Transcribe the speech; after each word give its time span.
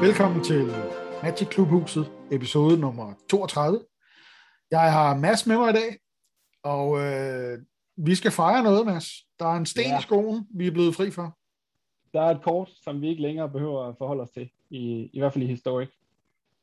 Velkommen 0.00 0.44
til 0.44 0.66
Magic 1.22 1.48
Klubhuset, 1.48 2.10
episode 2.32 2.80
nummer 2.80 3.14
32. 3.30 3.80
Jeg 4.70 4.92
har 4.92 5.16
Mads 5.16 5.46
med 5.46 5.56
mig 5.56 5.70
i 5.70 5.72
dag, 5.72 5.98
og 6.62 7.00
øh, 7.00 7.58
vi 7.96 8.14
skal 8.14 8.30
fejre 8.30 8.62
noget, 8.62 8.86
Mads. 8.86 9.06
Der 9.38 9.46
er 9.46 9.56
en 9.56 9.66
sten 9.66 9.84
ja. 9.84 9.98
i 9.98 10.02
skoen, 10.02 10.46
vi 10.54 10.66
er 10.66 10.70
blevet 10.70 10.94
fri 10.94 11.10
for. 11.10 11.38
Der 12.12 12.22
er 12.22 12.34
et 12.34 12.42
kort, 12.42 12.70
som 12.82 13.00
vi 13.00 13.08
ikke 13.08 13.22
længere 13.22 13.48
behøver 13.48 13.88
at 13.88 13.94
forholde 13.98 14.22
os 14.22 14.30
til, 14.30 14.50
i, 14.70 15.10
i 15.12 15.18
hvert 15.18 15.32
fald 15.32 15.44
i 15.44 15.48
historik. 15.48 15.88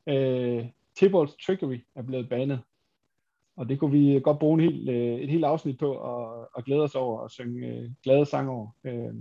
Øh, 0.06 0.66
Tibolds 0.98 1.36
Trickery 1.46 1.84
er 1.94 2.02
blevet 2.02 2.28
banet, 2.28 2.60
og 3.56 3.68
det 3.68 3.78
kunne 3.80 3.92
vi 3.92 4.20
godt 4.20 4.38
bruge 4.38 4.62
en 4.62 4.70
hel, 4.70 4.88
øh, 4.88 5.20
et 5.20 5.30
helt 5.30 5.44
afsnit 5.44 5.78
på 5.78 5.94
og, 5.94 6.48
og 6.54 6.64
glæde 6.64 6.82
os 6.82 6.94
over 6.94 7.20
og 7.20 7.30
synge 7.30 7.68
øh, 7.68 7.90
glade 8.02 8.26
sange 8.26 8.50
over. 8.50 8.68
Øh, 8.84 9.14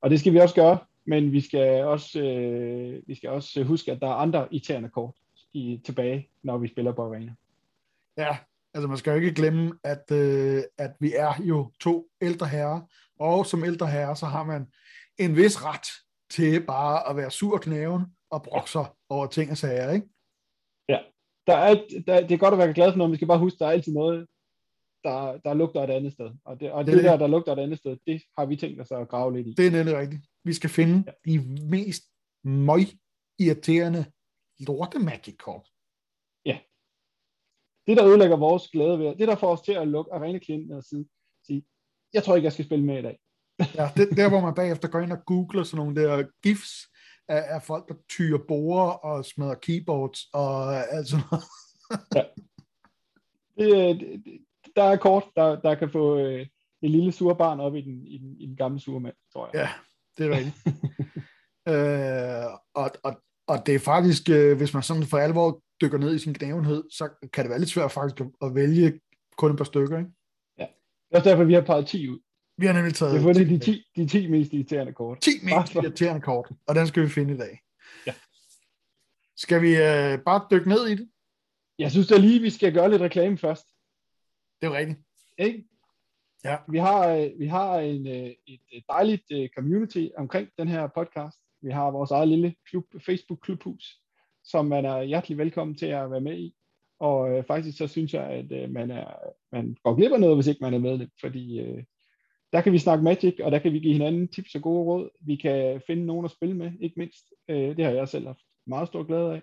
og 0.00 0.10
det 0.10 0.20
skal 0.20 0.32
vi 0.32 0.38
også 0.38 0.54
gøre, 0.54 0.78
men 1.06 1.32
vi 1.32 1.40
skal 1.40 1.84
også, 1.84 2.20
øh, 2.20 3.02
vi 3.06 3.14
skal 3.14 3.30
også 3.30 3.64
huske, 3.64 3.92
at 3.92 4.00
der 4.00 4.08
er 4.08 4.14
andre 4.14 4.48
irriterende 4.50 4.88
kort 4.88 5.14
i, 5.52 5.80
tilbage, 5.84 6.28
når 6.42 6.58
vi 6.58 6.68
spiller 6.68 6.92
på 6.92 7.02
arena. 7.02 7.34
Ja, 8.16 8.36
altså 8.74 8.88
man 8.88 8.96
skal 8.96 9.10
jo 9.10 9.16
ikke 9.16 9.34
glemme, 9.34 9.72
at, 9.84 10.12
øh, 10.12 10.62
at 10.78 10.90
vi 11.00 11.12
er 11.14 11.32
jo 11.44 11.72
to 11.80 12.08
ældre 12.20 12.46
herrer, 12.46 12.80
og 13.18 13.46
som 13.46 13.64
ældre 13.64 13.86
herrer, 13.86 14.14
så 14.14 14.26
har 14.26 14.44
man 14.44 14.66
en 15.18 15.36
vis 15.36 15.64
ret 15.64 15.88
til 16.30 16.66
bare 16.66 17.10
at 17.10 17.16
være 17.16 17.30
sur 17.30 17.58
knæven 17.58 18.02
og 18.30 18.42
brokser 18.42 18.96
over 19.08 19.26
ting 19.26 19.50
og 19.50 19.56
sager, 19.56 19.90
ikke? 19.90 20.08
Der 21.48 21.56
er, 21.56 21.74
der, 22.06 22.14
det 22.26 22.32
er 22.34 22.44
godt 22.44 22.54
at 22.54 22.58
være 22.58 22.74
glad 22.74 22.92
for 22.92 22.98
noget, 22.98 23.08
men 23.08 23.12
vi 23.12 23.18
skal 23.18 23.32
bare 23.32 23.44
huske, 23.44 23.58
der 23.58 23.66
er 23.66 23.70
altid 23.70 23.92
noget, 23.92 24.26
der, 25.04 25.38
der 25.44 25.54
lugter 25.54 25.82
et 25.82 25.90
andet 25.90 26.12
sted. 26.12 26.30
Og 26.44 26.60
det, 26.60 26.72
og 26.72 26.86
det, 26.86 26.94
det 26.94 27.04
der, 27.04 27.16
der 27.16 27.26
lugter 27.26 27.52
et 27.52 27.58
andet 27.58 27.78
sted, 27.78 27.96
det 28.06 28.22
har 28.38 28.46
vi 28.46 28.56
tænkt 28.56 28.80
os 28.80 28.90
at 28.90 29.08
grave 29.08 29.36
lidt 29.36 29.46
i. 29.46 29.52
Det 29.52 29.66
er 29.66 29.70
nemlig 29.70 29.96
rigtigt. 29.96 30.22
Vi 30.44 30.52
skal 30.52 30.70
finde 30.70 30.96
ja. 31.06 31.12
de 31.32 31.38
mest 31.74 32.02
møg 32.44 32.86
irriterende 33.38 34.04
lorte 34.66 34.98
magic 34.98 35.36
kort. 35.36 35.66
Ja. 36.46 36.58
Det, 37.86 37.96
der 37.96 38.08
ødelægger 38.08 38.36
vores 38.36 38.68
glæde 38.68 38.98
ved, 38.98 39.16
det 39.16 39.28
der 39.28 39.36
får 39.36 39.52
os 39.52 39.60
til 39.60 39.72
at 39.72 39.88
lukke 39.88 40.12
arena 40.12 40.38
klienten 40.38 40.72
og 40.72 40.84
sige, 40.84 41.08
sige, 41.46 41.62
jeg 42.12 42.22
tror 42.22 42.36
ikke, 42.36 42.44
jeg 42.44 42.52
skal 42.52 42.64
spille 42.64 42.84
med 42.84 42.98
i 42.98 43.02
dag. 43.02 43.18
ja, 43.78 43.90
det 43.96 44.16
der, 44.16 44.28
hvor 44.28 44.40
man 44.40 44.54
bagefter 44.54 44.88
går 44.88 45.00
ind 45.00 45.12
og 45.12 45.24
googler 45.26 45.62
sådan 45.62 45.84
nogle 45.84 46.02
der 46.02 46.26
gifs 46.42 46.72
af, 47.28 47.54
af 47.54 47.62
folk, 47.62 47.88
der 47.88 47.94
tyrer 48.08 48.38
borer 48.48 48.90
og 48.90 49.24
smadrer 49.24 49.54
keyboards 49.54 50.28
og 50.32 50.76
alt 50.76 51.08
sådan 51.08 51.24
noget. 51.30 51.44
ja. 52.14 52.22
Det, 53.58 54.00
det, 54.00 54.40
der 54.76 54.82
er 54.82 54.96
kort, 54.96 55.24
der, 55.36 55.60
der 55.60 55.74
kan 55.74 55.90
få 55.90 56.18
øh, 56.18 56.46
en 56.82 56.90
lille 56.90 57.12
sur 57.12 57.34
barn 57.34 57.60
op 57.60 57.74
i 57.74 57.80
den, 57.80 58.06
i 58.06 58.18
den, 58.18 58.36
i 58.40 58.46
den 58.46 58.56
gamle 58.56 58.80
sure 58.80 59.00
mand, 59.00 59.14
tror 59.32 59.50
jeg. 59.52 59.54
Ja, 59.54 59.68
det 60.18 60.32
er 60.32 60.36
rigtigt. 60.36 60.56
øh, 61.70 62.58
og, 62.74 62.90
og, 63.02 63.22
og 63.46 63.66
det 63.66 63.74
er 63.74 63.78
faktisk, 63.78 64.30
øh, 64.30 64.56
hvis 64.56 64.74
man 64.74 64.82
sådan 64.82 65.02
for 65.02 65.18
alvor 65.18 65.62
dykker 65.80 65.98
ned 65.98 66.14
i 66.14 66.18
sin 66.18 66.34
knævenhed, 66.34 66.84
så 66.90 67.08
kan 67.32 67.44
det 67.44 67.50
være 67.50 67.58
lidt 67.58 67.70
svært 67.70 67.92
faktisk 67.92 68.20
at, 68.20 68.26
at 68.42 68.54
vælge 68.54 69.00
kun 69.36 69.50
et 69.50 69.56
par 69.56 69.64
stykker, 69.64 69.98
ikke? 69.98 70.10
Ja, 70.58 70.62
det 70.62 71.10
er 71.10 71.16
også 71.16 71.30
derfor, 71.30 71.44
vi 71.44 71.54
har 71.54 71.60
peget 71.60 71.86
10 71.86 72.08
ud. 72.08 72.18
Vi 72.58 72.66
har 72.66 72.72
nemlig 72.72 72.94
taget... 72.94 73.36
Det 73.36 73.42
er 73.42 73.44
de 73.44 73.58
10, 73.58 73.84
de 73.96 74.06
10 74.06 74.26
mest 74.26 74.52
irriterende 74.52 74.92
kort. 74.92 75.20
10 75.20 75.30
mest 75.42 75.74
irriterende 75.74 76.20
kort, 76.20 76.50
og 76.66 76.74
den 76.74 76.86
skal 76.86 77.02
vi 77.02 77.08
finde 77.08 77.34
i 77.34 77.36
dag. 77.36 77.60
Ja. 78.06 78.14
Skal 79.36 79.62
vi 79.62 79.68
øh, 79.68 80.18
bare 80.24 80.46
dykke 80.50 80.68
ned 80.68 80.86
i 80.86 80.94
det? 80.94 81.08
Jeg 81.78 81.90
synes 81.90 82.08
da 82.08 82.16
lige, 82.16 82.40
vi 82.40 82.50
skal 82.50 82.74
gøre 82.74 82.90
lidt 82.90 83.02
reklame 83.02 83.38
først. 83.38 83.66
Det 84.60 84.66
er 84.66 84.72
rigtigt. 84.72 84.98
Ikke? 85.38 85.64
Ja. 86.44 86.56
Vi 86.68 86.78
har, 86.78 87.08
øh, 87.08 87.30
vi 87.38 87.46
har 87.46 87.78
en, 87.78 88.06
øh, 88.06 88.30
et 88.72 88.84
dejligt 88.88 89.24
øh, 89.32 89.48
community 89.56 90.06
omkring 90.16 90.48
den 90.58 90.68
her 90.68 90.88
podcast. 90.94 91.38
Vi 91.62 91.70
har 91.70 91.90
vores 91.90 92.10
eget 92.10 92.28
lille 92.28 92.54
klub, 92.70 92.84
Facebook-klubhus, 93.06 94.00
som 94.44 94.66
man 94.66 94.84
er 94.84 95.02
hjertelig 95.02 95.38
velkommen 95.38 95.76
til 95.76 95.86
at 95.86 96.10
være 96.10 96.20
med 96.20 96.38
i. 96.38 96.54
Og 97.00 97.30
øh, 97.30 97.44
faktisk 97.44 97.78
så 97.78 97.86
synes 97.86 98.14
jeg, 98.14 98.24
at 98.24 98.52
øh, 98.52 98.70
man, 98.70 98.90
er, 98.90 99.14
man 99.52 99.76
går 99.84 99.94
glip 99.94 100.12
af 100.12 100.20
noget, 100.20 100.36
hvis 100.36 100.46
ikke 100.46 100.62
man 100.62 100.74
er 100.74 100.78
med, 100.78 101.06
fordi 101.20 101.60
øh, 101.60 101.84
der 102.52 102.60
kan 102.60 102.72
vi 102.72 102.78
snakke 102.78 103.04
Magic, 103.04 103.34
og 103.42 103.52
der 103.52 103.58
kan 103.58 103.72
vi 103.72 103.78
give 103.78 103.92
hinanden 103.92 104.28
tips 104.28 104.54
og 104.54 104.62
gode 104.62 104.84
råd. 104.84 105.10
Vi 105.20 105.36
kan 105.36 105.82
finde 105.86 106.06
nogen 106.06 106.24
at 106.24 106.30
spille 106.30 106.56
med, 106.56 106.72
ikke 106.80 106.94
mindst. 106.98 107.24
Øh, 107.48 107.76
det 107.76 107.84
har 107.84 107.92
jeg 107.92 108.08
selv 108.08 108.26
haft 108.26 108.42
meget 108.66 108.88
stor 108.88 109.02
glæde 109.02 109.34
af 109.34 109.42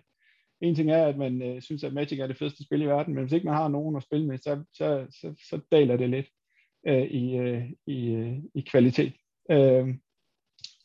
en 0.61 0.75
ting 0.75 0.91
er, 0.91 1.05
at 1.05 1.17
man 1.17 1.41
øh, 1.41 1.61
synes, 1.61 1.83
at 1.83 1.93
Magic 1.93 2.19
er 2.19 2.27
det 2.27 2.37
fedeste 2.37 2.63
spil 2.63 2.81
i 2.81 2.85
verden, 2.85 3.13
men 3.13 3.23
hvis 3.23 3.33
ikke 3.33 3.45
man 3.45 3.55
har 3.55 3.67
nogen 3.67 3.95
at 3.95 4.03
spille 4.03 4.27
med, 4.27 4.37
så, 4.37 4.63
så, 4.73 5.07
så, 5.09 5.35
så 5.49 5.59
daler 5.71 5.97
det 5.97 6.09
lidt 6.09 6.27
øh, 6.87 7.03
i, 7.03 7.35
øh, 7.37 7.71
i, 7.87 8.07
øh, 8.07 8.37
i 8.53 8.61
kvalitet. 8.61 9.13
Øh, 9.51 9.87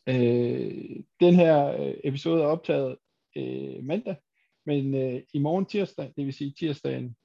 øh, 0.08 0.96
den 1.20 1.34
her 1.34 1.66
øh, 1.80 1.94
episode 2.04 2.42
er 2.42 2.46
optaget 2.46 2.96
øh, 3.36 3.84
mandag, 3.84 4.16
men 4.66 4.94
øh, 4.94 5.22
i 5.34 5.38
morgen 5.38 5.66
tirsdag, 5.66 6.12
det 6.16 6.26
vil 6.26 6.34
sige 6.34 6.54
tirsdagen 6.58 7.16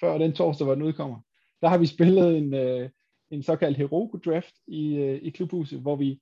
før 0.00 0.18
den 0.18 0.32
torsdag, 0.32 0.64
hvor 0.64 0.74
den 0.74 0.84
udkommer, 0.84 1.20
der 1.62 1.68
har 1.68 1.78
vi 1.78 1.86
spillet 1.86 2.38
en, 2.38 2.54
øh, 2.54 2.90
en 3.30 3.42
såkaldt 3.42 3.76
Heroku 3.76 4.18
draft 4.18 4.54
i, 4.66 4.96
øh, 4.96 5.22
i 5.22 5.30
klubhuset, 5.30 5.80
hvor 5.80 5.96
vi 5.96 6.20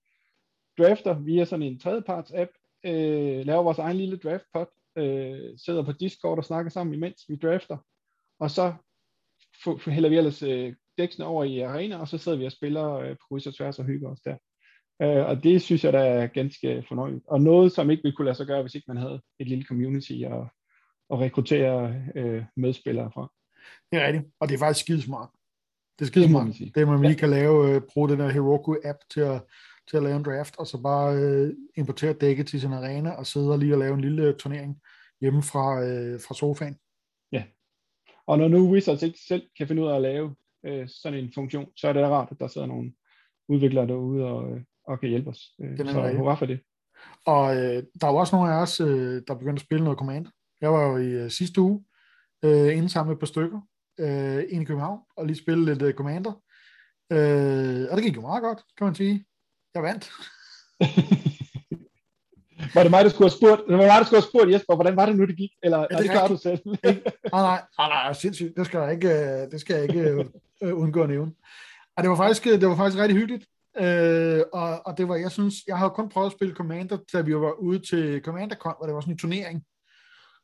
drafter 0.78 1.18
via 1.18 1.44
sådan 1.44 1.62
en 1.62 1.78
tredjeparts 1.78 2.32
app, 2.34 2.50
øh, 2.84 3.46
laver 3.46 3.62
vores 3.62 3.78
egen 3.78 3.96
lille 3.96 4.16
draft 4.16 4.44
pot, 4.52 4.68
øh, 4.96 5.58
sidder 5.58 5.84
på 5.84 5.92
Discord 5.92 6.38
og 6.38 6.44
snakker 6.44 6.70
sammen, 6.70 6.94
imens 6.94 7.24
vi 7.28 7.36
drafter. 7.36 7.76
Og 8.40 8.50
så 8.50 8.74
hælder 9.86 10.08
vi 10.08 10.16
ellers 10.16 10.42
øh, 10.42 10.74
dæksene 10.98 11.26
over 11.26 11.44
i 11.44 11.60
arena, 11.60 11.96
og 11.96 12.08
så 12.08 12.18
sidder 12.18 12.38
vi 12.38 12.46
og 12.46 12.52
spiller 12.52 12.92
øh, 12.92 13.10
på 13.10 13.26
kryds 13.28 13.46
og 13.46 13.54
tværs 13.54 13.78
og 13.78 13.84
hygger 13.84 14.10
os 14.10 14.20
der. 14.20 14.36
Øh, 15.02 15.26
og 15.26 15.44
det 15.44 15.62
synes 15.62 15.84
jeg, 15.84 15.92
der 15.92 16.00
er 16.00 16.26
ganske 16.26 16.84
fornøjeligt. 16.88 17.24
Og 17.26 17.40
noget, 17.40 17.72
som 17.72 17.90
ikke 17.90 18.02
ville 18.02 18.16
kunne 18.16 18.24
lade 18.24 18.36
sig 18.36 18.46
gøre, 18.46 18.62
hvis 18.62 18.74
ikke 18.74 18.88
man 18.88 18.96
havde 18.96 19.20
et 19.38 19.48
lille 19.48 19.64
community 19.64 20.22
og, 20.26 20.48
og 21.08 21.20
rekruttere 21.20 22.02
øh, 22.16 22.44
medspillere 22.56 23.10
fra. 23.14 23.32
Det 23.92 24.02
er 24.02 24.06
rigtigt, 24.06 24.24
og 24.40 24.48
det 24.48 24.54
er 24.54 24.58
faktisk 24.58 24.84
skide 24.84 25.02
smart. 25.02 25.28
Det 25.98 26.04
er 26.04 26.06
skidesmart. 26.06 26.46
Det, 26.46 26.74
det 26.74 26.88
man 26.88 27.00
lige 27.00 27.10
ja. 27.10 27.16
kan 27.16 27.30
lave, 27.30 27.74
øh, 27.74 27.80
bruge 27.80 28.08
den 28.08 28.18
der 28.18 28.30
Heroku-app 28.30 28.98
til 29.10 29.20
at 29.20 29.42
til 29.90 29.96
at 29.96 30.02
lave 30.02 30.16
en 30.16 30.24
draft, 30.24 30.58
og 30.58 30.66
så 30.66 30.82
bare 30.82 31.16
øh, 31.16 31.54
importere 31.76 32.12
dækket 32.12 32.46
til 32.46 32.60
sin 32.60 32.72
arena, 32.72 33.10
og 33.10 33.26
sidde 33.26 33.52
og 33.52 33.58
lige 33.58 33.74
og 33.74 33.78
lave 33.78 33.94
en 33.94 34.00
lille 34.00 34.32
turnering 34.32 34.80
hjemme 35.20 35.42
fra, 35.42 35.82
øh, 35.82 36.20
fra 36.20 36.34
sofaen. 36.34 36.76
Ja, 37.32 37.44
og 38.26 38.38
når 38.38 38.48
nu 38.48 38.72
Wizards 38.72 39.02
ikke 39.02 39.18
selv 39.28 39.42
kan 39.58 39.68
finde 39.68 39.82
ud 39.82 39.88
af 39.88 39.96
at 39.96 40.02
lave 40.02 40.34
øh, 40.66 40.88
sådan 40.88 41.18
en 41.18 41.32
funktion, 41.34 41.66
så 41.76 41.88
er 41.88 41.92
det 41.92 42.02
rart, 42.02 42.28
at 42.30 42.40
der 42.40 42.48
sidder 42.48 42.66
nogle 42.66 42.92
udviklere 43.48 43.86
derude 43.86 44.24
og, 44.24 44.50
øh, 44.50 44.62
og 44.86 45.00
kan 45.00 45.08
hjælpe 45.08 45.30
os. 45.30 45.54
Øh, 45.60 45.78
så 45.78 46.12
hurra 46.16 46.34
for 46.34 46.46
det. 46.46 46.60
Og 47.24 47.56
øh, 47.56 47.82
der 48.00 48.06
er 48.06 48.10
jo 48.10 48.16
også 48.16 48.36
nogle 48.36 48.52
af 48.52 48.62
os, 48.62 48.80
øh, 48.80 49.22
der 49.28 49.34
begyndte 49.34 49.60
at 49.60 49.66
spille 49.66 49.84
noget 49.84 49.98
Commander. 49.98 50.30
Jeg 50.60 50.72
var 50.72 50.90
jo 50.90 50.96
i 50.96 51.10
øh, 51.10 51.30
sidste 51.30 51.60
uge 51.60 51.84
øh, 52.44 52.76
indsamlet 52.76 53.12
et 53.12 53.18
par 53.18 53.26
stykker 53.26 53.60
øh, 53.98 54.44
ind 54.48 54.62
i 54.62 54.64
København, 54.64 55.00
og 55.16 55.26
lige 55.26 55.36
spille 55.36 55.64
lidt 55.64 55.82
øh, 55.82 55.94
Commander. 55.94 56.32
Øh, 57.12 57.86
og 57.90 57.96
det 57.96 58.04
gik 58.04 58.16
jo 58.16 58.20
meget 58.20 58.42
godt, 58.42 58.62
kan 58.78 58.84
man 58.84 58.94
sige. 58.94 59.24
Jeg 59.74 59.82
vandt. 59.82 60.10
var 62.74 62.82
det 62.82 62.90
mig, 62.90 63.04
der 63.04 63.10
skulle 63.10 63.30
have 63.30 63.36
spurgt, 63.38 63.60
det 63.68 63.78
var 63.78 63.86
mig, 63.86 63.98
der 63.98 64.04
skulle 64.04 64.20
have 64.20 64.30
spurgt 64.30 64.52
Jesper, 64.52 64.74
hvordan 64.74 64.96
var 64.96 65.06
det 65.06 65.16
nu, 65.16 65.26
det 65.26 65.36
gik? 65.36 65.50
Eller 65.62 65.78
ja, 65.78 65.96
det, 65.96 65.98
det 65.98 66.10
klarer 66.10 66.28
du 66.28 66.36
selv? 66.36 66.60
nej, 66.64 67.00
nej, 67.32 67.62
nej, 67.78 67.88
nej, 67.88 68.12
sindssygt. 68.12 68.56
Det 68.56 68.66
skal 68.66 68.80
jeg 68.80 68.92
ikke, 68.92 69.08
øh, 69.08 69.50
det 69.50 69.60
skal 69.60 69.74
jeg 69.76 69.84
ikke 69.84 70.26
uh, 70.64 70.82
undgå 70.82 71.02
at 71.02 71.08
nævne. 71.08 71.32
Og 71.96 72.02
det 72.02 72.10
var 72.10 72.16
faktisk, 72.16 72.44
det 72.44 72.68
var 72.68 72.76
faktisk 72.76 73.02
rigtig 73.02 73.18
hyggeligt. 73.18 73.44
Uh, 73.80 74.60
og, 74.60 74.86
og 74.86 74.98
det 74.98 75.08
var, 75.08 75.16
jeg 75.16 75.30
synes, 75.30 75.54
jeg 75.66 75.78
havde 75.78 75.90
kun 75.90 76.08
prøvet 76.08 76.26
at 76.26 76.32
spille 76.32 76.54
Commander, 76.54 76.98
da 77.12 77.20
vi 77.20 77.36
var 77.36 77.52
ude 77.52 77.78
til 77.78 78.20
CommanderCon, 78.24 78.74
hvor 78.78 78.86
det 78.86 78.94
var 78.94 79.00
sådan 79.00 79.14
en 79.14 79.18
turnering. 79.18 79.62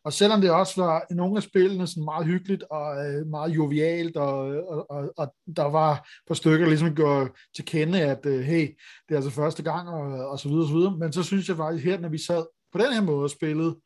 Og 0.04 0.12
selvom 0.12 0.40
det 0.40 0.50
også 0.50 0.82
var 0.82 1.06
nogle 1.10 1.36
af 1.36 1.42
spillene 1.42 1.86
sådan 1.86 2.04
meget 2.04 2.26
hyggeligt 2.26 2.62
og 2.62 3.06
øh, 3.06 3.26
meget 3.26 3.50
jovialt, 3.50 4.16
og, 4.16 4.38
og, 4.68 4.90
og, 4.90 5.12
og 5.16 5.34
der 5.56 5.64
var 5.64 6.08
på 6.28 6.34
stykker, 6.34 6.58
der 6.58 6.68
ligesom 6.68 6.94
går 6.94 7.28
til 7.56 7.64
kende, 7.64 8.00
at 8.00 8.26
øh, 8.26 8.40
hey, 8.40 8.66
det 9.08 9.14
er 9.14 9.16
altså 9.16 9.30
første 9.30 9.62
gang, 9.62 9.88
og, 9.88 10.28
og 10.28 10.38
så 10.38 10.48
videre, 10.48 10.64
og 10.64 10.68
så 10.68 10.74
videre. 10.74 10.96
Men 10.96 11.12
så 11.12 11.22
synes 11.22 11.48
jeg 11.48 11.56
faktisk 11.56 11.84
her, 11.84 12.00
når 12.00 12.08
vi 12.08 12.18
sad 12.18 12.44
på 12.72 12.78
den 12.78 12.92
her 12.92 13.02
måde 13.02 13.24
og 13.24 13.30
spillede, 13.30 13.76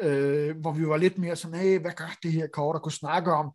øh, 0.00 0.56
hvor 0.56 0.72
vi 0.72 0.86
var 0.86 0.96
lidt 0.96 1.18
mere 1.18 1.36
sådan, 1.36 1.60
hey, 1.60 1.80
hvad 1.80 1.92
gør 1.96 2.16
det 2.22 2.32
her 2.32 2.46
kort, 2.46 2.76
at 2.76 2.82
kunne 2.82 2.92
snakke 2.92 3.32
om, 3.32 3.52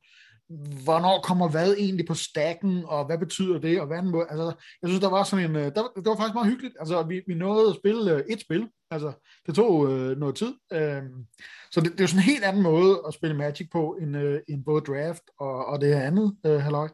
hvornår 0.84 1.22
kommer 1.22 1.50
hvad 1.50 1.76
egentlig 1.78 2.08
på 2.08 2.14
stakken, 2.14 2.84
og 2.86 3.06
hvad 3.06 3.18
betyder 3.18 3.60
det, 3.60 3.82
og 3.82 3.88
hvad 3.88 4.02
må, 4.02 4.22
altså, 4.22 4.54
jeg 4.82 4.90
synes, 4.90 5.02
der 5.02 5.10
var 5.10 5.24
sådan 5.24 5.50
en, 5.50 5.56
øh, 5.56 5.64
der, 5.64 5.84
det 5.96 6.06
var 6.06 6.16
faktisk 6.16 6.34
meget 6.34 6.52
hyggeligt, 6.52 6.76
altså, 6.80 7.04
vi, 7.04 7.22
vi 7.28 7.34
nåede 7.34 7.70
at 7.70 7.76
spille 7.76 8.14
øh, 8.14 8.24
et 8.30 8.42
spil, 8.42 8.68
altså, 8.92 9.14
det 9.46 9.56
tog 9.56 9.92
øh, 9.92 10.18
noget 10.18 10.36
tid, 10.36 10.54
øh, 10.74 11.04
så 11.72 11.82
det, 11.82 11.92
det 11.92 12.00
er 12.00 12.04
jo 12.04 12.08
sådan 12.08 12.20
en 12.20 12.32
helt 12.32 12.44
anden 12.44 12.64
måde 12.64 13.02
at 13.08 13.14
spille 13.14 13.38
Magic 13.38 13.68
på, 13.72 13.98
end, 14.02 14.18
øh, 14.18 14.42
end 14.50 14.66
både 14.66 14.82
draft 14.82 15.24
og, 15.40 15.66
og 15.66 15.82
det 15.82 15.96
her 15.96 16.02
andet, 16.02 16.38
øh, 16.46 16.60
halløj. 16.60 16.90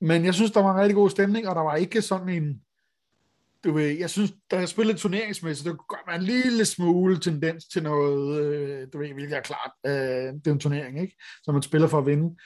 Men 0.00 0.24
jeg 0.24 0.34
synes, 0.34 0.50
der 0.50 0.62
var 0.62 0.74
en 0.74 0.80
rigtig 0.80 0.94
god 0.94 1.10
stemning, 1.10 1.48
og 1.48 1.54
der 1.54 1.62
var 1.62 1.76
ikke 1.76 2.02
sådan 2.02 2.28
en, 2.28 2.60
du 3.64 3.72
ved, 3.72 3.98
jeg 3.98 4.10
synes, 4.10 4.32
da 4.50 4.58
jeg 4.58 4.68
spillede 4.68 4.98
turneringsmæssigt, 4.98 5.66
det 5.66 5.78
kunne 5.78 5.96
godt 5.98 6.06
være 6.06 6.16
en 6.16 6.22
lille 6.22 6.64
smule 6.64 7.20
tendens 7.20 7.64
til 7.64 7.82
noget, 7.82 8.40
øh, 8.40 8.86
du 8.92 8.98
ved, 8.98 9.12
hvilket 9.12 9.36
er 9.36 9.40
klart, 9.40 9.70
øh, 9.86 9.92
det 10.34 10.46
er 10.46 10.52
en 10.52 10.60
turnering, 10.60 11.00
ikke? 11.00 11.16
Så 11.42 11.52
man 11.52 11.62
spiller 11.62 11.88
for 11.88 11.98
at 11.98 12.06
vinde. 12.06 12.36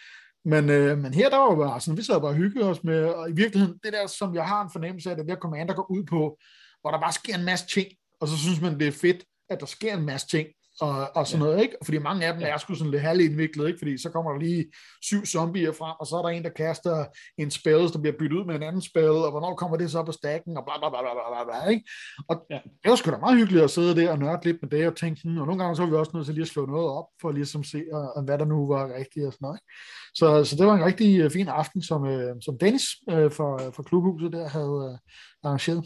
Men, 0.45 0.71
øh, 0.71 0.99
men 0.99 1.15
her 1.15 1.31
der 1.31 1.37
var 1.37 1.57
bare 1.57 1.81
sådan, 1.81 1.99
vi 1.99 2.03
sad 2.03 2.21
bare 2.21 2.31
og 2.31 2.35
hyggede 2.35 2.71
os 2.71 2.85
med, 2.85 3.05
og 3.05 3.31
i 3.31 3.33
virkeligheden, 3.33 3.79
det 3.85 3.93
der, 3.93 4.07
som 4.07 4.35
jeg 4.35 4.45
har 4.45 4.63
en 4.63 4.71
fornemmelse 4.73 5.11
af, 5.11 5.17
det 5.17 5.29
der 5.29 5.37
Commander 5.37 5.75
går 5.75 5.91
ud 5.91 6.05
på, 6.05 6.39
hvor 6.81 6.91
der 6.91 7.01
bare 7.01 7.13
sker 7.13 7.35
en 7.35 7.45
masse 7.45 7.67
ting, 7.67 7.89
og 8.21 8.29
så 8.29 8.39
synes 8.39 8.61
man, 8.61 8.81
det 8.81 8.89
er 8.89 8.93
fedt, 8.93 9.25
at 9.51 9.61
der 9.61 9.67
sker 9.67 9.97
en 9.97 10.07
masse 10.07 10.27
ting, 10.29 10.49
og, 10.81 11.11
og 11.15 11.27
sådan 11.27 11.43
ja. 11.43 11.47
noget, 11.47 11.63
ikke? 11.63 11.77
Fordi 11.85 11.99
mange 11.99 12.27
af 12.27 12.35
dem 12.35 12.43
er 12.43 12.57
sgu 12.57 12.75
sådan 12.75 12.91
lidt 12.91 13.03
halvindviklet, 13.03 13.67
ikke? 13.67 13.79
Fordi 13.79 13.99
så 13.99 14.11
kommer 14.11 14.33
der 14.33 14.39
lige 14.39 14.65
syv 15.03 15.27
zombier 15.27 15.73
frem, 15.73 15.95
og 16.01 16.07
så 16.07 16.17
er 16.17 16.23
der 16.23 16.29
en, 16.29 16.45
der 16.45 16.51
kaster 16.51 17.05
en 17.39 17.51
spell, 17.51 17.93
der 17.93 17.99
bliver 18.01 18.17
byttet 18.19 18.39
ud 18.39 18.45
med 18.45 18.55
en 18.55 18.63
anden 18.63 18.83
spell, 18.83 19.11
og 19.27 19.31
hvornår 19.31 19.55
kommer 19.55 19.77
det 19.77 19.91
så 19.91 20.03
på 20.03 20.13
stakken, 20.13 20.57
og 20.57 20.65
bla 20.65 20.79
bla 20.79 20.89
bla 20.91 21.01
bla 21.01 21.13
bla, 21.31 21.45
bla 21.45 21.71
ikke? 21.71 21.85
Og 22.29 22.47
ja. 22.51 22.59
det 22.83 22.91
var 22.91 22.97
sgu 22.97 23.11
da 23.11 23.17
meget 23.17 23.39
hyggeligt 23.39 23.65
at 23.65 23.71
sidde 23.71 23.97
der 24.01 24.11
og 24.11 24.19
nørde 24.19 24.45
lidt 24.45 24.63
med 24.63 24.71
det, 24.71 24.87
og 24.87 24.97
tænke, 24.97 25.21
hmm, 25.25 25.39
og 25.39 25.47
nogle 25.47 25.63
gange 25.63 25.77
så 25.77 25.83
var 25.83 25.91
vi 25.91 25.97
også 25.97 26.13
nødt 26.15 26.27
til 26.27 26.35
lige 26.35 26.43
at 26.43 26.49
slå 26.49 26.67
noget 26.67 26.89
op, 26.99 27.07
for 27.21 27.33
ligesom 27.33 27.65
se, 27.65 27.83
og, 27.93 28.23
hvad 28.25 28.39
der 28.39 28.45
nu 28.45 28.69
var 28.69 28.95
rigtigt 28.95 29.27
og 29.27 29.33
sådan 29.33 29.45
noget, 29.47 29.59
ikke? 29.59 29.67
Så, 30.15 30.45
så 30.45 30.57
det 30.57 30.67
var 30.67 30.75
en 30.75 30.85
rigtig 30.85 31.25
uh, 31.25 31.31
fin 31.31 31.49
aften, 31.49 31.83
som, 31.83 32.03
uh, 32.03 32.33
som 32.41 32.59
Dennis 32.59 32.87
uh, 33.13 33.31
for, 33.31 33.73
for 33.75 33.83
klubhuset 33.83 34.33
der 34.33 34.49
havde 34.49 34.77
uh, 34.91 34.99
arrangeret. 35.45 35.85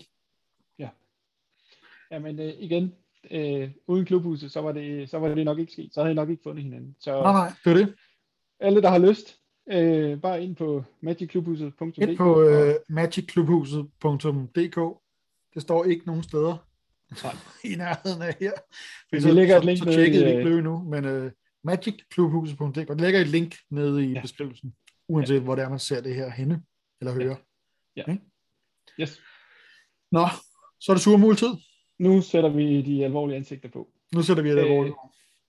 Ja. 2.14 2.20
Jamen 2.20 2.38
uh, 2.38 2.62
igen, 2.62 2.94
øh, 3.30 3.70
uden 3.86 4.06
klubhuset, 4.06 4.52
så 4.52 4.60
var, 4.60 4.72
det, 4.72 5.10
så 5.10 5.18
var 5.18 5.34
det 5.34 5.44
nok 5.44 5.58
ikke 5.58 5.72
sket. 5.72 5.94
Så 5.94 6.00
havde 6.00 6.08
jeg 6.08 6.14
nok 6.14 6.30
ikke 6.30 6.42
fundet 6.42 6.64
hinanden. 6.64 6.96
Så 7.00 7.22
nej, 7.22 7.32
nej, 7.32 7.52
det 7.64 7.72
er 7.72 7.76
det. 7.76 7.94
Alle, 8.60 8.82
der 8.82 8.90
har 8.90 8.98
lyst, 8.98 9.38
øh, 9.72 10.20
bare 10.20 10.44
ind 10.44 10.56
på 10.56 10.84
magicklubhuset.dk. 11.00 11.98
Ind 11.98 12.16
på 12.16 12.42
øh, 12.42 12.74
magicklubhuset.dk. 12.88 15.00
Det 15.54 15.62
står 15.62 15.84
ikke 15.84 16.06
nogen 16.06 16.22
steder 16.22 16.56
nej. 17.24 17.34
i 17.72 17.74
nærheden 17.76 18.22
af 18.22 18.36
her. 18.40 18.52
Vi 19.12 19.20
så, 19.20 19.32
lægger 19.32 19.56
et 19.56 19.64
link 19.64 19.78
så, 19.78 19.84
så 19.84 19.92
tjekkede 19.92 20.24
det 20.24 20.38
ikke 20.38 20.62
nu, 20.62 20.78
men 20.78 21.04
øh, 21.04 21.32
magicklubhuset.dk. 21.64 22.88
Det 22.88 23.00
lægger 23.00 23.20
et 23.20 23.28
link 23.28 23.56
nede 23.70 24.04
i 24.04 24.12
ja. 24.12 24.20
beskrivelsen, 24.20 24.74
uanset 25.08 25.34
ja. 25.34 25.40
hvor 25.40 25.54
det 25.54 25.64
er, 25.64 25.68
man 25.68 25.78
ser 25.78 26.00
det 26.00 26.14
her 26.14 26.30
henne, 26.30 26.62
eller 27.00 27.12
hører. 27.12 27.36
Ja. 27.96 28.02
ja. 28.06 28.16
Yes. 29.00 29.20
Nå, 30.12 30.28
så 30.80 30.92
er 30.92 30.94
det 30.94 31.02
surmuletid 31.02 31.54
nu 32.04 32.20
sætter 32.20 32.50
vi 32.50 32.82
de 32.82 33.04
alvorlige 33.04 33.36
ansigter 33.36 33.68
på. 33.68 33.88
Nu 34.14 34.22
sætter 34.22 34.42
vi 34.42 34.50
det 34.50 34.56
øh, 34.56 34.64
alvorligt. 34.64 34.94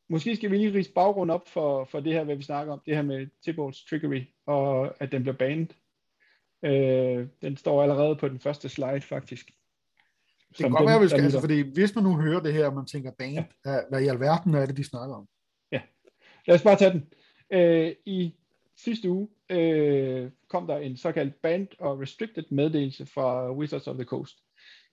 Måske 0.09 0.35
skal 0.35 0.51
vi 0.51 0.57
lige 0.57 0.73
rise 0.73 0.91
baggrund 0.91 1.31
op 1.31 1.47
for, 1.47 1.85
for 1.85 1.99
det 1.99 2.13
her, 2.13 2.23
hvad 2.23 2.35
vi 2.35 2.43
snakker 2.43 2.73
om, 2.73 2.81
det 2.85 2.95
her 2.95 3.01
med 3.01 3.27
Tibalds 3.43 3.85
trickery, 3.85 4.21
og 4.45 4.93
at 5.01 5.11
den 5.11 5.21
bliver 5.21 5.35
banet. 5.35 5.75
Øh, 6.63 7.27
den 7.41 7.57
står 7.57 7.83
allerede 7.83 8.15
på 8.15 8.27
den 8.27 8.39
første 8.39 8.69
slide, 8.69 9.01
faktisk. 9.01 9.51
Det 10.49 10.57
kan 10.57 10.71
godt 10.71 10.89
være, 10.89 11.01
vi 11.01 11.07
skal, 11.07 11.23
altså, 11.23 11.39
fordi 11.39 11.61
hvis 11.61 11.95
man 11.95 12.03
nu 12.03 12.15
hører 12.21 12.39
det 12.39 12.53
her, 12.53 12.67
og 12.67 12.73
man 12.73 12.85
tænker, 12.85 13.11
band, 13.11 13.45
ja. 13.65 13.79
hvad 13.89 14.01
i 14.01 14.07
alverden 14.07 14.53
er 14.53 14.65
det, 14.65 14.77
de 14.77 14.83
snakker 14.83 15.15
om? 15.15 15.27
Ja, 15.71 15.81
lad 16.47 16.55
os 16.55 16.63
bare 16.63 16.75
tage 16.75 16.91
den. 16.91 17.07
Øh, 17.51 17.95
I 18.05 18.35
sidste 18.75 19.09
uge 19.09 19.27
øh, 19.49 20.31
kom 20.47 20.67
der 20.67 20.77
en 20.77 20.97
såkaldt 20.97 21.41
band 21.41 21.67
og 21.79 22.01
restricted 22.01 22.43
meddelelse 22.49 23.05
fra 23.05 23.51
Wizards 23.53 23.87
of 23.87 23.95
the 23.95 24.03
Coast. 24.03 24.44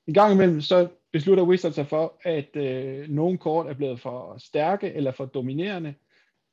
En 0.07 0.15
gang 0.15 0.33
imellem 0.33 0.61
så 0.61 0.89
beslutter 1.13 1.45
Wizards 1.45 1.75
sig 1.75 1.87
for, 1.87 2.21
at 2.23 2.57
øh, 2.57 3.09
nogle 3.09 3.39
kort 3.39 3.67
er 3.67 3.75
blevet 3.75 4.01
for 4.01 4.39
stærke 4.39 4.93
eller 4.93 5.13
for 5.13 5.25
dominerende, 5.25 5.95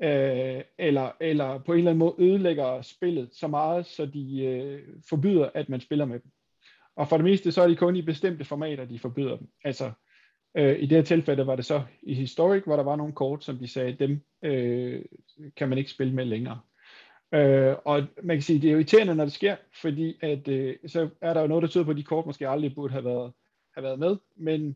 øh, 0.04 0.62
eller, 0.78 1.12
eller 1.20 1.60
på 1.60 1.74
en 1.74 1.78
eller 1.78 1.92
anden 1.92 2.00
måde 2.00 2.16
ødelægger 2.20 2.82
spillet 2.82 3.30
så 3.32 3.48
meget, 3.48 3.86
så 3.86 4.06
de 4.06 4.44
øh, 4.46 4.82
forbyder, 5.10 5.50
at 5.54 5.70
man 5.70 5.82
spiller 5.82 6.06
med 6.06 6.20
dem. 6.20 6.32
Og 6.96 7.08
for 7.08 7.18
det 7.18 7.24
meste, 7.24 7.52
så 7.52 7.62
er 7.62 7.68
det 7.68 7.78
kun 7.78 7.96
i 7.96 8.02
bestemte 8.02 8.46
formater, 8.46 8.86
de 8.86 9.00
forbyder 9.00 9.38
dem. 9.38 9.48
Altså, 9.64 9.92
øh, 10.58 10.80
i 10.80 10.86
det 10.86 10.98
her 10.98 11.04
tilfælde 11.04 11.48
var 11.48 11.56
det 11.56 11.66
så 11.66 11.84
i 12.02 12.14
Historic, 12.14 12.64
hvor 12.64 12.76
der 12.76 12.84
var 12.84 12.96
nogle 12.96 13.14
kort, 13.14 13.44
som 13.44 13.58
de 13.58 13.68
sagde, 13.68 13.94
dem 13.94 14.22
øh, 14.44 15.02
kan 15.58 15.70
man 15.70 15.78
ikke 15.78 15.92
spille 15.92 16.14
med 16.14 16.26
længere. 16.26 16.60
Øh, 17.34 17.76
og 17.86 18.04
man 18.24 18.36
kan 18.36 18.42
sige, 18.42 18.62
det 18.62 18.68
er 18.68 18.72
jo 18.72 18.78
irriterende, 18.78 19.16
når 19.16 19.24
det 19.24 19.34
sker, 19.34 19.56
fordi 19.82 20.18
at, 20.22 20.48
øh, 20.48 20.76
så 20.88 21.10
er 21.22 21.34
der 21.34 21.42
jo 21.42 21.48
noget, 21.48 21.62
der 21.62 21.68
tyder 21.68 21.84
på, 21.84 21.92
at 21.92 21.98
de 21.98 22.04
kort 22.04 22.26
måske 22.26 22.50
aldrig 22.50 22.76
burde 22.76 22.92
have 22.92 23.06
været, 23.06 23.34
have 23.76 23.84
været 23.84 24.00
med, 24.00 24.18
men 24.36 24.76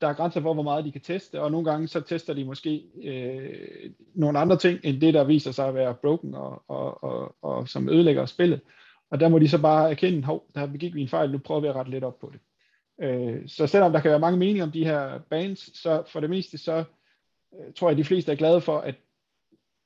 der 0.00 0.08
er 0.08 0.12
grænser 0.12 0.40
for, 0.40 0.54
hvor 0.54 0.62
meget 0.62 0.84
de 0.84 0.92
kan 0.92 1.00
teste, 1.00 1.42
og 1.42 1.50
nogle 1.50 1.70
gange 1.70 1.88
så 1.88 2.00
tester 2.00 2.34
de 2.34 2.44
måske 2.44 2.82
øh, 3.02 3.90
nogle 4.14 4.38
andre 4.38 4.56
ting, 4.56 4.80
end 4.82 5.00
det, 5.00 5.14
der 5.14 5.24
viser 5.24 5.52
sig 5.52 5.68
at 5.68 5.74
være 5.74 5.94
broken 5.94 6.34
og, 6.34 6.62
og, 6.68 7.04
og, 7.04 7.34
og 7.42 7.68
som 7.68 7.88
ødelægger 7.88 8.26
spillet. 8.26 8.60
Og 9.10 9.20
der 9.20 9.28
må 9.28 9.38
de 9.38 9.48
så 9.48 9.62
bare 9.62 9.90
erkende, 9.90 10.22
hov, 10.22 10.46
der 10.54 10.66
begik 10.66 10.94
vi 10.94 11.02
en 11.02 11.08
fejl, 11.08 11.32
nu 11.32 11.38
prøver 11.38 11.60
vi 11.60 11.68
at 11.68 11.74
rette 11.74 11.90
lidt 11.90 12.04
op 12.04 12.18
på 12.18 12.32
det. 12.32 12.40
Øh, 13.06 13.48
så 13.48 13.66
selvom 13.66 13.92
der 13.92 14.00
kan 14.00 14.10
være 14.10 14.20
mange 14.20 14.38
meninger 14.38 14.64
om 14.64 14.72
de 14.72 14.84
her 14.84 15.18
bands, 15.18 15.78
så 15.82 16.02
for 16.06 16.20
det 16.20 16.30
meste 16.30 16.58
så 16.58 16.84
øh, 17.54 17.72
tror 17.74 17.88
jeg, 17.88 17.92
at 17.92 17.98
de 17.98 18.04
fleste 18.04 18.32
er 18.32 18.36
glade 18.36 18.60
for, 18.60 18.78
at 18.78 18.94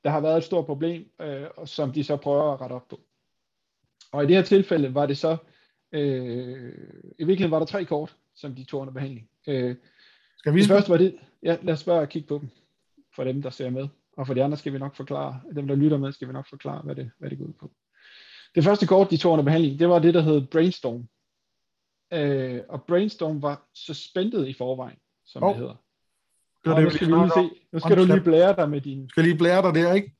der 0.03 0.09
har 0.09 0.19
været 0.19 0.37
et 0.37 0.43
stort 0.43 0.65
problem, 0.65 1.11
øh, 1.21 1.47
som 1.65 1.91
de 1.91 2.03
så 2.03 2.17
prøver 2.17 2.53
at 2.53 2.61
rette 2.61 2.73
op 2.73 2.87
på. 2.87 2.99
Og 4.11 4.23
i 4.23 4.27
det 4.27 4.35
her 4.35 4.43
tilfælde 4.43 4.95
var 4.95 5.05
det 5.05 5.17
så, 5.17 5.37
øh, 5.91 6.73
i 7.19 7.23
virkeligheden 7.23 7.51
var 7.51 7.59
der 7.59 7.65
tre 7.65 7.85
kort, 7.85 8.15
som 8.35 8.55
de 8.55 8.63
tog 8.63 8.81
under 8.81 8.93
behandling. 8.93 9.29
Øh, 9.47 9.75
skal 10.37 10.53
vi 10.53 10.59
det 10.59 10.67
første 10.67 10.89
var 10.89 10.97
det, 10.97 11.15
ja, 11.43 11.57
lad 11.61 11.73
os 11.73 11.83
bare 11.83 12.07
kigge 12.07 12.27
på 12.27 12.37
dem, 12.37 12.49
for 13.15 13.23
dem, 13.23 13.41
der 13.41 13.49
ser 13.49 13.69
med. 13.69 13.87
Og 14.17 14.27
for 14.27 14.33
de 14.33 14.43
andre 14.43 14.57
skal 14.57 14.73
vi 14.73 14.77
nok 14.77 14.95
forklare, 14.95 15.41
dem 15.55 15.67
der 15.67 15.75
lytter 15.75 15.97
med, 15.97 16.11
skal 16.11 16.27
vi 16.27 16.33
nok 16.33 16.49
forklare, 16.49 16.81
hvad 16.81 16.95
det, 16.95 17.11
hvad 17.17 17.29
det 17.29 17.37
går 17.37 17.45
ud 17.45 17.53
på. 17.53 17.71
Det 18.55 18.63
første 18.63 18.87
kort, 18.87 19.11
de 19.11 19.17
tog 19.17 19.31
under 19.31 19.45
behandling, 19.45 19.79
det 19.79 19.89
var 19.89 19.99
det, 19.99 20.13
der 20.13 20.21
hed 20.21 20.47
Brainstorm. 20.47 21.07
Øh, 22.13 22.61
og 22.69 22.83
Brainstorm 22.83 23.41
var 23.41 23.69
suspended 23.73 24.47
i 24.47 24.53
forvejen, 24.53 24.97
som 25.25 25.43
oh. 25.43 25.49
det 25.49 25.57
hedder. 25.57 25.75
Det 26.65 26.77
det, 26.77 26.83
nu 26.83 26.89
skal, 26.89 27.07
vi 27.07 27.13
lige 27.13 27.31
se. 27.35 27.49
Nu 27.73 27.79
skal 27.79 27.97
du 27.97 28.05
lige 28.05 28.21
blære 28.21 28.55
dig 28.55 28.69
med 28.69 28.81
din... 28.81 29.09
Skal 29.09 29.23
lige 29.23 29.37
blære 29.37 29.61
dig 29.61 29.75
der, 29.75 29.93
ikke? 29.93 30.15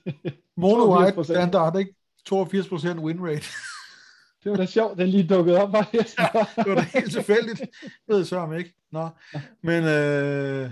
Mono 0.60 0.98
white 0.98 1.24
standard, 1.24 1.78
ikke? 1.78 1.94
82% 2.28 3.00
win 3.00 3.20
rate. 3.20 3.46
det 4.42 4.50
var 4.50 4.56
da 4.56 4.66
sjovt, 4.66 4.98
den 4.98 5.08
lige 5.08 5.26
dukkede 5.28 5.62
op. 5.62 5.72
Var 5.72 5.90
ja, 5.94 5.98
det 6.62 6.70
var 6.70 6.74
da 6.74 6.86
helt 6.98 7.12
tilfældigt. 7.12 7.60
Det 7.60 7.90
ved 8.08 8.26
jeg 8.32 8.58
ikke. 8.58 8.74
Nå. 8.92 9.08
Men 9.62 9.84
øh, 9.84 10.70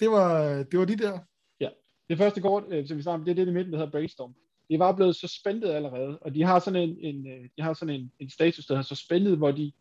det, 0.00 0.10
var, 0.10 0.62
det 0.70 0.78
var 0.78 0.84
de 0.84 0.96
der. 0.96 1.18
Ja, 1.60 1.68
det 2.08 2.18
første 2.18 2.40
kort, 2.40 2.64
øh, 2.70 2.88
som 2.88 2.96
vi 2.96 3.02
snakker 3.02 3.18
om, 3.18 3.24
det 3.24 3.30
er 3.30 3.34
det 3.34 3.48
i 3.48 3.54
midten, 3.54 3.72
der 3.72 3.78
hedder 3.78 3.92
Brainstorm. 3.92 4.34
De 4.70 4.78
var 4.78 4.92
blevet 4.92 5.16
suspendet 5.16 5.70
allerede, 5.70 6.18
og 6.18 6.34
de 6.34 6.42
har 6.42 6.58
sådan 6.58 6.82
en, 6.88 6.96
en, 7.00 7.26
øh, 7.26 7.48
de 7.56 7.62
har 7.62 7.72
sådan 7.72 7.94
en, 7.94 8.12
en 8.18 8.30
status, 8.30 8.66
der 8.66 8.74
hedder 8.74 8.86
suspendet, 8.86 9.36
hvor 9.36 9.50
de 9.50 9.72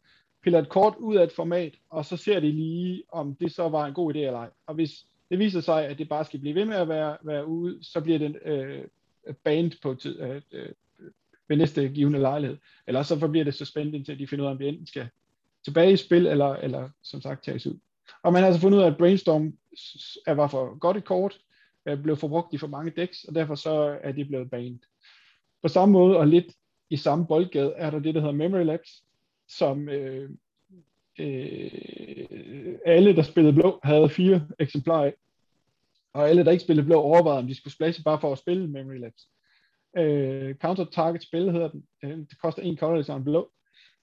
piller 0.45 0.59
et 0.59 0.69
kort 0.69 0.95
ud 0.99 1.15
af 1.15 1.23
et 1.23 1.31
format, 1.31 1.73
og 1.89 2.05
så 2.05 2.17
ser 2.17 2.39
de 2.39 2.51
lige, 2.51 3.03
om 3.09 3.35
det 3.35 3.51
så 3.51 3.69
var 3.69 3.85
en 3.85 3.93
god 3.93 4.13
idé 4.13 4.17
eller 4.17 4.39
ej. 4.39 4.49
Og 4.67 4.75
hvis 4.75 5.05
det 5.29 5.39
viser 5.39 5.61
sig, 5.61 5.85
at 5.85 5.97
det 5.97 6.09
bare 6.09 6.25
skal 6.25 6.39
blive 6.39 6.55
ved 6.55 6.65
med 6.65 6.75
at 6.75 6.89
være, 6.89 7.17
være 7.21 7.47
ude, 7.47 7.77
så 7.81 8.01
bliver 8.01 8.19
den 8.19 8.35
øh, 8.45 8.85
banned 9.43 9.71
på 9.81 9.93
tid, 9.95 10.21
øh, 10.21 10.41
øh, 10.51 10.69
ved 11.47 11.57
næste 11.57 11.89
givende 11.89 12.19
lejlighed. 12.19 12.57
Eller 12.87 13.03
så 13.03 13.19
forbliver 13.19 13.45
det 13.45 13.53
suspendt, 13.53 13.95
indtil 13.95 14.19
de 14.19 14.27
finder 14.27 14.45
ud 14.45 14.47
af, 14.47 14.51
om 14.51 14.57
det 14.57 14.67
enten 14.67 14.87
skal 14.87 15.07
tilbage 15.63 15.93
i 15.93 15.97
spil, 15.97 16.27
eller, 16.27 16.53
eller 16.53 16.89
som 17.03 17.21
sagt 17.21 17.43
tages 17.43 17.67
ud. 17.67 17.77
Og 18.23 18.33
man 18.33 18.41
har 18.41 18.47
altså 18.47 18.61
fundet 18.61 18.77
ud 18.77 18.83
af, 18.83 18.87
at 18.87 18.97
Brainstorm 18.97 19.53
var 20.27 20.47
for 20.47 20.79
godt 20.79 20.97
et 20.97 21.05
kort, 21.05 21.39
blev 22.03 22.17
forbrugt 22.17 22.53
i 22.53 22.57
for 22.57 22.67
mange 22.67 22.91
decks, 22.97 23.23
og 23.23 23.35
derfor 23.35 23.55
så 23.55 23.99
er 24.01 24.11
de 24.11 24.25
blevet 24.25 24.49
banned. 24.49 24.79
På 25.61 25.67
samme 25.67 25.93
måde, 25.93 26.17
og 26.17 26.27
lidt 26.27 26.53
i 26.89 26.97
samme 26.97 27.27
boldgade, 27.27 27.73
er 27.77 27.89
der 27.89 27.99
det, 27.99 28.15
der 28.15 28.21
hedder 28.21 28.35
Memory 28.35 28.63
Labs, 28.63 29.03
som 29.47 29.89
øh, 29.89 30.29
øh, 31.19 32.77
alle, 32.85 33.15
der 33.15 33.21
spillede 33.21 33.53
blå, 33.53 33.79
havde 33.83 34.09
fire 34.09 34.47
eksemplarer 34.59 35.05
af. 35.05 35.13
Og 36.13 36.29
alle, 36.29 36.45
der 36.45 36.51
ikke 36.51 36.63
spillede 36.63 36.85
blå, 36.85 37.01
overvejede, 37.01 37.39
om 37.39 37.47
de 37.47 37.55
skulle 37.55 37.73
splashe 37.73 38.03
bare 38.03 38.21
for 38.21 38.31
at 38.31 38.37
spille 38.37 38.67
Memory 38.67 38.97
Labs. 38.97 39.27
Øh, 39.97 40.55
counter 40.55 40.85
target 40.85 41.23
spil 41.23 41.51
hedder 41.51 41.69
den. 41.69 41.83
Øh, 42.03 42.17
det 42.17 42.41
koster 42.41 42.61
en 42.61 42.77
colorless 42.77 43.09
og 43.09 43.17
en 43.17 43.23
blå. 43.23 43.51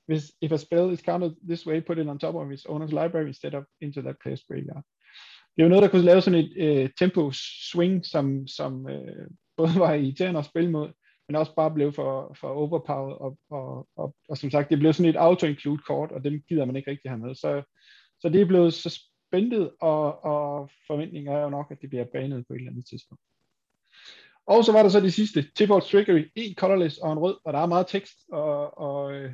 Hvis, 0.06 0.32
if 0.40 0.52
a 0.52 0.56
spell 0.56 0.92
is 0.92 1.00
countered 1.00 1.34
this 1.48 1.66
way, 1.66 1.80
put 1.80 1.98
it 1.98 2.06
on 2.06 2.18
top 2.18 2.34
of 2.34 2.52
its 2.52 2.66
owner's 2.66 3.02
library 3.02 3.26
instead 3.26 3.54
of 3.54 3.64
into 3.80 4.02
that 4.02 4.16
player's 4.26 4.44
graveyard. 4.48 4.84
Det 5.56 5.64
er 5.64 5.68
noget, 5.68 5.82
der 5.82 5.88
kunne 5.88 6.04
lave 6.04 6.20
sådan 6.20 6.40
et 6.40 6.52
øh, 6.56 6.90
tempo 6.98 7.30
swing, 7.70 8.06
som, 8.06 8.46
som 8.46 8.88
øh, 8.88 9.26
både 9.56 9.70
var 9.76 9.94
irriterende 9.94 10.38
at 10.38 10.44
spille 10.46 10.70
mod, 10.70 10.88
men 11.32 11.40
også 11.40 11.54
bare 11.54 11.70
blev 11.70 11.92
for, 11.92 12.36
for 12.40 12.48
overpowered, 12.48 13.16
og, 13.20 13.38
og, 13.50 13.88
og, 13.96 14.14
og 14.28 14.38
som 14.38 14.50
sagt, 14.50 14.70
det 14.70 14.78
blev 14.78 14.92
sådan 14.92 15.10
et 15.10 15.16
auto-include 15.16 15.82
kort, 15.86 16.12
og 16.12 16.24
dem 16.24 16.42
gider 16.48 16.64
man 16.64 16.76
ikke 16.76 16.90
rigtig 16.90 17.10
have 17.10 17.18
med. 17.18 17.34
Så, 17.34 17.62
så 18.20 18.28
det 18.28 18.40
er 18.40 18.46
blevet 18.46 18.74
suspended, 18.74 19.70
og, 19.80 20.24
og 20.24 20.70
forventningen 20.86 21.32
er 21.32 21.40
jo 21.40 21.50
nok, 21.50 21.66
at 21.70 21.80
det 21.80 21.88
bliver 21.88 22.04
banet 22.04 22.46
på 22.46 22.52
et 22.52 22.58
eller 22.58 22.70
andet 22.70 22.86
tidspunkt. 22.86 23.22
Og 24.46 24.64
så 24.64 24.72
var 24.72 24.82
der 24.82 24.88
så 24.88 25.00
det 25.00 25.12
sidste, 25.12 25.46
Tipout 25.56 25.82
Trickery, 25.82 26.30
en 26.34 26.54
colorless 26.54 26.98
og 26.98 27.12
en 27.12 27.18
rød, 27.18 27.36
og 27.44 27.52
der 27.52 27.58
er 27.58 27.66
meget 27.66 27.86
tekst, 27.86 28.18
og, 28.32 28.78
og 28.78 29.14
øh, 29.14 29.32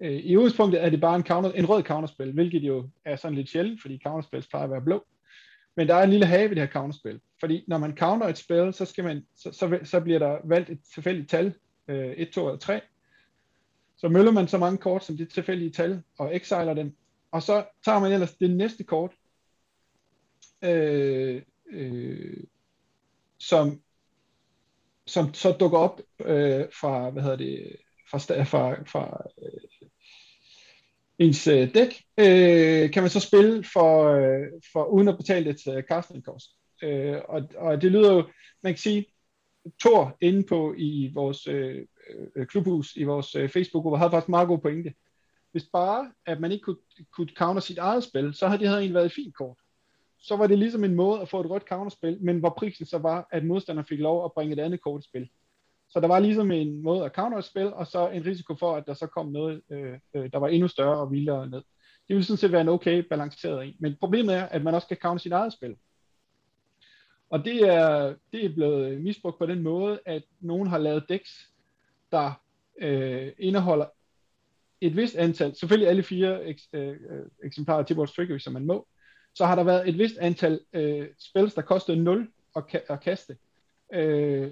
i 0.00 0.36
udgangspunktet 0.36 0.84
er 0.84 0.90
det 0.90 1.00
bare 1.00 1.16
en, 1.16 1.26
counter, 1.26 1.52
en 1.52 1.68
rød 1.68 1.82
counterspil, 1.82 2.32
hvilket 2.32 2.62
jo 2.62 2.88
er 3.04 3.16
sådan 3.16 3.36
lidt 3.36 3.48
sjældent, 3.48 3.82
fordi 3.82 4.00
counterspil 4.02 4.46
plejer 4.50 4.64
at 4.64 4.70
være 4.70 4.82
blå. 4.82 5.04
Men 5.76 5.88
der 5.88 5.94
er 5.94 6.04
en 6.04 6.10
lille 6.10 6.26
have 6.26 6.44
i 6.44 6.48
det 6.48 6.58
her 6.58 6.66
counterspil. 6.66 7.20
Fordi 7.40 7.64
når 7.68 7.78
man 7.78 7.96
counter 7.96 8.28
et 8.28 8.38
spil, 8.38 8.72
så, 8.72 8.84
skal 8.84 9.04
man, 9.04 9.26
så, 9.36 9.52
så, 9.52 9.78
så 9.84 10.00
bliver 10.00 10.18
der 10.18 10.38
valgt 10.44 10.70
et 10.70 10.80
tilfældigt 10.94 11.30
tal, 11.30 11.54
øh, 11.88 12.12
1, 12.16 12.30
2 12.30 12.46
eller 12.46 12.58
3. 12.58 12.80
Så 13.96 14.08
møller 14.08 14.32
man 14.32 14.48
så 14.48 14.58
mange 14.58 14.78
kort 14.78 15.04
som 15.04 15.16
det 15.16 15.32
tilfældige 15.32 15.70
tal, 15.70 16.02
og 16.18 16.36
exiler 16.36 16.74
dem. 16.74 16.96
Og 17.30 17.42
så 17.42 17.64
tager 17.84 17.98
man 17.98 18.12
ellers 18.12 18.34
det 18.34 18.50
næste 18.50 18.84
kort, 18.84 19.12
øh, 20.62 21.42
øh, 21.70 22.44
som 23.38 23.80
som 25.06 25.34
så 25.34 25.52
dukker 25.52 25.78
op 25.78 26.00
øh, 26.20 26.66
fra, 26.80 27.10
hvad 27.10 27.22
hedder 27.22 27.36
det, 27.36 27.76
fra, 28.10 28.18
fra, 28.42 28.82
fra 28.84 29.22
øh, 29.42 29.88
ens 31.18 31.46
øh, 31.46 31.74
dæk, 31.74 32.04
øh, 32.18 32.90
kan 32.90 33.02
man 33.02 33.10
så 33.10 33.20
spille 33.20 33.64
for, 33.72 34.08
øh, 34.08 34.46
for 34.72 34.84
uden 34.84 35.08
at 35.08 35.16
betale 35.16 35.50
et 35.50 35.66
øh, 35.66 35.82
casting 35.82 36.24
cost. 36.24 36.50
Øh, 36.82 37.16
og, 37.28 37.48
og 37.56 37.82
det 37.82 37.92
lyder 37.92 38.12
jo, 38.12 38.22
man 38.62 38.72
kan 38.72 38.78
sige, 38.78 39.06
Thor 39.80 40.16
inde 40.20 40.42
på 40.42 40.74
i 40.78 41.10
vores 41.14 41.46
øh, 41.46 41.86
øh 42.36 42.46
klubhus, 42.46 42.96
i 42.96 43.04
vores 43.04 43.34
øh, 43.34 43.48
Facebook-gruppe, 43.48 43.98
havde 43.98 44.10
faktisk 44.10 44.28
meget 44.28 44.48
gode 44.48 44.60
pointe. 44.60 44.94
Hvis 45.52 45.64
bare, 45.72 46.12
at 46.26 46.40
man 46.40 46.52
ikke 46.52 46.62
kunne, 46.62 46.76
kunne 47.12 47.28
counter 47.36 47.60
sit 47.60 47.78
eget 47.78 48.04
spil, 48.04 48.34
så 48.34 48.46
havde 48.46 48.60
det 48.60 48.68
havde 48.68 48.80
egentlig 48.80 48.94
været 48.94 49.06
et 49.06 49.12
fint 49.12 49.36
kort. 49.36 49.56
Så 50.18 50.36
var 50.36 50.46
det 50.46 50.58
ligesom 50.58 50.84
en 50.84 50.94
måde 50.94 51.20
at 51.20 51.28
få 51.28 51.40
et 51.40 51.50
rødt 51.50 51.68
counterspil, 51.68 52.18
men 52.22 52.38
hvor 52.38 52.54
prisen 52.58 52.86
så 52.86 52.98
var, 52.98 53.28
at 53.32 53.44
modstanderen 53.44 53.86
fik 53.86 53.98
lov 53.98 54.24
at 54.24 54.32
bringe 54.32 54.52
et 54.52 54.58
andet 54.58 54.80
kort 54.80 55.04
i 55.04 55.08
spil. 55.08 55.28
Så 55.88 56.00
der 56.00 56.08
var 56.08 56.18
ligesom 56.18 56.50
en 56.50 56.82
måde 56.82 57.04
at 57.04 57.12
counter 57.12 57.38
et 57.38 57.44
spil, 57.44 57.72
og 57.74 57.86
så 57.86 58.08
en 58.08 58.26
risiko 58.26 58.54
for, 58.54 58.76
at 58.76 58.86
der 58.86 58.94
så 58.94 59.06
kom 59.06 59.26
noget, 59.26 59.62
øh, 59.70 59.98
øh, 60.14 60.32
der 60.32 60.38
var 60.38 60.48
endnu 60.48 60.68
større 60.68 61.00
og 61.00 61.12
vildere 61.12 61.46
ned. 61.50 61.62
Det 62.08 62.16
ville 62.16 62.24
sådan 62.24 62.38
set 62.38 62.52
være 62.52 62.60
en 62.60 62.68
okay 62.68 62.98
balanceret 63.10 63.66
en. 63.66 63.74
Men 63.80 63.96
problemet 64.00 64.34
er, 64.34 64.44
at 64.44 64.64
man 64.64 64.74
også 64.74 64.88
kan 64.88 64.96
counter 64.96 65.22
sit 65.22 65.32
eget 65.32 65.52
spil. 65.52 65.76
Og 67.30 67.44
det 67.44 67.62
er, 67.62 68.14
det 68.32 68.44
er 68.44 68.54
blevet 68.54 69.00
misbrugt 69.00 69.38
på 69.38 69.46
den 69.46 69.62
måde, 69.62 70.00
at 70.04 70.22
nogen 70.40 70.68
har 70.68 70.78
lavet 70.78 71.04
decks, 71.08 71.50
der 72.12 72.42
øh, 72.78 73.32
indeholder 73.38 73.86
et 74.80 74.96
vist 74.96 75.16
antal, 75.16 75.54
selvfølgelig 75.54 75.88
alle 75.88 76.02
fire 76.02 76.44
eks, 76.44 76.68
øh, 76.72 76.88
øh 76.88 77.26
eksemplarer 77.44 77.78
af 77.78 77.86
Tiborgs 77.86 78.12
Trickery, 78.12 78.38
som 78.38 78.52
man 78.52 78.66
må, 78.66 78.86
så 79.34 79.46
har 79.46 79.54
der 79.54 79.64
været 79.64 79.88
et 79.88 79.98
vist 79.98 80.18
antal 80.18 80.60
øh, 80.72 81.08
spils, 81.18 81.54
der 81.54 81.62
kostede 81.62 82.02
0 82.02 82.30
at, 82.56 82.62
ka- 82.74 82.92
at 82.92 83.00
kaste. 83.00 83.36
Øh, 83.92 84.50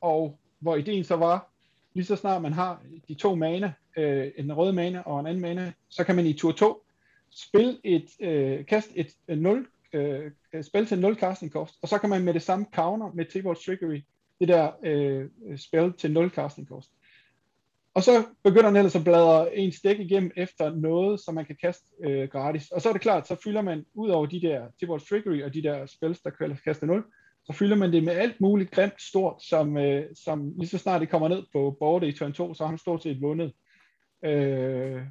og 0.00 0.38
hvor 0.58 0.76
ideen 0.76 1.04
så 1.04 1.16
var, 1.16 1.50
lige 1.94 2.04
så 2.04 2.16
snart 2.16 2.42
man 2.42 2.52
har 2.52 2.82
de 3.08 3.14
to 3.14 3.34
mana, 3.34 3.72
øh, 3.96 4.30
en 4.36 4.52
rød 4.52 4.72
mana 4.72 5.00
og 5.00 5.20
en 5.20 5.26
anden 5.26 5.40
mana, 5.40 5.72
så 5.88 6.04
kan 6.04 6.16
man 6.16 6.26
i 6.26 6.32
tur 6.32 6.52
2 6.52 6.84
spille 7.30 7.78
et, 7.84 8.06
øh, 8.20 8.66
kaste 8.66 8.98
et, 8.98 9.16
øh, 9.28 9.36
et 9.36 9.42
0 9.42 9.66
Øh, 9.92 10.30
øh, 10.52 10.64
spil 10.64 10.86
til 10.86 10.98
0 10.98 11.16
casting 11.16 11.52
cost, 11.52 11.74
og 11.82 11.88
så 11.88 11.98
kan 11.98 12.10
man 12.10 12.24
med 12.24 12.34
det 12.34 12.42
samme 12.42 12.66
counter 12.74 13.12
med 13.14 13.24
T-Ball 13.24 13.64
Trickery, 13.64 14.02
det 14.40 14.48
der 14.48 14.70
øh, 14.84 15.28
spil 15.58 15.92
til 15.92 16.12
0 16.12 16.30
casting 16.30 16.68
cost. 16.68 16.90
Og 17.94 18.02
så 18.02 18.24
begynder 18.44 18.66
den 18.66 18.76
ellers 18.76 18.96
at 18.96 19.04
bladre 19.04 19.56
en 19.56 19.72
stik 19.72 20.00
igennem 20.00 20.30
efter 20.36 20.74
noget, 20.74 21.20
som 21.20 21.34
man 21.34 21.44
kan 21.44 21.56
kaste 21.60 21.86
øh, 22.04 22.28
gratis. 22.28 22.70
Og 22.70 22.82
så 22.82 22.88
er 22.88 22.92
det 22.92 23.02
klart, 23.02 23.28
så 23.28 23.36
fylder 23.44 23.62
man 23.62 23.84
ud 23.94 24.08
over 24.10 24.26
de 24.26 24.40
der 24.40 24.66
T-Ball 24.66 25.08
Trickery 25.08 25.42
og 25.42 25.54
de 25.54 25.62
der 25.62 25.86
spils, 25.86 26.20
der 26.20 26.30
kan 26.30 26.58
kaste 26.64 26.86
0, 26.86 27.04
så 27.44 27.52
fylder 27.52 27.76
man 27.76 27.92
det 27.92 28.04
med 28.04 28.12
alt 28.12 28.40
muligt 28.40 28.70
grimt 28.70 29.02
stort, 29.02 29.42
som, 29.42 29.76
øh, 29.76 30.04
som 30.24 30.52
lige 30.58 30.68
så 30.68 30.78
snart 30.78 31.00
det 31.00 31.08
kommer 31.08 31.28
ned 31.28 31.42
på 31.52 31.76
bordet 31.80 32.08
i 32.08 32.12
turn 32.12 32.32
2, 32.32 32.54
så 32.54 32.62
har 32.62 32.68
han 32.68 32.78
stort 32.78 33.02
set 33.02 33.22
vundet. 33.22 33.52
Øh, 34.24 35.02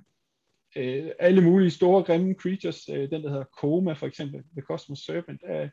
øh, 0.76 1.10
alle 1.20 1.42
mulige 1.42 1.72
store 1.72 2.04
grimme 2.04 2.34
creatures, 2.34 2.90
øh, 2.90 3.12
den 3.12 3.24
der 3.24 3.30
hedder 3.30 3.44
Koma 3.44 3.94
for 3.94 4.08
eksempel, 4.08 4.44
The 4.52 4.62
Cosmos 4.62 5.00
Serpent, 5.00 5.42
øh, 5.50 5.70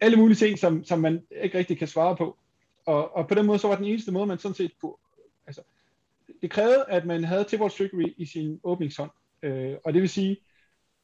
alle 0.00 0.16
mulige 0.16 0.36
ting, 0.36 0.58
som, 0.58 0.84
som 0.84 0.98
man 0.98 1.22
ikke 1.42 1.58
rigtig 1.58 1.78
kan 1.78 1.88
svare 1.88 2.16
på. 2.16 2.38
Og, 2.86 3.16
og 3.16 3.28
på 3.28 3.34
den 3.34 3.46
måde, 3.46 3.58
så 3.58 3.68
var 3.68 3.76
den 3.76 3.84
eneste 3.84 4.12
måde, 4.12 4.26
man 4.26 4.38
sådan 4.38 4.54
set 4.54 4.78
kunne, 4.80 4.94
altså, 5.46 5.62
det 6.42 6.50
krævede, 6.50 6.84
at 6.88 7.06
man 7.06 7.24
havde 7.24 7.44
Tibor 7.44 7.68
Trickery 7.68 8.14
i 8.16 8.26
sin 8.26 8.60
åbningshånd. 8.64 9.10
Øh, 9.42 9.76
og 9.84 9.94
det 9.94 10.02
vil 10.02 10.08
sige, 10.08 10.36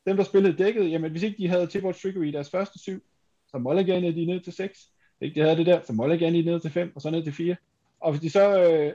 dem 0.07 0.17
der 0.17 0.25
spillede 0.25 0.65
dækket, 0.65 0.91
jamen 0.91 1.11
hvis 1.11 1.23
ikke 1.23 1.39
de 1.39 1.49
havde 1.49 1.67
Tibor 1.67 1.93
Trickery 1.93 2.27
i 2.27 2.31
deres 2.31 2.51
første 2.51 2.79
syv, 2.79 3.03
så 3.51 3.59
mulliganede 3.59 4.15
de 4.15 4.27
ned 4.27 4.41
til 4.41 4.53
6. 4.53 4.91
Ikke 5.21 5.35
de 5.35 5.41
havde 5.41 5.57
det 5.57 5.67
der, 5.67 5.81
så 5.83 5.93
mulliganede 5.93 6.43
de 6.43 6.51
ned 6.51 6.61
til 6.61 6.71
5, 6.71 6.93
og 6.95 7.03
så 7.03 7.11
ned 7.11 7.25
til 7.25 7.33
4. 7.33 7.57
Og 8.01 8.13
hvis 8.13 8.21
de 8.21 8.31
så 8.31 8.71
øh, 8.71 8.93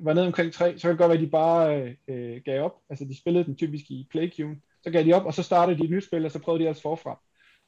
var 0.00 0.14
ned 0.14 0.26
omkring 0.26 0.52
3, 0.52 0.78
så 0.78 0.82
kan 0.82 0.90
det 0.90 0.98
godt 0.98 1.08
være, 1.08 1.18
at 1.18 1.24
de 1.24 1.30
bare 1.30 1.82
øh, 1.82 1.94
øh 2.08 2.40
gav 2.44 2.64
op. 2.64 2.74
Altså 2.90 3.04
de 3.04 3.18
spillede 3.18 3.44
den 3.44 3.56
typisk 3.56 3.90
i 3.90 4.06
playcue. 4.10 4.56
Så 4.82 4.90
gav 4.90 5.04
de 5.04 5.12
op, 5.12 5.24
og 5.24 5.34
så 5.34 5.42
startede 5.42 5.78
de 5.78 5.84
et 5.84 5.90
nyt 5.90 6.04
spil, 6.04 6.24
og 6.24 6.30
så 6.30 6.38
prøvede 6.38 6.62
de 6.62 6.68
altså 6.68 6.82
forfra. 6.82 7.20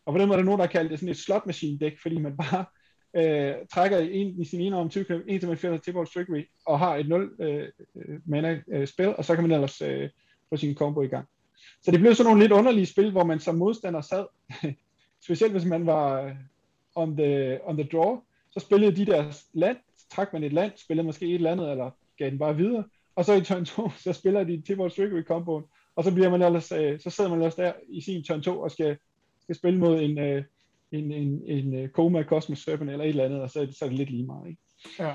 Og 0.07 0.13
på 0.13 0.19
den 0.19 0.29
måde 0.29 0.37
er 0.37 0.43
der 0.43 0.45
nogen, 0.45 0.61
der 0.61 0.67
kalder 0.67 0.89
det 0.89 0.99
sådan 0.99 1.11
et 1.11 1.17
slot 1.17 1.47
machine 1.47 1.79
dæk, 1.79 1.99
fordi 2.03 2.19
man 2.19 2.37
bare 2.37 2.65
øh, 3.21 3.55
trækker 3.73 3.99
en, 3.99 4.41
i 4.41 4.45
sin 4.45 4.61
ene 4.61 4.77
om 4.77 4.89
20 4.89 5.31
en 5.31 5.41
til 5.41 5.49
man 5.49 5.59
finder 5.59 5.79
Tibble 5.79 6.07
Trickery, 6.07 6.45
og 6.67 6.79
har 6.79 6.97
et 6.97 7.09
0 7.09 7.37
øh, 7.41 7.69
øh, 7.97 8.19
mana 8.25 8.61
øh, 8.69 8.87
spil, 8.87 9.17
og 9.17 9.25
så 9.25 9.35
kan 9.35 9.45
man 9.45 9.53
ellers 9.53 9.83
øh, 9.83 10.11
få 10.49 10.57
sin 10.57 10.75
combo 10.75 11.03
i 11.03 11.07
gang. 11.07 11.29
Så 11.83 11.91
det 11.91 12.01
blev 12.01 12.15
sådan 12.15 12.29
nogle 12.29 12.43
lidt 12.43 12.53
underlige 12.53 12.87
spil, 12.87 13.11
hvor 13.11 13.25
man 13.25 13.41
som 13.41 13.55
modstander 13.55 14.01
sad 14.01 14.25
specielt 15.25 15.53
hvis 15.53 15.65
man 15.65 15.87
var 15.87 16.23
øh, 16.23 16.33
on 16.95 17.17
the, 17.17 17.59
on 17.65 17.77
the 17.77 17.89
draw, 17.93 18.21
så 18.51 18.61
spillede 18.61 18.97
de 18.97 19.07
deres 19.07 19.47
land, 19.53 19.77
trak 20.11 20.33
man 20.33 20.45
et 20.45 20.53
land, 20.53 20.73
spillede 20.77 21.07
måske 21.07 21.27
et 21.27 21.35
eller 21.35 21.53
andet, 21.53 21.71
eller 21.71 21.91
gav 22.19 22.31
den 22.31 22.39
bare 22.39 22.57
videre, 22.57 22.85
og 23.17 23.25
så 23.25 23.33
i 23.33 23.41
turn 23.41 23.65
2, 23.65 23.91
så 24.05 24.13
spiller 24.13 24.45
de 24.45 24.63
Tibor 24.67 24.89
Trickery 24.89 25.23
combo, 25.23 25.63
og 25.97 26.05
så 26.05 26.15
bliver 26.15 26.31
man 26.31 26.43
ellers, 26.43 26.73
øh, 26.73 27.01
så 27.01 27.11
sidder 27.11 27.31
man 27.31 27.39
ellers 27.39 27.55
der 27.55 27.73
i 27.89 28.01
sin 28.01 28.25
turn 28.25 28.43
2 28.43 28.61
og 28.61 28.71
skal, 28.71 28.97
skal 29.43 29.55
spille 29.55 29.79
mod 29.79 30.01
en, 30.01 30.19
øh, 30.19 30.45
en, 30.93 31.13
en, 31.13 31.43
en 31.47 31.89
Koma 31.89 32.23
Cosmos 32.23 32.59
Serpent 32.59 32.91
eller 32.91 33.05
et 33.05 33.09
eller 33.09 33.25
andet, 33.25 33.41
og 33.41 33.51
så, 33.51 33.75
så 33.79 33.85
er 33.85 33.89
det 33.89 33.99
lidt 33.99 34.11
lige 34.11 34.27
meget, 34.27 34.49
ikke? 34.49 34.61
Ja. 34.99 35.15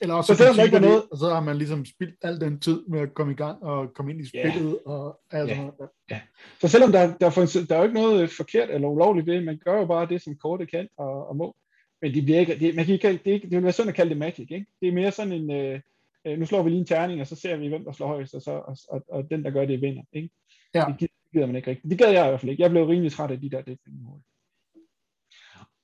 Eller 0.00 0.14
også 0.14 0.34
så, 0.34 0.54
så, 0.54 0.62
ikke 0.62 0.80
noget... 0.80 1.02
og 1.10 1.18
så 1.18 1.28
har 1.28 1.40
man 1.40 1.58
ligesom 1.58 1.84
spildt 1.84 2.14
al 2.22 2.40
den 2.40 2.60
tid 2.60 2.82
med 2.88 3.00
at 3.00 3.14
komme 3.14 3.32
i 3.32 3.36
gang 3.36 3.62
og 3.62 3.94
komme 3.94 4.12
ind 4.12 4.20
i 4.20 4.28
spillet. 4.28 4.78
Yeah. 4.86 4.96
Og 4.98 5.20
altså, 5.30 5.56
yeah. 5.56 5.70
Ja. 6.10 6.20
Så 6.60 6.68
selvom 6.68 6.92
der, 6.92 7.16
der, 7.16 7.30
for, 7.30 7.40
der 7.68 7.74
er 7.74 7.78
jo 7.78 7.84
ikke 7.84 8.00
noget 8.00 8.30
forkert 8.30 8.70
eller 8.70 8.88
ulovligt 8.88 9.26
ved 9.26 9.40
man 9.40 9.60
gør 9.64 9.78
jo 9.78 9.86
bare 9.86 10.08
det, 10.08 10.22
som 10.22 10.36
kortet 10.36 10.70
kan 10.70 10.88
og, 10.96 11.28
og 11.28 11.36
må. 11.36 11.56
Men 12.02 12.14
det 12.14 12.26
virker, 12.26 12.58
det, 12.58 12.76
man 12.76 12.84
kan 12.84 12.94
ikke, 12.94 13.20
det, 13.24 13.42
det 13.42 13.50
vil 13.50 13.62
være 13.62 13.72
sådan 13.72 13.88
at 13.88 13.94
kalde 13.94 14.10
det 14.10 14.18
magic, 14.18 14.50
ikke? 14.50 14.66
Det 14.80 14.88
er 14.88 14.92
mere 14.92 15.12
sådan 15.12 15.32
en, 15.32 15.50
øh, 15.50 15.80
øh, 16.26 16.38
nu 16.38 16.46
slår 16.46 16.62
vi 16.62 16.70
lige 16.70 16.80
en 16.80 16.86
terning, 16.86 17.20
og 17.20 17.26
så 17.26 17.36
ser 17.36 17.56
vi, 17.56 17.68
hvem 17.68 17.84
der 17.84 17.92
slår 17.92 18.06
højst, 18.06 18.34
og, 18.34 18.42
så, 18.42 18.50
og, 18.50 18.76
og, 18.88 19.04
og 19.08 19.30
den, 19.30 19.44
der 19.44 19.50
gør 19.50 19.64
det, 19.64 19.80
vinder, 19.80 20.02
ikke? 20.12 20.30
Ja. 20.74 20.84
Det 21.00 21.10
gider 21.32 21.46
man 21.46 21.56
ikke 21.56 21.70
rigtigt. 21.70 21.90
Det 21.90 21.98
gad 21.98 22.10
jeg 22.10 22.26
i 22.26 22.28
hvert 22.28 22.40
fald 22.40 22.50
ikke. 22.50 22.62
Jeg 22.62 22.70
blev 22.70 22.84
rimelig 22.84 23.12
træt 23.12 23.30
af 23.30 23.40
de 23.40 23.50
der 23.50 23.62
det 23.62 23.78
mål. 23.86 24.20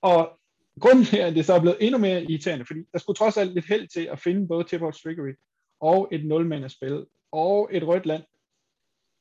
Og 0.03 0.39
grunden 0.81 1.05
til, 1.05 1.17
at 1.17 1.35
det 1.35 1.45
så 1.45 1.55
er 1.55 1.61
blevet 1.61 1.77
endnu 1.81 1.99
mere 1.99 2.25
irriterende, 2.25 2.67
fordi 2.67 2.81
der 2.93 2.99
skulle 2.99 3.17
trods 3.17 3.37
alt 3.37 3.55
lidt 3.55 3.69
held 3.69 3.89
til 3.89 4.01
at 4.01 4.19
finde 4.19 4.49
både 4.49 4.65
Tip 4.65 4.81
Trickery 4.81 5.35
og 5.81 6.09
et 6.13 6.27
0 6.27 6.71
spil 6.71 7.07
og 7.33 7.69
et 7.73 7.87
rødt 7.87 8.07
land 8.07 8.23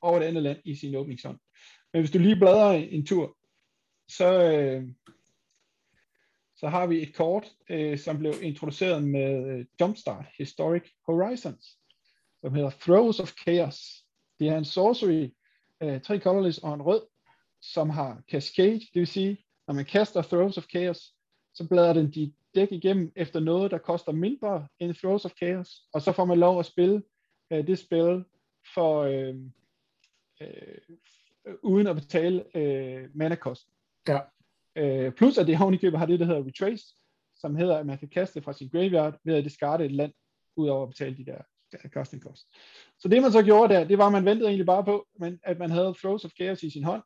og 0.02 0.18
et 0.18 0.24
andet 0.24 0.44
land 0.44 0.60
i 0.66 0.76
sin 0.76 0.96
åbningshånd. 0.96 1.40
Men 1.94 2.02
hvis 2.02 2.12
du 2.12 2.20
lige 2.20 2.36
bladrer 2.36 2.72
en 2.74 3.06
tur, 3.06 3.38
så, 4.10 4.52
øh, 4.52 4.84
så 6.64 6.70
har 6.70 6.88
vi 6.88 7.02
et 7.02 7.16
kort, 7.16 7.52
øh, 7.70 7.98
som 7.98 8.20
blev 8.20 8.34
introduceret 8.42 9.04
med 9.04 9.48
øh, 9.48 9.66
Jumpstart 9.82 10.26
Historic 10.38 10.84
Horizons, 11.08 11.78
som 12.42 12.54
hedder 12.54 12.70
Throws 12.70 13.20
of 13.20 13.32
Chaos. 13.42 14.06
Det 14.40 14.48
er 14.48 14.58
en 14.58 14.66
sorcery, 14.66 15.34
øh, 15.82 16.02
tre 16.02 16.20
colorless 16.20 16.58
og 16.58 16.74
en 16.74 16.82
rød, 16.82 17.02
som 17.62 17.90
har 17.90 18.22
Cascade, 18.32 18.80
det 18.80 19.00
vil 19.00 19.08
sige, 19.08 19.46
når 19.68 19.74
man 19.74 19.86
kaster 19.86 20.22
Throws 20.22 20.58
of 20.58 20.64
Chaos, 20.70 21.16
så 21.54 21.68
bladrer 21.70 21.94
den 21.94 22.12
dit 22.12 22.36
dæk 22.56 22.72
igennem 22.72 23.12
efter 23.16 23.40
noget, 23.40 23.72
der 23.72 23.78
koster 23.78 24.12
mindre 24.12 24.68
end 24.80 24.94
Throws 24.94 25.26
of 25.26 25.32
Chaos, 25.38 25.82
og 25.94 26.02
så 26.02 26.12
får 26.12 26.26
man 26.26 26.40
lov 26.40 26.60
at 26.60 26.66
spille 26.66 27.04
øh, 27.52 27.68
det 27.68 27.80
spil 27.80 28.26
for 28.74 29.02
øh, 29.02 29.36
øh, 30.42 30.78
uden 31.64 31.88
at 31.88 31.96
betale 31.96 32.58
øh, 32.58 33.10
mana-kosten. 33.14 33.74
Ja. 34.08 34.20
Øh, 34.76 35.12
plus 35.12 35.38
at 35.38 35.48
det 35.48 35.62
oven 35.62 35.74
i 35.74 35.78
købet 35.78 36.00
har 36.00 36.06
det, 36.06 36.20
der 36.20 36.26
hedder 36.26 36.46
Retrace, 36.46 36.86
som 37.36 37.56
hedder, 37.56 37.78
at 37.78 37.86
man 37.86 37.98
kan 37.98 38.10
kaste 38.10 38.42
fra 38.42 38.54
sin 38.54 38.70
graveyard 38.70 39.20
ved 39.24 39.36
at 39.36 39.44
discarde 39.44 39.86
et 39.86 39.92
land, 39.92 40.14
udover 40.56 40.84
at 40.84 40.90
betale 40.90 41.18
de 41.18 41.26
der 41.26 41.38
casting 41.94 42.24
cost. 42.24 42.48
Så 43.00 43.08
det 43.08 43.22
man 43.22 43.32
så 43.32 43.44
gjorde 43.44 43.74
der, 43.74 43.84
det 43.84 43.98
var, 43.98 44.06
at 44.06 44.12
man 44.12 44.26
ventede 44.26 44.48
egentlig 44.48 44.66
bare 44.66 44.84
på, 44.84 45.08
at 45.44 45.60
man 45.60 45.72
havde 45.72 45.94
Throws 46.04 46.26
of 46.26 46.32
Chaos 46.32 46.64
i 46.64 46.70
sin 46.70 46.84
hånd, 46.84 47.04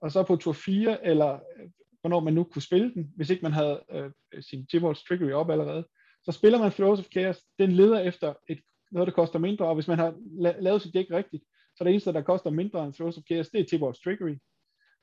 og 0.00 0.12
så 0.12 0.22
på 0.22 0.36
tur 0.36 0.52
4, 0.52 1.06
eller 1.06 1.32
øh, 1.34 1.70
hvornår 2.00 2.20
man 2.20 2.34
nu 2.34 2.44
kunne 2.44 2.62
spille 2.62 2.94
den, 2.94 3.12
hvis 3.16 3.30
ikke 3.30 3.42
man 3.42 3.52
havde 3.52 3.84
øh, 3.92 4.10
sin 4.40 4.66
Tibolds 4.66 5.04
Trickery 5.04 5.30
op 5.30 5.50
allerede. 5.50 5.88
Så 6.24 6.32
spiller 6.32 6.58
man 6.58 6.72
Throws 6.72 6.98
of 6.98 7.06
Chaos, 7.12 7.42
den 7.58 7.72
leder 7.72 8.00
efter 8.00 8.34
et, 8.48 8.60
noget, 8.90 9.06
der 9.06 9.12
koster 9.12 9.38
mindre, 9.38 9.66
og 9.66 9.74
hvis 9.74 9.88
man 9.88 9.98
har 9.98 10.10
la- 10.12 10.60
lavet 10.60 10.82
sit 10.82 10.94
dæk 10.94 11.06
rigtigt, 11.10 11.44
så 11.76 11.84
det 11.84 11.90
eneste, 11.90 12.12
der 12.12 12.22
koster 12.22 12.50
mindre 12.50 12.84
end 12.84 12.94
Throws 12.94 13.18
of 13.18 13.24
Chaos, 13.24 13.48
det 13.48 13.60
er 13.60 13.64
Tibolds 13.64 14.00
Trickery. 14.00 14.36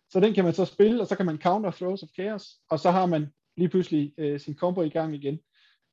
Så 0.10 0.20
den 0.20 0.34
kan 0.34 0.44
man 0.44 0.54
så 0.54 0.66
spille, 0.66 1.02
og 1.02 1.08
så 1.08 1.16
kan 1.16 1.26
man 1.26 1.38
counter 1.38 1.72
Throws 1.72 2.04
of 2.04 2.10
Chaos, 2.10 2.48
og 2.70 2.80
så 2.80 2.92
har 2.92 3.06
man 3.06 3.28
lige 3.58 3.70
pludselig 3.70 4.14
øh, 4.18 4.40
sin 4.40 4.56
combo 4.56 4.82
i 4.82 4.90
gang 4.90 5.16
igen. 5.16 5.40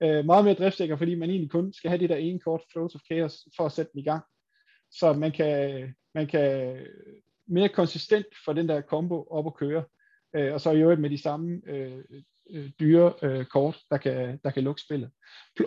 Øh, 0.02 0.25
meget 0.25 0.44
mere 0.44 0.54
driftsikker, 0.54 0.96
fordi 0.96 1.14
man 1.14 1.30
egentlig 1.30 1.50
kun 1.50 1.73
skal 1.73 1.88
have 1.88 2.00
det 2.00 2.11
der 2.11 2.16
ene 2.16 2.40
kort, 2.40 2.61
Throws 2.73 2.94
of 2.94 3.00
Chaos, 3.00 3.49
for 3.56 3.66
at 3.66 3.73
sætte 3.73 3.92
den 3.92 4.00
i 4.00 4.04
gang. 4.04 4.25
Så 4.90 5.12
man 5.12 5.32
kan, 5.32 5.94
man 6.14 6.26
kan 6.26 6.76
mere 7.46 7.68
konsistent 7.68 8.26
få 8.44 8.52
den 8.52 8.68
der 8.68 8.82
combo 8.82 9.26
op 9.30 9.46
at 9.46 9.54
køre 9.54 9.85
øh, 10.37 10.54
og 10.54 10.61
så 10.61 10.70
i 10.70 10.80
øvrigt 10.80 11.00
med 11.00 11.11
de 11.11 11.23
samme 11.23 11.61
øh, 11.66 12.04
øh 12.50 12.70
dyre 12.80 13.14
øh, 13.23 13.44
kort, 13.44 13.78
der 13.90 13.96
kan, 13.96 14.40
der 14.44 14.50
kan 14.50 14.64
lukke 14.64 14.80
spillet. 14.80 15.11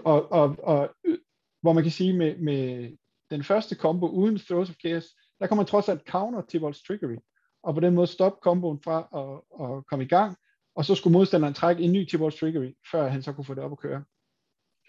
Og, 0.05 0.31
og, 0.31 0.55
og 0.63 0.95
øh, 1.05 1.17
hvor 1.61 1.73
man 1.73 1.83
kan 1.83 1.91
sige 1.91 2.13
med, 2.13 2.37
med 2.37 2.91
den 3.31 3.43
første 3.43 3.75
combo 3.75 4.07
uden 4.07 4.39
Throws 4.39 4.69
of 4.69 4.75
Chaos, 4.75 5.05
der 5.39 5.47
kommer 5.47 5.63
man 5.63 5.67
trods 5.67 5.89
alt 5.89 6.07
counter 6.07 6.41
til 6.41 6.59
Volts 6.59 6.83
Trickery, 6.83 7.17
og 7.63 7.73
på 7.73 7.79
den 7.79 7.95
måde 7.95 8.07
stoppe 8.07 8.39
komboen 8.41 8.79
fra 8.83 8.97
at, 9.21 9.65
at 9.65 9.85
komme 9.85 10.05
i 10.05 10.07
gang, 10.07 10.37
og 10.75 10.85
så 10.85 10.95
skulle 10.95 11.13
modstanderen 11.13 11.53
trække 11.53 11.83
en 11.83 11.91
ny 11.91 12.05
Tibolds 12.05 12.35
Triggery, 12.35 12.73
før 12.91 13.07
han 13.07 13.23
så 13.23 13.33
kunne 13.33 13.45
få 13.45 13.53
det 13.53 13.63
op 13.63 13.71
at 13.71 13.79
køre. 13.79 14.03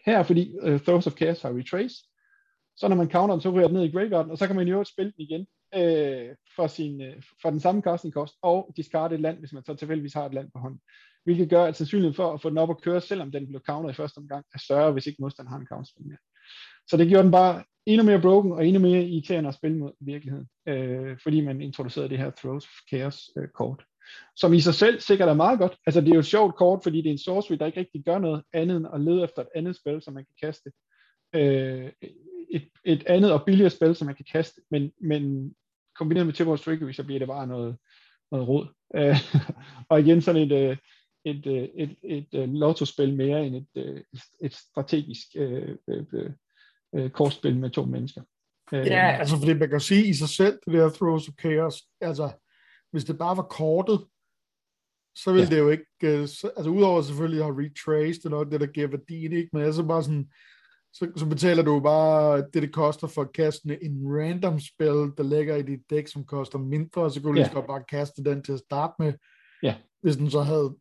Her, 0.07 0.23
fordi 0.23 0.57
øh, 0.63 0.75
uh, 0.75 0.81
Throws 0.81 1.07
of 1.07 1.17
Chaos 1.17 1.43
har 1.43 1.59
retrace, 1.59 1.95
så 2.77 2.89
når 2.89 2.97
man 2.97 3.11
counter 3.11 3.35
den, 3.35 3.43
så 3.43 3.51
ryger 3.51 3.69
den 3.69 3.77
ned 3.77 3.85
i 3.85 3.91
graveyarden, 3.91 4.31
og 4.31 4.39
så 4.39 4.47
kan 4.47 4.57
man 4.57 4.69
jo 4.69 4.85
spille 4.85 5.13
den 5.17 5.21
igen 5.27 5.47
øh, 5.75 6.37
for, 6.57 6.67
sin, 6.67 7.03
øh, 7.03 7.23
for 7.43 7.51
den 7.51 7.61
samme 7.61 7.83
casting 7.83 8.15
cost, 8.15 8.35
og 8.43 8.73
discard 8.77 9.13
et 9.13 9.21
land, 9.21 9.39
hvis 9.39 9.53
man 9.53 9.65
så 9.65 9.75
tilfældigvis 9.75 10.15
har 10.15 10.27
et 10.27 10.35
land 10.35 10.51
på 10.55 10.59
hånden. 10.59 10.81
Hvilket 11.25 11.51
gør, 11.51 11.65
at 11.65 11.77
sandsynligheden 11.77 12.15
for 12.15 12.33
at 12.33 12.43
få 12.43 12.51
den 12.51 12.59
op 12.59 12.71
at 12.71 12.81
køre, 12.83 13.01
selvom 13.01 13.33
den 13.33 13.49
blev 13.49 13.61
counter 13.61 13.91
i 13.91 13.95
første 13.95 14.19
omgang, 14.19 14.45
er 14.55 14.59
større, 14.59 14.93
hvis 14.93 15.07
ikke 15.07 15.23
modstanderen 15.23 15.53
har 15.53 15.61
en 15.61 15.67
counterspil 15.67 16.07
mere. 16.07 16.19
Så 16.89 16.97
det 16.97 17.09
gjorde 17.09 17.23
den 17.23 17.33
bare 17.33 17.65
endnu 17.87 18.05
mere 18.05 18.21
broken 18.21 18.53
og 18.53 18.67
endnu 18.67 18.83
mere 18.83 19.03
irriterende 19.03 19.49
at 19.49 19.55
spille 19.55 19.79
mod 19.79 19.93
i 20.01 20.05
virkeligheden, 20.05 20.49
øh, 20.69 21.19
fordi 21.23 21.41
man 21.41 21.61
introducerede 21.61 22.09
det 22.09 22.19
her 22.19 22.31
Throws 22.31 22.65
of 22.65 22.71
Chaos 22.89 23.31
øh, 23.37 23.49
kort, 23.49 23.85
som 24.37 24.53
i 24.53 24.61
sig 24.61 24.75
selv 24.75 25.01
sikkert 25.01 25.29
er 25.29 25.35
meget 25.35 25.59
godt. 25.59 25.77
Altså 25.87 26.01
det 26.01 26.09
er 26.09 26.15
jo 26.15 26.21
et 26.21 26.27
sjovt 26.27 26.57
kort, 26.57 26.83
fordi 26.83 26.99
det 26.99 27.07
er 27.07 27.13
en 27.13 27.19
sorcery, 27.19 27.57
der 27.57 27.67
ikke 27.67 27.81
rigtig 27.81 28.05
gør 28.05 28.19
noget 28.19 28.43
andet 28.53 28.77
end 28.77 28.87
at 28.95 29.01
lede 29.01 29.25
efter 29.25 29.43
et 29.43 29.49
andet 29.55 29.77
spil, 29.77 30.03
som 30.03 30.15
man 30.15 30.25
kan 30.25 30.49
kaste. 30.49 30.73
Øh, 31.35 31.91
et, 32.51 32.69
et 32.85 33.07
andet 33.07 33.33
og 33.33 33.45
billigere 33.47 33.71
spil, 33.71 33.95
som 33.95 34.07
man 34.07 34.15
kan 34.15 34.27
kaste, 34.33 34.61
men, 34.71 34.93
men 35.01 35.55
kombineret 35.95 36.27
med 36.27 36.35
Timberwolves 36.35 36.65
Trickery, 36.65 36.93
så 36.93 37.05
bliver 37.05 37.19
det 37.19 37.29
bare 37.29 37.47
noget, 37.47 37.77
noget 38.33 38.49
råd. 38.49 38.67
Øh, 38.97 39.17
og 39.91 40.01
igen 40.01 40.23
sådan 40.23 40.43
et, 40.43 40.53
øh, 40.53 40.77
et, 41.25 41.47
øh, 41.47 41.53
et, 41.55 41.69
et, 41.75 41.97
et, 42.03 42.27
et 42.33 42.49
lottospil 42.49 43.17
mere 43.17 43.47
end 43.47 43.67
et, 43.75 44.05
et 44.41 44.55
strategisk 44.55 45.27
øh, 45.37 45.77
øh, 46.95 47.11
kortspil 47.11 47.57
med 47.57 47.71
to 47.71 47.85
mennesker. 47.85 48.23
Ja, 48.73 49.17
altså 49.19 49.37
fordi 49.37 49.53
man 49.53 49.69
kan 49.69 49.81
sige 49.81 50.07
i 50.07 50.15
sig 50.15 50.29
selv, 50.29 50.59
det 50.67 50.73
der 50.73 50.91
Throws 50.91 51.29
of 51.29 51.35
Chaos, 51.41 51.83
altså 52.01 52.31
hvis 52.91 53.05
det 53.05 53.19
bare 53.19 53.37
var 53.37 53.43
kortet, 53.43 54.07
så 55.17 55.33
ville 55.33 55.49
ja. 55.49 55.55
det 55.55 55.59
jo 55.59 55.69
ikke, 55.71 55.87
altså 56.03 56.69
udover 56.69 57.03
selvfølgelig 57.03 57.41
at 57.41 57.47
have 57.47 57.65
retraced 57.65 58.25
og 58.25 58.31
noget 58.31 58.53
det, 58.53 58.61
der 58.61 58.67
giver 58.67 58.87
værdien, 58.87 59.33
ikke? 59.33 59.49
men 59.53 59.63
altså 59.63 59.83
bare 59.83 60.03
sådan, 60.03 60.31
så, 60.93 61.13
så 61.17 61.27
betaler 61.27 61.63
du 61.63 61.81
bare 61.81 62.39
det, 62.39 62.63
det 62.63 62.73
koster 62.73 63.07
for 63.07 63.23
at 63.23 63.33
kaste 63.33 63.85
en 63.85 64.03
random 64.05 64.61
spil, 64.61 65.13
der 65.17 65.23
ligger 65.23 65.57
i 65.57 65.63
dit 65.63 65.91
dæk, 65.91 66.07
som 66.07 66.25
koster 66.25 66.59
mindre, 66.59 67.03
og 67.03 67.11
så 67.11 67.23
kunne 67.23 67.33
du 67.33 67.41
yeah. 67.41 67.55
lige 67.55 67.67
bare 67.67 67.85
kaste 67.89 68.25
den 68.25 68.43
til 68.43 68.53
at 68.53 68.59
starte 68.59 68.95
med. 68.99 69.13
Ja. 69.63 69.75
Hvis 70.03 70.17
den 70.17 70.31
så 70.31 70.41
havde 70.41 70.77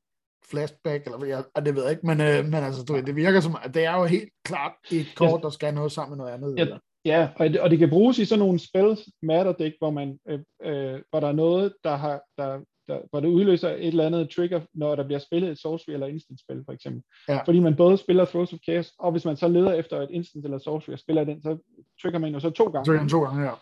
flashback, 0.45 1.05
eller 1.05 1.25
jeg, 1.25 1.43
det 1.65 1.75
ved 1.75 1.83
jeg 1.83 1.91
ikke, 1.91 2.07
men, 2.07 2.21
øh, 2.21 2.45
men 2.45 2.55
altså, 2.55 2.83
du, 2.83 2.95
det 2.95 3.15
virker 3.15 3.39
som, 3.39 3.57
at 3.63 3.73
det 3.73 3.85
er 3.85 3.95
jo 3.95 4.05
helt 4.05 4.29
klart 4.43 4.71
et 4.91 5.07
kort, 5.15 5.41
der 5.41 5.49
skal 5.49 5.73
noget 5.73 5.91
sammen 5.91 6.17
med 6.17 6.25
noget 6.25 6.33
andet. 6.33 6.57
Ja, 6.57 6.77
ja 7.05 7.29
og, 7.35 7.49
det, 7.49 7.59
og 7.59 7.69
det 7.69 7.79
kan 7.79 7.89
bruges 7.89 8.19
i 8.19 8.25
sådan 8.25 8.39
nogle 8.39 8.59
spil, 8.59 8.97
matter 9.21 9.53
deck, 9.53 9.75
hvor, 9.79 9.89
man, 9.89 10.19
øh, 10.29 10.39
øh, 10.63 11.01
hvor 11.09 11.19
der 11.19 11.27
er 11.27 11.31
noget, 11.31 11.73
der, 11.83 11.95
har, 11.95 12.21
der 12.37 12.59
der, 12.89 12.99
hvor 13.09 13.19
det 13.19 13.27
udløser 13.27 13.69
et 13.69 13.87
eller 13.87 14.05
andet 14.05 14.29
trigger, 14.29 14.61
når 14.73 14.95
der 14.95 15.03
bliver 15.03 15.19
spillet 15.19 15.51
et 15.51 15.59
sorcery 15.59 15.93
eller 15.93 16.07
instant 16.07 16.39
spil, 16.39 16.63
for 16.65 16.73
eksempel. 16.73 17.03
Ja. 17.27 17.41
Fordi 17.45 17.59
man 17.59 17.75
både 17.75 17.97
spiller 17.97 18.25
Throws 18.25 18.53
of 18.53 18.59
Chaos, 18.59 18.93
og 18.99 19.11
hvis 19.11 19.25
man 19.25 19.37
så 19.37 19.47
leder 19.47 19.73
efter 19.73 20.01
et 20.01 20.09
instant 20.11 20.45
eller 20.45 20.57
sorcery 20.57 20.93
og 20.93 20.99
spiller 20.99 21.23
den, 21.23 21.41
så 21.41 21.57
trigger 22.01 22.19
man 22.19 22.33
jo 22.33 22.39
så 22.39 22.49
to 22.49 22.65
gange. 22.65 22.85
Trigger 22.85 23.07
to 23.07 23.23
gange, 23.23 23.45
ja. 23.45 23.53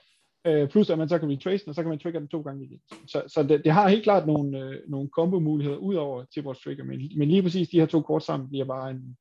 Øh, 0.47 0.69
plus 0.69 0.89
at 0.89 0.97
man 0.97 1.09
så 1.09 1.19
kan 1.19 1.29
retrace 1.29 1.65
den, 1.65 1.69
og 1.69 1.75
så 1.75 1.81
kan 1.81 1.89
man 1.89 1.99
trigger 1.99 2.19
den 2.19 2.29
to 2.29 2.41
gange 2.41 2.65
igen. 2.65 2.79
Så, 3.07 3.23
så 3.27 3.43
det, 3.43 3.61
det 3.63 3.71
har 3.71 3.89
helt 3.89 4.03
klart 4.03 4.27
nogle, 4.27 4.59
øh, 4.59 4.75
nogle 4.87 5.09
combo-muligheder 5.15 5.77
ud 5.77 5.95
over 5.95 6.23
Tibor's 6.23 6.63
trigger, 6.63 6.83
men, 6.83 7.11
men 7.17 7.29
lige 7.29 7.43
præcis 7.43 7.69
de 7.69 7.79
her 7.79 7.85
to 7.85 8.01
kort 8.01 8.23
sammen 8.23 8.49
bliver 8.49 8.65
bare 8.65 8.91
en 8.91 9.17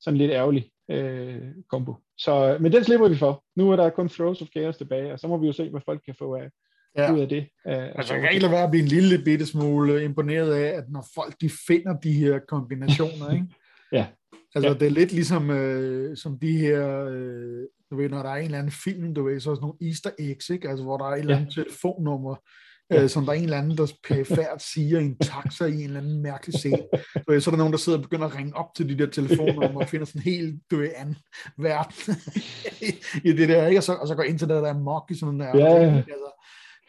sådan 0.00 0.18
lidt 0.18 0.30
ærgerlig 0.30 0.70
øh, 0.90 1.42
combo. 1.70 1.94
Så, 2.18 2.56
men 2.60 2.72
den 2.72 2.84
slipper 2.84 3.08
vi 3.08 3.16
for. 3.16 3.44
Nu 3.56 3.70
er 3.70 3.76
der 3.76 3.90
kun 3.90 4.08
Throws 4.08 4.42
of 4.42 4.48
Chaos 4.48 4.76
tilbage, 4.76 5.12
og 5.12 5.20
så 5.20 5.28
må 5.28 5.36
vi 5.38 5.46
jo 5.46 5.52
se, 5.52 5.70
hvad 5.70 5.80
folk 5.84 6.02
kan 6.04 6.14
få 6.18 6.34
af, 6.34 6.50
ja. 6.96 7.12
ud 7.12 7.20
af 7.20 7.28
det. 7.28 7.48
Uh, 7.64 7.72
altså, 7.72 8.14
jeg 8.14 8.22
kan 8.22 8.30
ikke 8.30 8.42
lade 8.42 8.52
være 8.52 8.64
at 8.64 8.70
blive 8.70 8.82
en 8.82 8.88
lille 8.88 9.24
bitte 9.24 9.46
smule 9.46 10.04
imponeret 10.04 10.54
af, 10.54 10.78
at 10.78 10.84
når 10.88 11.06
folk 11.14 11.34
de 11.40 11.50
finder 11.66 11.98
de 11.98 12.12
her 12.12 12.38
kombinationer, 12.48 13.32
ikke? 13.32 13.46
ja. 13.92 14.06
Altså, 14.54 14.68
ja. 14.68 14.74
det 14.74 14.86
er 14.86 14.90
lidt 14.90 15.12
ligesom 15.12 15.50
øh, 15.50 16.16
som 16.16 16.38
de 16.38 16.58
her, 16.58 17.04
øh, 17.04 17.64
du 17.90 17.96
ved, 17.96 18.08
når 18.08 18.22
der 18.22 18.30
er 18.30 18.36
en 18.36 18.44
eller 18.44 18.58
anden 18.58 18.72
film, 18.72 19.14
du 19.14 19.24
ved, 19.24 19.40
så 19.40 19.50
er 19.50 19.54
sådan 19.54 19.62
nogle 19.62 19.88
easter 19.88 20.10
eggs, 20.18 20.50
ikke? 20.50 20.68
Altså, 20.68 20.84
hvor 20.84 20.96
der 20.96 21.04
er 21.04 21.14
et 21.14 21.18
eller 21.18 21.36
andet 21.36 21.54
telefonnummer, 21.54 22.36
ja. 22.90 23.02
øh, 23.02 23.08
som 23.08 23.24
der 23.24 23.32
er 23.32 23.36
en 23.36 23.44
eller 23.44 23.58
anden, 23.58 23.76
der 23.78 23.92
perifært 24.08 24.62
siger 24.62 24.98
i 25.00 25.04
en 25.04 25.18
taxa 25.18 25.64
i 25.64 25.74
en 25.74 25.80
eller 25.80 26.00
anden 26.00 26.22
mærkelig 26.22 26.58
scene. 26.58 26.82
Du 27.14 27.32
ved, 27.32 27.40
så 27.40 27.50
er 27.50 27.52
der 27.52 27.58
nogen, 27.58 27.72
der 27.72 27.78
sidder 27.78 27.98
og 27.98 28.02
begynder 28.02 28.26
at 28.26 28.36
ringe 28.36 28.56
op 28.56 28.74
til 28.76 28.88
de 28.88 28.98
der 28.98 29.10
telefonnummer 29.10 29.80
og 29.80 29.88
finder 29.88 30.06
sådan 30.06 30.22
helt, 30.22 30.60
du 30.70 30.76
ved, 30.76 30.90
anden 30.96 31.16
verden 31.58 32.14
i 33.24 33.32
det 33.32 33.48
der, 33.48 33.66
ikke? 33.66 33.78
Og 33.78 33.82
så, 33.82 33.94
og 33.94 34.08
så 34.08 34.14
går 34.14 34.22
internettet 34.22 34.64
der 34.64 34.78
mok 34.78 35.10
i 35.10 35.14
sådan 35.14 35.40
der. 35.40 35.56
Ja. 35.56 35.96
Altså, 35.96 36.32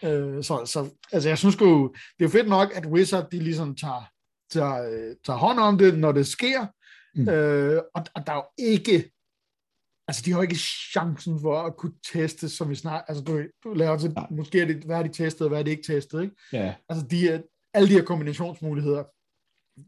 Øh, 0.03 0.43
så, 0.43 0.65
så 0.65 0.89
altså 1.11 1.29
jeg 1.29 1.37
synes 1.37 1.61
jo, 1.61 1.93
det 2.19 2.25
er 2.25 2.29
fedt 2.29 2.49
nok, 2.49 2.71
at 2.75 2.85
Wizard 2.85 3.29
de 3.29 3.39
ligesom 3.39 3.75
tager, 3.75 4.09
tager, 4.51 4.89
øh, 4.89 5.15
tager 5.25 5.37
hånd 5.37 5.59
om 5.59 5.77
det, 5.77 5.97
når 5.97 6.11
det 6.11 6.27
sker, 6.27 6.65
mm. 7.15 7.29
øh, 7.29 7.81
og, 7.95 8.03
og 8.15 8.27
der 8.27 8.33
er 8.33 8.35
jo 8.35 8.43
ikke, 8.57 9.11
altså 10.07 10.21
de 10.25 10.31
har 10.31 10.37
jo 10.37 10.41
ikke 10.41 10.55
chancen 10.91 11.41
for 11.41 11.61
at 11.61 11.77
kunne 11.77 11.93
teste, 12.13 12.49
som 12.49 12.69
vi 12.69 12.75
snart, 12.75 13.03
altså 13.07 13.23
du, 13.23 13.43
du 13.63 13.73
laver 13.73 13.97
til, 13.97 14.13
ja. 14.17 14.23
måske 14.29 14.61
er 14.61 14.65
det, 14.65 14.75
hvad 14.75 14.97
er 14.97 15.03
de 15.03 15.13
testet, 15.13 15.41
og 15.41 15.49
hvad 15.49 15.59
er 15.59 15.63
de 15.63 15.71
ikke 15.71 15.93
testet, 15.93 16.21
ikke? 16.21 16.35
Ja. 16.53 16.73
Altså 16.89 17.05
de, 17.07 17.43
alle 17.73 17.89
de 17.89 17.93
her 17.93 18.03
kombinationsmuligheder, 18.03 19.03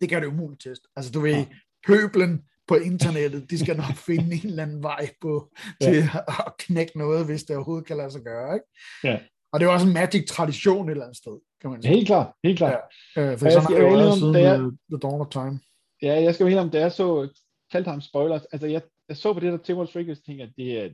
det 0.01 0.09
kan 0.09 0.21
det 0.21 0.27
umuligt 0.27 0.61
teste. 0.61 0.87
Altså 0.95 1.11
du 1.11 1.19
ved, 1.19 1.31
ja. 1.31 1.45
pøblen 1.87 2.41
på 2.67 2.75
internettet, 2.75 3.49
de 3.49 3.59
skal 3.59 3.77
nok 3.77 3.95
finde 4.07 4.35
en 4.35 4.49
eller 4.49 4.63
anden 4.63 4.83
vej 4.83 5.09
på, 5.21 5.51
til 5.81 5.95
ja. 5.95 6.19
at 6.27 6.53
knække 6.59 6.97
noget, 6.97 7.25
hvis 7.25 7.43
det 7.43 7.55
overhovedet 7.55 7.87
kan 7.87 7.97
lade 7.97 8.11
sig 8.11 8.21
gøre, 8.21 8.53
ikke? 8.53 8.65
Ja. 9.03 9.19
Og 9.51 9.59
det 9.59 9.65
er 9.65 9.69
også 9.69 9.87
en 9.87 9.93
Magic-tradition 9.93 10.87
et 10.87 10.91
eller 10.91 11.03
andet 11.03 11.17
sted, 11.17 11.39
kan 11.61 11.69
man 11.69 11.81
sige. 11.81 11.93
Helt 11.93 12.07
klart, 12.07 12.27
helt 12.43 12.57
klart. 12.57 12.81
Ja, 13.15 13.21
øh, 13.21 13.37
for 13.37 13.49
sådan 13.49 13.61
har 13.61 13.69
det 13.69 14.05
jo 14.05 14.15
siden 14.15 14.35
jeg, 14.35 14.59
The 14.89 14.99
Dawn 15.01 15.21
of 15.21 15.27
Time. 15.27 15.59
Ja, 16.01 16.21
jeg 16.21 16.33
skal 16.33 16.43
jo 16.43 16.47
helt 16.47 16.59
om, 16.59 16.69
da 16.69 16.79
jeg 16.79 16.91
så 16.91 17.29
Kaldheim 17.71 18.01
spoilers, 18.01 18.45
altså 18.51 18.67
jeg, 18.67 18.81
jeg 19.09 19.17
så 19.17 19.33
på 19.33 19.39
det 19.39 19.51
der 19.51 19.57
Timberwolves 19.57 19.93
Triggers, 19.93 20.17
og 20.17 20.23
tænkte, 20.23 20.43
at 20.43 20.51
det 20.57 20.83
er, 20.83 20.89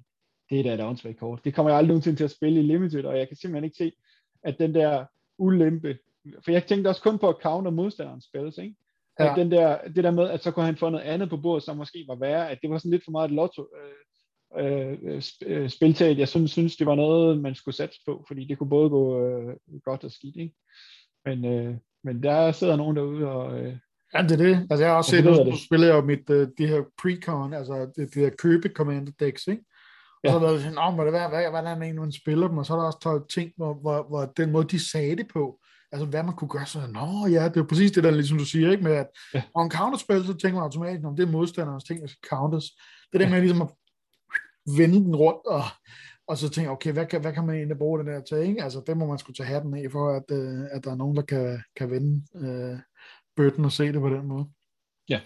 det 0.50 0.60
er 0.60 0.64
da 0.64 0.74
et 0.74 0.82
åndssvagt 0.82 1.20
kort. 1.20 1.46
Det 1.46 1.54
kommer 1.54 1.70
jeg 1.70 1.78
aldrig 1.78 1.88
nogensinde 1.88 2.18
til 2.18 2.24
at 2.24 2.32
spille 2.32 2.60
i 2.60 2.64
Limited, 2.64 3.06
og 3.06 3.18
jeg 3.18 3.28
kan 3.28 3.38
simpelthen 3.38 3.64
ikke 3.64 3.78
se, 3.78 3.92
at 4.44 4.60
den 4.60 4.76
der 4.76 5.06
ulempe, 5.38 5.98
for 6.46 6.52
jeg 6.52 6.66
tænkte 6.66 6.88
også 6.88 7.02
kun 7.02 7.20
på 7.20 7.30
at 7.30 7.36
counter 7.42 7.72
modstanderens 7.72 8.26
spils, 8.26 8.58
ikke? 8.58 8.76
Ja. 9.20 9.32
At 9.32 9.38
den 9.38 9.52
der, 9.52 9.88
det 9.88 10.04
der 10.04 10.12
med, 10.12 10.30
at 10.30 10.44
så 10.44 10.52
kunne 10.52 10.66
han 10.66 10.78
få 10.78 10.90
noget 10.90 11.04
andet 11.04 11.30
på 11.30 11.38
bordet, 11.38 11.64
som 11.64 11.78
måske 11.78 12.06
var 12.08 12.16
værre, 12.16 12.52
at 12.52 12.60
det 12.62 12.70
var 12.70 12.78
sådan 12.78 12.92
lidt 12.92 13.04
for 13.04 13.12
meget 13.12 13.30
et 13.30 13.36
lotto, 13.36 13.68
øh, 14.58 14.92
øh, 15.04 15.22
øh 15.46 15.70
spiltaget, 15.70 16.20
jeg 16.20 16.28
synes, 16.28 16.52
synes, 16.52 16.76
det 16.76 16.88
var 16.88 16.96
noget, 16.96 17.42
man 17.42 17.56
skulle 17.56 17.76
satse 17.76 18.00
på, 18.06 18.26
fordi 18.28 18.46
det 18.46 18.58
kunne 18.58 18.70
både 18.70 18.90
gå 18.90 19.26
øh, 19.26 19.56
godt 19.84 20.04
og 20.04 20.12
skidt, 20.12 20.36
ikke? 20.36 20.56
Men, 21.26 21.46
øh, 21.46 21.78
men 22.04 22.24
der 22.24 22.52
sidder 22.52 22.76
nogen 22.76 22.96
derude 22.96 23.28
og... 23.32 23.60
Øh, 23.60 23.78
ja, 24.16 24.22
det 24.24 24.32
er 24.32 24.36
det. 24.36 24.68
Altså, 24.70 24.84
jeg 24.84 24.92
har 24.92 24.98
også 24.98 25.12
set, 25.12 25.26
nu 25.26 25.32
det. 25.32 25.60
spiller 25.66 25.88
jeg 25.88 25.96
jo 25.96 26.02
mit, 26.02 26.30
uh, 26.30 26.48
det 26.58 26.70
her 26.70 26.82
precon, 27.02 27.54
altså 27.54 27.92
det, 27.96 28.14
det 28.14 28.22
her 28.24 28.30
købe 28.30 28.70
commander 28.70 29.12
decks, 29.20 29.48
ikke? 29.48 29.64
Og 30.24 30.30
ja. 30.30 30.32
så 30.32 30.40
har 30.40 30.48
der 30.48 30.60
sådan, 30.60 30.78
oh, 30.78 30.96
må 30.98 31.06
det 31.06 31.14
være, 31.14 31.30
hvad, 31.30 31.50
hvordan 31.50 31.82
er 31.82 31.94
man 32.00 32.12
spiller 32.12 32.48
dem, 32.48 32.58
og 32.58 32.66
så 32.66 32.74
er 32.74 32.78
der 32.78 32.86
også 32.86 33.00
taget 33.04 33.24
ting, 33.34 33.52
hvor, 33.58 33.74
hvor, 33.74 34.08
hvor 34.10 34.26
den 34.38 34.52
måde, 34.52 34.68
de 34.68 34.90
sagde 34.92 35.16
det 35.16 35.28
på, 35.34 35.60
altså 35.92 36.06
hvad 36.06 36.24
man 36.24 36.36
kunne 36.36 36.50
gøre, 36.50 36.66
så 36.66 36.80
nå 36.88 37.28
ja, 37.28 37.50
det 37.50 37.58
er 37.58 37.68
præcis 37.68 37.92
det 37.92 38.04
der, 38.04 38.12
ligesom 38.12 38.38
du 38.38 38.46
siger, 38.46 38.72
ikke, 38.72 38.84
med 38.84 38.92
at 38.92 39.08
ja. 39.34 39.42
en 39.64 39.72
counterspil, 39.72 40.26
så 40.26 40.34
tænker 40.34 40.56
man 40.56 40.64
automatisk, 40.64 41.06
om 41.06 41.16
det 41.16 41.28
er 41.28 41.32
modstanderens 41.32 41.84
ting, 41.84 42.02
der 42.02 42.08
skal 42.08 42.30
counters. 42.30 42.66
Det 43.12 43.16
er 43.16 43.18
det 43.18 43.32
med 43.32 43.42
ligesom 43.42 43.62
at 43.62 43.70
vende 44.78 45.00
den 45.06 45.16
rundt, 45.16 45.46
og, 45.48 45.64
og 46.28 46.38
så 46.38 46.50
tænke, 46.50 46.72
okay, 46.72 46.92
hvad 46.92 47.06
kan, 47.06 47.22
hvad 47.22 47.34
kan 47.34 47.46
man 47.46 47.56
egentlig 47.56 47.78
bruge 47.78 48.00
den 48.00 48.08
der 48.08 48.22
til, 48.22 48.38
ikke? 48.38 48.64
Altså, 48.64 48.82
det 48.88 48.98
må 48.98 49.06
man 49.06 49.18
skulle 49.18 49.36
tage 49.36 49.48
hatten 49.48 49.74
af, 49.74 49.92
for 49.92 50.10
at, 50.10 50.38
øh, 50.38 50.64
at 50.72 50.84
der 50.84 50.92
er 50.92 50.96
nogen, 50.96 51.16
der 51.16 51.22
kan, 51.22 51.64
kan 51.76 51.92
vende 51.92 52.24
øh, 52.36 52.80
bøtten 53.36 53.66
og 53.66 53.72
se 53.72 53.86
det 53.86 54.02
på 54.02 54.10
den 54.10 54.28
måde. 54.28 54.46
Ja. 55.10 55.22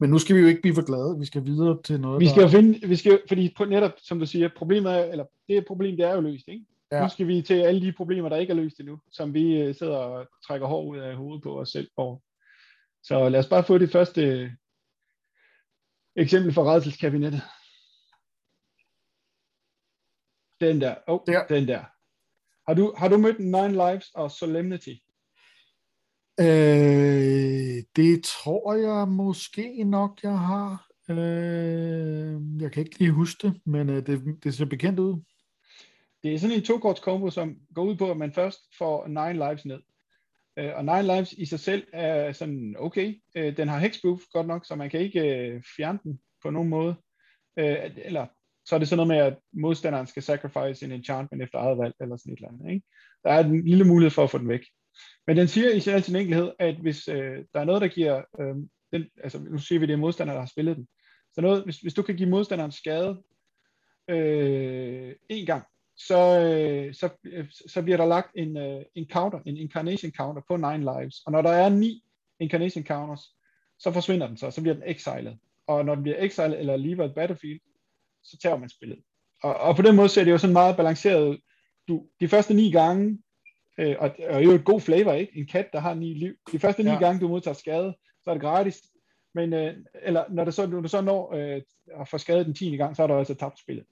Men 0.00 0.10
nu 0.10 0.18
skal 0.18 0.36
vi 0.36 0.40
jo 0.40 0.46
ikke 0.46 0.62
blive 0.62 0.74
for 0.74 0.86
glade, 0.86 1.18
vi 1.18 1.24
skal 1.24 1.44
videre 1.44 1.82
til 1.82 2.00
noget, 2.00 2.20
Vi 2.20 2.28
skal 2.28 2.42
der... 2.42 2.48
jo 2.48 2.50
finde, 2.50 2.88
vi 2.88 2.96
skal, 2.96 3.22
fordi 3.28 3.54
netop, 3.68 3.92
som 3.96 4.18
du 4.18 4.26
siger, 4.26 4.48
problemet 4.56 4.92
er, 4.92 5.04
eller 5.04 5.24
det 5.48 5.66
problem, 5.66 5.96
det 5.96 6.06
er 6.06 6.14
jo 6.14 6.20
løst, 6.20 6.48
ikke? 6.48 6.64
Ja. 6.92 7.02
Nu 7.02 7.08
skal 7.08 7.26
vi 7.26 7.42
til 7.42 7.54
alle 7.54 7.80
de 7.80 7.92
problemer, 7.92 8.28
der 8.28 8.36
ikke 8.36 8.50
er 8.50 8.54
løst 8.54 8.80
endnu, 8.80 9.00
som 9.12 9.34
vi 9.34 9.60
øh, 9.60 9.74
sidder 9.74 9.96
og 9.96 10.28
trækker 10.46 10.66
hår 10.66 10.84
ud 10.84 10.98
af 10.98 11.16
hovedet 11.16 11.42
på 11.42 11.60
os 11.60 11.68
selv 11.68 11.90
over. 11.96 12.18
Så 13.02 13.28
lad 13.28 13.40
os 13.40 13.48
bare 13.48 13.64
få 13.64 13.78
det 13.78 13.92
første 13.92 14.52
eksempel 16.16 16.52
fra 16.52 16.62
redselskabinettet. 16.62 17.42
Den 20.60 20.80
der. 20.80 20.94
Oh, 21.06 21.20
der. 21.26 21.46
den 21.46 21.68
der. 21.68 21.84
Har 22.68 22.74
du, 22.74 22.94
har 22.96 23.08
du 23.08 23.18
mødt 23.18 23.38
Nine 23.38 23.72
Lives 23.72 24.10
og 24.14 24.30
Solemnity? 24.30 24.94
Øh, 26.40 27.82
det 27.96 28.24
tror 28.24 28.74
jeg 28.74 29.08
måske 29.08 29.84
nok, 29.84 30.18
jeg 30.22 30.38
har. 30.38 30.86
Øh, 31.10 32.62
jeg 32.62 32.72
kan 32.72 32.82
ikke 32.82 32.98
lige 32.98 33.10
huske 33.10 33.46
det, 33.46 33.60
men 33.64 33.90
øh, 33.90 34.06
det, 34.06 34.44
det 34.44 34.54
ser 34.54 34.64
bekendt 34.64 34.98
ud. 34.98 35.22
Det 36.22 36.34
er 36.34 36.38
sådan 36.38 36.56
en 36.56 36.62
to-korts 36.62 37.00
kombo, 37.00 37.30
som 37.30 37.56
går 37.74 37.84
ud 37.84 37.96
på, 37.96 38.10
at 38.10 38.16
man 38.16 38.32
først 38.32 38.60
får 38.78 39.06
Nine 39.06 39.32
Lives 39.32 39.64
ned. 39.64 39.80
Øh, 40.58 40.72
og 40.74 40.84
Nine 40.84 41.02
Lives 41.02 41.32
i 41.32 41.44
sig 41.44 41.60
selv 41.60 41.86
er 41.92 42.32
sådan 42.32 42.76
okay. 42.78 43.14
Øh, 43.36 43.56
den 43.56 43.68
har 43.68 43.78
hexproof 43.78 44.20
godt 44.32 44.46
nok, 44.46 44.66
så 44.66 44.76
man 44.76 44.90
kan 44.90 45.00
ikke 45.00 45.20
øh, 45.20 45.62
fjerne 45.76 45.98
den 46.04 46.20
på 46.42 46.50
nogen 46.50 46.68
måde. 46.68 46.94
Øh, 47.58 47.76
eller 48.04 48.26
så 48.64 48.74
er 48.74 48.78
det 48.78 48.88
sådan 48.88 49.06
noget 49.06 49.08
med, 49.08 49.32
at 49.32 49.38
modstanderen 49.52 50.06
skal 50.06 50.22
sacrifice 50.22 50.84
en 50.84 50.92
enchantment 50.92 51.42
efter 51.42 51.58
eget 51.58 51.78
valg, 51.78 51.94
eller 52.00 52.16
sådan 52.16 52.32
et 52.32 52.36
eller 52.36 52.48
andet. 52.48 52.70
Ikke? 52.74 52.86
Der 53.24 53.30
er 53.30 53.44
en 53.44 53.64
lille 53.64 53.84
mulighed 53.84 54.10
for 54.10 54.24
at 54.24 54.30
få 54.30 54.38
den 54.38 54.48
væk. 54.48 54.62
Men 55.26 55.36
den 55.36 55.48
siger 55.48 55.70
i 55.70 55.80
sin 55.80 56.16
enkelhed, 56.16 56.52
at 56.58 56.76
hvis 56.76 57.08
øh, 57.08 57.44
der 57.54 57.60
er 57.60 57.64
noget, 57.64 57.82
der 57.82 57.88
giver, 57.88 58.22
øh, 58.40 58.56
den, 58.92 59.04
altså 59.24 59.38
nu 59.38 59.58
siger 59.58 59.78
vi, 59.78 59.86
det 59.86 59.92
er 59.92 59.96
modstander, 59.96 60.32
der 60.34 60.40
har 60.40 60.48
spillet 60.48 60.76
den, 60.76 60.88
Så 61.34 61.40
noget, 61.40 61.64
hvis, 61.64 61.80
hvis 61.80 61.94
du 61.94 62.02
kan 62.02 62.16
give 62.16 62.28
modstanderen 62.28 62.72
skade 62.72 63.22
øh, 64.08 65.14
en 65.28 65.46
gang, 65.46 65.64
så, 65.96 66.40
øh, 66.40 66.94
så, 66.94 67.08
øh, 67.24 67.46
så 67.68 67.82
bliver 67.82 67.96
der 67.96 68.06
lagt 68.06 68.30
en, 68.36 68.56
øh, 68.56 68.82
en 68.94 69.06
counter, 69.10 69.38
en 69.46 69.56
incarnation 69.56 70.12
counter 70.12 70.42
på 70.48 70.56
9 70.56 70.78
lives. 70.78 71.20
Og 71.26 71.32
når 71.32 71.42
der 71.42 71.50
er 71.50 71.68
ni 71.68 72.04
incarnation 72.40 72.84
counters, 72.84 73.20
så 73.78 73.92
forsvinder 73.92 74.26
den 74.26 74.36
så, 74.36 74.50
så 74.50 74.62
bliver 74.62 74.74
den 74.74 74.82
exiled. 74.86 75.34
Og 75.66 75.84
når 75.84 75.94
den 75.94 76.02
bliver 76.02 76.24
exiled 76.24 76.58
eller 76.58 76.76
lever 76.76 77.04
et 77.04 77.14
battlefield, 77.14 77.60
så 78.22 78.38
tager 78.42 78.58
man 78.58 78.68
spillet. 78.68 78.98
Og, 79.42 79.54
og 79.54 79.76
på 79.76 79.82
den 79.82 79.96
måde 79.96 80.08
ser 80.08 80.24
det 80.24 80.30
jo 80.30 80.38
sådan 80.38 80.52
meget 80.52 80.76
balanceret 80.76 81.28
ud. 81.28 81.38
Du, 81.88 82.06
de 82.20 82.28
første 82.28 82.54
ni 82.54 82.70
gange, 82.70 83.18
øh, 83.80 83.96
og, 83.98 84.10
og 84.28 84.44
jo 84.44 84.50
et 84.50 84.64
god 84.64 84.80
flavor, 84.80 85.12
ikke? 85.12 85.38
En 85.38 85.46
kat, 85.46 85.72
der 85.72 85.80
har 85.80 85.94
ni 85.94 86.14
liv. 86.14 86.34
De 86.52 86.58
første 86.58 86.82
ni 86.82 86.90
ja. 86.90 86.98
gange, 86.98 87.20
du 87.20 87.28
modtager 87.28 87.54
skade, 87.54 87.96
så 88.24 88.30
er 88.30 88.34
det 88.34 88.42
gratis. 88.42 88.82
Men 89.34 89.52
øh, 89.52 89.76
eller 90.02 90.24
når, 90.30 90.44
det 90.44 90.54
så, 90.54 90.66
når 90.66 90.80
du 90.80 90.88
så 90.88 91.00
når 91.00 91.34
øh, 91.34 91.62
at 92.00 92.08
få 92.08 92.18
skadet 92.18 92.46
den 92.46 92.54
10. 92.54 92.76
gang, 92.76 92.96
så 92.96 93.02
er 93.02 93.06
du 93.06 93.14
altså 93.14 93.34
tabt 93.34 93.60
spillet. 93.60 93.84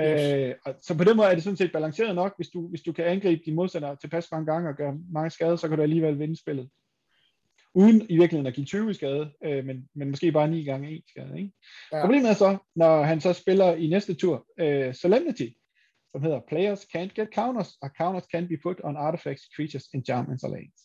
Yes. 0.00 0.32
Øh, 0.32 0.54
og, 0.64 0.74
så 0.82 0.98
på 0.98 1.04
den 1.04 1.16
måde 1.16 1.28
er 1.28 1.34
det 1.34 1.42
sådan 1.42 1.56
set 1.56 1.72
balanceret 1.72 2.14
nok. 2.14 2.32
Hvis 2.36 2.48
du, 2.48 2.68
hvis 2.68 2.82
du 2.82 2.92
kan 2.92 3.04
angribe 3.04 3.42
dine 3.44 3.56
modstandere 3.56 3.96
tilpas 3.96 4.28
mange 4.32 4.52
gange 4.52 4.68
og 4.68 4.76
gøre 4.76 4.98
mange 5.12 5.30
skader, 5.30 5.56
så 5.56 5.68
kan 5.68 5.76
du 5.76 5.82
alligevel 5.82 6.18
vinde 6.18 6.40
spillet. 6.40 6.68
Uden 7.74 8.06
i 8.08 8.16
virkeligheden 8.16 8.46
at 8.46 8.54
give 8.54 8.66
20 8.66 8.94
skade, 8.94 9.32
øh, 9.44 9.64
men, 9.64 9.88
men 9.94 10.10
måske 10.10 10.32
bare 10.32 10.48
9 10.48 10.64
gange 10.64 10.96
1 10.96 11.02
skade. 11.08 11.38
Ikke? 11.38 11.52
Ja. 11.92 12.00
Problemet 12.00 12.30
er 12.30 12.34
så, 12.34 12.56
når 12.76 13.02
han 13.02 13.20
så 13.20 13.32
spiller 13.32 13.74
i 13.74 13.86
næste 13.86 14.14
tur, 14.14 14.46
øh, 14.58 14.94
Solemnity, 14.94 15.46
som 16.12 16.22
hedder 16.22 16.40
Players 16.48 16.82
can't 16.84 17.12
get 17.18 17.28
counters, 17.34 17.70
og 17.82 17.90
counters 17.98 18.26
can 18.32 18.48
be 18.48 18.56
put 18.62 18.80
on 18.84 18.96
artifacts, 18.96 19.44
creatures, 19.56 19.86
enchantments 19.94 20.44
og 20.44 20.50
lands. 20.50 20.80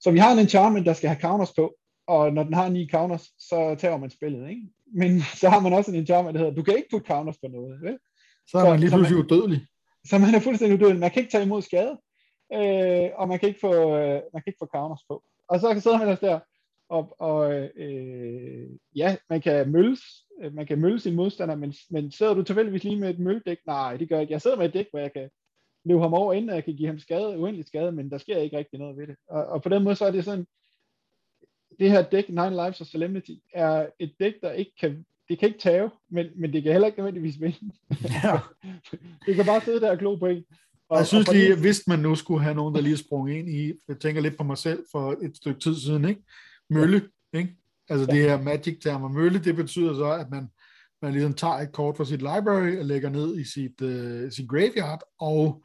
Så 0.00 0.10
vi 0.10 0.18
har 0.18 0.32
en 0.32 0.38
enchantment, 0.38 0.86
der 0.86 0.92
skal 0.92 1.08
have 1.08 1.20
counters 1.20 1.52
på, 1.58 1.74
og 2.06 2.32
når 2.32 2.42
den 2.42 2.54
har 2.54 2.68
ni 2.68 2.88
counters, 2.90 3.24
så 3.38 3.76
tager 3.78 3.96
man 3.96 4.10
spillet, 4.10 4.50
ikke? 4.50 4.62
Men 5.00 5.20
så 5.40 5.48
har 5.48 5.60
man 5.60 5.72
også 5.72 5.90
en 5.90 5.96
enchantment, 5.96 6.34
der 6.34 6.40
hedder, 6.40 6.54
du 6.54 6.62
kan 6.62 6.76
ikke 6.76 6.88
putte 6.90 7.06
counters 7.06 7.38
på 7.42 7.48
noget, 7.48 7.78
ikke? 7.86 7.98
Så 8.48 8.58
er 8.58 8.70
man 8.70 8.80
lige 8.80 8.90
pludselig 8.90 9.18
udødelig. 9.24 9.66
Så 10.08 10.18
man 10.18 10.34
er 10.34 10.40
fuldstændig 10.40 10.78
udødelig. 10.78 11.00
Man 11.00 11.10
kan 11.10 11.20
ikke 11.20 11.32
tage 11.32 11.44
imod 11.44 11.62
skade, 11.62 11.94
øh, 12.56 13.08
og 13.20 13.28
man 13.28 13.38
kan, 13.38 13.48
ikke 13.48 13.60
få, 13.60 13.72
øh, 13.98 14.20
man 14.32 14.40
kan 14.42 14.48
ikke 14.50 14.62
få 14.62 14.68
counters 14.76 15.04
på. 15.08 15.24
Og 15.48 15.60
så 15.60 15.80
sidder 15.80 15.98
man 15.98 16.08
altså 16.08 16.26
der, 16.26 16.40
og, 16.88 17.20
og 17.20 17.54
øh, 17.76 18.68
ja, 18.96 19.16
man 19.30 19.40
kan 19.40 19.72
mølles, 19.72 20.00
man 20.52 20.66
kan 20.66 20.80
mølle 20.80 21.00
sin 21.00 21.14
modstander, 21.14 21.56
men, 21.56 21.74
men 21.90 22.10
sidder 22.10 22.34
du 22.34 22.42
tilfældigvis 22.42 22.84
lige 22.84 23.00
med 23.00 23.10
et 23.10 23.18
mølledæk? 23.18 23.58
Nej, 23.66 23.96
det 23.96 24.08
gør 24.08 24.16
jeg 24.16 24.22
ikke. 24.22 24.32
Jeg 24.32 24.42
sidder 24.42 24.56
med 24.56 24.66
et 24.66 24.74
dæk, 24.74 24.86
hvor 24.90 24.98
jeg 24.98 25.12
kan 25.12 25.30
løbe 25.84 26.00
ham 26.00 26.14
over, 26.14 26.32
inden 26.32 26.54
jeg 26.54 26.64
kan 26.64 26.76
give 26.76 26.88
ham 26.88 26.98
skade, 26.98 27.38
uendelig 27.38 27.66
skade, 27.66 27.92
men 27.92 28.10
der 28.10 28.18
sker 28.18 28.38
ikke 28.38 28.58
rigtig 28.58 28.78
noget 28.78 28.96
ved 28.96 29.06
det. 29.06 29.16
Og, 29.28 29.46
og 29.46 29.62
på 29.62 29.68
den 29.68 29.82
måde 29.82 29.96
så 29.96 30.04
er 30.04 30.10
det 30.10 30.24
sådan, 30.24 30.46
det 31.78 31.90
her 31.90 32.02
dæk, 32.02 32.28
Nine 32.28 32.50
Lives 32.50 32.80
of 32.80 32.86
Solemnity, 32.86 33.32
er 33.54 33.86
et 33.98 34.14
dæk, 34.20 34.34
der 34.42 34.52
ikke 34.52 34.72
kan, 34.80 35.04
det 35.28 35.38
kan 35.38 35.48
ikke 35.48 35.60
tage, 35.60 35.90
men, 36.10 36.26
men 36.36 36.52
det 36.52 36.62
kan 36.62 36.72
heller 36.72 36.86
ikke 36.86 36.98
nødvendigvis 36.98 37.40
vinde. 37.40 37.58
Ja. 38.24 38.38
det 39.26 39.34
kan 39.34 39.46
bare 39.46 39.60
sidde 39.60 39.80
der 39.80 39.90
og 39.90 39.98
glo 39.98 40.16
på 40.16 40.26
en. 40.26 40.44
Og, 40.88 40.98
jeg 40.98 41.06
synes 41.06 41.32
lige, 41.32 41.60
hvis 41.60 41.86
man 41.86 41.98
nu 41.98 42.14
skulle 42.14 42.42
have 42.42 42.54
nogen, 42.54 42.74
der 42.74 42.80
lige 42.80 42.96
sprung 42.96 43.38
ind 43.38 43.48
i, 43.48 43.72
jeg 43.88 43.98
tænker 43.98 44.22
lidt 44.22 44.36
på 44.36 44.44
mig 44.44 44.58
selv 44.58 44.84
for 44.92 45.16
et 45.22 45.36
stykke 45.36 45.60
tid 45.60 45.74
siden, 45.74 46.04
ikke? 46.04 46.22
Mølle, 46.70 47.08
ikke? 47.32 47.56
Altså 47.88 48.06
det 48.06 48.22
her 48.22 48.42
magic-termer. 48.42 49.08
Mølle, 49.08 49.38
det 49.38 49.56
betyder 49.56 49.94
så, 49.94 50.12
at 50.12 50.30
man, 50.30 50.48
man 51.02 51.12
ligesom 51.12 51.34
tager 51.34 51.54
et 51.54 51.72
kort 51.72 51.96
fra 51.96 52.04
sit 52.04 52.18
library 52.18 52.78
og 52.78 52.84
lægger 52.84 53.08
ned 53.08 53.38
i 53.38 53.44
sit, 53.44 53.80
uh, 53.82 54.30
sit 54.30 54.48
graveyard, 54.48 55.02
og 55.20 55.64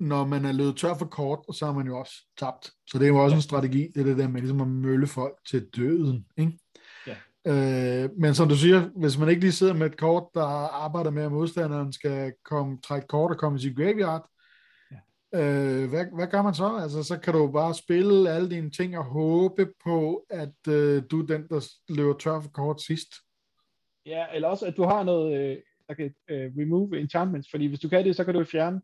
når 0.00 0.26
man 0.26 0.44
er 0.44 0.52
løbet 0.52 0.76
tør 0.76 0.94
for 0.94 1.06
kort, 1.06 1.56
så 1.56 1.66
har 1.66 1.72
man 1.72 1.86
jo 1.86 1.98
også 1.98 2.14
tabt. 2.38 2.70
Så 2.86 2.98
det 2.98 3.04
er 3.04 3.08
jo 3.08 3.24
også 3.24 3.36
en 3.36 3.42
strategi, 3.42 3.88
det 3.94 4.00
er 4.00 4.04
det 4.04 4.18
der 4.18 4.28
med 4.28 4.40
ligesom 4.40 4.60
at 4.60 4.68
mølle 4.68 5.06
folk 5.06 5.34
til 5.50 5.66
døden. 5.76 6.26
Ikke? 6.38 6.58
Ja. 7.06 7.16
Øh, 7.46 8.10
men 8.18 8.34
som 8.34 8.48
du 8.48 8.56
siger, 8.56 8.88
hvis 8.96 9.18
man 9.18 9.28
ikke 9.28 9.40
lige 9.40 9.52
sidder 9.52 9.74
med 9.74 9.86
et 9.86 9.96
kort, 9.96 10.24
der 10.34 10.44
arbejder 10.84 11.10
med, 11.10 11.22
at 11.22 11.32
modstanderen 11.32 11.92
skal 11.92 12.32
komme, 12.44 12.78
trække 12.84 13.06
kort 13.06 13.30
og 13.30 13.38
komme 13.38 13.58
i 13.58 13.62
sit 13.62 13.76
graveyard. 13.76 14.28
Øh, 15.34 15.88
hvad, 15.90 16.16
hvad 16.16 16.26
gør 16.26 16.42
man 16.42 16.54
så? 16.54 16.78
Altså, 16.82 17.02
så 17.02 17.18
kan 17.18 17.34
du 17.34 17.52
bare 17.52 17.74
spille 17.74 18.30
alle 18.30 18.50
dine 18.50 18.70
ting 18.70 18.98
og 18.98 19.04
håbe 19.04 19.66
på, 19.84 20.26
at 20.30 20.68
øh, 20.68 21.02
du 21.10 21.22
er 21.22 21.26
den, 21.26 21.48
der 21.48 21.68
løber 21.88 22.18
tør 22.18 22.40
for 22.40 22.50
kort 22.50 22.82
sidst. 22.82 23.08
Ja, 24.06 24.26
eller 24.34 24.48
også, 24.48 24.66
at 24.66 24.76
du 24.76 24.82
har 24.82 25.02
noget, 25.02 25.40
øh, 25.40 25.56
der 25.88 25.94
kan 25.94 26.14
øh, 26.30 26.52
remove 26.58 27.00
enchantments, 27.00 27.48
fordi 27.50 27.66
hvis 27.66 27.80
du 27.80 27.88
kan 27.88 28.04
det, 28.04 28.16
så 28.16 28.24
kan 28.24 28.34
du 28.34 28.44
fjerne 28.44 28.80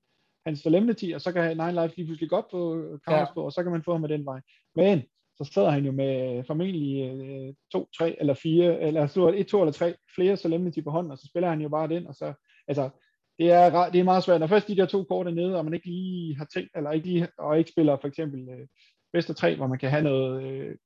hans 0.47 0.61
solemnity, 0.61 1.11
og 1.15 1.21
så 1.21 1.33
kan 1.33 1.57
Nine 1.57 1.73
Lives 1.73 1.97
lige 1.97 2.07
pludselig 2.07 2.31
godt 2.31 2.47
få 2.51 2.61
counters 3.05 3.29
ja. 3.29 3.35
på, 3.35 3.45
og 3.45 3.53
så 3.53 3.63
kan 3.63 3.73
man 3.73 3.83
få 3.83 3.93
ham 3.93 4.01
med 4.01 4.09
den 4.09 4.25
vej. 4.25 4.41
Men 4.75 5.03
så 5.39 5.51
sidder 5.55 5.71
han 5.71 5.85
jo 5.85 5.93
med 5.93 6.45
formentlig 6.47 7.11
øh, 7.11 7.55
to, 7.73 7.89
tre 7.99 8.17
eller 8.21 8.35
fire, 8.35 8.81
eller 8.81 9.07
stort 9.07 9.35
et, 9.35 9.47
to 9.47 9.61
eller 9.61 9.73
tre 9.73 9.95
flere 10.15 10.37
solemnity 10.37 10.81
på 10.81 10.91
hånden, 10.91 11.13
og 11.13 11.19
så 11.19 11.27
spiller 11.27 11.49
han 11.49 11.61
jo 11.61 11.69
bare 11.69 11.89
den, 11.89 12.07
og 12.07 12.15
så, 12.15 12.33
altså, 12.69 12.91
det 13.39 13.51
er, 13.51 13.91
det 13.91 14.01
er 14.01 14.05
meget 14.05 14.25
svært. 14.25 14.41
Når 14.41 14.47
først 14.47 14.69
de 14.69 14.77
der 14.77 14.87
to 14.87 15.05
kort 15.05 15.27
er 15.27 15.31
nede, 15.31 15.57
og 15.59 15.65
man 15.65 15.75
ikke 15.75 15.87
lige 15.87 16.37
har 16.37 16.45
tænkt, 16.45 16.71
eller 16.77 16.91
ikke 16.91 17.07
lige, 17.07 17.29
og 17.39 17.59
ikke 17.59 17.71
spiller 17.71 17.97
for 18.01 18.09
eksempel 18.09 18.49
øh, 18.49 18.67
bedste 19.13 19.35
tre, 19.35 19.57
hvor 19.57 19.67
man 19.67 19.79
kan 19.79 19.91
have 19.91 20.03
noget 20.03 20.43
øh, 20.43 20.77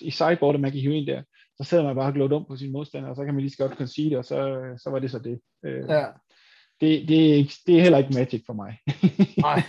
i 0.00 0.10
sideboardet, 0.10 0.60
man 0.60 0.70
kan 0.70 0.80
hive 0.80 0.96
ind 0.96 1.06
der, 1.06 1.22
så 1.56 1.64
sidder 1.64 1.84
man 1.84 1.96
bare 1.96 2.06
og 2.06 2.14
glår 2.14 2.44
på 2.48 2.56
sin 2.56 2.72
modstander, 2.72 3.08
og 3.08 3.16
så 3.16 3.24
kan 3.24 3.34
man 3.34 3.40
lige 3.40 3.50
så 3.50 3.58
godt 3.58 3.78
concede, 3.78 4.16
og 4.16 4.24
så, 4.24 4.38
så 4.82 4.90
var 4.90 4.98
det 4.98 5.10
så 5.10 5.18
det. 5.18 5.40
Øh, 5.64 5.84
ja 5.88 6.06
det, 6.80 7.08
det, 7.08 7.30
er 7.30 7.34
ikke, 7.34 7.54
det 7.66 7.76
er 7.76 7.82
heller 7.82 7.98
ikke 7.98 8.14
Magic 8.14 8.42
for 8.46 8.52
mig. 8.52 8.78
Nej, 9.46 9.62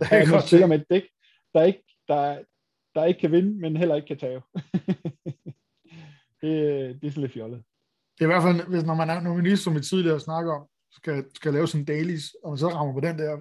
det 0.00 0.12
er 0.12 0.30
godt 0.30 0.46
spiller 0.46 0.66
med 0.66 0.80
et 0.80 0.86
dæk, 0.90 1.02
der 1.54 1.62
ikke, 1.62 1.84
der, 2.08 2.42
der 2.94 3.04
ikke 3.04 3.20
kan 3.20 3.32
vinde, 3.32 3.60
men 3.60 3.76
heller 3.76 3.94
ikke 3.94 4.08
kan 4.08 4.18
tage. 4.18 4.42
det, 6.40 6.52
det 7.00 7.06
er 7.06 7.10
sådan 7.10 7.22
lidt 7.22 7.32
fjollet. 7.32 7.62
Det 8.18 8.24
er 8.24 8.28
i 8.28 8.32
hvert 8.32 8.42
fald, 8.42 8.68
hvis 8.68 8.84
når 8.84 8.94
man 8.94 9.10
er 9.10 9.20
nominist, 9.20 9.62
som 9.62 9.74
vi 9.74 9.80
tidligere 9.80 10.20
snakker 10.20 10.52
om, 10.52 10.66
skal, 10.96 11.24
skal 11.34 11.52
lave 11.52 11.68
sådan 11.68 11.84
dailies, 11.84 12.36
og 12.44 12.50
man 12.50 12.58
så 12.58 12.68
rammer 12.68 12.94
på 12.94 13.00
den 13.00 13.18
der, 13.18 13.40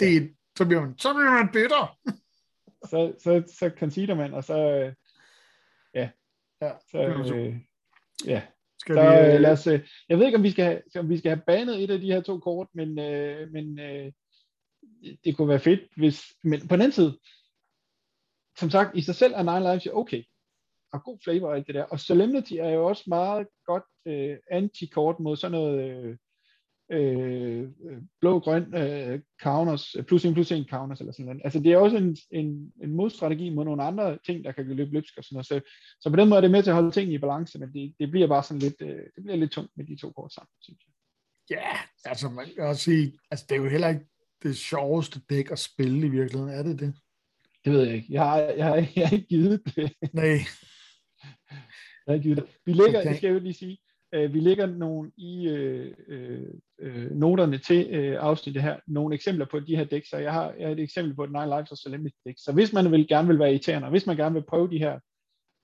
det, 0.00 0.36
så 0.58 0.66
bliver 0.66 0.80
man, 0.80 0.98
så 0.98 1.14
bliver 1.14 1.30
man 1.30 1.52
bitter. 1.52 1.98
så, 2.90 3.14
så, 3.18 3.52
så 3.58 3.70
conceder 3.78 4.14
man, 4.14 4.34
og 4.34 4.44
så, 4.44 4.56
ja, 5.94 6.10
ja 6.62 6.72
så, 6.90 6.98
øh, 6.98 7.56
ja, 8.26 8.42
skal 8.78 8.94
så 8.94 9.00
vi, 9.00 9.34
øh, 9.34 9.40
lad 9.40 9.52
os, 9.52 9.66
øh, 9.66 9.88
jeg 10.08 10.18
ved 10.18 10.26
ikke, 10.26 10.38
om 10.38 10.42
vi 10.42 10.50
skal 10.50 10.64
have, 10.64 10.82
om 10.96 11.08
vi 11.08 11.18
skal 11.18 11.30
have 11.30 11.42
banet 11.46 11.82
et 11.82 11.90
af 11.90 12.00
de 12.00 12.12
her 12.12 12.20
to 12.20 12.38
kort, 12.38 12.68
men, 12.74 12.98
øh, 12.98 13.50
men 13.50 13.78
øh, 13.78 14.12
det 15.24 15.36
kunne 15.36 15.48
være 15.48 15.60
fedt, 15.60 15.80
hvis, 15.96 16.22
men 16.44 16.60
på 16.68 16.76
den 16.76 16.82
anden 16.82 16.92
side, 16.92 17.18
som 18.58 18.70
sagt, 18.70 18.96
i 18.96 19.02
sig 19.02 19.14
selv 19.14 19.34
er 19.34 19.42
Nine 19.42 19.70
Lives 19.70 19.86
jo 19.86 19.98
okay, 19.98 20.22
og 20.92 21.04
god 21.04 21.18
flavor 21.24 21.48
og 21.48 21.56
alt 21.56 21.66
det 21.66 21.74
der, 21.74 21.84
og 21.84 22.00
Solemnity 22.00 22.52
er 22.52 22.70
jo 22.70 22.86
også 22.86 23.04
meget 23.06 23.46
godt 23.64 23.84
øh, 24.06 24.36
anti-kort 24.50 25.20
mod 25.20 25.36
sådan 25.36 25.52
noget 25.52 25.90
øh, 25.90 26.16
øh, 26.90 27.68
blå-grøn 28.20 28.74
øh, 28.74 29.20
counters, 29.42 29.96
plus 30.06 30.24
en 30.24 30.34
plus 30.34 30.52
en 30.52 30.64
counters 30.70 31.00
eller 31.00 31.12
sådan 31.12 31.26
noget. 31.26 31.40
Altså 31.44 31.60
det 31.60 31.72
er 31.72 31.76
også 31.76 31.96
en, 31.96 32.16
en, 32.30 32.72
en 32.82 32.90
modstrategi 32.90 33.50
mod 33.50 33.64
nogle 33.64 33.82
andre 33.82 34.18
ting, 34.26 34.44
der 34.44 34.52
kan 34.52 34.66
løbe 34.66 34.92
løbsk 34.92 35.14
og 35.18 35.24
sådan 35.24 35.34
noget. 35.34 35.46
Så, 35.46 35.60
så 36.00 36.10
på 36.10 36.16
den 36.16 36.28
måde 36.28 36.36
er 36.36 36.40
det 36.40 36.50
med 36.50 36.62
til 36.62 36.70
at 36.70 36.76
holde 36.76 36.90
tingene 36.90 37.14
i 37.14 37.18
balance, 37.18 37.58
men 37.58 37.72
det, 37.72 37.94
det 38.00 38.10
bliver 38.10 38.26
bare 38.26 38.42
sådan 38.42 38.58
lidt, 38.58 38.82
øh, 38.82 39.02
det 39.14 39.24
bliver 39.24 39.36
lidt 39.36 39.50
tungt 39.50 39.70
med 39.76 39.86
de 39.86 39.96
to 39.96 40.12
kort 40.12 40.32
sammen, 40.32 40.50
synes 40.60 40.78
jeg. 40.84 40.92
Ja, 41.50 41.70
altså 42.04 42.28
man 42.28 42.46
kan 42.54 42.64
også 42.64 42.82
sige, 42.82 43.18
altså 43.30 43.46
det 43.48 43.54
er 43.54 43.60
jo 43.60 43.68
heller 43.68 43.88
ikke 43.88 44.06
det 44.42 44.56
sjoveste 44.56 45.20
dæk 45.30 45.50
at 45.50 45.58
spille 45.58 46.06
i 46.06 46.10
virkeligheden, 46.10 46.54
er 46.54 46.62
det 46.62 46.80
det? 46.80 46.94
Det 47.64 47.72
ved 47.72 47.86
jeg 47.86 47.94
ikke. 47.94 48.08
Jeg 48.10 48.22
har, 48.22 48.38
jeg 48.38 48.64
har, 48.64 48.74
jeg 48.96 49.08
har 49.08 49.16
ikke 49.16 49.28
givet 49.28 49.62
det. 49.64 49.92
Nej. 50.12 50.24
Jeg 52.06 52.12
har 52.12 52.14
ikke 52.14 52.22
givet 52.22 52.38
det. 52.38 52.46
Vi 52.66 52.72
lægger, 52.72 52.98
okay. 52.98 53.08
det 53.08 53.16
skal 53.16 53.28
jeg 53.28 53.34
jo 53.34 53.40
lige 53.40 53.54
sige, 53.54 53.78
Øh, 54.12 54.34
vi 54.34 54.40
lægger 54.40 54.66
nogle 54.66 55.12
i 55.16 55.48
øh, 55.48 55.94
øh, 56.08 56.48
øh, 56.78 57.10
noterne 57.10 57.58
til 57.58 57.86
øh, 57.90 58.16
afsnittet 58.20 58.62
her, 58.62 58.80
nogle 58.86 59.14
eksempler 59.14 59.46
på 59.50 59.60
de 59.60 59.76
her 59.76 59.84
dæk, 59.84 60.06
så 60.06 60.16
jeg 60.16 60.32
har, 60.32 60.52
jeg 60.58 60.66
har 60.66 60.74
et 60.74 60.80
eksempel 60.80 61.14
på 61.14 61.24
et 61.24 61.32
Nine 61.32 61.46
Lives 61.46 61.72
of 61.72 61.78
Solemnity 61.78 62.16
dæk. 62.26 62.34
Så 62.38 62.52
hvis 62.52 62.72
man 62.72 62.92
vil, 62.92 63.08
gerne 63.08 63.28
vil 63.28 63.38
være 63.38 63.50
irriterende, 63.50 63.86
og 63.86 63.90
hvis 63.90 64.06
man 64.06 64.16
gerne 64.16 64.34
vil 64.34 64.44
prøve 64.48 64.70
de 64.70 64.78
her 64.78 64.98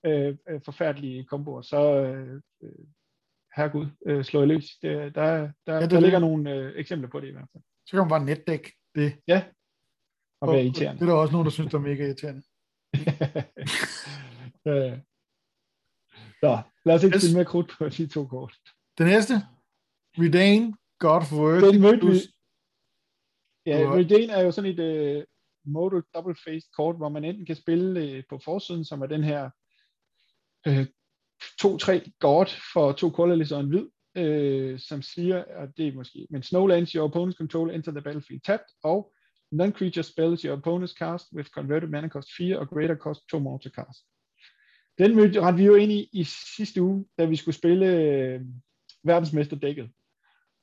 øh, 0.05 0.37
øh 0.49 0.61
forfærdelige 0.65 1.23
komboer, 1.23 1.61
så 1.61 2.01
øh, 2.01 2.41
øh 2.63 2.85
herregud, 3.55 3.87
øh, 4.05 4.23
slå 4.23 4.43
i 4.43 4.45
løs. 4.45 4.77
Det, 4.81 5.15
der, 5.15 5.51
der, 5.67 5.73
ja, 5.73 5.81
det 5.81 5.91
der 5.91 5.99
ligger 5.99 6.19
nogle 6.19 6.53
øh, 6.53 6.73
eksempler 6.75 7.09
på 7.09 7.19
det 7.19 7.27
i 7.27 7.31
hvert 7.31 7.47
fald. 7.51 7.63
Så 7.85 7.91
kan 7.91 7.99
man 7.99 8.09
bare 8.09 8.25
netdæk 8.25 8.71
det. 8.95 9.13
Ja, 9.27 9.43
og, 10.41 10.47
og 10.47 10.53
være 10.53 10.63
irriterende. 10.63 10.99
Det 10.99 11.05
er 11.05 11.11
der 11.11 11.21
også 11.21 11.31
nogen, 11.31 11.45
der 11.45 11.51
synes, 11.51 11.71
det 11.71 11.77
er 11.77 11.81
mega 11.81 12.05
irriterende. 12.05 12.43
ja. 14.65 14.99
Så 16.39 16.61
lad 16.85 16.95
os 16.95 17.03
ikke 17.03 17.15
yes. 17.15 17.33
mere 17.33 17.45
krudt 17.45 17.71
på 17.77 17.89
de 17.89 18.07
to 18.07 18.25
kort. 18.25 18.53
Det 18.97 19.05
næste, 19.05 19.33
Redain, 20.17 20.75
God 20.99 21.21
of 21.21 21.33
Word. 21.33 21.61
Den 21.61 21.81
mødte 21.81 22.07
vi. 22.07 22.17
Ja, 23.65 23.77
Redain 23.95 24.29
er 24.29 24.41
jo 24.41 24.51
sådan 24.51 24.71
et 24.71 24.79
uh, 24.79 25.23
modal 25.73 26.03
double-faced 26.15 26.71
kort, 26.77 26.95
hvor 26.97 27.09
man 27.09 27.23
enten 27.25 27.45
kan 27.45 27.55
spille 27.55 28.17
uh, 28.17 28.23
på 28.29 28.39
forsiden, 28.45 28.85
som 28.85 29.01
er 29.01 29.05
den 29.05 29.23
her 29.23 29.49
uh, 30.67 30.77
øh, 30.77 30.85
2-3 31.61 32.17
God 32.19 32.45
for 32.73 32.91
to 32.91 33.09
colorless 33.09 33.51
og 33.51 33.59
en 33.59 33.69
hvid, 33.69 33.85
uh, 34.19 34.79
som 34.79 35.01
siger, 35.01 35.43
at 35.43 35.69
det 35.77 35.87
er 35.87 35.93
måske, 35.93 36.27
men 36.29 36.43
Snowlands, 36.43 36.91
your 36.91 37.09
opponent's 37.09 37.37
control 37.37 37.71
enter 37.71 37.91
the 37.91 38.01
battlefield 38.01 38.41
tapped, 38.41 38.67
og 38.83 39.13
non-creature 39.51 40.03
spells 40.03 40.41
your 40.41 40.57
opponent's 40.57 40.93
cast 40.93 41.33
with 41.33 41.49
converted 41.49 41.89
mana 41.89 42.09
cost 42.09 42.29
4 42.37 42.59
og 42.59 42.67
greater 42.69 42.95
cost 42.95 43.21
2 43.29 43.39
more 43.39 43.59
to 43.59 43.69
cast. 43.69 43.99
Den 44.97 45.15
mødte 45.15 45.41
ret 45.41 45.57
vi 45.57 45.65
jo 45.65 45.75
ind 45.75 45.91
i 45.91 46.09
i 46.13 46.23
sidste 46.57 46.81
uge, 46.81 47.05
da 47.17 47.25
vi 47.25 47.35
skulle 47.35 47.55
spille 47.55 47.85
øh, 47.85 48.41
verdensmesterdækket. 49.03 49.91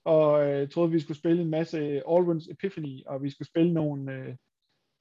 Og 0.04 0.48
jeg 0.48 0.62
øh, 0.62 0.68
troede, 0.68 0.90
vi 0.90 1.00
skulle 1.00 1.18
spille 1.18 1.42
en 1.42 1.50
masse 1.50 1.78
Allruns 1.80 2.48
Epiphany, 2.48 3.06
og 3.06 3.22
vi 3.22 3.30
skulle 3.30 3.48
spille 3.48 3.72
nogle... 3.72 4.12
Øh, 4.12 4.34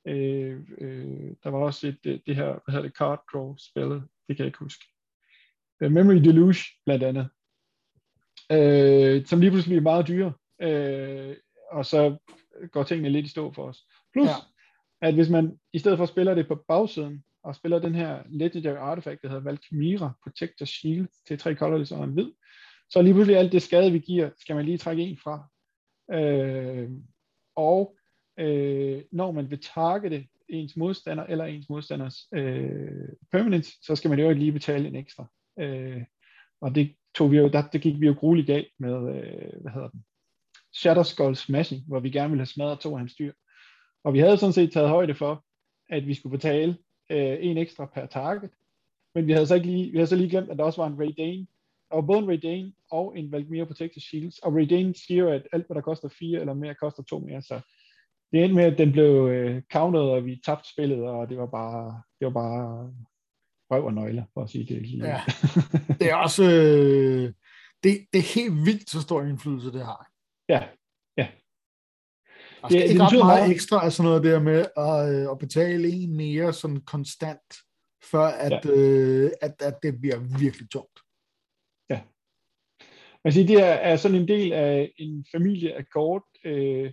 øh, 0.08 0.60
øh, 0.78 1.32
der 1.44 1.50
var 1.50 1.60
også 1.60 1.88
et, 1.88 1.98
det, 2.04 2.22
det 2.26 2.36
her, 2.36 2.46
hvad 2.46 2.72
hedder 2.72 2.82
det, 2.82 2.98
card 2.98 3.24
draw 3.34 3.56
spillet, 3.58 4.04
det 4.28 4.38
kan 4.38 4.44
jeg 4.44 4.48
ikke 4.48 4.60
huske. 4.60 4.86
Uh, 5.86 5.92
Memory 5.92 6.16
Deluge, 6.16 6.66
blandt 6.86 7.04
andet. 7.04 7.30
Øh, 8.52 9.26
som 9.26 9.40
lige 9.40 9.52
pludselig 9.52 9.78
er 9.78 9.82
meget 9.82 10.08
dyre. 10.08 10.34
Øh, 10.62 11.36
og 11.72 11.86
så 11.86 12.18
går 12.72 12.84
tingene 12.84 13.10
lidt 13.10 13.26
i 13.26 13.30
stå 13.30 13.54
for 13.54 13.64
os. 13.64 13.88
Plus, 14.14 14.28
ja. 14.28 15.08
at 15.08 15.14
hvis 15.14 15.30
man 15.30 15.60
i 15.74 15.80
stedet 15.80 15.98
for 15.98 16.06
spiller 16.06 16.34
det 16.34 16.48
på 16.48 16.56
bagsiden, 16.68 17.24
og 17.44 17.56
spiller 17.56 17.80
den 17.80 17.96
her 17.96 18.24
Legendary 18.30 18.78
Artifact, 18.78 19.22
der 19.22 19.28
hedder 19.28 19.44
Valkymira, 19.44 20.12
Protector 20.24 20.66
Shield 20.66 21.08
til 21.28 21.38
tre 21.38 21.56
colorless 21.56 21.92
og 21.92 22.04
en 22.04 22.14
hvid, 22.14 22.32
så 22.90 23.02
lige 23.02 23.14
pludselig 23.14 23.38
alt 23.38 23.52
det 23.52 23.62
skade, 23.62 23.92
vi 23.92 24.00
giver, 24.00 24.30
skal 24.38 24.56
man 24.56 24.66
lige 24.66 24.78
trække 24.78 25.04
en 25.04 25.18
fra. 25.18 25.50
Øh, 26.14 26.90
og 27.56 27.98
øh, 28.40 29.04
når 29.12 29.32
man 29.32 29.50
vil 29.50 29.62
targete 29.62 30.28
ens 30.50 30.78
modstander 30.78 31.24
eller 31.24 31.46
ens 31.46 31.70
modstanders 31.70 32.28
øh, 32.34 33.10
permanent, 33.32 33.66
så 33.66 33.96
skal 33.96 34.10
man 34.10 34.20
jo 34.20 34.32
lige 34.32 34.52
betale 34.52 34.88
en 34.88 34.96
ekstra. 34.96 35.28
Øh, 35.60 36.04
og 36.62 36.76
det 36.76 36.96
tog 37.16 37.32
vi 37.32 37.38
jo, 37.38 37.50
der, 37.50 37.68
det 37.68 37.82
gik 37.82 38.00
vi 38.00 38.06
jo 38.06 38.16
grueligt 38.20 38.48
galt 38.48 38.68
med, 38.80 38.94
øh, 38.94 39.62
hvad 39.62 39.72
hedder 39.72 39.90
den, 39.90 40.06
Shatter 40.74 41.04
Skull 41.04 41.36
Smashing, 41.36 41.88
hvor 41.88 42.00
vi 42.00 42.10
gerne 42.10 42.30
ville 42.30 42.42
have 42.42 42.46
smadret 42.46 42.80
to 42.80 42.94
af 42.94 43.00
hans 43.00 43.16
dyr. 43.16 43.34
Og 44.04 44.14
vi 44.14 44.20
havde 44.20 44.38
sådan 44.38 44.54
set 44.54 44.74
taget 44.74 44.90
højde 44.90 45.16
for, 45.16 45.46
at 45.90 46.08
vi 46.08 46.14
skulle 46.14 46.38
betale 46.38 46.78
øh, 47.12 47.38
en 47.42 47.58
ekstra 47.58 47.86
per 47.86 48.06
target, 48.06 48.50
men 49.16 49.28
vi 49.28 49.32
havde 49.32 49.48
så 49.48 49.56
ikke 49.56 49.68
lige, 49.68 49.92
vi 49.92 49.98
havde 49.98 50.08
så 50.08 50.16
lige 50.16 50.30
glemt, 50.30 50.50
at 50.50 50.58
der 50.58 50.64
også 50.64 50.82
var 50.82 50.88
en 50.88 51.00
Ray 51.00 51.14
Dane, 51.18 51.48
der 51.90 51.96
var 51.96 52.02
både 52.02 52.20
en 52.20 52.30
Ray 52.30 52.40
Dane 52.44 52.74
og 52.92 53.18
en 53.18 53.32
Valkyrie 53.32 53.66
Protected 53.66 54.02
Shields, 54.02 54.40
og 54.40 54.56
Ray 54.56 54.70
Dane 54.70 54.96
siger 54.96 55.34
at 55.34 55.48
alt, 55.52 55.66
hvad 55.66 55.76
der 55.76 55.82
koster 55.82 56.10
fire 56.10 56.40
eller 56.40 56.54
mere, 56.54 56.76
koster 56.76 57.04
to 57.04 57.20
mere, 57.20 57.42
så 57.42 57.62
det 58.32 58.44
endte 58.44 58.56
med, 58.56 58.64
at 58.64 58.78
den 58.78 58.92
blev 58.92 59.28
øh, 59.28 59.62
counted, 59.72 60.02
og 60.02 60.26
vi 60.26 60.42
tabte 60.46 60.70
spillet, 60.70 61.04
og 61.04 61.30
det 61.30 61.38
var 61.38 61.46
bare, 61.46 62.02
det 62.20 62.26
var 62.26 62.32
bare 62.32 62.94
røv 63.72 63.86
og 63.86 63.94
nøgler, 63.94 64.24
for 64.34 64.44
at 64.44 64.50
sige 64.50 64.66
det 64.66 64.82
lige. 64.82 65.08
Ja. 65.08 65.22
Det 66.00 66.12
er 66.12 66.16
også, 66.16 66.44
øh, 66.44 67.34
det, 67.84 67.92
det 68.14 68.20
er 68.20 68.36
helt 68.36 68.66
vildt, 68.66 68.90
så 68.90 69.02
stor 69.02 69.22
indflydelse 69.22 69.72
det 69.72 69.86
har. 69.86 70.12
Ja, 70.50 70.64
det, 72.70 72.76
ikke 72.76 72.94
det 72.94 73.02
ret 73.02 73.14
meget, 73.14 73.26
meget 73.26 73.52
ekstra 73.52 73.86
af 73.86 73.92
sådan 73.92 74.10
noget 74.10 74.24
der 74.24 74.40
med 74.40 74.66
at, 74.78 75.16
øh, 75.16 75.32
at 75.32 75.40
betale 75.40 75.88
en 75.88 76.18
mere 76.18 76.54
sådan 76.54 76.82
konstant, 76.82 77.56
før 78.12 78.26
at, 78.26 78.66
ja. 78.66 78.72
øh, 78.72 79.32
at, 79.42 79.56
at 79.62 79.78
det 79.84 80.02
bliver 80.02 80.40
virkelig 80.40 80.70
tungt. 80.70 81.00
Ja. 81.90 82.02
Man 83.24 83.34
siger, 83.34 83.48
det 83.48 83.60
er, 83.60 83.74
er 83.74 83.96
sådan 83.96 84.18
en 84.18 84.28
del 84.28 84.54
af 84.54 84.92
en 84.98 85.26
familie 85.32 85.78
akkord, 85.78 86.26
øh, 86.46 86.92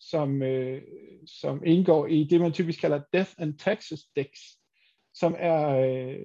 som, 0.00 0.42
øh, 0.42 0.82
som 1.26 1.62
indgår 1.66 2.06
i 2.06 2.24
det, 2.24 2.40
man 2.40 2.52
typisk 2.52 2.80
kalder 2.80 3.00
Death 3.12 3.30
and 3.38 3.58
Taxes 3.58 4.00
Decks, 4.16 4.40
som 5.14 5.34
er, 5.38 5.68
øh, 5.68 6.16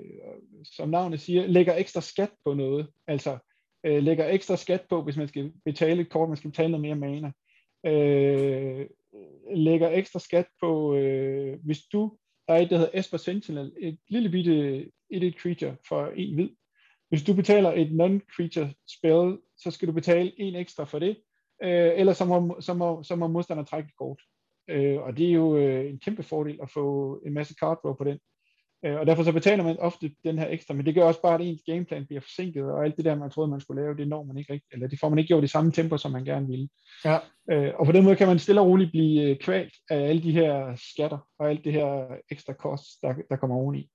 som 0.64 0.90
navnet 0.90 1.22
siger, 1.22 1.48
lægger 1.48 1.76
ekstra 1.76 2.02
skat 2.02 2.32
på 2.46 2.54
noget. 2.54 2.88
Altså 3.08 3.38
øh, 3.86 4.04
lægger 4.04 4.30
ekstra 4.30 4.56
skat 4.56 4.86
på, 4.90 5.04
hvis 5.04 5.18
man 5.18 5.28
skal 5.28 5.52
betale 5.66 6.02
et 6.02 6.10
kort, 6.10 6.30
man 6.30 6.38
skal 6.38 6.52
betale 6.52 6.72
noget 6.72 6.82
mere 6.82 6.96
mana. 6.96 7.32
Øh, 7.86 8.86
lægger 9.56 9.90
ekstra 9.90 10.20
skat 10.20 10.48
på, 10.62 10.96
øh, 10.96 11.58
hvis 11.64 11.82
du, 11.94 12.18
der 12.48 12.54
er 12.54 12.58
et, 12.58 12.70
der 12.70 12.78
hedder 12.78 13.00
Esper 13.00 13.18
Sentinel, 13.18 13.74
et 13.80 14.00
lille 14.10 14.30
bitte 14.30 14.86
et 15.10 15.36
creature 15.42 15.76
for 15.88 16.08
en 16.16 16.34
hvid. 16.36 16.50
Hvis 17.10 17.24
du 17.24 17.34
betaler 17.34 17.72
et 17.72 17.92
non-creature 17.92 18.84
spell, 18.98 19.38
så 19.58 19.72
skal 19.72 19.88
du 19.88 19.94
betale 19.94 20.40
en 20.40 20.56
ekstra 20.56 20.84
for 20.84 21.00
det, 21.00 21.18
øh, 21.64 21.92
eller 21.96 22.14
så 22.14 22.26
må, 22.26 22.62
så, 22.62 22.74
må, 22.74 23.04
så 23.04 23.16
må 23.16 23.28
modstander 23.28 23.64
trække 23.64 23.88
et 23.88 23.98
kort. 23.98 24.22
Øh, 24.70 25.02
og 25.02 25.18
det 25.18 25.28
er 25.28 25.34
jo 25.34 25.58
øh, 25.58 25.90
en 25.90 26.00
kæmpe 26.00 26.24
fordel 26.24 26.60
at 26.62 26.72
få 26.72 27.20
en 27.26 27.34
masse 27.34 27.56
card 27.60 27.80
draw 27.84 27.94
på 27.94 28.04
den. 28.04 28.20
Øh, 28.86 28.96
og 28.96 29.06
derfor 29.06 29.24
så 29.24 29.32
betaler 29.32 29.64
man 29.64 29.80
ofte 29.80 30.12
den 30.24 30.40
her 30.40 30.48
ekstra, 30.50 30.74
men 30.74 30.86
det 30.86 30.96
gør 30.96 31.04
også 31.04 31.22
bare, 31.22 31.36
at 31.36 31.42
ens 31.42 31.62
gameplan 31.66 32.06
bliver 32.06 32.22
forsinket, 32.22 32.64
og 32.64 32.86
alt 32.86 32.98
det 32.98 33.06
der, 33.06 33.16
man 33.16 33.30
troede, 33.30 33.52
man 33.52 33.62
skulle 33.62 33.82
lave, 33.82 33.98
det 33.98 34.08
når 34.08 34.24
man 34.24 34.38
ikke 34.38 34.54
rigtigt, 34.54 34.74
eller 34.74 34.88
det 34.88 35.00
får 35.00 35.10
man 35.10 35.20
ikke 35.20 35.28
gjort 35.28 35.44
i 35.44 35.48
samme 35.48 35.72
tempo, 35.72 35.98
som 35.98 36.12
man 36.12 36.26
gerne 36.26 36.48
ville. 36.48 36.70
Ja. 37.06 37.18
Øh, 37.52 37.74
og 37.80 37.86
på 37.86 37.92
den 37.92 38.04
måde 38.04 38.16
kan 38.16 38.28
man 38.28 38.40
stille 38.40 38.62
og 38.62 38.68
roligt 38.68 38.92
blive 38.92 39.24
øh, 39.24 39.38
kvalt 39.38 39.74
af 39.90 40.10
alle 40.10 40.24
de 40.24 40.32
her 40.32 40.76
skatter, 40.76 41.28
og 41.40 41.50
alt 41.50 41.64
det 41.64 41.74
her 41.74 42.06
ekstra 42.32 42.54
kost, 42.54 43.02
der, 43.02 43.14
der 43.30 43.36
kommer 43.36 43.56
oveni. 43.56 43.90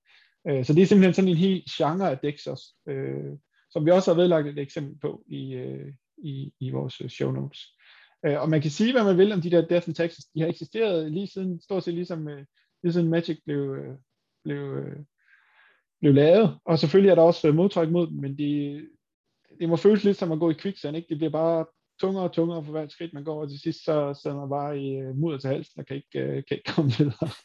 Øh, 0.47 0.65
så 0.65 0.73
det 0.73 0.81
er 0.81 0.85
simpelthen 0.85 1.13
sådan 1.13 1.29
en 1.29 1.37
helt 1.37 1.65
genre 1.77 2.11
af 2.11 2.19
også, 2.47 2.65
øh, 2.89 3.37
som 3.71 3.85
vi 3.85 3.91
også 3.91 4.13
har 4.13 4.21
vedlagt 4.21 4.47
et 4.47 4.59
eksempel 4.59 4.99
på 4.99 5.23
i, 5.27 5.53
øh, 5.53 5.93
i, 6.23 6.53
i 6.59 6.71
vores 6.71 7.01
show 7.09 7.31
notes. 7.31 7.59
Øh, 8.25 8.41
og 8.41 8.49
man 8.49 8.61
kan 8.61 8.71
sige, 8.71 8.91
hvad 8.91 9.03
man 9.03 9.17
vil 9.17 9.31
om 9.31 9.41
de 9.41 9.51
der 9.51 9.67
Death 9.67 9.89
and 9.89 9.95
Taxes. 9.95 10.25
De 10.25 10.41
har 10.41 10.47
eksisteret 10.47 11.11
lige 11.11 11.27
siden, 11.27 11.61
stort 11.61 11.83
set 11.83 11.93
ligesom, 11.93 12.27
øh, 12.27 12.45
lige 12.83 12.93
siden 12.93 13.09
Magic 13.09 13.39
blev, 13.45 13.75
øh, 13.75 13.95
blev, 14.43 14.57
øh, 14.57 14.97
blev 15.99 16.13
lavet. 16.13 16.57
Og 16.65 16.79
selvfølgelig 16.79 17.11
er 17.11 17.15
der 17.15 17.21
også 17.21 17.47
øh, 17.47 17.55
modtræk 17.55 17.89
mod 17.89 18.07
dem, 18.07 18.17
men 18.17 18.37
det, 18.37 18.81
det 19.59 19.69
må 19.69 19.75
føles 19.75 20.03
lidt 20.03 20.17
som 20.17 20.31
at 20.31 20.39
gå 20.39 20.49
i 20.49 20.53
kviksand, 20.53 20.95
Ikke? 20.95 21.09
Det 21.09 21.17
bliver 21.17 21.31
bare 21.31 21.65
tungere 22.01 22.23
og 22.23 22.31
tungere 22.31 22.65
for 22.65 22.71
hvert 22.71 22.91
skridt, 22.91 23.13
man 23.13 23.23
går, 23.23 23.41
og 23.41 23.49
til 23.49 23.59
sidst 23.59 23.85
så 23.85 24.19
sidder 24.21 24.37
man 24.37 24.49
bare 24.49 24.79
i 24.79 24.95
øh, 24.95 25.15
mudder 25.15 25.37
til 25.37 25.49
halsen 25.49 25.79
og 25.79 25.85
kan 25.85 25.95
ikke, 25.95 26.19
øh, 26.19 26.43
kan 26.47 26.57
ikke 26.57 26.73
komme 26.75 26.91
videre. 26.97 27.29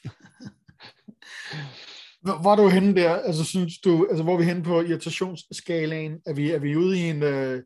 Hvor 2.42 2.52
er 2.52 2.56
du 2.56 2.68
henne 2.68 2.94
der? 2.94 3.10
Altså, 3.10 3.44
synes 3.44 3.78
du, 3.78 4.06
altså, 4.10 4.22
hvor 4.22 4.34
er 4.34 4.38
vi 4.38 4.44
henne 4.44 4.62
på 4.62 4.80
irritationsskalaen? 4.80 6.20
Er 6.26 6.34
vi, 6.34 6.50
er 6.50 6.58
vi 6.58 6.76
ude 6.76 6.98
i 6.98 7.10
en, 7.10 7.22
øh, 7.22 7.62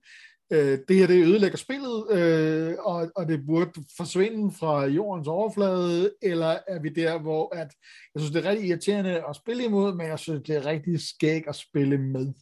øh, 0.50 0.78
det 0.88 0.96
her 0.96 1.06
det 1.06 1.24
ødelægger 1.26 1.58
spillet, 1.58 2.10
øh, 2.10 2.76
og, 2.78 3.10
og 3.16 3.28
det 3.28 3.46
burde 3.46 3.70
forsvinde 3.96 4.52
fra 4.52 4.86
jordens 4.86 5.28
overflade, 5.28 6.14
eller 6.22 6.58
er 6.68 6.80
vi 6.80 6.88
der, 6.88 7.18
hvor 7.18 7.54
at, 7.54 7.74
jeg 8.14 8.20
synes, 8.20 8.30
det 8.30 8.44
er 8.44 8.50
rigtig 8.50 8.68
irriterende 8.68 9.28
at 9.28 9.36
spille 9.36 9.64
imod, 9.64 9.94
men 9.94 10.06
jeg 10.06 10.18
synes, 10.18 10.42
det 10.46 10.56
er 10.56 10.66
rigtig 10.66 11.00
skæg 11.00 11.48
at 11.48 11.54
spille 11.54 11.98
med. 11.98 12.32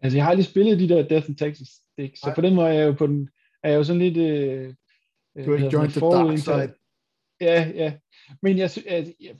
Altså, 0.00 0.18
jeg 0.18 0.24
har 0.24 0.34
lige 0.34 0.44
spillet 0.44 0.78
de 0.78 0.88
der 0.88 1.08
Death 1.08 1.28
and 1.28 1.36
Texas 1.36 1.68
sticks, 1.68 2.20
så 2.20 2.32
på 2.34 2.40
den 2.40 2.54
måde 2.54 2.68
er 2.68 2.72
jeg 2.72 2.86
jo, 2.86 2.92
på 2.92 3.06
den, 3.06 3.30
er 3.62 3.70
jeg 3.70 3.76
jo 3.78 3.84
sådan 3.84 4.02
lidt... 4.02 4.16
Øh, 4.16 4.74
du 5.46 5.50
har 5.50 5.64
ikke 5.64 5.76
joined 5.76 5.90
the 5.90 6.00
dark 6.00 6.38
side. 6.38 6.74
Ja, 7.40 7.72
ja. 7.74 7.94
Men 8.42 8.58
jeg, 8.58 8.62
altså, 8.64 9.12
jeg, 9.20 9.36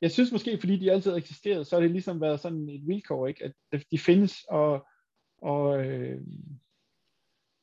jeg 0.00 0.10
synes 0.10 0.32
måske, 0.32 0.58
fordi 0.60 0.76
de 0.76 0.92
altid 0.92 1.10
har 1.10 1.18
eksisteret, 1.18 1.66
så 1.66 1.76
har 1.76 1.80
det 1.80 1.90
ligesom 1.90 2.20
været 2.20 2.40
sådan 2.40 2.68
et 2.68 2.86
vilkår, 2.86 3.26
ikke? 3.26 3.52
at 3.72 3.84
de 3.90 3.98
findes, 3.98 4.44
og 4.48 4.86
og 5.44 5.86
øh, 5.86 6.20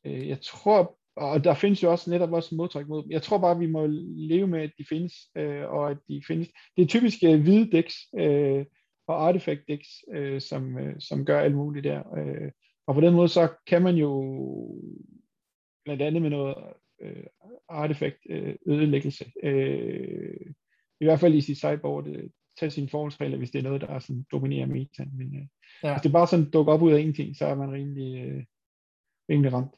øh, 0.06 0.28
jeg 0.28 0.40
tror, 0.40 0.98
og 1.16 1.44
der 1.44 1.54
findes 1.54 1.82
jo 1.82 1.90
også 1.90 2.10
netop 2.10 2.32
også 2.32 2.54
modtræk 2.54 2.88
mod 2.88 3.02
dem. 3.02 3.10
Jeg 3.10 3.22
tror 3.22 3.38
bare, 3.38 3.58
vi 3.58 3.66
må 3.66 3.86
leve 4.16 4.46
med, 4.46 4.60
at 4.62 4.72
de 4.78 4.84
findes, 4.88 5.12
øh, 5.36 5.64
og 5.64 5.90
at 5.90 5.98
de 6.08 6.22
findes. 6.26 6.48
Det 6.76 6.82
er 6.82 6.86
typisk 6.86 7.18
øh, 7.24 7.40
hvide 7.40 7.70
dæks 7.70 7.94
øh, 8.18 8.64
og 9.06 9.28
artifact 9.28 9.60
dæks, 9.68 9.88
øh, 10.14 10.40
som, 10.40 10.78
øh, 10.78 11.00
som 11.00 11.24
gør 11.24 11.40
alt 11.40 11.54
muligt 11.54 11.84
der. 11.84 12.16
Øh, 12.18 12.50
og 12.86 12.94
på 12.94 13.00
den 13.00 13.14
måde, 13.14 13.28
så 13.28 13.48
kan 13.66 13.82
man 13.82 13.96
jo 13.96 14.10
blandt 15.84 16.02
andet 16.02 16.22
med 16.22 16.30
noget 16.30 16.56
øh, 17.02 17.26
artifact 17.68 18.16
øh, 18.30 18.54
ødelæggelse, 18.66 19.32
øh, 19.42 20.46
i 21.00 21.04
hvert 21.04 21.20
fald 21.20 21.34
i 21.34 21.40
sit 21.40 21.60
sideboard, 21.60 22.08
øh, 22.08 22.30
tage 22.58 22.70
sine 22.70 22.88
forholdsregler, 22.88 23.38
hvis 23.38 23.50
det 23.50 23.58
er 23.58 23.62
noget, 23.62 23.80
der 23.80 23.86
er 23.86 23.98
sådan, 23.98 24.26
dominerer 24.32 24.66
metaen. 24.66 25.10
Men 25.18 25.36
øh, 25.36 25.46
ja. 25.82 25.94
hvis 25.94 26.02
det 26.02 26.12
bare 26.12 26.26
sådan 26.26 26.50
dukker 26.50 26.72
op 26.72 26.82
ud 26.82 26.92
af 26.92 26.98
ingenting, 26.98 27.36
så 27.36 27.46
er 27.46 27.54
man 27.54 27.72
rimelig, 27.72 28.28
øh, 28.28 28.44
rimelig 29.30 29.52
ramt. 29.52 29.74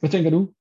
Hvad 0.00 0.10
tænker 0.10 0.30
du? 0.30 0.52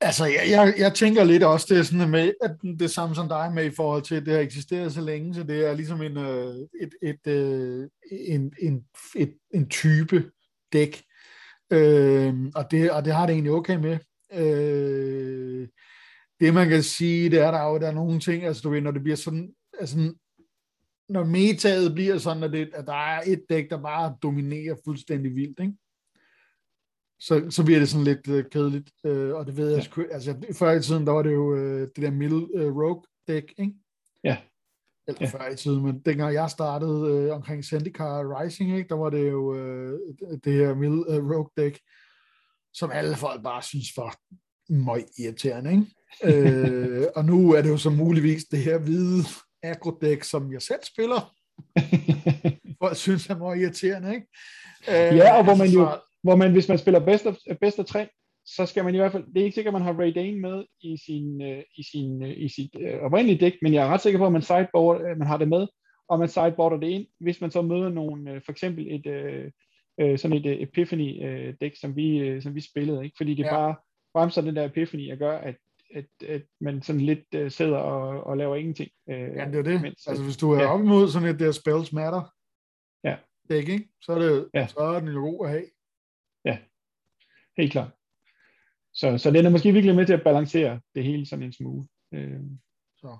Altså, 0.00 0.24
jeg, 0.24 0.44
jeg, 0.50 0.74
jeg 0.78 0.94
tænker 0.94 1.24
lidt 1.24 1.42
også, 1.42 1.66
det 1.70 1.78
er 1.78 1.82
sådan 1.82 2.10
med, 2.10 2.32
at 2.42 2.56
det 2.78 2.90
samme 2.90 3.14
som 3.14 3.28
dig 3.28 3.52
med 3.54 3.64
i 3.64 3.74
forhold 3.76 4.02
til, 4.02 4.14
at 4.14 4.26
det 4.26 4.34
har 4.34 4.40
eksisteret 4.40 4.92
så 4.92 5.00
længe, 5.00 5.34
så 5.34 5.42
det 5.42 5.66
er 5.66 5.74
ligesom 5.74 6.02
en, 6.02 6.16
øh, 6.16 6.54
et, 6.80 6.94
et, 7.02 7.26
øh, 7.26 7.88
en, 8.10 8.52
en, 8.62 8.84
et, 9.16 9.34
en 9.54 9.68
type 9.68 10.30
dæk, 10.72 11.02
øh, 11.72 12.34
og, 12.54 12.70
det, 12.70 12.90
og 12.90 13.04
det 13.04 13.14
har 13.14 13.26
det 13.26 13.32
egentlig 13.32 13.52
okay 13.52 13.76
med. 13.76 13.98
Øh, 14.32 15.37
det 16.40 16.54
man 16.54 16.68
kan 16.68 16.82
sige, 16.82 17.30
det 17.30 17.38
er, 17.38 17.50
der 17.50 17.64
jo 17.64 17.78
der 17.78 17.86
er 17.86 17.92
nogle 17.92 18.20
ting, 18.20 18.44
altså 18.44 18.62
du 18.62 18.70
ved, 18.70 18.80
når 18.80 18.90
det 18.90 19.02
bliver 19.02 19.16
sådan, 19.16 19.54
altså 19.78 20.14
når 21.08 21.24
metaet 21.24 21.94
bliver 21.94 22.18
sådan, 22.18 22.42
at, 22.42 22.52
det, 22.52 22.70
at 22.74 22.86
der 22.86 22.92
er 22.92 23.22
et 23.26 23.44
dæk, 23.48 23.70
der 23.70 23.82
bare 23.82 24.16
dominerer 24.22 24.76
fuldstændig 24.84 25.34
vildt, 25.34 25.60
ikke? 25.60 25.72
Så, 27.20 27.46
så 27.50 27.64
bliver 27.64 27.78
det 27.78 27.88
sådan 27.88 28.04
lidt 28.04 28.28
uh, 28.28 28.50
kedeligt, 28.50 28.90
uh, 29.04 29.36
og 29.36 29.46
det 29.46 29.56
ved 29.56 29.70
jeg 29.70 29.96
ja. 29.96 30.02
altså 30.10 30.36
før 30.58 30.70
i 30.70 30.82
tiden, 30.82 31.06
der 31.06 31.12
var 31.12 31.22
det 31.22 31.32
jo 31.32 31.52
uh, 31.52 31.80
det 31.80 31.96
der 31.96 32.10
middle 32.10 32.66
uh, 32.66 32.82
rogue 32.82 33.02
dæk, 33.28 33.54
ikke? 33.58 33.74
Ja. 34.24 34.36
Eller 35.08 35.18
ja. 35.20 35.26
før 35.26 35.48
i 35.52 35.56
tiden, 35.56 35.82
men 35.82 36.00
dengang 36.00 36.34
jeg 36.34 36.50
startede 36.50 37.28
uh, 37.28 37.36
omkring 37.36 37.64
Zendikar 37.64 38.40
Rising, 38.40 38.76
ikke, 38.76 38.88
der 38.88 38.94
var 38.94 39.10
det 39.10 39.30
jo 39.30 39.52
uh, 39.52 39.98
det 40.44 40.52
her 40.52 40.74
middle 40.74 41.08
uh, 41.08 41.30
rogue 41.30 41.50
dæk, 41.56 41.80
som 42.72 42.90
alle 42.90 43.16
folk 43.16 43.42
bare 43.42 43.62
synes 43.62 43.96
var 43.96 44.16
møg 44.68 45.04
irriterende, 45.18 45.70
ikke? 45.70 45.86
Øh, 46.24 47.06
og 47.16 47.24
nu 47.24 47.52
er 47.52 47.62
det 47.62 47.68
jo 47.68 47.76
så 47.76 47.90
muligvis 47.90 48.44
det 48.44 48.58
her 48.58 48.78
hvide 48.78 49.24
agro-dæk, 49.62 50.22
som 50.22 50.52
jeg 50.52 50.62
selv 50.62 50.80
spiller. 50.92 51.34
Folk 52.82 52.96
synes, 52.96 53.26
han 53.26 53.40
var 53.40 53.54
irriterende, 53.54 54.14
ikke? 54.14 54.26
ja, 54.88 55.38
og 55.38 55.44
hvor 55.44 55.54
man 55.54 55.68
jo, 55.68 55.88
hvor 56.22 56.36
man, 56.36 56.52
hvis 56.52 56.68
man 56.68 56.78
spiller 56.78 57.00
bedst 57.00 57.26
af, 57.26 57.58
bedst 57.60 57.78
af 57.78 57.86
tre, 57.86 58.08
så 58.46 58.66
skal 58.66 58.84
man 58.84 58.94
i 58.94 58.98
hvert 58.98 59.12
fald, 59.12 59.24
det 59.34 59.40
er 59.40 59.44
ikke 59.44 59.54
sikkert, 59.54 59.74
at 59.74 59.80
man 59.80 59.86
har 59.86 60.02
Ray 60.02 60.12
Dane 60.14 60.40
med 60.40 60.64
i 60.80 60.96
sin, 61.06 61.42
uh, 61.42 61.62
i 61.76 61.82
sin, 61.92 62.22
uh, 62.22 62.30
i 62.30 62.48
sit 62.48 62.70
uh, 62.74 63.04
oprindelige 63.04 63.40
dæk, 63.40 63.54
men 63.62 63.74
jeg 63.74 63.86
er 63.86 63.88
ret 63.88 64.00
sikker 64.00 64.18
på, 64.18 64.26
at 64.26 64.32
man, 64.32 64.42
sideboard, 64.42 65.00
uh, 65.00 65.18
man 65.18 65.26
har 65.26 65.36
det 65.36 65.48
med, 65.48 65.66
og 66.08 66.18
man 66.18 66.28
sideboarder 66.28 66.76
det 66.76 66.88
ind, 66.88 67.06
hvis 67.20 67.40
man 67.40 67.50
så 67.50 67.62
møder 67.62 67.88
nogle, 67.88 68.32
uh, 68.32 68.40
for 68.44 68.52
eksempel 68.52 68.86
et, 68.90 69.06
uh, 69.06 70.18
sådan 70.18 70.36
et 70.36 70.46
uh, 70.46 70.62
Epiphany 70.62 71.26
uh, 71.26 71.54
dæk, 71.60 71.76
som 71.80 71.96
vi, 71.96 72.40
som 72.40 72.54
vi 72.54 72.60
spillede, 72.60 73.04
ikke? 73.04 73.16
fordi 73.16 73.34
det 73.34 73.44
ja. 73.44 73.54
bare 73.54 73.74
bremser 74.14 74.42
den 74.42 74.56
der 74.56 74.64
Epiphany 74.64 75.12
og 75.12 75.18
gør, 75.18 75.38
at 75.38 75.56
at, 75.94 76.28
at 76.28 76.42
man 76.60 76.82
sådan 76.82 77.00
lidt 77.00 77.34
uh, 77.36 77.50
sidder 77.50 77.76
og, 77.76 78.24
og 78.24 78.36
laver 78.36 78.56
ingenting. 78.56 78.90
Uh, 79.06 79.14
ja, 79.14 79.44
det 79.44 79.54
er 79.54 79.62
det. 79.62 79.82
Mens, 79.82 80.06
altså 80.06 80.24
hvis 80.24 80.36
du 80.36 80.52
er 80.52 80.62
ja. 80.62 80.66
op 80.66 80.80
imod 80.80 81.08
sådan 81.08 81.28
et 81.28 81.40
der 81.40 81.52
spells 81.52 81.92
matter, 81.92 82.34
ja. 83.04 83.16
dæk, 83.48 83.68
ikke? 83.68 83.88
Så, 84.00 84.12
er 84.12 84.18
det, 84.18 84.50
ja. 84.54 84.66
så 84.66 84.78
er 84.78 85.00
den 85.00 85.08
jo 85.08 85.20
god 85.20 85.46
at 85.46 85.52
have. 85.52 85.66
Ja, 86.44 86.58
helt 87.56 87.72
klart. 87.72 87.90
Så, 88.94 89.18
så 89.18 89.30
den 89.30 89.46
er 89.46 89.50
måske 89.50 89.72
virkelig 89.72 89.94
med 89.94 90.06
til 90.06 90.12
at 90.12 90.24
balancere 90.24 90.80
det 90.94 91.04
hele 91.04 91.26
sådan 91.26 91.44
en 91.44 91.52
smule. 91.52 91.88
Øh, 92.14 92.40
så. 92.96 93.18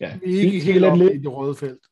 Ja, 0.00 0.18
vi 0.18 0.36
er 0.36 0.40
ikke 0.40 0.60
helt 0.60 0.84
op 0.84 0.98
lidt... 0.98 1.14
i 1.14 1.18
det 1.18 1.32
røde 1.32 1.54
felt. 1.54 1.86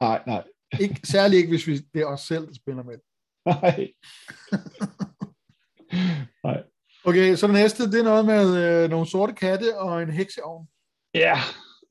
Nej, 0.00 0.22
nej. 0.26 0.44
ikke, 0.80 1.00
særligt 1.04 1.38
ikke, 1.38 1.50
hvis 1.50 1.66
vi, 1.66 1.76
det 1.76 2.02
er 2.02 2.06
os 2.06 2.20
selv, 2.20 2.46
der 2.46 2.54
spiller 2.54 2.82
med. 2.82 2.98
Nej. 3.52 3.92
Okay, 7.08 7.34
så 7.36 7.46
det 7.46 7.54
næste, 7.54 7.90
det 7.92 8.00
er 8.00 8.04
noget 8.04 8.24
med 8.24 8.44
øh, 8.64 8.90
nogle 8.90 9.06
sorte 9.06 9.32
katte 9.32 9.78
og 9.78 10.02
en 10.02 10.10
hekseovn. 10.10 10.66
Ja, 11.14 11.36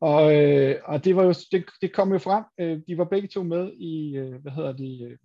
og, 0.01 0.35
øh, 0.35 0.75
og 0.85 1.05
det 1.05 1.15
var 1.15 1.23
jo, 1.23 1.33
det, 1.51 1.65
det 1.81 1.93
kom 1.93 2.11
jo 2.11 2.19
frem. 2.19 2.43
Øh, 2.59 2.79
de 2.87 2.97
var 2.97 3.05
begge 3.05 3.27
to 3.27 3.43
med 3.43 3.73
i, 3.73 4.15
øh, 4.17 4.41
hvad 4.41 4.51
hedder 4.51 4.73
det, 4.73 5.01
øh, 5.01 5.17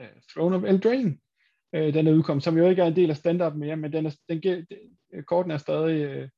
øh 0.00 0.08
Throne 0.30 0.56
of 0.56 0.62
Eldraine 0.62 1.18
øh, 1.74 1.94
den 1.94 2.06
er 2.06 2.12
udkommet, 2.12 2.44
som 2.44 2.58
jo 2.58 2.68
ikke 2.68 2.82
er 2.82 2.86
en 2.86 2.96
del 2.96 3.10
af 3.10 3.16
standard 3.16 3.54
mere, 3.54 3.76
men 3.76 3.92
den 3.92 4.06
er, 4.06 4.16
den, 4.28 4.42
den, 4.42 4.66
korten 5.26 5.50
er 5.50 5.58
stadig, 5.58 6.00
øh, 6.00 6.28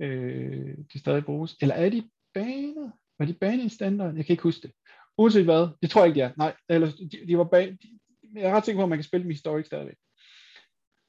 øh, 0.00 0.76
de 0.92 0.98
stadig 0.98 1.24
bruges. 1.24 1.56
Eller 1.60 1.74
er 1.74 1.88
de 1.88 2.10
baner? 2.34 2.90
Var 3.18 3.26
de 3.26 3.34
baner 3.34 3.64
i 3.64 3.68
standard? 3.68 4.14
Jeg 4.14 4.26
kan 4.26 4.32
ikke 4.32 4.42
huske 4.42 4.62
det. 4.62 4.72
Uanset 5.18 5.44
hvad, 5.44 5.68
det 5.82 5.90
tror 5.90 6.00
jeg 6.00 6.08
ikke, 6.08 6.20
de 6.20 6.24
er. 6.24 6.32
Nej, 6.36 6.54
eller 6.68 6.90
de, 7.12 7.26
de 7.28 7.38
var 7.38 7.44
bag, 7.44 7.78
de, 7.82 7.98
jeg 8.34 8.50
er 8.50 8.54
ret 8.54 8.64
sikker 8.64 8.78
på, 8.78 8.82
at 8.82 8.88
man 8.88 8.98
kan 8.98 9.04
spille 9.04 9.22
dem 9.22 9.30
historisk 9.30 9.66
stadigvæk. 9.66 9.96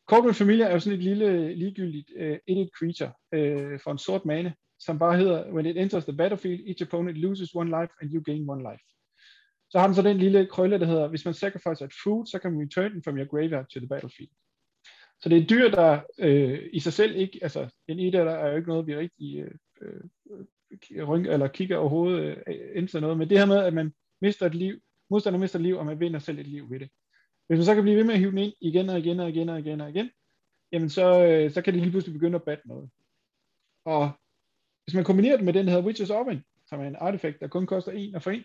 Corporate 0.10 0.38
Familia 0.38 0.66
er 0.66 0.74
jo 0.74 0.80
sådan 0.80 0.98
et 0.98 1.04
lille 1.04 1.56
ligegyldigt 1.56 2.12
øh, 2.18 2.32
uh, 2.32 2.38
edit 2.48 2.70
creature 2.80 3.12
uh, 3.36 3.80
for 3.84 3.92
en 3.92 3.98
sort 3.98 4.26
mane, 4.26 4.54
som 4.80 5.00
bare 5.00 5.18
hedder, 5.18 5.52
when 5.54 5.66
it 5.66 5.78
enters 5.78 6.06
the 6.06 6.18
battlefield, 6.18 6.68
each 6.68 6.84
opponent 6.84 7.18
loses 7.18 7.56
one 7.56 7.70
life 7.70 7.94
and 8.02 8.14
you 8.14 8.22
gain 8.24 8.50
one 8.50 8.64
life. 8.72 8.84
Så 9.70 9.80
har 9.80 9.88
den 9.88 9.96
så 9.96 10.02
den 10.02 10.18
lille 10.18 10.46
krølle, 10.46 10.80
der 10.80 10.86
hedder, 10.86 11.08
hvis 11.08 11.26
man 11.26 11.34
sacrificer 11.34 11.86
et 11.86 11.94
food, 12.04 12.26
så 12.26 12.40
kan 12.40 12.52
man 12.52 12.62
return 12.66 12.94
den 12.94 13.04
from 13.04 13.18
your 13.18 13.28
graveyard 13.28 13.68
to 13.68 13.80
the 13.80 13.88
battlefield. 13.88 14.30
Så 15.22 15.30
det 15.30 15.38
er 15.38 15.48
dyr, 15.48 15.70
der 15.70 16.02
øh, 16.20 16.60
i 16.74 16.80
sig 16.80 16.94
selv 16.94 17.16
ikke, 17.16 17.40
altså 17.42 17.70
en 17.88 18.00
etter 18.00 18.24
der 18.24 18.32
er 18.32 18.50
jo 18.50 18.56
ikke 18.56 18.70
noget, 18.70 18.88
vi 18.88 18.96
rigtig 18.96 19.40
øh, 19.40 19.52
øh, 19.82 20.02
øh, 20.92 21.10
rynker, 21.10 21.34
eller 21.34 21.48
kigger 21.48 21.78
overhovedet 21.78 22.38
øh, 22.48 22.56
ind 22.76 22.88
til 22.88 23.02
noget, 23.02 23.18
men 23.18 23.30
det 23.30 23.40
her 23.40 23.46
med, 23.46 23.58
at 23.58 23.74
man 23.74 23.94
mister 24.22 24.46
et 24.46 24.56
liv, 24.56 24.80
modstander 25.10 25.40
mister 25.40 25.60
et 25.60 25.64
liv, 25.64 25.78
og 25.78 25.86
man 25.86 26.00
vinder 26.00 26.20
selv 26.20 26.40
et 26.40 26.48
liv 26.48 26.72
ved 26.72 26.80
det. 26.80 26.90
Hvis 27.48 27.58
man 27.58 27.66
så 27.66 27.74
kan 27.74 27.84
blive 27.84 27.98
ved 27.98 28.04
med 28.04 28.14
at 28.14 28.20
hive 28.20 28.32
den 28.32 28.38
ind 28.38 28.54
igen 28.62 28.90
og 28.90 29.00
igen 29.00 29.20
og 29.20 29.30
igen 29.30 29.50
og 29.50 29.60
igen 29.60 29.82
og 29.82 29.90
igen, 29.90 30.10
jamen 30.72 30.90
så, 30.90 31.26
øh, 31.26 31.52
så 31.52 31.62
kan 31.62 31.74
det 31.74 31.82
lige 31.82 31.92
pludselig 31.92 32.14
begynde 32.14 32.36
at 32.36 32.44
batte 32.44 32.68
noget. 32.68 32.90
Og 33.86 34.12
hvis 34.84 34.96
man 34.96 35.04
kombinerer 35.04 35.36
det 35.36 35.46
med 35.46 35.54
den, 35.54 35.68
der 35.68 35.74
hedder 35.74 35.92
Witch's 35.92 36.14
Oven, 36.14 36.44
som 36.68 36.80
er 36.80 36.88
en 36.88 36.96
artefakt, 36.96 37.40
der 37.40 37.48
kun 37.48 37.66
koster 37.66 37.92
en 37.92 38.16
og 38.16 38.22
for 38.22 38.32
en, 38.32 38.44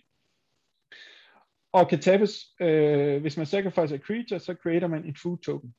og 1.72 1.88
kan 1.88 2.00
tabes, 2.00 2.46
øh, 2.60 3.20
hvis 3.20 3.36
man 3.36 3.46
sacrificer 3.46 3.94
et 3.94 4.02
creature, 4.02 4.40
så 4.40 4.54
creater 4.62 4.86
man 4.86 5.04
en 5.04 5.16
food 5.22 5.38
token. 5.38 5.74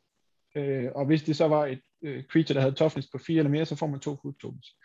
Øh, 0.56 0.90
og 0.96 1.06
hvis 1.06 1.24
det 1.24 1.36
så 1.36 1.48
var 1.48 1.66
et 1.66 1.82
øh, 2.02 2.24
creature, 2.24 2.54
der 2.54 2.62
havde 2.62 2.76
toughness 2.76 3.10
på 3.12 3.18
4 3.18 3.38
eller 3.38 3.52
mere, 3.52 3.66
så 3.66 3.76
får 3.76 3.88
man 3.88 4.00
to 4.00 4.18
food 4.22 4.34
tokens. 4.34 4.76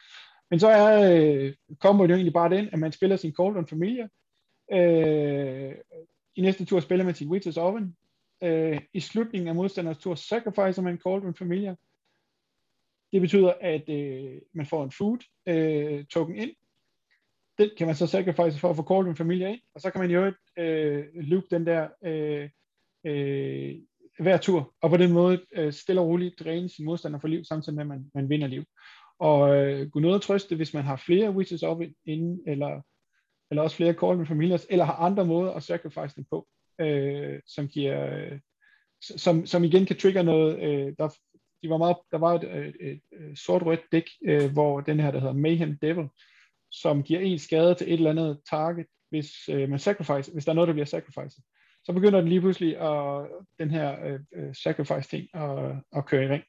Men 0.50 0.60
så 0.60 0.68
er 0.68 1.12
øh, 1.12 1.54
kombo 1.80 2.04
jo 2.04 2.14
egentlig 2.14 2.32
bare 2.32 2.56
den, 2.56 2.68
at 2.72 2.78
man 2.78 2.92
spiller 2.92 3.16
sin 3.16 3.34
Cauldron 3.34 3.66
familie. 3.66 4.08
Øh, 4.72 5.74
I 6.36 6.40
næste 6.40 6.64
tur 6.64 6.80
spiller 6.80 7.04
man 7.04 7.14
sin 7.14 7.32
Witch's 7.32 7.58
Oven. 7.58 7.96
Øh, 8.42 8.80
I 8.92 9.00
slutningen 9.00 9.48
af 9.48 9.54
modstanders 9.54 9.98
tur 9.98 10.14
sacrificer 10.14 10.82
man 10.82 10.98
Cauldron 10.98 11.34
Familia. 11.34 11.74
Det 13.12 13.20
betyder, 13.20 13.52
at 13.60 13.88
øh, 13.88 14.40
man 14.52 14.66
får 14.66 14.84
en 14.84 14.90
food 14.90 15.18
øh, 15.46 16.04
token 16.04 16.36
ind, 16.36 16.50
den 17.58 17.70
kan 17.78 17.86
man 17.86 17.96
så 17.96 18.06
sacrifice 18.06 18.58
for 18.58 18.70
at 18.70 18.76
få 18.76 18.82
Cauldron 18.82 19.10
en 19.10 19.16
familie 19.16 19.52
ind, 19.52 19.60
og 19.74 19.80
så 19.80 19.90
kan 19.90 20.00
man 20.00 20.10
jo 20.10 20.32
øh, 20.58 21.04
loop 21.14 21.42
den 21.50 21.66
der 21.66 21.88
øh, 22.04 22.50
øh, 23.06 23.74
hver 24.18 24.36
tur, 24.36 24.74
og 24.82 24.90
på 24.90 24.96
den 24.96 25.12
måde 25.12 25.40
øh, 25.52 25.72
stille 25.72 26.00
og 26.00 26.06
roligt 26.06 26.38
dræne 26.40 26.68
sin 26.68 26.84
modstander 26.84 27.18
for 27.18 27.28
liv, 27.28 27.44
samtidig 27.44 27.76
med 27.76 27.82
at 27.82 27.88
man, 27.88 28.10
man 28.14 28.28
vinder 28.28 28.46
liv. 28.46 28.64
Og 29.18 29.56
øh, 29.56 29.90
gå 29.90 30.00
noget 30.00 30.14
at 30.14 30.22
trøste, 30.22 30.56
hvis 30.56 30.74
man 30.74 30.84
har 30.84 30.96
flere 30.96 31.30
witches 31.30 31.62
op 31.62 31.82
inden, 32.04 32.40
eller, 32.46 32.80
eller 33.50 33.62
også 33.62 33.76
flere 33.76 33.92
call 33.92 34.18
med 34.18 34.26
familier, 34.26 34.66
eller 34.70 34.84
har 34.84 34.94
andre 34.94 35.24
måder 35.24 35.52
at 35.52 35.62
sacrifice 35.62 36.16
dem 36.16 36.24
på, 36.30 36.48
øh, 36.80 37.40
som 37.46 37.68
giver, 37.68 38.16
øh, 38.16 38.38
som, 39.00 39.46
som 39.46 39.64
igen 39.64 39.86
kan 39.86 39.96
trigge 39.96 40.22
noget, 40.22 40.62
øh, 40.62 40.94
der, 40.98 41.08
de 41.62 41.70
var 41.70 41.76
meget, 41.76 41.96
der 42.10 42.18
var 42.18 42.34
et, 42.34 42.44
øh, 42.44 42.66
et, 42.66 42.74
øh, 42.80 42.90
et, 42.90 43.00
et 43.30 43.38
sort-rødt 43.38 43.80
dæk, 43.92 44.04
øh, 44.24 44.52
hvor 44.52 44.80
den 44.80 45.00
her, 45.00 45.10
der 45.10 45.20
hedder 45.20 45.34
Mayhem 45.34 45.78
Devil, 45.78 46.08
som 46.70 47.02
giver 47.02 47.20
en 47.20 47.38
skade 47.38 47.74
til 47.74 47.86
et 47.86 47.92
eller 47.92 48.10
andet 48.10 48.40
target, 48.50 48.86
hvis 49.10 49.48
øh, 49.48 49.68
man 49.68 49.78
sacrifice, 49.78 50.32
hvis 50.32 50.44
der 50.44 50.50
er 50.50 50.54
noget, 50.54 50.68
der 50.68 50.74
bliver 50.74 50.86
sacrificed. 50.86 51.42
Så 51.84 51.92
begynder 51.92 52.20
den 52.20 52.28
lige 52.28 52.40
pludselig 52.40 52.80
at, 52.80 53.26
den 53.58 53.70
her 53.70 54.04
øh, 54.04 54.20
øh 54.36 54.54
sacrifice 54.54 55.08
ting 55.08 55.28
at, 55.34 55.76
at 55.96 56.06
køre 56.06 56.24
i 56.24 56.28
ring. 56.28 56.44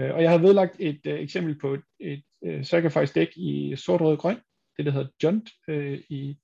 Øh, 0.00 0.14
og 0.14 0.22
jeg 0.22 0.30
har 0.30 0.38
vedlagt 0.38 0.76
et 0.78 1.00
øh, 1.06 1.20
eksempel 1.20 1.58
på 1.58 1.74
et, 1.74 1.82
et 2.00 2.22
øh, 2.44 2.64
sacrifice 2.64 3.20
deck 3.20 3.36
i 3.36 3.76
sort, 3.76 4.00
rød, 4.00 4.16
grøn, 4.16 4.40
det 4.76 4.86
der 4.86 4.90
hedder 4.90 5.08
Junt 5.22 5.50
øh, 5.68 6.00
i 6.08 6.38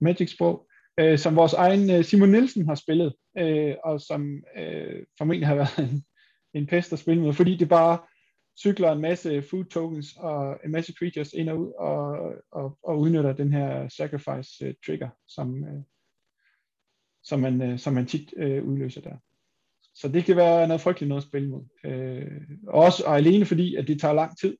Magic 0.00 0.30
sprog, 0.30 0.67
øh, 0.98 1.18
som 1.18 1.36
vores 1.36 1.52
egen 1.52 1.90
øh, 1.90 2.04
Simon 2.04 2.30
Nielsen 2.30 2.68
har 2.68 2.74
spillet, 2.74 3.14
øh, 3.38 3.74
og 3.84 4.00
som 4.00 4.42
øh, 4.56 5.02
formentlig 5.18 5.46
har 5.46 5.54
været 5.54 5.78
en, 5.78 6.04
en 6.54 6.66
pest 6.66 6.92
at 6.92 6.98
spille 6.98 7.22
med, 7.22 7.32
fordi 7.32 7.56
det 7.56 7.68
bare 7.68 7.98
cykler 8.58 8.92
en 8.92 9.00
masse 9.00 9.42
food 9.42 9.64
tokens 9.64 10.16
og 10.16 10.60
en 10.64 10.72
masse 10.72 10.92
creatures 10.98 11.32
ind 11.32 11.48
og 11.48 11.60
ud 11.60 11.72
og, 11.78 12.32
og, 12.52 12.78
og 12.82 12.98
udnytter 12.98 13.32
den 13.32 13.52
her 13.52 13.88
sacrifice 13.88 14.68
uh, 14.68 14.74
trigger, 14.86 15.08
som, 15.28 15.62
uh, 15.62 15.82
som, 17.22 17.40
man, 17.40 17.72
uh, 17.72 17.78
som 17.78 17.92
man 17.92 18.06
tit 18.06 18.34
uh, 18.36 18.68
udløser 18.68 19.00
der. 19.00 19.16
Så 19.94 20.08
det 20.08 20.24
kan 20.24 20.36
være 20.36 20.68
noget 20.68 20.80
frygteligt 20.80 21.08
noget 21.08 21.22
at 21.22 21.28
spille 21.28 21.48
mod. 21.48 21.64
Uh, 21.88 22.74
også 22.74 23.04
og 23.06 23.16
alene 23.16 23.44
fordi, 23.44 23.74
at 23.74 23.88
det 23.88 24.00
tager 24.00 24.14
lang 24.14 24.38
tid 24.38 24.56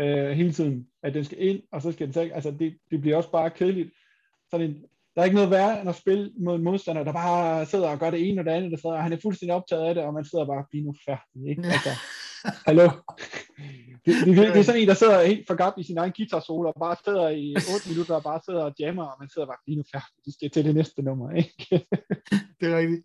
uh, 0.00 0.30
hele 0.30 0.52
tiden, 0.52 0.88
at 1.02 1.14
den 1.14 1.24
skal 1.24 1.42
ind, 1.42 1.62
og 1.72 1.82
så 1.82 1.92
skal 1.92 2.06
den 2.06 2.14
tage, 2.14 2.34
altså 2.34 2.50
det, 2.50 2.76
det 2.90 3.00
bliver 3.00 3.16
også 3.16 3.30
bare 3.30 3.50
kedeligt. 3.50 3.90
Så 4.50 4.56
en, 4.56 4.84
der 5.14 5.20
er 5.20 5.24
ikke 5.24 5.34
noget 5.34 5.50
værre 5.50 5.80
end 5.80 5.88
at 5.88 5.96
spille 5.96 6.30
mod 6.38 6.54
en 6.56 6.64
modstander, 6.64 7.04
der 7.04 7.12
bare 7.12 7.66
sidder 7.66 7.88
og 7.88 7.98
gør 7.98 8.10
det 8.10 8.28
ene 8.28 8.40
og 8.40 8.44
det 8.44 8.50
andet, 8.50 8.70
der 8.70 8.76
sidder, 8.76 8.96
og 8.96 9.02
han 9.02 9.12
er 9.12 9.18
fuldstændig 9.22 9.54
optaget 9.54 9.82
af 9.82 9.94
det, 9.94 10.04
og 10.04 10.14
man 10.14 10.24
sidder 10.24 10.46
bare, 10.46 10.64
blive 10.70 10.84
nu 10.84 10.94
færdig, 11.06 11.48
ikke? 11.50 11.62
Altså, 11.72 11.90
Hallo? 12.66 12.88
Det, 14.06 14.14
det, 14.26 14.36
det, 14.36 14.56
er 14.56 14.62
sådan 14.62 14.80
en, 14.80 14.88
der 14.88 14.94
sidder 14.94 15.22
helt 15.22 15.46
forgabt 15.46 15.78
i 15.78 15.82
sin 15.82 15.98
egen 15.98 16.12
guitar 16.16 16.40
solo 16.40 16.68
og 16.68 16.80
bare 16.80 16.96
sidder 17.04 17.28
i 17.28 17.56
8 17.74 17.88
minutter 17.90 18.14
og 18.14 18.22
bare 18.22 18.40
sidder 18.44 18.62
og 18.64 18.72
jammer, 18.80 19.04
og 19.04 19.16
man 19.20 19.28
sidder 19.28 19.46
bare 19.46 19.62
lige 19.66 19.76
nu 19.76 19.84
færdig. 19.92 20.14
Det 20.24 20.34
skal 20.34 20.50
til 20.50 20.64
det 20.64 20.74
næste 20.74 21.02
nummer, 21.02 21.30
ikke? 21.30 21.86
det 22.58 22.66
er 22.70 22.78
rigtigt. 22.78 23.02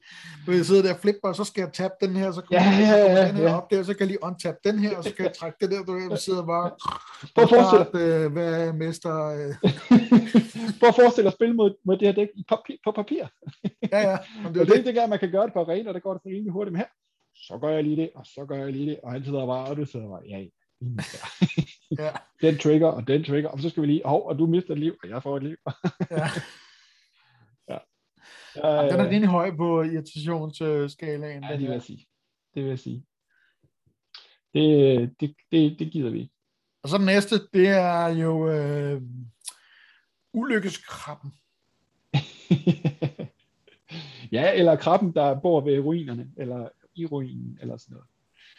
Når 0.48 0.54
jeg 0.54 0.66
sidder 0.66 0.82
der 0.82 0.94
og 0.94 1.00
flipper, 1.00 1.34
så 1.34 1.44
skal 1.44 1.62
jeg 1.62 1.74
tabe 1.74 1.94
den 2.02 2.16
her, 2.16 2.32
så 2.32 2.42
kommer 2.42 2.64
ja, 2.64 2.90
ja, 2.92 3.14
ja, 3.16 3.28
den 3.28 3.36
her 3.36 3.44
ja. 3.44 3.58
op 3.58 3.72
der, 3.72 3.84
så 3.84 3.94
kan 3.94 4.00
jeg 4.00 4.08
lige 4.08 4.24
untap 4.24 4.56
den 4.64 4.80
her, 4.80 4.98
og 4.98 5.04
så 5.04 5.14
kan 5.16 5.26
jeg 5.26 5.34
trække 5.34 5.58
det 5.62 5.72
der, 5.72 5.84
du 5.84 5.94
ved, 5.94 6.18
sidder 6.18 6.46
bare 6.46 6.68
Prøv 7.36 7.44
at 7.44 7.50
forestille 7.50 7.88
dig. 7.94 8.24
Øh, 8.24 8.32
hvad 8.34 8.68
er 8.68 8.74
mester... 8.74 9.16
Øh... 9.38 9.54
Prøv 10.80 10.90
at 10.90 11.00
forestille 11.02 11.26
dig 11.28 11.34
at 11.34 11.40
spille 11.40 11.56
mod, 11.56 11.72
mod 11.86 11.98
det 11.98 12.08
her 12.08 12.16
dæk 12.20 12.30
papir, 12.50 12.76
på 12.86 12.92
papir. 12.92 13.24
ja, 13.94 14.00
ja. 14.10 14.18
Og 14.46 14.54
det 14.54 14.70
er 14.70 14.74
ikke 14.74 14.92
det, 14.92 14.98
at 14.98 15.10
man 15.10 15.20
kan 15.20 15.32
gøre 15.32 15.46
det 15.46 15.54
på 15.54 15.60
arena, 15.60 15.90
og 15.90 15.94
det 15.94 16.04
går 16.04 16.14
det 16.14 16.22
for 16.24 16.30
rimelig 16.30 16.54
hurtigt 16.54 16.74
med 16.74 16.80
her 16.80 16.92
så 17.48 17.58
gør 17.62 17.70
jeg 17.70 17.84
lige 17.84 17.96
det, 17.96 18.10
og 18.16 18.26
så 18.26 18.46
gør 18.46 18.56
jeg 18.56 18.72
lige 18.72 18.90
det, 18.90 19.00
og 19.04 19.12
han 19.12 19.24
sidder 19.24 19.46
bare, 19.46 19.70
og 19.70 19.78
du 19.78 19.86
sidder 19.86 20.10
bare, 20.10 20.22
ja, 20.30 20.46
ja. 21.98 22.12
den 22.42 22.58
trigger, 22.58 22.88
og 22.88 23.08
den 23.08 23.24
trigger, 23.24 23.50
og 23.50 23.60
så 23.60 23.70
skal 23.70 23.82
vi 23.82 23.88
lige, 23.88 24.02
hov, 24.06 24.28
og 24.28 24.40
du 24.40 24.46
mister 24.46 24.72
et 24.72 24.80
liv, 24.80 24.96
og 25.04 25.10
jeg 25.10 25.24
får 25.24 25.38
et 25.38 25.44
liv. 25.44 25.58
ja. 26.18 26.28
ja. 27.68 27.78
Uh, 28.56 28.92
den 28.92 29.00
er 29.00 29.10
rimelig 29.10 29.30
høj 29.30 29.56
på 29.56 29.84
irritationsskalaen. 29.84 31.44
Ja, 31.44 31.52
det 31.52 31.60
vil 31.60 31.72
jeg 31.72 31.82
sige. 31.82 32.08
Det 32.56 32.64
vil 32.64 32.70
jeg 32.70 32.80
sige. 32.80 33.06
Det, 34.54 35.16
det, 35.20 35.36
det, 35.52 35.80
det 35.80 35.92
gider 35.92 36.10
vi 36.10 36.32
Og 36.84 36.90
så 36.90 36.98
den 36.98 37.06
næste, 37.06 37.36
det 37.54 37.68
er 37.68 38.08
jo 38.08 38.50
øh, 38.50 39.02
ulykkeskrabben. 40.34 41.34
ja, 44.38 44.54
eller 44.54 44.76
krabben, 44.76 45.14
der 45.14 45.40
bor 45.40 45.62
ved 45.62 45.80
ruinerne, 45.80 46.32
eller 46.38 46.70
i 46.96 47.06
ruinen, 47.06 47.58
eller 47.62 47.78
sådan 47.78 47.94
noget. 47.94 48.08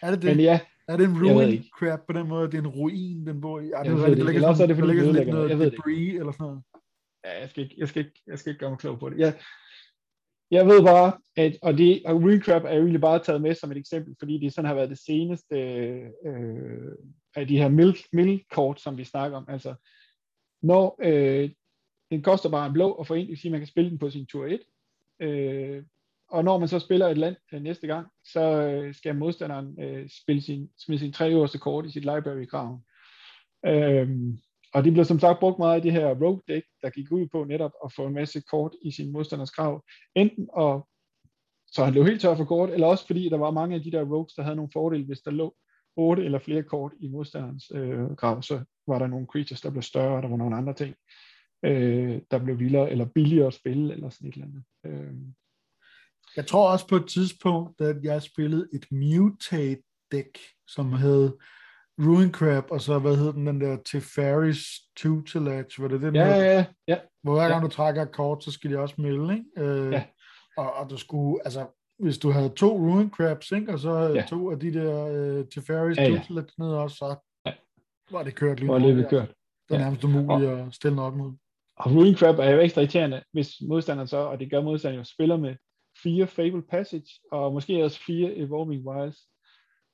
Er 0.03 0.11
det 0.11 0.23
det? 0.23 0.37
Men 0.37 0.45
ja, 0.45 0.61
er 0.93 0.97
det 0.97 1.05
en 1.05 1.17
ruin 1.23 1.65
crab 1.79 2.01
på 2.07 2.13
den 2.13 2.29
måde? 2.29 2.47
Det 2.47 2.55
er 2.55 2.63
en 2.63 2.69
ruin, 2.69 3.27
den 3.27 3.41
bor 3.41 3.61
i? 3.61 3.65
Ja, 3.65 3.79
det 3.79 3.85
Jeg 3.85 3.93
er 3.93 3.97
ved 3.97 4.05
det 4.05 4.17
ligger 4.17 4.33
Eller 4.33 4.49
også 4.49 4.63
er 4.63 4.67
sådan, 4.67 4.69
det, 4.69 4.77
fordi 4.77 4.89
ligger 4.89 5.05
den 5.05 5.15
sådan 5.15 5.35
noget. 5.35 5.51
Jeg 5.51 5.59
ved 5.59 5.71
det 5.71 5.73
debris 5.73 6.15
eller 6.15 6.33
sådan 6.33 6.45
noget. 6.47 6.63
ja, 7.25 7.41
jeg 7.41 7.51
skal 7.51 7.65
ikke, 7.65 7.75
jeg 7.79 7.89
skal 7.89 8.05
ikke, 8.05 8.23
jeg 8.27 8.39
skal 8.39 8.51
ikke 8.51 8.61
gøre 8.61 8.71
mig 8.71 8.79
klog 8.79 8.99
på 8.99 9.11
det. 9.11 9.19
Jeg, 9.19 9.41
jeg 10.51 10.67
ved 10.67 10.83
bare, 10.83 11.13
at, 11.37 11.59
og, 11.63 11.79
det, 11.79 12.03
og 12.07 12.23
Ruin 12.23 12.43
Crab 12.43 12.65
er 12.65 12.75
jo 12.75 12.81
egentlig 12.81 13.01
bare 13.01 13.19
taget 13.19 13.43
med 13.43 13.55
som 13.55 13.71
et 13.71 13.77
eksempel, 13.77 14.17
fordi 14.19 14.39
det 14.39 14.53
sådan 14.53 14.69
har 14.69 14.75
været 14.75 14.91
det 14.91 14.99
seneste 14.99 15.57
øh, 16.27 16.93
af 17.37 17.49
de 17.49 17.59
her 17.59 17.69
mil, 17.69 17.97
mil-kort, 18.13 18.81
som 18.81 18.99
vi 18.99 19.05
snakker 19.05 19.37
om. 19.39 19.45
Altså, 19.49 19.75
når 20.63 20.99
øh, 21.03 21.51
den 22.11 22.23
koster 22.23 22.51
bare 22.51 22.67
en 22.67 22.73
blå 22.73 22.93
at 22.93 23.07
få 23.07 23.15
ind, 23.15 23.23
det 23.23 23.31
vil 23.31 23.39
sige, 23.39 23.49
at 23.49 23.53
man 23.53 23.61
kan 23.61 23.67
spille 23.67 23.91
den 23.91 23.99
på 23.99 24.11
sin 24.11 24.27
tur 24.27 24.47
1. 24.47 24.61
Øh, 25.21 25.85
og 26.31 26.45
når 26.45 26.59
man 26.59 26.69
så 26.69 26.79
spiller 26.79 27.09
et 27.09 27.19
land 27.19 27.37
øh, 27.53 27.63
næste 27.63 27.87
gang, 27.87 28.07
så 28.25 28.41
øh, 28.41 28.95
skal 28.95 29.17
modstanderen 29.17 29.83
øh, 29.83 30.09
spille 30.23 30.43
sin, 30.43 30.71
smide 30.79 31.01
sin 31.01 31.13
tre 31.13 31.31
øverste 31.31 31.59
kort 31.59 31.87
i 31.87 31.91
sit 31.91 32.05
library 32.05 32.47
graven. 32.47 32.81
Øhm, 33.67 34.41
og 34.75 34.85
det 34.85 34.93
blev 34.93 35.05
som 35.05 35.19
sagt 35.19 35.41
brugt 35.41 35.59
meget 35.59 35.81
i 35.81 35.83
det 35.83 35.93
her 35.93 36.15
rogue 36.15 36.41
deck, 36.49 36.67
der 36.83 36.91
gik 36.91 37.13
ud 37.13 37.27
på 37.33 37.45
netop 37.45 37.73
at 37.85 37.93
få 37.93 38.07
en 38.07 38.15
masse 38.15 38.41
kort 38.41 38.73
i 38.83 38.91
sin 38.91 39.13
modstanders 39.13 39.51
grav. 39.51 39.85
Enten 40.15 40.49
og 40.53 40.89
så 41.67 41.85
han 41.85 41.95
lå 41.95 42.05
helt 42.05 42.21
tør 42.21 42.35
for 42.35 42.45
kort, 42.45 42.71
eller 42.71 42.87
også 42.87 43.07
fordi 43.07 43.29
der 43.29 43.39
var 43.39 43.51
mange 43.51 43.75
af 43.77 43.83
de 43.83 43.91
der 43.91 44.05
rogues, 44.05 44.35
der 44.35 44.43
havde 44.43 44.57
nogle 44.57 44.71
fordele, 44.73 45.05
hvis 45.05 45.21
der 45.21 45.31
lå 45.31 45.57
otte 45.97 46.25
eller 46.25 46.39
flere 46.39 46.63
kort 46.63 46.93
i 47.01 47.09
modstanderens 47.09 47.73
øh, 47.75 48.11
grav, 48.17 48.43
så 48.43 48.65
var 48.87 48.99
der 48.99 49.07
nogle 49.07 49.27
creatures, 49.27 49.61
der 49.61 49.71
blev 49.71 49.83
større, 49.83 50.17
og 50.17 50.23
der 50.23 50.29
var 50.29 50.37
nogle 50.37 50.57
andre 50.57 50.75
ting, 50.75 50.95
øh, 51.65 52.21
der 52.31 52.39
blev 52.45 52.59
vildere 52.59 52.91
eller 52.91 53.05
billigere 53.05 53.47
at 53.47 53.55
spille, 53.55 53.93
eller 53.93 54.11
sådan 54.11 54.29
et 54.29 54.35
eller 54.35 54.47
andet. 54.47 54.65
Øh, 54.87 55.15
jeg 56.37 56.47
tror 56.47 56.73
også 56.73 56.89
på 56.89 56.97
et 56.97 57.07
tidspunkt, 57.09 57.81
at 57.81 57.97
jeg 58.03 58.23
spillede 58.23 58.69
et 58.73 58.87
mutate 58.93 59.83
deck, 60.13 60.39
som 60.69 60.93
hed 60.93 61.33
Ruin 62.01 62.33
Crab, 62.33 62.65
og 62.71 62.81
så, 62.81 62.99
hvad 62.99 63.17
hed 63.17 63.33
den, 63.33 63.47
den 63.47 63.61
der 63.61 63.77
Tefaris 63.87 64.59
Tutelage, 64.97 65.83
var 65.83 65.89
det 65.89 66.01
den 66.03 66.15
ja, 66.15 66.25
hed? 66.25 66.43
ja, 66.43 66.53
ja, 66.53 66.65
ja, 66.89 66.99
Hvor 67.23 67.35
hver 67.35 67.49
gang 67.49 67.63
ja. 67.63 67.67
du 67.67 67.73
trækker 67.73 68.03
et 68.03 68.13
kort, 68.13 68.45
så 68.45 68.51
skal 68.51 68.71
de 68.71 68.79
også 68.79 68.95
melde, 68.99 69.33
ikke? 69.35 69.45
Øh, 69.71 69.93
Ja. 69.93 70.05
og, 70.57 70.73
og 70.75 70.91
du 70.91 70.97
skulle, 70.97 71.41
altså, 71.45 71.67
hvis 71.99 72.19
du 72.19 72.31
havde 72.31 72.49
to 72.49 72.77
Ruin 72.79 73.11
Crabs, 73.11 73.51
ikke? 73.53 73.73
og 73.73 73.79
så 73.79 73.95
havde 73.97 74.15
Ja. 74.15 74.27
to 74.29 74.51
af 74.51 74.61
de 74.61 74.75
der 74.75 75.07
øh, 75.07 75.45
Tefaris 75.49 75.97
Ja, 75.99 76.03
ja. 76.03 76.19
Tutelage 76.19 76.53
ned 76.59 76.69
også, 76.69 76.97
så 76.97 77.15
Ja. 77.47 77.53
var 78.11 78.23
det 78.23 78.35
kørt 78.35 78.61
lige 78.61 78.73
er 78.73 78.79
løbet 78.79 79.09
kørt. 79.11 79.29
Det 79.69 79.75
er 79.75 79.79
Ja. 79.79 79.85
nærmest 79.85 80.05
umuligt 80.05 80.51
at 80.51 80.75
stille 80.75 80.97
nok 80.97 81.15
mod. 81.15 81.33
Og 81.77 81.91
Ruin 81.93 82.17
Crab 82.17 82.39
er 82.39 82.51
jo 82.51 82.61
ekstra 82.61 82.81
irriterende, 82.81 83.23
hvis 83.33 83.51
modstanderen 83.69 84.09
så, 84.09 84.17
og 84.17 84.41
det 84.41 84.51
gør 84.51 84.63
modstanderen 84.63 84.99
jo, 85.01 85.05
spiller 85.05 85.37
med 85.37 85.55
fire 86.03 86.27
Fable 86.27 86.63
Passage, 86.63 87.21
og 87.33 87.53
måske 87.53 87.85
også 87.85 88.01
fire 88.07 88.37
Evolving 88.37 88.87
Wilds, 88.89 89.19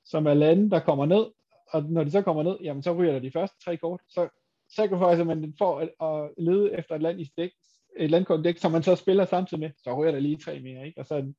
som 0.05 0.27
er 0.27 0.33
lande, 0.33 0.69
der 0.69 0.79
kommer 0.79 1.05
ned, 1.05 1.25
og 1.73 1.83
når 1.83 2.03
de 2.03 2.11
så 2.11 2.21
kommer 2.21 2.43
ned, 2.43 2.57
jamen 2.63 2.83
så 2.83 2.93
ryger 2.93 3.13
der 3.13 3.19
de 3.19 3.31
første 3.31 3.57
tre 3.65 3.77
kort, 3.77 4.01
så 4.09 4.27
sacrificer 4.75 5.23
man 5.23 5.43
den 5.43 5.53
for 5.57 5.79
at, 5.79 5.89
at 6.07 6.29
lede 6.37 6.77
efter 6.79 6.95
et 6.95 7.01
land 7.01 7.21
i 7.21 7.31
dæk, 7.37 7.51
et 7.99 8.11
landkort 8.11 8.43
dæk, 8.43 8.57
som 8.57 8.71
man 8.71 8.83
så 8.83 8.95
spiller 8.95 9.25
samtidig 9.25 9.59
med, 9.59 9.69
så 9.83 9.93
ryger 10.01 10.11
der 10.11 10.19
lige 10.19 10.37
tre 10.37 10.59
mere, 10.59 10.85
ikke? 10.87 10.99
og 11.01 11.05
så, 11.05 11.33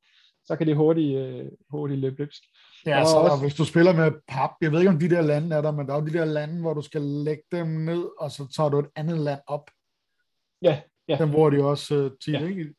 så 0.45 0.57
kan 0.57 0.67
det 0.67 0.77
hurtigt, 0.77 1.19
øh, 1.19 1.47
hurtigt 1.71 2.01
løbe 2.01 2.19
løbsk. 2.19 2.43
Ja, 2.87 3.01
Og 3.01 3.07
så 3.07 3.17
er 3.17 3.21
også- 3.31 3.45
hvis 3.45 3.55
du 3.55 3.65
spiller 3.65 3.93
med 3.93 4.13
pap, 4.29 4.51
jeg 4.61 4.73
ved 4.73 4.79
ikke 4.81 4.91
om 4.91 4.99
de 4.99 5.11
der 5.11 5.23
lande 5.23 5.57
er 5.57 5.61
der, 5.61 5.73
men 5.73 5.87
der 5.87 5.95
er 5.95 6.01
jo 6.01 6.07
de 6.07 6.13
der 6.13 6.25
lande, 6.25 6.61
hvor 6.61 6.75
du 6.75 6.83
skal 6.83 7.03
lægge 7.03 7.43
dem 7.53 7.67
ned, 7.67 8.05
og 8.19 8.31
så 8.31 8.49
tager 8.57 8.69
du 8.69 8.79
et 8.79 8.89
andet 8.97 9.19
land 9.19 9.41
op. 9.47 9.71
Ja, 10.63 10.81
ja. 11.09 11.17
Den 11.21 11.31
bruger 11.31 11.51
de 11.51 11.65
også 11.65 11.95
uh, 12.05 12.11
tit, 12.25 12.35
Ja. 12.35 12.47
ikke? 12.47 12.75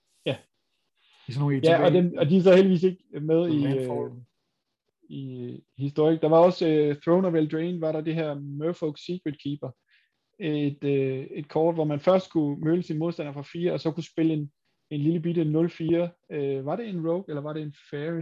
Ja. 1.29 1.31
I 1.31 1.33
sådan 1.33 1.41
nogle 1.41 1.61
Ja, 1.63 1.81
og, 1.81 1.87
ETB. 1.87 1.93
dem, 1.95 2.13
og 2.17 2.29
de 2.29 2.37
er 2.37 2.41
så 2.41 2.55
heldigvis 2.55 2.83
ikke 2.83 3.03
med 3.21 3.49
i, 3.49 3.57
Landfall. 3.59 4.05
øh, 4.05 4.11
i 5.09 5.59
historik. 5.77 6.21
Der 6.21 6.29
var 6.29 6.37
også 6.37 6.67
øh, 6.67 6.95
Throne 7.01 7.27
of 7.27 7.33
Eldraine, 7.33 7.81
var 7.81 7.91
der 7.91 8.01
det 8.01 8.15
her 8.15 8.39
Merfolk 8.39 8.97
Secret 9.05 9.41
Keeper. 9.43 9.69
Et, 10.39 10.83
øh, 10.83 11.27
et 11.31 11.47
kort, 11.49 11.75
hvor 11.75 11.83
man 11.83 11.99
først 11.99 12.31
kunne 12.31 12.57
mølle 12.61 12.83
sin 12.83 12.97
modstander 12.97 13.33
fra 13.33 13.41
4, 13.41 13.73
og 13.73 13.79
så 13.79 13.91
kunne 13.91 14.03
spille 14.03 14.33
en, 14.33 14.51
en 14.89 14.99
lille 15.01 15.19
bitte 15.19 15.41
0-4. 15.41 16.35
Øh, 16.35 16.65
var 16.65 16.75
det 16.75 16.89
en 16.89 17.07
Rogue, 17.09 17.25
eller 17.27 17.41
var 17.41 17.53
det 17.53 17.61
en 17.61 17.73
Fairy? 17.89 18.21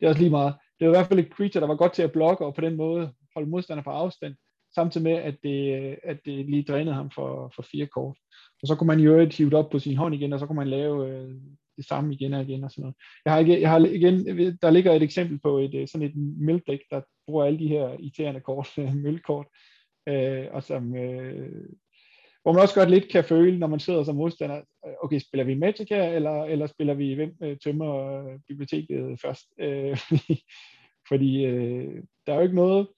Det 0.00 0.06
er 0.06 0.08
også 0.08 0.20
lige 0.20 0.30
meget. 0.30 0.54
Det 0.80 0.88
var 0.88 0.94
i 0.94 0.96
hvert 0.98 1.06
fald 1.06 1.18
et 1.18 1.32
creature, 1.32 1.60
der 1.60 1.66
var 1.66 1.76
godt 1.76 1.92
til 1.92 2.02
at 2.02 2.12
blokke, 2.12 2.44
og 2.46 2.54
på 2.54 2.60
den 2.60 2.76
måde 2.76 3.12
holde 3.34 3.50
modstander 3.50 3.82
på 3.82 3.90
afstand, 3.90 4.34
samtidig 4.74 5.04
med, 5.04 5.12
at 5.12 5.36
det, 5.42 5.82
øh, 5.82 5.96
at 6.02 6.18
det 6.24 6.46
lige 6.50 6.62
drænede 6.62 6.94
ham 6.94 7.10
for, 7.10 7.52
for 7.54 7.62
fire 7.62 7.86
kort. 7.86 8.16
Og 8.62 8.68
så 8.68 8.74
kunne 8.74 8.86
man 8.86 9.00
jo 9.00 9.18
et 9.18 9.34
hive 9.34 9.50
det 9.50 9.58
op 9.58 9.70
på 9.70 9.78
sin 9.78 9.96
hånd 9.96 10.14
igen, 10.14 10.32
og 10.32 10.38
så 10.40 10.46
kunne 10.46 10.56
man 10.56 10.68
lave 10.68 11.08
øh, 11.08 11.34
det 11.80 11.88
samme 11.88 12.14
igen 12.14 12.34
og 12.34 12.42
igen 12.42 12.64
og 12.64 12.70
sådan 12.70 12.82
noget. 12.82 12.96
Jeg 13.24 13.32
har, 13.32 13.40
ikke, 13.40 13.60
jeg 13.60 13.70
har 13.70 13.78
igen, 13.78 14.26
der 14.62 14.70
ligger 14.70 14.92
et 14.92 15.02
eksempel 15.02 15.40
på 15.40 15.58
et 15.58 15.74
øh, 15.74 15.88
sådan 15.88 16.06
et 16.06 16.16
møldæk, 16.16 16.80
der 16.90 17.00
bruger 17.26 17.44
alle 17.44 17.58
de 17.58 17.68
her 17.68 17.88
irriterende 17.98 18.40
kort, 18.40 18.68
mølkort, 19.04 19.46
øh, 20.08 20.46
og 20.52 20.62
som, 20.62 20.96
øh, 20.96 21.64
hvor 22.42 22.52
man 22.52 22.62
også 22.62 22.74
godt 22.74 22.90
lidt 22.90 23.08
kan 23.08 23.24
føle, 23.24 23.58
når 23.58 23.66
man 23.66 23.80
sidder 23.80 24.04
som 24.04 24.16
modstander, 24.16 24.56
øh, 24.86 24.92
okay, 25.02 25.18
spiller 25.18 25.44
vi 25.44 25.54
Magic 25.54 25.88
her, 25.90 26.04
eller, 26.04 26.44
eller 26.44 26.66
spiller 26.66 26.94
vi, 26.94 27.14
hvem 27.14 27.36
øh, 27.42 27.56
tømmer 27.64 28.22
biblioteket 28.48 29.20
først? 29.20 29.44
Øh, 29.60 29.96
fordi 30.08 30.42
fordi 31.10 31.44
øh, 31.44 32.02
der 32.26 32.32
er 32.32 32.36
jo 32.36 32.42
ikke 32.42 32.54
noget, 32.54 32.88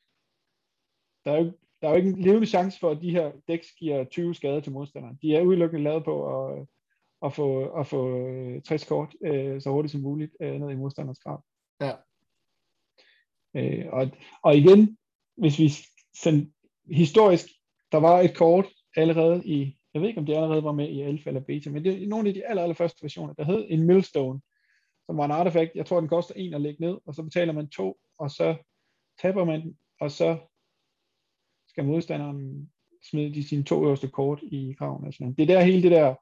der 1.24 1.32
er 1.32 1.38
jo, 1.38 1.52
der 1.80 1.88
er 1.88 1.90
jo 1.90 1.96
ikke 1.96 2.08
en 2.08 2.22
levende 2.22 2.46
chance 2.46 2.78
for, 2.80 2.90
at 2.90 3.02
de 3.02 3.10
her 3.10 3.32
dæks 3.48 3.66
giver 3.78 4.04
20 4.04 4.34
skader 4.34 4.60
til 4.60 4.72
modstanderen. 4.72 5.18
De 5.22 5.36
er 5.36 5.42
udelukkende 5.42 5.84
lavet 5.84 6.04
på 6.04 6.14
at, 6.36 6.66
at 7.24 7.32
få, 7.32 7.64
at 7.66 7.86
få 7.86 8.18
øh, 8.18 8.62
60 8.62 8.84
kort 8.84 9.14
øh, 9.24 9.60
så 9.62 9.70
hurtigt 9.70 9.92
som 9.92 10.00
muligt 10.00 10.36
øh, 10.40 10.60
ned 10.60 10.70
i 10.70 10.74
modstanders 10.74 11.18
krav. 11.18 11.44
Ja. 11.80 11.92
Øh, 13.56 13.86
og, 13.92 14.10
og 14.42 14.56
igen, 14.56 14.98
hvis 15.36 15.58
vi 15.58 15.72
sådan, 16.22 16.52
historisk, 16.90 17.46
der 17.92 17.98
var 17.98 18.20
et 18.20 18.36
kort 18.36 18.66
allerede 18.96 19.42
i, 19.44 19.78
jeg 19.94 20.02
ved 20.02 20.08
ikke 20.08 20.20
om 20.20 20.26
det 20.26 20.34
allerede 20.34 20.64
var 20.64 20.72
med 20.72 20.88
i 20.88 21.00
alfa 21.00 21.30
eller 21.30 21.40
beta, 21.40 21.70
men 21.70 21.84
det 21.84 22.02
er 22.02 22.08
nogle 22.08 22.28
af 22.28 22.34
de 22.34 22.46
aller, 22.46 22.62
aller 22.62 22.74
første 22.74 23.02
versioner, 23.02 23.34
der 23.34 23.44
hed 23.44 23.66
en 23.68 23.86
millstone, 23.86 24.40
som 25.06 25.16
var 25.16 25.24
en 25.24 25.30
artefakt. 25.30 25.70
Jeg 25.74 25.86
tror, 25.86 26.00
den 26.00 26.08
koster 26.08 26.34
en 26.34 26.54
at 26.54 26.60
lægge 26.60 26.84
ned, 26.84 26.98
og 27.06 27.14
så 27.14 27.22
betaler 27.22 27.52
man 27.52 27.68
to, 27.68 27.96
og 28.18 28.30
så 28.30 28.56
taber 29.22 29.44
man 29.44 29.60
den, 29.60 29.78
og 30.00 30.10
så 30.10 30.38
skal 31.68 31.84
modstanderen 31.84 32.70
smide 33.10 33.34
de 33.34 33.48
sine 33.48 33.64
to 33.64 33.84
øverste 33.84 34.08
kort 34.08 34.42
i. 34.42 34.76
Og 34.80 35.00
sådan 35.00 35.16
noget. 35.20 35.36
Det 35.36 35.42
er 35.50 35.54
der 35.54 35.64
hele 35.64 35.82
det 35.82 35.90
der 35.90 36.14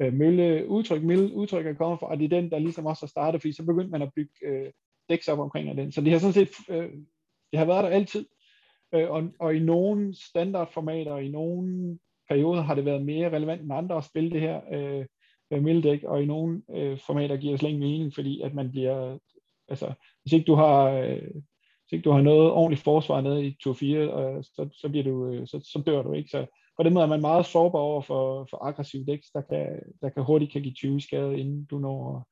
øh, 0.00 0.12
mølle 0.12 0.68
udtryk, 0.68 1.02
mølle 1.02 1.34
udtryk 1.34 1.66
er 1.66 1.74
kommet 1.74 2.00
fra, 2.00 2.06
og 2.06 2.18
det 2.18 2.24
er 2.24 2.40
den, 2.40 2.50
der 2.50 2.58
ligesom 2.58 2.86
også 2.86 3.02
har 3.02 3.08
startet, 3.08 3.40
fordi 3.40 3.52
så 3.52 3.64
begyndte 3.64 3.90
man 3.90 4.02
at 4.02 4.14
bygge 4.16 4.32
øh, 4.42 4.70
dæks 5.08 5.28
op 5.28 5.38
omkring 5.38 5.68
af 5.68 5.76
den. 5.76 5.92
Så 5.92 6.00
det 6.00 6.12
har 6.12 6.18
sådan 6.18 6.32
set, 6.32 6.50
øh, 6.68 6.90
det 7.50 7.58
har 7.58 7.64
været 7.64 7.84
der 7.84 7.90
altid, 7.90 8.26
øh, 8.94 9.10
og, 9.10 9.28
og 9.40 9.54
i 9.54 9.58
nogle 9.58 10.14
standardformater, 10.30 11.12
og 11.12 11.24
i 11.24 11.28
nogle 11.28 11.98
perioder 12.28 12.62
har 12.62 12.74
det 12.74 12.84
været 12.84 13.04
mere 13.04 13.30
relevant 13.30 13.62
end 13.62 13.72
andre 13.72 13.96
at 13.96 14.04
spille 14.04 14.30
det 14.30 14.40
her 14.40 14.60
øh, 14.72 15.06
øh, 15.52 15.62
mildæk, 15.62 16.04
og 16.04 16.22
i 16.22 16.26
nogle 16.26 16.62
øh, 16.70 16.98
formater 16.98 17.36
giver 17.36 17.52
det 17.52 17.60
slet 17.60 17.68
ingen 17.68 17.88
mening, 17.90 18.14
fordi 18.14 18.40
at 18.40 18.54
man 18.54 18.70
bliver, 18.70 19.18
altså 19.68 19.92
hvis 20.22 20.32
ikke 20.32 20.46
du 20.46 20.54
har, 20.54 20.90
øh, 20.90 21.30
hvis 21.82 21.92
ikke 21.92 22.04
du 22.04 22.10
har 22.10 22.22
noget 22.22 22.50
ordentligt 22.50 22.82
forsvar 22.82 23.20
nede 23.20 23.46
i 23.46 23.56
2-4, 23.66 23.84
øh, 23.86 24.44
så, 24.44 24.68
så, 24.72 24.88
bliver 24.88 25.04
du, 25.04 25.26
øh, 25.26 25.46
så, 25.46 25.60
så 25.72 25.82
dør 25.86 26.02
du 26.02 26.12
ikke. 26.12 26.30
Så 26.30 26.46
på 26.80 26.84
den 26.84 26.94
måde 26.94 27.04
er 27.04 27.08
man 27.08 27.20
meget 27.20 27.46
sårbar 27.46 27.78
over 27.78 28.02
for, 28.02 28.46
for 28.50 28.64
aggressiv 28.64 29.06
dæks, 29.06 29.26
der 29.34 29.42
kan, 29.50 29.66
der 30.02 30.08
kan 30.08 30.22
hurtigt 30.24 30.52
kan 30.52 30.62
give 30.62 30.74
20 30.74 31.00
skade, 31.00 31.38
inden 31.38 31.64
du 31.64 31.78
når 31.78 32.16
at, 32.16 32.22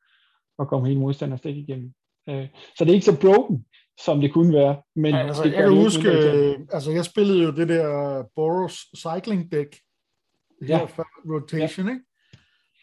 at 0.64 0.68
komme 0.68 0.88
hele 0.88 1.00
modstanders 1.00 1.40
dæk 1.40 1.56
igennem. 1.56 1.92
Øh, 2.28 2.48
så 2.78 2.84
det 2.84 2.90
er 2.90 2.94
ikke 2.94 3.06
så 3.06 3.20
broken, 3.20 3.64
som 4.04 4.20
det 4.20 4.32
kunne 4.32 4.54
være. 4.54 4.82
Men 4.96 5.14
Ja, 5.14 5.26
altså, 5.26 5.42
det 5.42 5.52
jeg 5.52 5.62
kan 5.62 5.72
det 5.72 5.82
huske, 5.82 6.08
øh, 6.08 6.58
altså 6.72 6.90
jeg 6.90 7.04
spillede 7.04 7.42
jo 7.42 7.50
det 7.50 7.68
der 7.68 8.24
Boros 8.36 8.76
Cycling 8.96 9.52
Deck, 9.52 9.76
her 10.62 10.78
Ja. 10.78 10.84
før 10.84 11.04
Rotation, 11.34 11.86
ja. 11.86 11.92
ikke? 11.92 12.04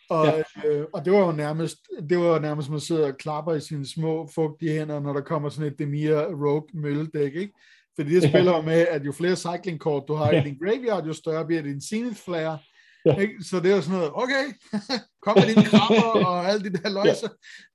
Og, 0.09 0.25
Ja. 0.25 0.43
ja. 0.63 0.69
øh, 0.69 0.85
og 0.93 1.05
det 1.05 1.13
var 1.13 1.25
jo 1.25 1.31
nærmest, 1.31 1.77
det 2.09 2.17
var 2.17 2.33
jo 2.33 2.39
nærmest, 2.39 2.69
man 2.69 2.79
sidder 2.79 3.07
og 3.07 3.17
klapper 3.17 3.53
i 3.53 3.59
sine 3.59 3.85
små 3.85 4.27
fugtige 4.35 4.71
hænder, 4.79 4.99
når 4.99 5.13
der 5.13 5.21
kommer 5.21 5.49
sådan 5.49 5.71
et 5.71 5.79
Demir 5.79 6.15
Rogue 6.45 6.67
mølledæk, 6.73 7.35
ikke? 7.35 7.53
Fordi 7.95 8.15
det 8.15 8.29
spiller 8.29 8.55
jo 8.55 8.61
med, 8.61 8.87
at 8.91 9.05
jo 9.05 9.11
flere 9.11 9.35
cyclingkort 9.35 10.03
du 10.07 10.13
har 10.13 10.31
i 10.31 10.43
din 10.43 10.57
graveyard, 10.63 11.05
jo 11.05 11.13
større 11.13 11.45
bliver 11.45 11.61
din 11.61 11.81
Zenith 11.81 12.21
Flare. 12.25 12.57
Ikke? 13.21 13.43
Så 13.43 13.59
det 13.59 13.71
er 13.71 13.75
jo 13.75 13.81
sådan 13.81 13.97
noget, 13.97 14.11
okay, 14.13 14.45
kom 15.23 15.37
med 15.37 15.47
dine 15.47 15.65
krabber 15.65 16.25
og 16.31 16.49
alle 16.49 16.63
de 16.63 16.77
der 16.77 16.89
løjser. 16.89 17.27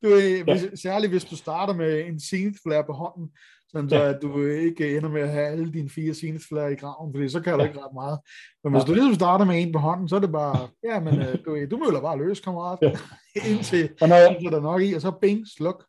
Du, 0.03 0.09
øh, 0.09 0.45
hvis, 0.45 0.81
særligt 0.81 1.13
hvis 1.13 1.25
du 1.25 1.37
starter 1.37 1.75
med 1.75 2.07
en 2.07 2.21
Zenith 2.21 2.59
Flare 2.67 2.85
på 2.85 2.93
hånden, 2.93 3.31
sådan 3.73 3.89
så 3.89 4.03
at 4.03 4.19
du 4.23 4.47
ikke 4.47 4.97
ender 4.97 5.09
med 5.09 5.23
at 5.23 5.31
have 5.31 5.47
alle 5.47 5.73
dine 5.73 5.91
fire 5.91 6.15
Zenith 6.15 6.45
Flare 6.49 6.73
i 6.73 6.77
graven, 6.77 7.15
fordi 7.15 7.29
så 7.29 7.41
kan 7.41 7.59
du 7.59 7.65
ikke 7.65 7.79
ret 7.79 7.95
meget. 7.95 8.19
Men 8.65 8.73
hvis 8.73 8.85
du 8.85 8.95
ligesom 8.95 9.15
starter 9.15 9.45
med 9.45 9.63
en 9.63 9.73
på 9.73 9.79
hånden, 9.79 10.09
så 10.09 10.17
er 10.17 10.21
det 10.21 10.33
bare, 10.33 10.69
ja, 10.85 11.01
men 11.01 11.21
øh, 11.21 11.39
du, 11.45 11.67
du 11.71 11.77
møller 11.77 12.01
bare 12.01 12.19
løs, 12.19 12.41
kammerat. 12.41 12.79
Ja. 12.83 12.93
Indtil 13.51 13.91
Og 14.01 14.09
når 14.09 14.17
jeg, 14.17 14.37
er 14.47 14.51
der 14.51 14.61
nok 14.61 14.83
i, 14.83 14.93
og 14.93 15.01
så 15.01 15.11
bing, 15.11 15.47
sluk. 15.57 15.85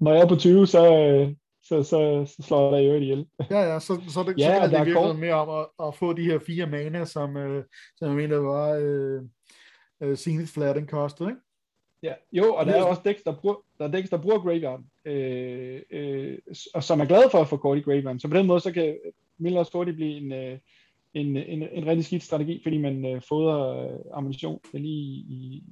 når 0.00 0.12
jeg 0.12 0.22
er 0.22 0.28
på 0.28 0.36
20, 0.36 0.66
så, 0.66 0.96
øh, 0.96 1.34
så, 1.64 1.82
så, 1.82 2.24
så 2.36 2.42
slår 2.42 2.70
dig 2.70 2.82
i 2.82 2.86
øvrigt 2.86 3.02
ihjel. 3.02 3.26
Ja, 3.50 3.60
ja, 3.60 3.78
så, 3.78 4.00
så, 4.08 4.22
det, 4.22 4.38
Ja, 4.38 4.46
så 4.46 4.54
og 4.54 4.60
kan 4.60 4.70
der 4.70 4.78
det 4.78 4.86
virkelig 4.86 4.94
noget 5.02 5.18
mere 5.18 5.34
om 5.34 5.48
at, 5.60 5.86
at, 5.86 5.94
få 5.94 6.12
de 6.12 6.24
her 6.24 6.38
fire 6.38 6.66
mana, 6.66 7.04
som, 7.04 7.36
øh, 7.36 7.64
som 7.96 8.08
jeg 8.08 8.16
mener 8.16 8.36
var 8.36 8.78
øh, 8.80 9.22
øh, 10.02 10.16
Zenith 10.16 10.52
Flare, 10.52 10.74
den 10.74 10.86
kostede, 10.86 11.28
ikke? 11.28 11.40
Ja, 12.02 12.14
jo, 12.32 12.54
og 12.54 12.66
der 12.66 12.72
er 12.72 12.82
også 12.82 13.02
decks, 13.04 13.22
der 13.22 13.36
bruger, 13.36 13.56
der 13.78 13.84
er 13.84 13.90
decks, 13.90 14.10
der 14.10 14.22
bruger 14.22 14.38
Graveyard, 14.38 14.80
øh, 15.04 15.80
øh, 15.90 16.38
og 16.74 16.82
som 16.82 17.00
er 17.00 17.04
glade 17.04 17.28
for 17.30 17.38
at 17.38 17.48
få 17.48 17.56
kort 17.56 17.78
i 17.78 17.80
Graveyard. 17.80 18.18
Så 18.18 18.28
på 18.28 18.36
den 18.36 18.46
måde, 18.46 18.60
så 18.60 18.72
kan 18.72 18.98
Miller 19.38 19.58
også 19.58 19.72
hurtigt 19.74 19.96
blive 19.96 20.16
en, 20.16 20.32
øh, 20.32 20.58
en, 21.14 21.36
en, 21.36 21.62
en 21.72 21.86
rigtig 21.86 22.04
skidt 22.04 22.22
strategi, 22.22 22.60
fordi 22.62 22.78
man 22.78 23.06
øh, 23.06 23.22
fodrer 23.28 23.84
øh, 23.84 24.00
ammunition 24.12 24.60
lige 24.72 25.24
i, 25.28 25.64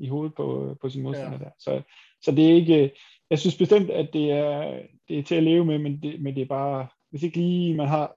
i 0.00 0.08
hovedet 0.08 0.34
på, 0.34 0.76
på 0.80 0.88
sin 0.88 1.02
modstander 1.02 1.38
ja. 1.38 1.44
der. 1.44 1.50
Så, 1.58 1.82
så 2.22 2.30
det 2.30 2.50
er 2.50 2.54
ikke, 2.54 2.90
jeg 3.32 3.38
synes 3.38 3.56
bestemt, 3.58 3.90
at 3.90 4.10
det 4.12 4.30
er, 4.30 4.82
det 5.08 5.18
er 5.18 5.22
til 5.22 5.34
at 5.34 5.42
leve 5.42 5.64
med, 5.64 5.78
men 5.78 6.02
det, 6.02 6.22
men 6.22 6.34
det 6.34 6.42
er 6.42 6.46
bare, 6.46 6.88
hvis 7.10 7.22
ikke 7.22 7.36
lige 7.36 7.76
man 7.76 7.88
har 7.88 8.16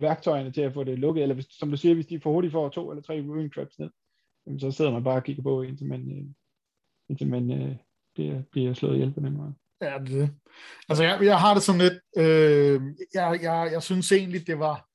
værktøjerne 0.00 0.52
til 0.52 0.60
at 0.60 0.74
få 0.74 0.84
det 0.84 0.98
lukket, 0.98 1.22
eller 1.22 1.34
hvis, 1.34 1.46
som 1.50 1.70
du 1.70 1.76
siger, 1.76 1.94
hvis 1.94 2.06
de 2.06 2.20
for 2.20 2.32
hurtigt 2.32 2.52
får 2.52 2.68
to 2.68 2.90
eller 2.90 3.02
tre 3.02 3.20
ruin 3.20 3.50
traps 3.50 3.78
ned, 3.78 3.90
så 4.58 4.70
sidder 4.70 4.90
man 4.90 5.04
bare 5.04 5.16
og 5.16 5.24
kigger 5.24 5.42
på, 5.42 5.62
indtil 5.62 5.86
man, 5.86 6.00
øh, 6.00 6.24
indtil 7.08 7.28
man 7.28 7.50
øh, 7.50 7.76
bliver, 8.14 8.42
bliver 8.52 8.74
slået 8.74 8.94
ihjel 8.94 9.12
på 9.12 9.20
den 9.20 9.36
måde. 9.36 9.54
Ja, 9.82 9.98
det 9.98 10.10
det. 10.10 10.30
Altså, 10.88 11.04
jeg, 11.04 11.18
jeg 11.22 11.40
har 11.40 11.54
det 11.54 11.62
sådan 11.62 11.80
lidt, 11.80 12.00
øh, 12.16 12.80
jeg, 13.14 13.38
jeg, 13.42 13.68
jeg 13.72 13.82
synes 13.82 14.12
egentlig, 14.12 14.46
det 14.46 14.58
var, 14.58 14.88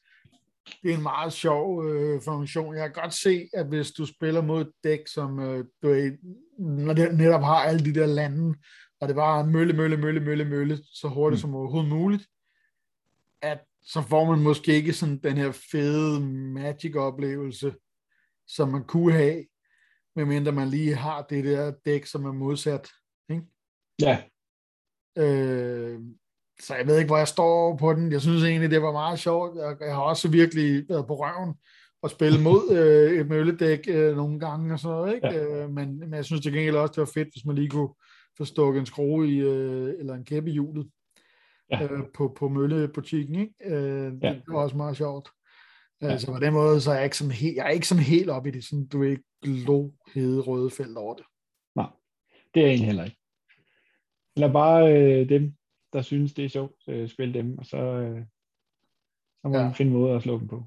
det 0.84 0.91
er 0.91 0.97
en 0.97 1.03
meget 1.03 1.34
sjov 1.34 1.86
øh, 1.86 2.22
funktion. 2.22 2.76
Jeg 2.76 2.93
kan 2.93 3.01
godt 3.01 3.14
se, 3.14 3.49
at 3.53 3.68
hvis 3.68 3.91
du 3.91 4.05
spiller 4.05 4.41
mod 4.41 4.62
et 4.62 4.72
dæk, 4.84 5.07
som 5.07 5.39
øh, 5.39 5.66
du 5.84 5.89
er, 5.89 6.12
når 6.60 6.93
det 6.93 7.18
netop 7.18 7.41
har 7.41 7.55
alle 7.55 7.86
de 7.86 7.99
der 7.99 8.05
lande, 8.05 8.55
og 9.02 9.08
det 9.08 9.16
bare 9.16 9.47
mølle, 9.47 9.74
mølle, 9.74 9.97
mølle, 9.97 10.20
mølle, 10.20 10.45
mølle, 10.45 10.80
så 10.93 11.08
hurtigt 11.08 11.38
mm. 11.38 11.41
som 11.41 11.56
overhovedet 11.56 11.89
muligt, 11.89 12.28
at 13.41 13.60
så 13.84 14.02
får 14.02 14.26
man 14.26 14.43
måske 14.43 14.74
ikke 14.74 14.93
sådan 14.93 15.18
den 15.18 15.38
her 15.38 15.52
fede 15.72 16.22
magic-oplevelse, 16.54 17.76
som 18.47 18.70
man 18.70 18.84
kunne 18.84 19.14
have, 19.14 19.45
medmindre 20.16 20.52
man 20.52 20.68
lige 20.68 20.95
har 20.95 21.22
det 21.22 21.43
der 21.43 21.72
dæk, 21.86 22.06
som 22.06 22.26
er 22.26 22.32
modsat. 22.32 22.89
Ikke? 23.30 23.43
Ja. 24.02 24.24
Øh, 25.18 26.00
så 26.62 26.76
jeg 26.76 26.88
ved 26.88 26.97
ikke, 26.97 27.08
hvor 27.08 27.18
jeg 27.18 27.28
står 27.28 27.78
på 27.78 27.93
den. 27.93 28.12
Jeg 28.12 28.22
synes 28.22 28.43
egentlig, 28.43 28.72
det 28.72 28.82
var 28.82 28.91
meget 28.91 29.20
sjovt. 29.20 29.58
Jeg, 29.58 29.78
jeg 29.82 29.95
har 29.95 30.02
også 30.02 30.30
virkelig 30.30 30.86
været 30.89 31.08
på 31.08 31.16
røven 31.16 31.56
og 32.02 32.10
spille 32.10 32.41
mod 32.47 32.72
øh, 32.72 33.20
et 33.20 33.28
mølledæk 33.28 33.80
øh, 33.88 34.16
nogle 34.16 34.39
gange 34.39 34.74
og 34.74 34.80
sådan 34.80 34.95
noget, 34.95 35.16
ikke? 35.16 35.28
Ja. 35.28 35.64
Øh, 35.64 35.70
men, 35.70 36.00
men 36.00 36.14
jeg 36.14 36.26
synes 36.26 36.41
til 36.41 36.54
gengæld 36.54 36.76
også, 36.76 36.91
det 36.91 37.00
var 37.00 37.12
fedt, 37.14 37.34
hvis 37.34 37.45
man 37.45 37.56
lige 37.56 37.70
kunne 37.70 37.89
få 38.40 38.46
stukket 38.46 38.80
en 38.80 38.86
skrue 38.86 39.28
i, 39.28 39.38
øh, 39.40 40.00
eller 40.00 40.14
en 40.14 40.26
kæppe 40.26 40.50
i 40.50 40.54
hjulet 40.54 40.90
ja. 41.72 41.84
øh, 41.84 42.04
på, 42.14 42.34
på 42.38 42.50
møllebutikken, 42.50 43.36
ikke? 43.36 43.54
Øh, 43.66 44.14
ja. 44.24 44.34
Det 44.34 44.44
var 44.48 44.64
også 44.64 44.78
meget 44.78 44.98
sjovt. 44.98 45.30
Ja. 46.02 46.08
Altså 46.08 46.32
på 46.32 46.40
den 46.40 46.54
måde, 46.54 46.82
så 46.82 46.92
er 46.92 46.96
jeg 46.96 47.04
ikke 47.04 47.18
sådan 47.18 47.32
helt, 47.32 47.56
jeg 47.56 47.66
er 47.66 47.70
ikke 47.70 47.88
sådan 47.88 48.04
helt 48.04 48.30
op 48.30 48.46
i 48.46 48.52
det, 48.52 48.64
sådan, 48.64 48.88
du 48.88 49.04
er 49.04 49.10
ikke 49.10 49.24
hede 50.14 50.42
røde 50.42 50.70
felt 50.70 50.98
over 50.98 51.14
det. 51.16 51.26
Nej, 51.76 51.90
det 52.54 52.66
er 52.66 52.72
en 52.72 52.80
heller 52.80 53.04
ikke. 53.04 53.18
Eller 54.36 54.54
bare 54.54 54.94
øh, 54.94 55.30
dem, 55.30 55.54
der 55.94 56.02
synes, 56.02 56.34
det 56.34 56.46
er 56.46 56.50
sjovt, 56.50 56.76
øh, 56.88 57.10
spille 57.10 57.34
dem, 57.34 57.58
og 57.58 57.66
så, 57.66 57.78
øh, 57.78 58.26
så 59.42 59.48
må 59.48 59.58
ja. 59.58 59.64
man 59.64 59.76
finde 59.76 59.92
måde 59.92 60.16
at 60.16 60.24
slå 60.24 60.40
dem 60.40 60.48
på. 60.48 60.64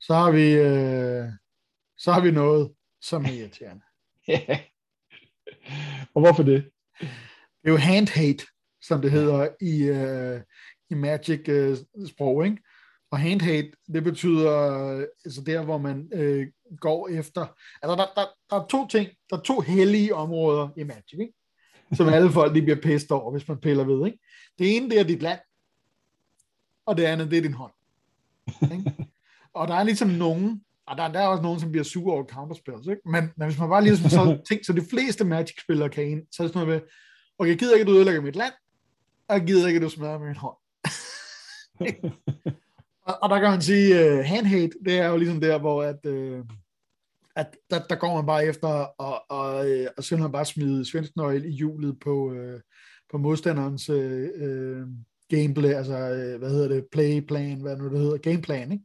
Så 0.00 0.14
har 0.14 0.30
vi, 0.30 0.52
øh, 0.52 1.32
så 1.98 2.12
har 2.12 2.22
vi 2.22 2.30
noget, 2.30 2.74
som 3.00 3.24
er 3.24 3.30
irriterende. 3.30 3.82
ja. 4.28 4.60
Og 6.14 6.20
hvorfor 6.20 6.42
det? 6.42 6.70
Det 7.00 7.68
er 7.68 7.70
jo 7.70 7.76
hand 7.76 8.08
hate, 8.08 8.44
som 8.82 9.02
det 9.02 9.10
hedder 9.10 9.48
i, 9.60 9.82
øh, 9.82 10.40
i 10.90 10.94
Magic-sprog, 10.94 12.42
øh, 12.42 12.50
ikke? 12.50 12.62
Og 13.10 13.18
hand 13.18 13.40
hate, 13.40 13.70
det 13.92 14.04
betyder 14.04 14.52
altså 15.24 15.42
der, 15.46 15.64
hvor 15.64 15.78
man 15.78 16.08
øh, 16.12 16.46
går 16.76 17.08
efter... 17.08 17.46
Altså, 17.82 17.96
der, 17.96 18.06
der, 18.16 18.26
der 18.50 18.56
er 18.56 18.66
to 18.66 18.86
ting, 18.86 19.08
der 19.30 19.36
er 19.36 19.40
to 19.40 19.60
hellige 19.60 20.14
områder 20.14 20.68
i 20.76 20.84
Magic, 20.84 21.18
ikke? 21.20 21.32
som 21.92 22.08
alle 22.08 22.30
folk 22.30 22.54
de 22.54 22.62
bliver 22.62 22.80
pæst 22.80 23.10
over, 23.10 23.30
hvis 23.32 23.48
man 23.48 23.58
piller 23.58 23.84
ved. 23.84 24.06
Ikke? 24.06 24.18
Det 24.58 24.76
ene, 24.76 24.90
det 24.90 25.00
er 25.00 25.04
dit 25.04 25.22
land, 25.22 25.40
og 26.86 26.96
det 26.96 27.04
andet, 27.04 27.30
det 27.30 27.38
er 27.38 27.42
din 27.42 27.52
hånd. 27.52 27.72
Ikke? 28.62 28.94
Og 29.54 29.68
der 29.68 29.74
er 29.74 29.82
ligesom 29.82 30.08
nogen, 30.08 30.64
og 30.90 30.96
der, 30.96 31.12
der 31.12 31.20
er 31.20 31.26
også 31.26 31.42
nogen, 31.42 31.60
som 31.60 31.70
bliver 31.70 31.84
sure 31.84 32.14
over 32.14 32.24
counterspells, 32.24 32.86
ikke? 32.86 33.02
Men, 33.04 33.24
men 33.36 33.48
hvis 33.48 33.58
man 33.58 33.68
bare 33.68 33.84
lige 33.84 33.96
så 33.96 34.38
ting, 34.48 34.66
så 34.66 34.72
de 34.72 34.86
fleste 34.90 35.24
Magic-spillere 35.24 35.88
kan 35.88 36.04
ind, 36.04 36.22
så 36.32 36.42
er 36.42 36.46
det 36.46 36.54
sådan 36.54 36.66
noget 36.66 36.82
med, 36.82 36.88
okay, 37.38 37.50
jeg 37.50 37.58
gider 37.58 37.74
ikke, 37.74 37.82
at 37.82 37.86
du 37.86 37.96
ødelægger 37.96 38.22
mit 38.22 38.36
land, 38.36 38.52
og 39.28 39.36
jeg 39.36 39.46
gider 39.46 39.66
ikke, 39.66 39.76
at 39.76 39.82
du 39.82 39.88
smadrer 39.88 40.18
min 40.18 40.36
hånd. 40.36 40.56
og, 43.08 43.22
og, 43.22 43.30
der 43.30 43.40
kan 43.40 43.50
man 43.50 43.62
sige, 43.62 43.94
uh, 43.94 44.18
øh, 44.18 44.24
handhate, 44.24 44.72
det 44.84 44.98
er 44.98 45.08
jo 45.08 45.16
ligesom 45.16 45.40
der, 45.40 45.58
hvor 45.58 45.82
at, 45.82 46.06
uh, 46.06 46.44
at 47.36 47.56
der, 47.70 47.80
der 47.88 47.94
går 47.94 48.16
man 48.16 48.26
bare 48.26 48.46
efter 48.46 48.68
og, 48.68 49.30
og, 49.30 49.70
øh, 49.70 49.86
og 49.96 50.04
simpelthen 50.04 50.32
bare 50.32 50.44
smide 50.44 50.84
svensknøgle 50.90 51.48
i 51.48 51.52
hjulet 51.52 52.00
på, 52.00 52.30
uh, 52.30 52.60
på 53.10 53.18
modstanderens 53.18 53.90
uh, 53.90 54.88
gameplay, 55.28 55.70
altså 55.70 55.94
uh, 55.94 56.38
hvad 56.38 56.50
hedder 56.50 56.68
det, 56.68 56.86
playplan, 56.92 57.60
hvad 57.60 57.76
nu 57.76 57.88
det 57.90 57.98
hedder, 57.98 58.16
gameplan, 58.16 58.72
ikke? 58.72 58.84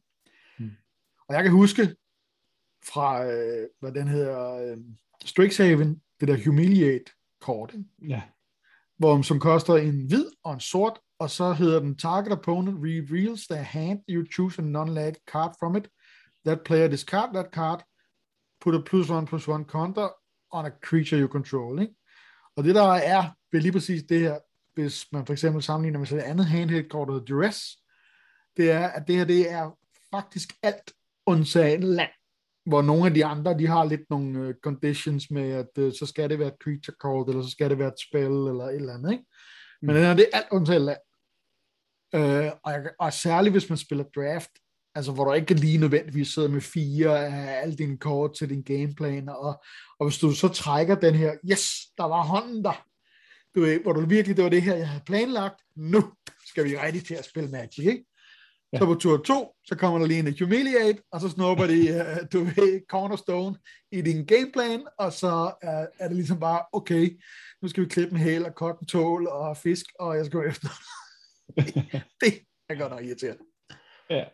Og 1.28 1.36
jeg 1.36 1.43
kan 1.43 1.51
huske 1.51 1.95
fra, 2.86 3.21
uh, 3.21 3.63
hvad 3.80 3.91
den 3.91 4.07
hedder, 4.07 4.73
uh, 4.73 4.78
Strixhaven, 5.26 6.01
det 6.19 6.28
der 6.28 6.45
Humiliate 6.45 7.11
kort, 7.41 7.73
ikke? 7.73 7.86
Ja 8.07 8.21
hvor, 8.97 9.21
som 9.21 9.39
koster 9.39 9.76
en 9.76 10.07
hvid 10.07 10.26
og 10.43 10.53
en 10.53 10.59
sort, 10.59 10.99
og 11.19 11.30
så 11.30 11.53
hedder 11.53 11.80
den 11.80 11.97
Target 11.97 12.32
Opponent 12.32 12.78
reveals 12.80 13.47
the 13.47 13.63
hand, 13.63 13.99
you 14.09 14.26
choose 14.34 14.61
a 14.61 14.65
non-lag 14.65 15.13
card 15.32 15.55
from 15.59 15.76
it. 15.76 15.88
That 16.45 16.61
player 16.61 16.88
discard 16.88 17.34
that 17.34 17.45
card, 17.51 17.84
put 18.61 18.76
a 18.76 18.82
plus 18.86 19.09
one 19.09 19.28
plus 19.28 19.47
one 19.47 19.65
counter 19.65 20.09
on 20.51 20.65
a 20.65 20.71
creature 20.84 21.21
you 21.21 21.28
control. 21.28 21.82
Ikke? 21.82 21.93
Og 22.55 22.63
det 22.63 22.76
der 22.76 22.91
er 22.93 23.23
ved 23.51 23.61
lige 23.61 23.71
præcis 23.71 24.03
det 24.03 24.19
her, 24.19 24.39
hvis 24.73 25.11
man 25.11 25.26
for 25.26 25.34
eksempel 25.34 25.63
sammenligner 25.63 25.99
med 25.99 26.11
et 26.11 26.19
andet 26.19 26.45
handheld 26.45 26.89
kort, 26.89 27.07
der 27.07 27.13
hedder 27.13 27.26
Duress, 27.26 27.78
det 28.57 28.71
er, 28.71 28.88
at 28.88 29.07
det 29.07 29.15
her 29.15 29.26
det 29.26 29.51
er 29.51 29.78
faktisk 30.11 30.53
alt 30.63 30.93
undtagen 31.26 31.84
land 31.84 32.11
hvor 32.65 32.82
nogle 32.82 33.05
af 33.05 33.13
de 33.13 33.26
andre, 33.26 33.57
de 33.57 33.67
har 33.67 33.86
lidt 33.86 34.09
nogle 34.09 34.47
uh, 34.47 34.53
conditions 34.63 35.32
med, 35.32 35.51
at 35.51 35.69
uh, 35.80 35.91
så 35.93 36.05
skal 36.05 36.30
det 36.30 36.39
være 36.39 36.47
et 36.47 36.61
creature 36.63 36.95
card, 37.01 37.30
eller 37.30 37.43
så 37.43 37.49
skal 37.49 37.69
det 37.69 37.80
være 37.80 37.88
et 37.88 37.99
spell, 38.09 38.47
eller 38.47 38.63
et 38.63 38.76
eller 38.76 38.93
andet, 38.93 39.11
ikke? 39.11 39.26
Men 39.82 39.89
mm. 39.89 39.93
den 39.93 40.03
her, 40.03 40.13
det 40.13 40.30
er 40.34 40.38
alt 40.38 40.47
undtaget 40.51 40.82
land. 40.82 40.99
Uh, 42.17 42.51
og, 42.63 42.73
og 42.99 43.13
særligt 43.13 43.53
hvis 43.53 43.69
man 43.69 43.78
spiller 43.78 44.05
draft, 44.15 44.49
altså 44.95 45.11
hvor 45.11 45.26
du 45.26 45.34
ikke 45.34 45.53
lige 45.53 45.78
nødvendigvis 45.78 46.28
sidder 46.28 46.49
med 46.49 46.61
fire 46.61 47.26
af 47.28 47.61
alle 47.61 47.76
dine 47.76 47.97
kort 47.97 48.36
til 48.36 48.49
din 48.49 48.61
gameplan, 48.61 49.30
og, 49.30 49.63
og 49.99 50.07
hvis 50.07 50.17
du 50.17 50.32
så 50.32 50.47
trækker 50.47 50.95
den 50.95 51.15
her, 51.15 51.36
yes, 51.51 51.71
der 51.97 52.03
var 52.03 52.23
hånden 52.23 52.63
der, 52.63 52.86
du 53.55 53.61
ved, 53.61 53.80
hvor 53.80 53.93
du 53.93 54.05
virkelig, 54.05 54.38
det 54.38 54.43
var 54.43 54.49
det 54.49 54.61
her, 54.61 54.76
jeg 54.76 54.89
havde 54.89 55.03
planlagt, 55.05 55.61
nu 55.76 56.03
skal 56.45 56.65
vi 56.65 56.78
rigtig 56.78 57.05
til 57.05 57.15
at 57.15 57.26
spille 57.26 57.49
Magic, 57.49 57.86
ikke? 57.86 58.05
Ja. 58.74 58.80
Så 58.80 58.86
på 58.86 58.95
tur 58.95 59.18
2, 59.18 59.55
så 59.66 59.76
kommer 59.76 59.99
der 59.99 60.05
lige 60.05 60.20
en 60.20 60.36
Humiliate, 60.39 61.01
og 61.11 61.22
så 61.22 61.30
snupper 61.30 61.68
de, 61.68 61.80
uh, 61.82 62.28
du 62.34 62.39
ved, 62.43 62.82
Cornerstone 62.89 63.55
i 63.91 64.01
din 64.01 64.26
gameplan, 64.26 64.88
og 64.99 65.13
så 65.13 65.51
uh, 65.63 66.03
er 66.03 66.07
det 66.07 66.16
ligesom 66.16 66.39
bare, 66.39 66.61
okay, 66.74 67.22
nu 67.61 67.68
skal 67.68 67.84
vi 67.84 67.89
klippe 67.89 68.13
en 68.16 68.22
hæl 68.22 68.45
og 68.45 68.51
cotton 68.51 68.88
tål 68.88 69.28
og 69.28 69.57
fisk, 69.57 69.86
og 69.99 70.16
jeg 70.16 70.26
skal 70.26 70.39
gå 70.39 70.45
efter. 70.45 70.70
det 72.22 72.34
er 72.70 72.76
godt 72.76 72.91
nok 72.91 73.03
irriterende. 73.03 73.43
Ja. 74.09 74.26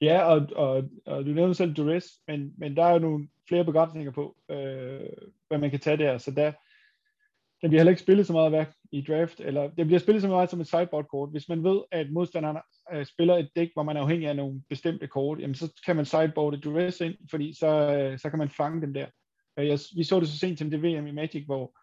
Ja, 0.00 0.22
og, 0.22 0.46
og, 0.56 0.84
og 1.06 1.24
du 1.24 1.30
nævnte 1.30 1.54
selv 1.54 1.74
Duress, 1.74 2.06
men, 2.28 2.52
men 2.58 2.76
der 2.76 2.84
er 2.84 2.92
jo 2.92 2.98
nogle 2.98 3.28
flere 3.48 3.64
begrænsninger 3.64 4.12
på, 4.12 4.36
øh, 4.50 5.10
hvad 5.48 5.58
man 5.58 5.70
kan 5.70 5.80
tage 5.80 5.96
der, 5.96 6.18
så 6.18 6.30
der, 6.30 6.52
den 7.62 7.70
bliver 7.70 7.80
heller 7.80 7.90
ikke 7.90 8.02
spillet 8.02 8.26
så 8.26 8.32
meget 8.32 8.52
værk 8.52 8.74
i 8.92 9.04
draft, 9.08 9.40
eller 9.40 9.70
det 9.70 9.86
bliver 9.86 9.98
spillet 9.98 10.22
så 10.22 10.28
meget 10.28 10.50
som 10.50 10.60
et 10.60 10.66
sideboard-kort. 10.66 11.30
Hvis 11.30 11.48
man 11.48 11.64
ved, 11.64 11.80
at 11.92 12.10
modstanderen 12.10 12.58
øh, 12.92 13.06
spiller 13.06 13.36
et 13.36 13.48
dæk, 13.56 13.68
hvor 13.74 13.82
man 13.82 13.96
er 13.96 14.00
afhængig 14.00 14.28
af 14.28 14.36
nogle 14.36 14.62
bestemte 14.68 15.06
kort, 15.06 15.40
jamen 15.40 15.54
så 15.54 15.72
kan 15.86 15.96
man 15.96 16.04
sideboarde 16.04 16.60
Duress 16.60 17.00
ind, 17.00 17.14
fordi 17.30 17.54
så, 17.58 17.66
øh, 17.66 18.18
så 18.18 18.30
kan 18.30 18.38
man 18.38 18.50
fange 18.50 18.82
dem 18.82 18.94
der. 18.94 19.06
Øh, 19.58 19.66
jeg, 19.68 19.78
vi 19.96 20.04
så 20.04 20.20
det 20.20 20.28
så 20.28 20.38
sent 20.38 20.58
som 20.58 20.70
det 20.70 20.82
VM 20.82 21.06
i 21.06 21.12
Magic, 21.12 21.44
hvor 21.46 21.74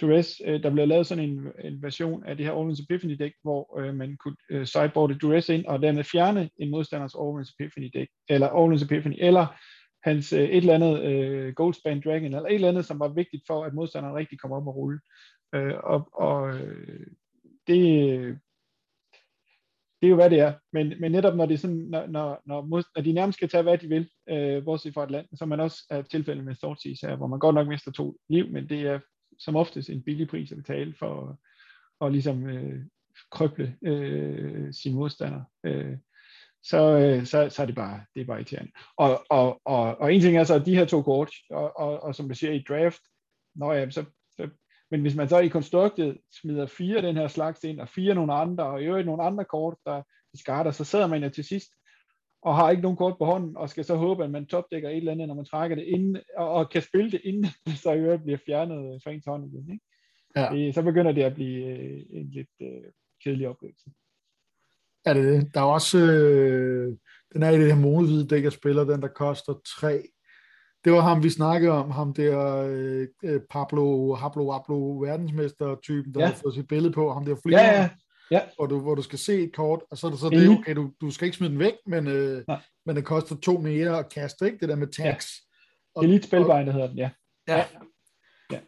Duress, 0.00 0.42
øh, 0.44 0.62
der 0.62 0.70
blev 0.70 0.88
lavet 0.88 1.06
sådan 1.06 1.24
en, 1.24 1.48
en 1.64 1.82
version 1.82 2.24
af 2.24 2.36
det 2.36 2.46
her 2.46 2.52
Orleans 2.52 2.80
Epiphany 2.80 3.16
dæk, 3.18 3.32
hvor 3.42 3.80
øh, 3.80 3.94
man 3.94 4.16
kunne 4.16 4.36
øh, 4.50 4.66
sideboarde 4.66 5.14
Duress 5.14 5.48
ind, 5.48 5.66
og 5.66 5.82
dermed 5.82 6.04
fjerne 6.04 6.50
en 6.58 6.70
modstanders 6.70 7.14
Orleans 7.14 7.54
Epiphany 7.58 7.90
dæk, 7.94 8.08
eller 8.28 8.50
Orleans 8.50 8.82
Epiphany, 8.82 9.16
eller 9.18 9.46
hans 10.02 10.32
øh, 10.32 10.40
et 10.40 10.56
eller 10.56 10.74
andet 10.74 11.02
øh, 11.02 11.54
Goldspan 11.54 12.02
Dragon, 12.04 12.24
eller 12.24 12.40
et 12.40 12.54
eller 12.54 12.68
andet, 12.68 12.86
som 12.86 13.00
var 13.00 13.08
vigtigt 13.08 13.42
for, 13.46 13.64
at 13.64 13.74
modstanderen 13.74 14.16
rigtig 14.16 14.40
kom 14.40 14.52
op 14.52 14.66
og 14.66 14.76
rulle. 14.76 15.00
Øh, 15.54 15.74
og 15.84 16.08
og 16.12 16.56
øh, 16.56 17.06
det, 17.66 18.38
det 20.00 20.06
er 20.06 20.10
jo, 20.10 20.14
hvad 20.14 20.30
det 20.30 20.40
er. 20.40 20.54
Men, 20.72 20.94
men 21.00 21.12
netop 21.12 21.36
når, 21.36 21.46
det 21.46 21.54
er 21.54 21.58
sådan, 21.58 21.76
når, 21.76 22.06
når, 22.06 22.42
når, 22.46 22.84
når 22.96 23.02
de 23.02 23.12
nærmest 23.12 23.36
skal 23.36 23.48
tage, 23.48 23.62
hvad 23.62 23.78
de 23.78 23.88
vil, 23.88 24.08
øh, 24.28 24.64
bortset 24.64 24.94
fra 24.94 25.04
et 25.04 25.10
land, 25.10 25.26
så 25.34 25.46
man 25.46 25.60
også 25.60 25.86
er 25.90 26.02
tilfælde 26.02 26.42
med 26.42 26.54
Stortsies 26.54 27.00
her, 27.00 27.16
hvor 27.16 27.26
man 27.26 27.38
godt 27.38 27.54
nok 27.54 27.68
mister 27.68 27.92
to 27.92 28.16
liv, 28.28 28.50
men 28.50 28.68
det 28.68 28.80
er 28.80 29.00
som 29.38 29.56
oftest 29.56 29.90
en 29.90 30.02
billig 30.02 30.28
pris 30.28 30.52
at 30.52 30.58
betale 30.58 30.94
for 30.98 31.38
at 32.00 32.12
ligesom 32.12 32.46
øh, 32.46 32.80
krøble 33.30 33.76
øh, 33.82 34.72
sin 34.72 34.94
modstander. 34.94 35.42
Øh, 35.64 35.96
så, 36.62 36.98
øh, 36.98 37.26
så, 37.26 37.48
så 37.48 37.62
er 37.62 37.66
det 37.66 37.74
bare, 37.74 38.00
det 38.14 38.20
er 38.20 38.26
bare 38.26 38.36
irriterende. 38.36 38.72
Og, 38.96 39.24
og, 39.30 39.60
og, 39.64 39.98
og 40.00 40.14
en 40.14 40.20
ting 40.20 40.36
er 40.36 40.44
så, 40.44 40.54
at 40.54 40.66
de 40.66 40.76
her 40.76 40.84
to 40.84 41.02
kort, 41.02 41.30
og, 41.50 41.76
og, 41.76 42.02
og 42.02 42.14
som 42.14 42.28
du 42.28 42.34
siger 42.34 42.52
i 42.52 42.64
draft, 42.68 43.00
nå 43.54 43.72
ja, 43.72 43.90
så, 43.90 44.04
så, 44.30 44.48
men 44.90 45.00
hvis 45.00 45.16
man 45.16 45.28
så 45.28 45.38
i 45.38 45.48
konstruktet 45.48 46.18
smider 46.40 46.66
fire 46.66 47.02
den 47.02 47.16
her 47.16 47.28
slags 47.28 47.64
ind, 47.64 47.80
og 47.80 47.88
fire 47.88 48.14
nogle 48.14 48.34
andre, 48.34 48.64
og 48.64 48.82
i 48.82 48.84
øvrigt 48.84 49.06
nogle 49.06 49.22
andre 49.22 49.44
kort, 49.44 49.76
der 49.86 50.02
skatter, 50.34 50.70
så 50.72 50.84
sidder 50.84 51.06
man 51.06 51.22
jo 51.22 51.30
til 51.30 51.44
sidst 51.44 51.70
og 52.42 52.56
har 52.56 52.70
ikke 52.70 52.82
nogen 52.82 52.96
kort 52.96 53.18
på 53.18 53.24
hånden, 53.24 53.56
og 53.56 53.70
skal 53.70 53.84
så 53.84 53.96
håbe, 53.96 54.24
at 54.24 54.30
man 54.30 54.46
topdækker 54.46 54.88
et 54.88 54.96
eller 54.96 55.12
andet, 55.12 55.28
når 55.28 55.34
man 55.34 55.44
trækker 55.44 55.76
det 55.76 55.84
ind, 55.84 56.16
og, 56.36 56.50
og 56.50 56.70
kan 56.70 56.82
spille 56.82 57.10
det, 57.10 57.20
inden 57.24 57.46
det 57.66 57.78
så 57.82 57.92
i 57.92 57.98
øvrigt 57.98 58.22
bliver 58.22 58.38
fjernet 58.46 59.02
fra 59.04 59.10
ens 59.10 59.24
hånd 59.24 59.46
igen. 59.46 59.72
Ikke? 59.72 59.84
Ja. 60.36 60.48
Det, 60.52 60.74
så 60.74 60.82
begynder 60.82 61.12
det 61.12 61.22
at 61.22 61.34
blive 61.34 61.66
øh, 61.66 62.02
en 62.10 62.30
lidt 62.30 62.50
øh, 62.62 62.82
kedelig 63.24 63.48
oplevelse. 63.48 63.90
Er 65.04 65.14
det 65.14 65.24
det? 65.24 65.54
Der 65.54 65.60
er 65.60 65.64
også, 65.64 65.98
øh, 65.98 66.96
den 67.32 67.42
er 67.42 67.50
i 67.50 67.58
det 67.58 67.66
her 67.66 67.80
modehvide 67.80 68.28
dæk, 68.28 68.44
jeg 68.44 68.52
spiller, 68.52 68.84
den 68.84 69.02
der 69.02 69.08
koster 69.08 69.54
3. 69.80 70.02
Det 70.84 70.92
var 70.92 71.00
ham, 71.00 71.22
vi 71.22 71.30
snakkede 71.30 71.72
om, 71.72 71.90
ham 71.90 72.14
der 72.14 72.56
øh, 72.56 73.06
øh 73.24 73.40
Pablo, 73.50 74.14
Hablo, 74.14 74.52
Hablo, 74.52 74.98
verdensmester-typen, 74.98 76.14
der 76.14 76.20
ja. 76.20 76.26
har 76.26 76.34
fået 76.34 76.54
sit 76.54 76.68
billede 76.68 76.92
på, 76.92 77.12
ham 77.12 77.24
der 77.24 77.36
flere. 77.46 77.60
Ja, 77.60 77.80
ja. 77.80 77.88
Ja. 78.30 78.40
Hvor, 78.56 78.66
du, 78.66 78.80
hvor 78.80 78.94
du 78.94 79.02
skal 79.02 79.18
se 79.18 79.42
et 79.42 79.52
kort, 79.54 79.82
og 79.90 79.98
så 79.98 80.06
er 80.06 80.10
det 80.10 80.20
så 80.20 80.28
det, 80.28 80.48
okay, 80.48 80.76
du, 80.76 80.92
du 81.00 81.10
skal 81.10 81.24
ikke 81.24 81.36
smide 81.36 81.50
den 81.50 81.58
væk, 81.58 81.74
men, 81.86 82.06
øh, 82.06 82.44
men 82.86 82.96
det 82.96 83.04
koster 83.04 83.36
to 83.36 83.58
mere 83.58 83.98
at 83.98 84.12
kaste, 84.12 84.46
ikke? 84.46 84.58
Det 84.60 84.68
der 84.68 84.76
med 84.76 84.86
tax. 84.86 85.30
Ja. 85.96 86.02
Elite 86.02 86.26
Spellbinder 86.26 86.72
hedder 86.72 86.88
den, 86.88 86.98
ja. 86.98 87.10
Ja. 87.48 87.56
ja. 87.56 88.58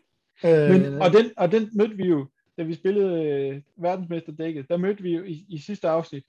ja. 0.45 0.75
Øh, 0.75 0.81
men, 0.81 1.03
og, 1.03 1.13
den, 1.13 1.31
og 1.37 1.53
den 1.53 1.71
mødte 1.75 1.97
vi 1.97 2.09
jo, 2.09 2.29
da 2.59 2.63
vi 2.63 2.75
spillede 2.75 3.25
øh, 3.25 3.63
verdensmesterdækket, 3.77 4.69
der 4.69 4.77
mødte 4.77 5.03
vi 5.03 5.17
jo 5.17 5.23
i, 5.23 5.47
i 5.49 5.59
sidste 5.59 5.89
afsnit, 5.89 6.25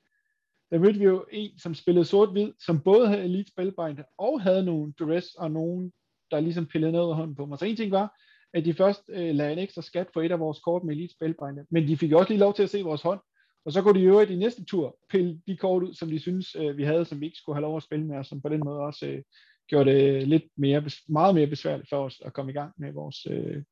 der 0.71 0.79
mødte 0.79 0.99
vi 0.99 1.05
jo 1.05 1.25
en, 1.31 1.59
som 1.59 1.73
spillede 1.73 2.05
sort-hvid, 2.05 2.53
som 2.65 2.81
både 2.81 3.07
havde 3.07 3.23
Elite 3.23 3.51
Spellbinder 3.51 4.03
og 4.17 4.41
havde 4.41 4.65
nogle 4.65 4.93
duress 4.99 5.35
og 5.35 5.51
nogen, 5.51 5.93
der 6.31 6.39
ligesom 6.39 6.65
pillede 6.65 6.91
ned 6.91 6.99
af 6.99 7.15
hånden 7.15 7.35
på 7.35 7.45
mig. 7.45 7.59
Så 7.59 7.65
en 7.65 7.75
ting 7.75 7.91
var, 7.91 8.19
at 8.53 8.65
de 8.65 8.73
først 8.73 9.09
øh, 9.09 9.35
lagde 9.35 9.53
en 9.53 9.59
ekstra 9.59 9.81
skat 9.81 10.07
for 10.13 10.21
et 10.21 10.31
af 10.31 10.39
vores 10.39 10.59
kort 10.59 10.83
med 10.83 10.95
Elite 10.95 11.13
Spellbinder, 11.13 11.63
men 11.69 11.87
de 11.87 11.97
fik 11.97 12.11
også 12.11 12.29
lige 12.29 12.39
lov 12.39 12.53
til 12.53 12.63
at 12.63 12.69
se 12.69 12.81
vores 12.81 13.01
hånd, 13.01 13.19
og 13.65 13.71
så 13.71 13.81
kunne 13.81 13.99
de 13.99 14.05
jo 14.05 14.19
i 14.19 14.35
næste 14.35 14.65
tur 14.65 14.97
pille 15.09 15.41
de 15.47 15.57
kort 15.57 15.83
ud, 15.83 15.93
som 15.93 16.09
de 16.09 16.19
synes, 16.19 16.55
øh, 16.55 16.77
vi 16.77 16.83
havde, 16.83 17.05
som 17.05 17.21
vi 17.21 17.25
ikke 17.25 17.37
skulle 17.37 17.55
have 17.55 17.61
lov 17.61 17.77
at 17.77 17.83
spille 17.83 18.05
med, 18.05 18.17
og 18.17 18.25
som 18.25 18.41
på 18.41 18.49
den 18.49 18.61
måde 18.65 18.79
også 18.79 19.05
øh, 19.05 19.23
gjorde 19.67 19.91
det 19.91 20.15
øh, 20.15 20.21
lidt 20.21 20.43
mere, 20.57 20.83
meget 21.07 21.35
mere 21.35 21.47
besværligt 21.47 21.89
for 21.89 22.05
os 22.05 22.21
at 22.25 22.33
komme 22.33 22.51
i 22.51 22.55
gang 22.55 22.73
med 22.77 22.93
vores, 22.93 23.27
øh, 23.31 23.63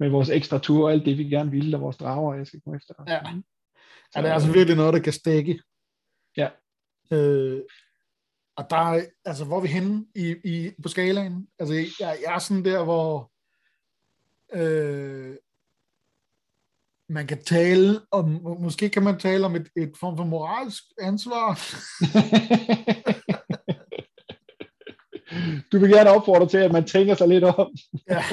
med 0.00 0.08
vores 0.08 0.30
ekstra 0.30 0.58
tur, 0.58 0.84
og 0.84 0.92
alt 0.92 1.06
det, 1.06 1.18
vi 1.18 1.24
gerne 1.24 1.50
ville, 1.50 1.76
og 1.76 1.80
vores 1.80 1.96
drager, 1.96 2.34
jeg 2.34 2.46
skal 2.46 2.60
komme 2.60 2.76
efter. 2.76 2.94
Ja. 3.08 3.20
Så, 3.24 4.18
ja, 4.18 4.22
det 4.22 4.30
er 4.30 4.34
altså 4.34 4.52
virkelig 4.52 4.76
noget, 4.76 4.94
der 4.94 5.00
kan 5.00 5.12
stikke. 5.12 5.60
Ja. 6.36 6.48
Øh, 7.12 7.62
og 8.56 8.70
der 8.70 8.76
er, 8.76 9.04
altså, 9.24 9.44
hvor 9.44 9.56
er 9.56 9.60
vi 9.60 9.68
henne 9.68 10.06
i, 10.14 10.36
i, 10.44 10.70
på 10.82 10.88
skalaen? 10.88 11.48
Altså, 11.58 11.74
jeg, 11.74 11.86
jeg 12.00 12.34
er 12.34 12.38
sådan 12.38 12.64
der, 12.64 12.84
hvor 12.84 13.32
øh, 14.52 15.36
man 17.08 17.26
kan 17.26 17.44
tale 17.44 18.00
om, 18.10 18.40
måske 18.60 18.88
kan 18.88 19.02
man 19.02 19.18
tale 19.18 19.46
om 19.46 19.56
et, 19.56 19.68
et 19.76 19.92
form 20.00 20.16
for 20.16 20.24
moralsk 20.24 20.84
ansvar. 21.00 21.60
du 25.72 25.78
vil 25.78 25.90
gerne 25.90 26.10
opfordre 26.10 26.48
til, 26.48 26.58
at 26.58 26.72
man 26.72 26.84
tænker 26.84 27.14
sig 27.14 27.28
lidt 27.28 27.44
om. 27.44 27.76
ja. 28.10 28.24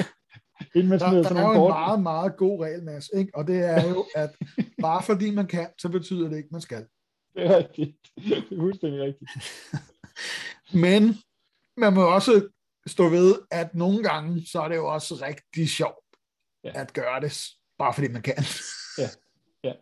Inden 0.74 0.88
man 0.88 0.98
der, 0.98 1.10
der 1.10 1.34
er 1.34 1.56
jo 1.56 1.64
en 1.64 1.68
meget, 1.68 2.02
meget 2.02 2.36
god 2.36 2.64
regel, 2.64 2.84
Mads, 2.84 3.10
ikke? 3.14 3.32
og 3.34 3.46
det 3.46 3.58
er 3.58 3.88
jo, 3.88 4.06
at 4.14 4.36
bare 4.82 5.02
fordi 5.02 5.30
man 5.30 5.46
kan, 5.46 5.68
så 5.78 5.88
betyder 5.88 6.28
det 6.28 6.36
ikke, 6.36 6.48
man 6.52 6.60
skal. 6.60 6.86
Det 7.34 7.44
er 7.44 7.56
rigtigt. 7.56 7.96
Det 8.16 8.38
er 8.38 8.42
fuldstændig 8.58 9.02
rigtigt. 9.02 9.30
Men 10.84 11.14
man 11.76 11.92
må 11.94 12.14
også 12.14 12.48
stå 12.86 13.08
ved, 13.08 13.34
at 13.50 13.74
nogle 13.74 14.02
gange, 14.02 14.46
så 14.46 14.60
er 14.60 14.68
det 14.68 14.76
jo 14.76 14.86
også 14.86 15.14
rigtig 15.14 15.68
sjovt 15.68 16.16
ja. 16.64 16.72
at 16.74 16.92
gøre 16.92 17.20
det, 17.20 17.44
bare 17.78 17.94
fordi 17.94 18.08
man 18.08 18.22
kan. 18.22 18.44
ja. 18.98 19.08
ja. 19.64 19.72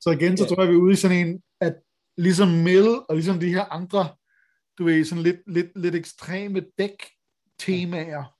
Så 0.00 0.10
igen, 0.10 0.36
så 0.36 0.44
ja. 0.44 0.48
tror 0.48 0.62
jeg, 0.62 0.70
vi 0.70 0.76
er 0.76 0.80
ude 0.80 0.92
i 0.92 0.96
sådan 0.96 1.26
en, 1.26 1.42
at 1.60 1.74
ligesom 2.16 2.48
Mill 2.48 2.88
og 2.88 3.14
ligesom 3.14 3.40
de 3.40 3.54
her 3.54 3.64
andre, 3.64 4.16
du 4.78 4.84
ved, 4.84 5.04
sådan 5.04 5.22
lidt, 5.22 5.40
lidt, 5.46 5.70
lidt 5.76 5.94
ekstreme 5.94 6.64
dæk-temaer, 6.78 8.33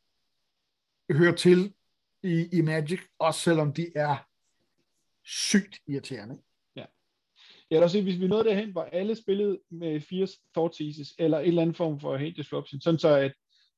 hører 1.10 1.34
til 1.34 1.74
i, 2.22 2.48
i 2.52 2.60
Magic, 2.60 3.00
også 3.18 3.40
selvom 3.40 3.72
de 3.72 3.86
er 3.94 4.16
sygt 5.24 5.80
irriterende. 5.86 6.38
Ja. 6.76 6.84
Jeg 7.70 7.76
vil 7.76 7.82
også 7.82 7.94
sige, 7.94 8.02
hvis 8.02 8.20
vi 8.20 8.28
nåede 8.28 8.44
derhen, 8.44 8.72
hvor 8.72 8.82
alle 8.82 9.14
spillede 9.14 9.60
med 9.70 10.00
fire 10.00 10.28
thought 10.54 10.80
eller 11.18 11.38
en 11.38 11.46
eller 11.46 11.62
anden 11.62 11.74
form 11.74 12.00
for 12.00 12.16
hate 12.16 12.36
disruption, 12.36 12.80
sådan 12.80 12.98
så 12.98 13.08
at, 13.08 13.32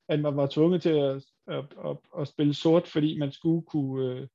at 0.09 0.21
man 0.21 0.37
var 0.37 0.47
tvunget 0.47 0.83
til 0.83 0.91
at 0.91 1.23
at, 1.49 1.65
at, 1.85 1.97
at 2.21 2.29
spille 2.29 2.55
sort, 2.55 2.87
fordi 2.87 3.19
man 3.19 3.33
skulle 3.33 3.63
kunne 3.63 4.13
øh, 4.13 4.29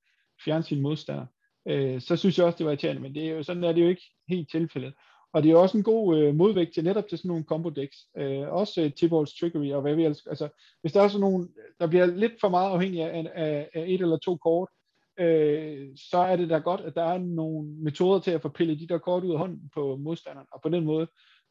fjerne 0.45 0.63
sin 0.63 0.81
modstander. 0.81 1.25
Øh, 1.67 2.01
så 2.01 2.15
synes 2.15 2.37
jeg 2.37 2.45
også, 2.45 2.57
det 2.57 2.65
var 2.65 2.71
irriterende, 2.71 3.01
men 3.01 3.15
det 3.15 3.23
er 3.23 3.31
jo, 3.31 3.43
sådan 3.43 3.63
er 3.63 3.71
det 3.71 3.81
jo 3.81 3.87
ikke 3.87 4.03
helt 4.27 4.51
tilfældet. 4.51 4.93
Og 5.33 5.43
det 5.43 5.51
er 5.51 5.55
også 5.55 5.77
en 5.77 5.83
god 5.83 6.17
øh, 6.17 6.35
modvægt 6.35 6.73
til 6.73 6.83
netop 6.83 7.07
til 7.07 7.17
sådan 7.17 7.29
nogle 7.29 7.43
combo 7.43 7.69
decks. 7.69 7.97
Øh, 8.17 8.47
også 8.47 8.81
øh, 8.81 8.93
Tibolds 8.93 9.33
Trickery 9.33 9.71
og 9.71 9.81
hvad 9.81 9.95
vi 9.95 10.03
ellers, 10.03 10.27
altså 10.27 10.49
hvis 10.81 10.93
der 10.93 11.01
er 11.01 11.07
sådan 11.07 11.21
nogle, 11.21 11.47
der 11.79 11.87
bliver 11.87 12.05
lidt 12.05 12.33
for 12.41 12.49
meget 12.49 12.71
afhængig 12.71 13.01
af, 13.01 13.31
af, 13.35 13.69
af 13.73 13.85
et 13.87 14.01
eller 14.01 14.17
to 14.17 14.35
kort, 14.35 14.69
øh, 15.19 15.87
så 16.11 16.17
er 16.17 16.35
det 16.35 16.49
da 16.49 16.57
godt, 16.57 16.81
at 16.81 16.95
der 16.95 17.03
er 17.03 17.17
nogle 17.17 17.69
metoder 17.69 18.19
til 18.19 18.31
at 18.31 18.41
få 18.41 18.49
pillet 18.49 18.79
de 18.79 18.87
der 18.87 18.97
kort 18.97 19.23
ud 19.23 19.31
af 19.31 19.37
hånden 19.37 19.69
på 19.73 19.95
modstanderen, 19.95 20.47
og 20.51 20.61
på 20.61 20.69
den 20.69 20.85
måde 20.85 21.07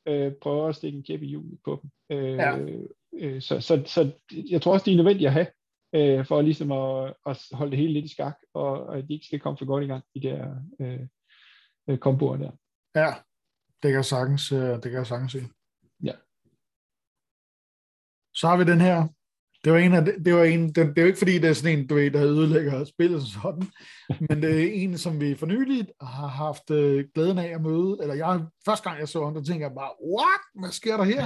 øh, 0.09 0.33
prøve 0.43 0.68
at 0.68 0.76
stikke 0.76 0.99
en 0.99 1.05
kæp 1.05 1.22
i 1.22 1.26
hjulet 1.26 1.59
på 1.64 1.81
dem. 1.83 2.18
Øh, 2.18 2.37
ja. 2.37 2.59
Øh, 3.14 3.43
så, 3.43 3.61
så, 3.61 3.83
så 3.87 4.11
jeg 4.51 4.62
tror 4.62 4.72
også, 4.72 4.85
det 4.85 4.93
er 4.93 4.97
nødvendigt 4.97 5.26
at 5.26 5.33
have, 5.33 5.47
øh, 5.95 6.26
for 6.26 6.43
ligesom 6.43 6.72
at, 6.72 7.14
at 7.26 7.39
holde 7.53 7.70
det 7.70 7.78
hele 7.78 7.93
lidt 7.93 8.05
i 8.05 8.09
skak, 8.09 8.39
og, 8.55 8.99
at 8.99 9.09
de 9.09 9.14
ikke 9.14 9.26
skal 9.26 9.41
komme 9.41 9.57
for 9.57 9.64
godt 9.64 9.85
i 9.85 9.87
gang 9.87 10.05
i 10.14 10.18
de 10.18 10.28
der 10.28 10.55
øh, 10.81 11.01
øh, 11.89 11.99
komboer 11.99 12.37
der. 12.37 12.51
Ja, 12.95 13.12
det 13.83 13.89
kan 13.89 13.95
jeg 13.95 14.05
sagtens, 14.05 14.53
øh, 14.53 14.59
det 14.61 14.83
kan 14.83 14.93
jeg 14.93 15.07
sagtens 15.07 15.33
se. 15.33 15.49
Ja. 16.03 16.12
Så 18.35 18.49
har 18.49 18.57
vi 18.57 18.64
den 18.64 18.81
her. 18.81 19.09
Det 19.64 19.72
var 19.72 19.78
en 19.78 19.95
af, 19.95 20.05
det 20.05 20.35
var 20.35 20.45
en, 20.45 20.66
det, 20.66 20.76
det 20.76 20.99
er 20.99 21.03
jo 21.03 21.07
ikke 21.07 21.18
fordi, 21.18 21.39
det 21.39 21.51
er 21.51 21.53
sådan 21.53 21.78
en, 21.78 21.87
du 21.87 21.95
ved, 21.95 22.11
der 22.11 22.24
ødelægger 22.24 22.85
spillet 22.85 23.22
sådan, 23.22 23.66
men 24.28 24.43
det 24.43 24.62
er 24.62 24.72
en, 24.72 24.99
som 24.99 25.20
vi 25.20 25.35
for 25.35 25.47
nyligt 25.47 25.93
har 26.01 26.26
haft 26.26 26.70
øh, 26.70 27.05
glæden 27.14 27.39
af 27.39 27.49
at 27.55 27.62
møde, 27.62 27.99
eller 28.01 28.14
jeg, 28.14 28.47
første 28.64 28.89
gang 28.89 29.01
jeg 29.01 29.09
så 29.09 29.24
ham, 29.24 29.35
der 29.35 29.43
tænker 29.43 29.66
jeg 29.66 29.74
bare, 29.74 29.93
what? 30.16 30.41
Hvad 30.55 30.70
sker 30.70 30.97
der 30.97 31.05
her? 31.05 31.24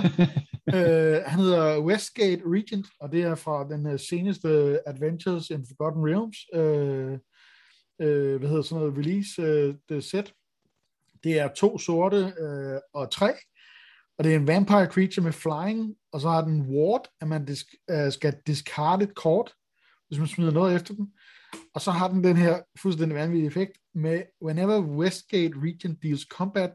uh, 0.74 1.24
han 1.30 1.40
hedder 1.40 1.80
Westgate 1.80 2.42
Regent, 2.46 2.86
og 3.00 3.12
det 3.12 3.22
er 3.22 3.34
fra 3.34 3.68
den 3.68 3.86
uh, 3.86 3.98
seneste 3.98 4.80
Adventures 4.88 5.50
in 5.50 5.66
Forgotten 5.68 6.02
Realms, 6.08 6.38
uh, 6.54 7.12
uh, 8.06 8.36
hvad 8.38 8.48
hedder 8.48 8.62
sådan 8.62 8.80
noget, 8.82 8.98
release 8.98 9.42
uh, 9.42 9.74
det 9.88 10.04
set. 10.04 10.32
Det 11.24 11.38
er 11.38 11.48
to 11.48 11.78
sorte 11.78 12.16
øh, 12.16 12.80
og 12.92 13.10
tre, 13.10 13.32
og 14.18 14.24
det 14.24 14.32
er 14.32 14.36
en 14.36 14.46
vampire 14.46 14.86
creature 14.86 15.24
med 15.24 15.32
flying, 15.32 15.96
og 16.12 16.20
så 16.20 16.28
har 16.28 16.44
den 16.44 16.60
ward, 16.60 17.08
at 17.20 17.28
man 17.28 17.44
disk- 17.44 17.84
øh, 17.90 18.12
skal 18.12 18.36
discard 18.46 19.02
et 19.02 19.14
kort, 19.14 19.54
hvis 20.08 20.18
man 20.18 20.28
smider 20.28 20.52
noget 20.52 20.76
efter 20.76 20.94
den. 20.94 21.12
Og 21.74 21.80
så 21.80 21.90
har 21.90 22.08
den 22.08 22.24
den 22.24 22.36
her 22.36 22.62
fuldstændig 22.82 23.16
vanvittige 23.16 23.46
effekt 23.46 23.72
med, 23.94 24.22
whenever 24.42 24.80
Westgate 24.80 25.54
region 25.56 25.94
deals 26.02 26.22
combat 26.22 26.74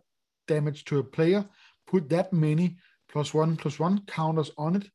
damage 0.49 0.83
to 0.85 0.99
a 0.99 1.03
player, 1.13 1.43
put 1.87 2.03
that 2.09 2.33
many 2.33 2.69
plus 3.11 3.35
one 3.35 3.57
plus 3.57 3.79
one 3.79 4.01
counters 4.07 4.51
on 4.57 4.75
it, 4.75 4.89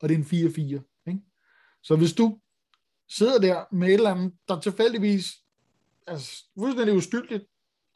og 0.00 0.08
det 0.08 0.14
er 0.14 0.18
en 0.18 0.24
4-4. 0.24 1.06
Ikke? 1.06 1.20
Så 1.82 1.96
hvis 1.96 2.12
du 2.12 2.38
sidder 3.08 3.38
der 3.38 3.74
med 3.74 3.88
et 3.88 3.94
eller 3.94 4.10
andet, 4.10 4.32
der 4.48 4.60
tilfældigvis 4.60 5.26
altså 6.06 6.44
fuldstændig 6.58 6.96
uskyldigt, 6.96 7.44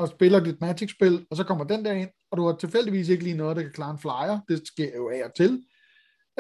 og 0.05 0.11
spiller 0.11 0.41
dit 0.45 0.61
Magic-spil, 0.61 1.27
og 1.31 1.37
så 1.37 1.45
kommer 1.45 1.65
den 1.65 1.85
der 1.85 1.93
ind, 1.93 2.11
og 2.31 2.39
du 2.39 2.47
har 2.47 2.57
tilfældigvis 2.57 3.09
ikke 3.09 3.25
lige 3.25 3.37
noget, 3.37 3.57
der 3.57 3.63
kan 3.63 3.73
klare 3.73 3.91
en 3.91 3.99
flyer, 3.99 4.41
det 4.49 4.67
sker 4.67 4.97
jo 4.97 5.11
af 5.11 5.25
og 5.25 5.35
til, 5.35 5.53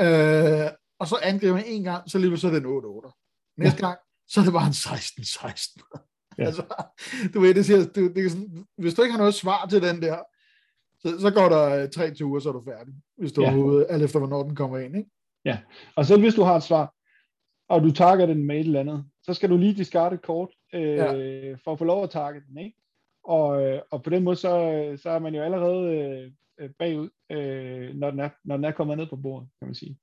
øh, 0.00 0.70
og 1.00 1.08
så 1.08 1.16
angriber 1.22 1.54
man 1.54 1.64
en 1.66 1.84
gang, 1.84 2.10
så 2.10 2.18
lige 2.18 2.38
så 2.38 2.46
er 2.46 2.50
det 2.50 2.62
en 2.62 2.66
8-8. 2.66 3.54
Næste 3.58 3.80
gang, 3.86 3.98
så 4.28 4.40
er 4.40 4.44
det 4.44 4.52
bare 4.52 4.66
en 4.66 4.72
16-16. 4.72 6.36
Ja. 6.38 6.44
altså, 6.44 6.64
du 7.34 7.40
ved, 7.40 7.54
det 7.54 7.66
siger, 7.66 7.78
du, 7.78 8.08
det 8.08 8.24
er 8.24 8.30
sådan, 8.30 8.66
hvis 8.78 8.94
du 8.94 9.02
ikke 9.02 9.12
har 9.12 9.18
noget 9.18 9.34
svar 9.34 9.66
til 9.66 9.82
den 9.82 10.02
der, 10.02 10.18
så, 10.98 11.20
så 11.20 11.30
går 11.30 11.48
der 11.48 11.82
øh, 11.82 11.90
tre 11.90 12.14
ture, 12.14 12.40
så 12.40 12.48
er 12.48 12.52
du 12.52 12.62
færdig, 12.64 12.94
hvis 13.16 13.32
du 13.32 13.42
ja. 13.42 13.48
overhovedet, 13.48 13.86
alt 13.90 14.02
efter 14.02 14.18
hvornår 14.18 14.42
den 14.42 14.56
kommer 14.56 14.78
ind, 14.78 14.96
ikke? 14.96 15.10
Ja, 15.44 15.58
og 15.96 16.06
så 16.06 16.18
hvis 16.18 16.34
du 16.34 16.42
har 16.42 16.56
et 16.56 16.62
svar, 16.62 16.94
og 17.68 17.82
du 17.82 17.90
tager 17.90 18.26
den 18.26 18.46
med 18.46 18.60
et 18.60 18.66
eller 18.66 18.80
andet, 18.80 19.04
så 19.22 19.34
skal 19.34 19.50
du 19.50 19.56
lige 19.56 19.74
discarde 19.74 20.14
et 20.14 20.22
kort, 20.22 20.48
øh, 20.74 20.82
ja. 20.82 21.54
for 21.64 21.72
at 21.72 21.78
få 21.78 21.84
lov 21.84 22.04
at 22.04 22.10
target 22.10 22.42
den, 22.48 22.58
ikke? 22.58 22.76
Og, 23.24 23.62
øh, 23.62 23.80
og 23.90 24.02
på 24.02 24.10
den 24.10 24.24
måde, 24.24 24.36
så, 24.36 24.50
så 25.02 25.10
er 25.10 25.18
man 25.18 25.34
jo 25.34 25.42
allerede 25.42 25.96
øh, 26.60 26.70
bagud, 26.78 27.08
øh, 27.32 27.94
når, 27.94 28.10
den 28.10 28.20
er, 28.20 28.28
når 28.44 28.56
den 28.56 28.64
er 28.64 28.72
kommet 28.72 28.98
ned 28.98 29.06
på 29.06 29.16
bordet, 29.16 29.48
kan 29.58 29.68
man 29.68 29.74
sige. 29.74 29.98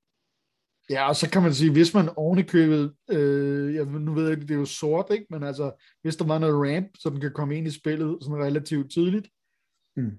Ja, 0.89 1.07
og 1.07 1.15
så 1.15 1.29
kan 1.29 1.41
man 1.41 1.53
sige, 1.53 1.71
hvis 1.71 1.93
man 1.93 2.09
ovenikøbet, 2.15 2.93
øh, 3.11 3.75
jeg, 3.75 3.85
nu 3.85 4.13
ved 4.13 4.23
jeg 4.23 4.31
ikke, 4.31 4.47
det 4.47 4.53
er 4.53 4.59
jo 4.59 4.65
sort, 4.65 5.05
ikke? 5.11 5.25
men 5.29 5.43
altså, 5.43 5.71
hvis 6.01 6.15
der 6.15 6.25
var 6.25 6.39
noget 6.39 6.75
ramp, 6.75 6.89
så 6.99 7.09
den 7.09 7.21
kan 7.21 7.31
komme 7.33 7.57
ind 7.57 7.67
i 7.67 7.71
spillet 7.71 8.17
sådan 8.21 8.43
relativt 8.45 8.91
tidligt, 8.91 9.27
mm 9.95 10.17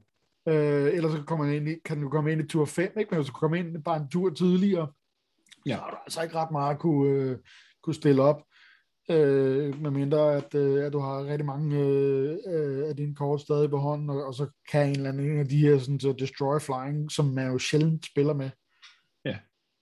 Øh, 0.49 0.95
ellers 0.95 1.13
så 1.13 1.23
kommer 1.27 1.47
man 1.47 1.55
ind 1.55 1.69
i, 1.69 1.75
kan 1.85 2.01
du 2.01 2.09
komme 2.09 2.33
ind 2.33 2.41
i 2.41 2.47
tur 2.47 2.65
5, 2.65 2.93
ikke? 2.99 3.11
men 3.11 3.19
hvis 3.19 3.27
du 3.27 3.33
kommer 3.33 3.57
ind 3.57 3.85
bare 3.85 3.97
en 3.97 4.09
tur 4.09 4.31
tidligere, 4.31 4.93
ja. 5.67 5.75
så 5.75 5.81
har 5.81 5.91
du 5.91 5.97
altså 6.07 6.23
ikke 6.23 6.35
ret 6.35 6.51
meget 6.51 6.75
at 6.75 6.81
kunne, 6.81 7.11
øh, 7.11 7.39
kunne 7.83 7.95
stille 7.95 8.23
op. 8.23 8.43
Øh, 9.11 9.83
medmindre 9.83 10.35
at, 10.35 10.55
øh, 10.55 10.85
at 10.85 10.93
du 10.93 10.99
har 10.99 11.27
rigtig 11.27 11.47
mange 11.47 11.79
øh, 11.79 12.39
øh, 12.47 12.89
af 12.89 12.97
dine 12.97 13.15
kort 13.15 13.41
stadig 13.41 13.71
på 13.71 13.79
hånden, 13.79 14.11
og, 14.11 14.25
og 14.25 14.35
så 14.35 14.47
kan 14.71 14.89
en 14.89 14.97
eller 14.97 15.09
anden 15.09 15.39
af 15.39 15.49
de 15.49 15.59
her 15.59 15.79
sådan, 15.79 16.01
så 16.01 16.15
Destroy 16.19 16.59
Flying, 16.59 17.11
som 17.11 17.25
man 17.25 17.53
jo 17.53 17.59
sjældent 17.59 18.07
spiller 18.07 18.35
med. 18.35 18.51
Ja. 19.25 19.37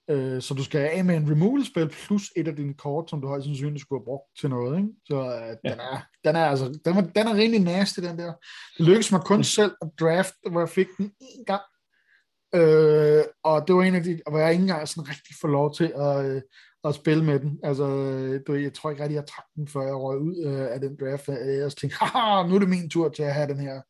Øh, 0.09 0.41
så 0.41 0.53
du 0.53 0.63
skal 0.63 0.79
af 0.79 1.05
med 1.05 1.15
en 1.15 1.31
removal-spil 1.31 1.89
plus 1.89 2.31
et 2.35 2.47
af 2.47 2.55
dine 2.55 2.73
kort, 2.73 3.09
som 3.09 3.21
du 3.21 3.27
højst 3.27 3.45
sandsynligt 3.45 3.81
skulle 3.81 3.99
have 3.99 4.05
brugt 4.05 4.39
til 4.39 4.49
noget. 4.49 4.77
Ikke? 4.77 4.89
Så 5.05 5.15
øh, 5.15 5.57
ja. 5.63 5.69
den, 5.71 5.79
er, 5.79 6.01
den, 6.23 6.35
er, 6.35 6.45
altså, 6.45 6.65
den, 6.85 6.97
er, 6.97 7.01
den 7.01 7.27
er 7.27 7.35
rigtig 7.35 7.59
nasty, 7.59 7.99
den 7.99 8.17
der. 8.17 8.33
Det 8.77 8.85
lykkedes 8.85 9.11
mig 9.11 9.21
kun 9.21 9.43
selv 9.43 9.71
at 9.81 9.89
draft, 9.99 10.33
hvor 10.51 10.59
jeg 10.59 10.69
fik 10.69 10.87
den 10.97 11.11
en 11.21 11.45
gang. 11.45 11.61
Øh, 12.55 13.23
og 13.43 13.67
det 13.67 13.75
var 13.75 13.83
en 13.83 13.95
af 13.95 14.03
de, 14.03 14.21
hvor 14.29 14.39
jeg 14.39 14.51
ikke 14.51 14.61
engang 14.61 14.87
sådan 14.87 15.09
rigtig 15.09 15.35
får 15.41 15.47
lov 15.47 15.73
til 15.73 15.93
at, 15.95 16.25
øh, 16.25 16.41
at 16.83 16.95
spille 16.95 17.23
med 17.23 17.39
den. 17.39 17.59
Altså, 17.63 17.85
du, 18.47 18.53
jeg 18.53 18.73
tror 18.73 18.89
ikke 18.89 19.03
rigtig, 19.03 19.15
jeg 19.15 19.25
trak 19.25 19.45
den, 19.55 19.67
før 19.67 19.81
jeg 19.81 19.95
røg 19.95 20.19
ud 20.19 20.45
øh, 20.45 20.73
af 20.73 20.79
den 20.79 20.97
draft. 20.99 21.27
Jeg 21.27 21.71
tænkte, 21.71 21.97
haha, 21.99 22.47
nu 22.47 22.55
er 22.55 22.59
det 22.59 22.69
min 22.69 22.89
tur 22.89 23.09
til 23.09 23.23
at 23.23 23.33
have 23.33 23.47
den 23.47 23.59
her 23.59 23.81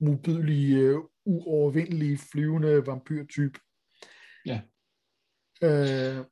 mobilige, 0.00 0.78
øh, 0.78 0.96
uovervindelige, 1.24 2.18
flyvende 2.32 2.86
vampyrtype. 2.86 3.58
Ja. 4.46 4.60
Øh, 5.62 6.24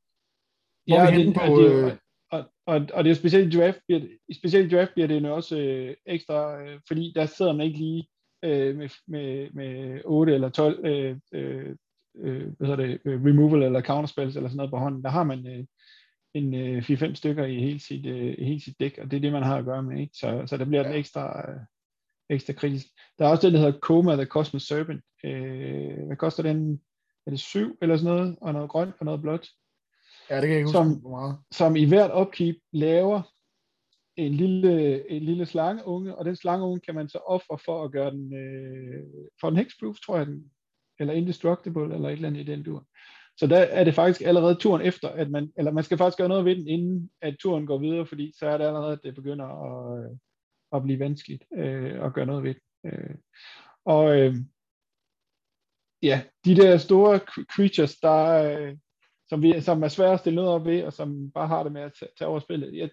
ja, 0.89 1.07
det, 1.17 1.35
på, 1.35 1.41
og, 1.41 1.63
det, 1.63 1.85
øh, 1.85 1.93
og, 2.31 2.45
og, 2.67 2.87
og 2.95 3.05
det 3.05 3.11
er 3.11 3.15
specielt 3.15 3.55
i 3.55 3.59
draft, 3.59 3.79
bliver 3.87 4.01
det, 4.01 4.19
specielt 4.37 4.73
i 4.73 4.77
draft 4.77 4.93
bliver 4.95 5.07
det 5.07 5.31
også 5.31 5.59
øh, 5.59 5.97
ekstra, 6.07 6.63
øh, 6.63 6.81
fordi 6.89 7.13
der 7.15 7.27
sidder 7.27 7.53
man 7.53 7.67
ikke 7.67 7.79
lige 7.79 8.09
øh, 8.45 8.77
med, 8.77 8.89
med, 9.07 9.51
med 9.51 10.01
8 10.05 10.35
eller 10.35 10.49
12 10.49 10.87
øh, 10.87 11.17
øh, 11.35 11.77
øh, 12.19 12.47
hvad 12.59 12.69
hedder 12.69 12.87
det, 12.87 13.01
removal 13.07 13.63
eller 13.63 13.83
counterspells 13.83 14.37
eller 14.37 14.49
sådan 14.49 14.57
noget 14.57 14.71
på 14.71 14.79
hånden. 14.79 15.03
Der 15.03 15.11
har 15.11 15.25
man 15.25 15.47
øh, 15.47 15.65
en 16.39 16.55
øh, 16.55 16.91
4-5 16.91 17.15
stykker 17.15 17.45
i 17.45 17.61
hele 17.61 17.81
sit, 17.81 18.07
øh, 18.07 18.35
hele 18.39 18.61
sit 18.61 18.81
dæk, 18.81 18.99
og 19.03 19.11
det 19.11 19.17
er 19.17 19.21
det, 19.21 19.33
man 19.33 19.43
har 19.43 19.57
at 19.57 19.65
gøre 19.65 19.83
med. 19.83 20.01
Ikke? 20.01 20.15
Så, 20.15 20.43
så 20.47 20.57
der 20.57 20.65
bliver 20.65 20.83
ja. 20.83 20.89
den 20.89 20.97
ekstra, 20.99 21.51
øh, 21.51 21.61
ekstra 22.31 22.53
kritisk. 22.53 22.87
Der 23.19 23.25
er 23.25 23.31
også 23.31 23.47
det, 23.47 23.55
der 23.55 23.61
hedder 23.61 23.79
Coma 23.79 24.17
the 24.17 24.25
Cosmos 24.25 24.63
Serpent. 24.63 25.03
Øh, 25.25 26.07
hvad 26.07 26.17
koster 26.17 26.43
den? 26.43 26.81
Er 27.27 27.31
det 27.31 27.41
7 27.41 27.79
eller 27.83 27.97
sådan 27.97 28.17
noget? 28.17 28.37
Og 28.41 28.53
noget 28.53 28.71
grønt 28.71 28.95
og 28.99 29.05
noget 29.05 29.23
blåt. 29.23 29.49
Ja, 30.31 30.37
det 30.37 30.43
kan 30.43 30.51
jeg 30.51 30.59
ikke 30.59 30.71
som, 30.71 30.87
huske 30.87 31.09
meget. 31.09 31.39
Som 31.53 31.77
i 31.77 31.85
hvert 31.85 32.11
upkeep 32.21 32.57
laver 32.73 33.23
en 34.17 34.35
lille, 34.35 35.11
en 35.11 35.23
lille 35.23 35.47
slangeunge, 35.47 36.15
og 36.15 36.25
den 36.25 36.37
slangeunge 36.37 36.81
kan 36.81 36.95
man 36.95 37.09
så 37.09 37.19
ofre 37.19 37.59
for 37.65 37.85
at 37.85 37.93
gøre 37.93 38.11
den, 38.11 38.35
øh, 38.35 39.05
for 39.41 39.49
en 39.49 39.57
hexproof, 39.57 39.97
tror 39.97 40.17
jeg, 40.17 40.27
den, 40.27 40.51
eller 41.01 41.15
indestructible, 41.15 41.95
eller 41.95 42.09
et 42.09 42.13
eller 42.13 42.29
andet 42.29 42.41
i 42.41 42.51
den 42.53 42.63
dur. 42.63 42.87
Så 43.39 43.47
der 43.47 43.59
er 43.59 43.85
det 43.85 43.95
faktisk 43.95 44.21
allerede 44.21 44.55
turen 44.55 44.83
efter, 44.83 45.09
at 45.09 45.31
man, 45.31 45.53
eller 45.57 45.73
man 45.73 45.85
skal 45.85 45.99
faktisk 45.99 46.19
gøre 46.19 46.29
noget 46.29 46.45
ved 46.45 46.57
den, 46.57 46.69
inden 46.69 47.11
at 47.21 47.37
turen 47.41 47.67
går 47.67 47.79
videre, 47.79 48.07
fordi 48.07 48.33
så 48.39 48.47
er 48.47 48.59
det 48.59 48.65
allerede, 48.65 48.93
at 48.93 49.01
det 49.05 49.15
begynder 49.15 49.47
at, 49.47 50.05
øh, 50.05 50.17
at 50.73 50.83
blive 50.83 50.99
vanskeligt 50.99 51.45
øh, 51.57 52.05
at 52.05 52.13
gøre 52.15 52.27
noget 52.27 52.43
ved 52.43 52.55
det. 52.55 52.63
Øh, 52.85 53.15
og 53.85 54.19
øh, 54.19 54.35
ja, 56.03 56.23
de 56.45 56.57
der 56.57 56.77
store 56.77 57.19
creatures, 57.55 57.97
der, 57.97 58.25
øh, 58.25 58.77
som, 59.29 59.43
vi, 59.43 59.61
som 59.61 59.83
er 59.83 59.89
svære 59.89 60.13
at 60.13 60.21
stille 60.21 60.37
noget 60.37 60.51
op 60.51 60.67
ved, 60.67 60.85
og 60.85 60.93
som 60.93 61.31
bare 61.33 61.49
har 61.49 61.63
det 61.63 61.73
med 61.73 61.83
at 61.83 61.93
tage, 62.19 62.29
over 62.29 62.41
spillet. 62.41 62.77
Jeg, 62.77 62.91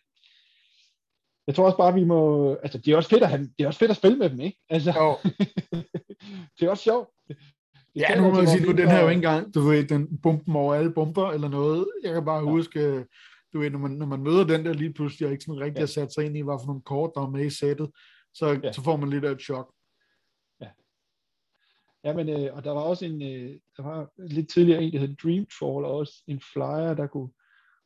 jeg 1.48 1.56
tror 1.56 1.66
også 1.66 1.78
bare, 1.78 1.94
vi 1.94 2.04
må... 2.04 2.54
Altså, 2.54 2.78
det 2.78 2.92
er 2.92 2.98
også 2.98 3.10
fedt 3.10 3.24
at, 3.24 3.30
have, 3.30 3.44
det 3.58 3.64
er 3.64 3.68
også 3.68 3.80
fedt 3.80 3.92
at 3.92 3.98
spille 3.98 4.18
med 4.18 4.30
dem, 4.30 4.40
ikke? 4.40 4.58
Altså, 4.70 4.92
det 6.60 6.66
er 6.66 6.70
også 6.70 6.84
sjovt. 6.84 7.10
Ja, 7.96 8.16
nu 8.16 8.22
må 8.22 8.34
man 8.34 8.48
sige, 8.48 8.66
nu 8.66 8.72
den 8.72 8.88
her 8.88 9.02
jo 9.02 9.08
ikke 9.08 9.18
engang, 9.18 9.54
du 9.54 9.60
ved, 9.60 9.88
den 9.88 10.18
bumpen 10.18 10.56
over 10.56 10.76
alle 10.76 10.94
bumper 10.94 11.28
eller 11.28 11.50
noget. 11.50 11.88
Jeg 12.04 12.14
kan 12.14 12.26
bare 12.26 12.44
ja. 12.44 12.52
huske, 12.52 13.06
du 13.54 13.60
ved, 13.60 13.70
når 13.70 13.80
man, 13.80 13.92
når 13.92 14.06
man 14.06 14.24
møder 14.24 14.44
den 14.44 14.66
der 14.66 14.74
lige 14.74 14.94
pludselig, 14.94 15.26
og 15.28 15.32
ikke 15.32 15.44
sådan 15.44 15.62
rigtig 15.62 15.76
ja. 15.76 15.82
har 15.82 15.88
sat 15.88 16.14
sig 16.14 16.26
ind 16.26 16.38
i, 16.38 16.42
hvad 16.42 16.58
for 16.60 16.68
nogle 16.68 16.82
kort, 16.82 17.12
der 17.16 17.22
er 17.22 17.30
med 17.30 17.46
i 17.46 17.50
sættet, 17.50 17.90
så, 18.34 18.60
ja. 18.64 18.72
så 18.72 18.82
får 18.82 18.96
man 18.96 19.10
lidt 19.10 19.26
af 19.26 19.32
et 19.32 19.42
chok. 19.42 19.74
Ja. 20.62 20.70
Ja, 22.04 22.14
men, 22.14 22.30
øh, 22.30 22.56
og 22.56 22.64
der 22.64 22.72
var 22.72 22.82
også 22.82 23.06
en, 23.06 23.22
øh, 23.22 23.60
der 23.78 23.84
var 23.84 24.10
lidt 24.18 24.50
tidligere 24.50 24.84
en, 24.84 24.94
der 24.94 25.00
hed 25.00 25.16
Dream 25.16 25.46
Troll, 25.60 25.86
og 25.86 25.92
også 25.92 26.24
en 26.28 26.42
flyer, 26.54 26.94
der 26.94 27.08
kunne, 27.08 27.30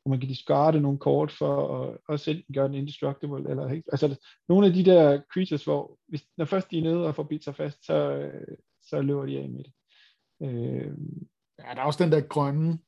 hvor 0.02 0.10
man 0.10 0.20
kan 0.20 0.30
discarde 0.30 0.82
nogle 0.82 1.00
kort 1.00 1.32
for 1.32 1.84
at 1.84 1.98
også 2.08 2.32
enten 2.32 2.54
gøre 2.54 2.68
den 2.68 2.76
indestructible, 2.76 3.50
eller 3.50 3.82
altså 3.92 4.20
nogle 4.50 4.68
af 4.68 4.74
de 4.74 4.86
der 4.86 5.22
creatures, 5.34 5.64
hvor 5.64 5.98
hvis, 6.08 6.26
når 6.38 6.46
først 6.46 6.72
de 6.72 6.78
er 6.78 6.84
nede 6.84 7.08
og 7.08 7.16
får 7.16 7.24
bidt 7.24 7.44
sig 7.44 7.56
fast, 7.56 7.86
så, 7.86 7.94
øh, 7.94 8.58
så 8.82 9.02
løber 9.02 9.26
de 9.26 9.40
af 9.40 9.50
med 9.50 9.64
det. 9.64 9.74
Øh, 10.42 10.92
ja, 11.60 11.74
der 11.76 11.82
er 11.82 11.86
også 11.86 12.04
den 12.04 12.12
der 12.12 12.22
grønne, 12.22 12.80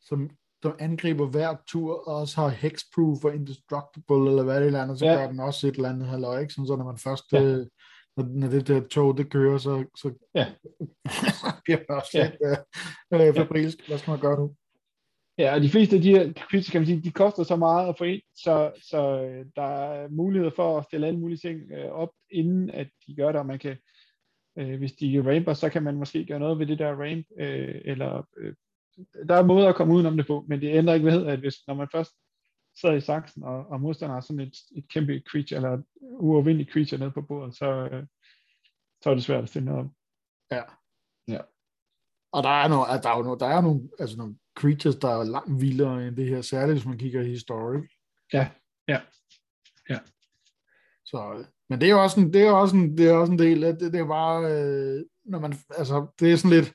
som, 0.00 0.30
som 0.62 0.76
angriber 0.78 1.26
hver 1.26 1.56
tur, 1.68 2.08
og 2.08 2.16
også 2.16 2.40
har 2.40 2.48
hexproof 2.48 3.24
og 3.24 3.34
indestructible, 3.34 4.30
eller 4.30 4.44
hvad 4.44 4.64
det 4.64 4.74
er, 4.74 4.94
så 4.94 5.06
ja. 5.06 5.14
gør 5.14 5.30
den 5.30 5.40
også 5.40 5.66
et 5.66 5.74
eller 5.74 5.88
andet 5.88 6.08
halløj, 6.08 6.40
ikke? 6.40 6.52
Sådan, 6.52 6.66
så 6.66 6.76
når 6.76 6.84
man 6.84 6.98
først, 6.98 7.32
ja. 7.32 7.42
øh, 7.42 7.66
når, 8.16 8.24
når 8.24 8.48
det 8.48 8.68
der 8.68 8.80
tog, 8.80 9.18
det 9.18 9.30
kører, 9.30 9.58
så, 9.58 9.84
så 9.96 10.12
ja. 10.34 10.46
bliver 11.64 11.78
man 11.88 11.96
også 11.98 12.10
ja. 12.14 12.30
lidt 13.10 13.22
øh, 13.22 13.28
øh, 13.28 13.34
fabrilsk. 13.34 13.88
Hvad 13.88 13.98
skal 13.98 14.10
man 14.10 14.20
gøre 14.20 14.38
nu? 14.38 14.54
Ja, 15.38 15.54
og 15.54 15.60
de 15.60 15.68
fleste 15.68 15.96
af 15.96 16.02
de 16.02 16.10
her 16.10 16.32
quiz, 16.50 16.70
kan 16.70 16.80
man 16.80 16.86
sige, 16.86 17.02
de 17.02 17.10
koster 17.10 17.42
så 17.42 17.56
meget 17.56 17.88
at 17.88 17.98
få 17.98 18.04
ind, 18.04 18.22
så, 18.36 18.72
så 18.90 19.22
øh, 19.22 19.46
der 19.56 19.62
er 19.62 20.08
muligheder 20.08 20.52
for 20.56 20.78
at 20.78 20.84
stille 20.84 21.06
alle 21.06 21.20
mulige 21.20 21.38
ting 21.38 21.72
øh, 21.72 21.90
op, 21.90 22.10
inden 22.30 22.70
at 22.70 22.88
de 23.06 23.14
gør 23.14 23.32
det, 23.32 23.40
og 23.40 23.46
man 23.46 23.58
kan, 23.58 23.76
Øh, 24.58 24.78
hvis 24.78 24.92
de 24.92 25.22
ramper, 25.26 25.52
så 25.54 25.68
kan 25.68 25.82
man 25.82 25.96
måske 25.96 26.26
gøre 26.26 26.38
noget 26.38 26.58
ved 26.58 26.66
det 26.66 26.78
der 26.78 26.92
ramp, 26.92 27.26
øh, 27.38 27.80
eller 27.84 28.28
øh, 28.36 28.54
der 29.28 29.34
er 29.34 29.42
måder 29.42 29.68
at 29.68 29.74
komme 29.74 29.94
udenom 29.94 30.16
det 30.16 30.26
på, 30.26 30.44
men 30.48 30.60
det 30.60 30.74
ændrer 30.74 30.94
ikke 30.94 31.06
ved, 31.06 31.26
at 31.26 31.38
hvis, 31.38 31.54
når 31.66 31.74
man 31.74 31.88
først 31.92 32.12
sidder 32.80 32.94
i 32.94 33.00
saksen, 33.00 33.42
og, 33.42 33.66
og 33.66 33.80
modstander 33.80 34.14
har 34.14 34.20
sådan 34.20 34.40
et, 34.40 34.56
et 34.76 34.88
kæmpe 34.88 35.22
creature, 35.30 35.56
eller 35.56 35.70
et 35.70 35.84
uovervindeligt 36.00 36.72
creature 36.72 36.98
nede 36.98 37.10
på 37.10 37.22
bordet, 37.22 37.56
så, 37.56 37.88
øh, 37.92 38.06
så 39.02 39.10
er 39.10 39.14
det 39.14 39.24
svært 39.24 39.42
at 39.42 39.48
stille 39.48 39.66
noget 39.66 39.84
op. 39.84 39.90
Ja. 40.50 40.62
ja. 41.28 41.40
Og 42.32 42.42
der 42.42 42.48
er, 42.48 42.68
nogle, 42.68 42.84
der 43.02 43.08
er 43.08 43.22
nogle, 43.22 43.38
der 43.40 43.46
er 43.46 43.60
nogle, 43.60 43.88
altså 43.98 44.16
nogle 44.16 44.36
creatures, 44.58 44.96
der 44.96 45.08
er 45.08 45.24
langt 45.24 45.60
vildere 45.60 46.08
end 46.08 46.16
det 46.16 46.28
her, 46.28 46.42
særligt 46.42 46.78
hvis 46.78 46.86
man 46.86 46.98
kigger 46.98 47.22
i 47.22 47.28
historik. 47.28 47.90
Ja, 48.32 48.50
ja, 48.88 49.00
ja. 49.90 49.98
Så 51.04 51.44
men 51.68 51.80
det 51.80 51.86
er 51.86 51.90
jo 51.90 52.02
også 52.02 52.20
en, 52.20 52.32
det 52.32 52.42
er 52.42 52.50
også 52.50 52.76
en, 52.76 52.98
det 52.98 53.08
er 53.08 53.12
også 53.12 53.32
en 53.32 53.38
del 53.38 53.64
af 53.64 53.76
det, 53.76 53.92
det 53.92 54.00
er 54.00 54.06
bare, 54.06 54.52
øh, 54.52 55.04
når 55.24 55.38
man, 55.38 55.54
altså, 55.78 56.06
det 56.20 56.32
er 56.32 56.36
sådan 56.36 56.56
lidt, 56.56 56.72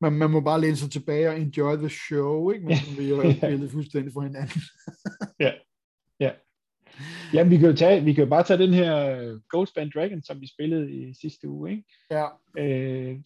man, 0.00 0.12
man 0.12 0.30
må 0.30 0.40
bare 0.40 0.60
læne 0.60 0.76
sig 0.76 0.90
tilbage 0.90 1.28
og 1.28 1.40
enjoy 1.40 1.76
the 1.76 1.88
show, 1.88 2.50
ikke? 2.50 2.66
Men 2.66 2.76
vi 2.98 3.10
er 3.10 3.50
jo 3.50 3.68
fuldstændig 3.68 4.12
for 4.12 4.20
hinanden. 4.20 4.60
ja, 5.44 5.52
ja. 6.20 6.30
Jamen, 7.32 7.50
vi 7.50 7.56
kan 7.56 7.70
jo 7.70 7.76
tage, 7.76 8.04
vi 8.04 8.12
kan 8.12 8.24
jo 8.24 8.30
bare 8.30 8.42
tage 8.42 8.58
den 8.58 8.74
her 8.74 9.20
øh, 9.20 9.40
Ghostband 9.54 9.90
Dragon, 9.90 10.22
som 10.22 10.40
vi 10.40 10.46
spillede 10.46 10.92
i 10.92 11.14
sidste 11.20 11.48
uge, 11.48 11.70
ikke? 11.70 11.84
Ja. 12.10 12.26
Øh, 12.58 13.18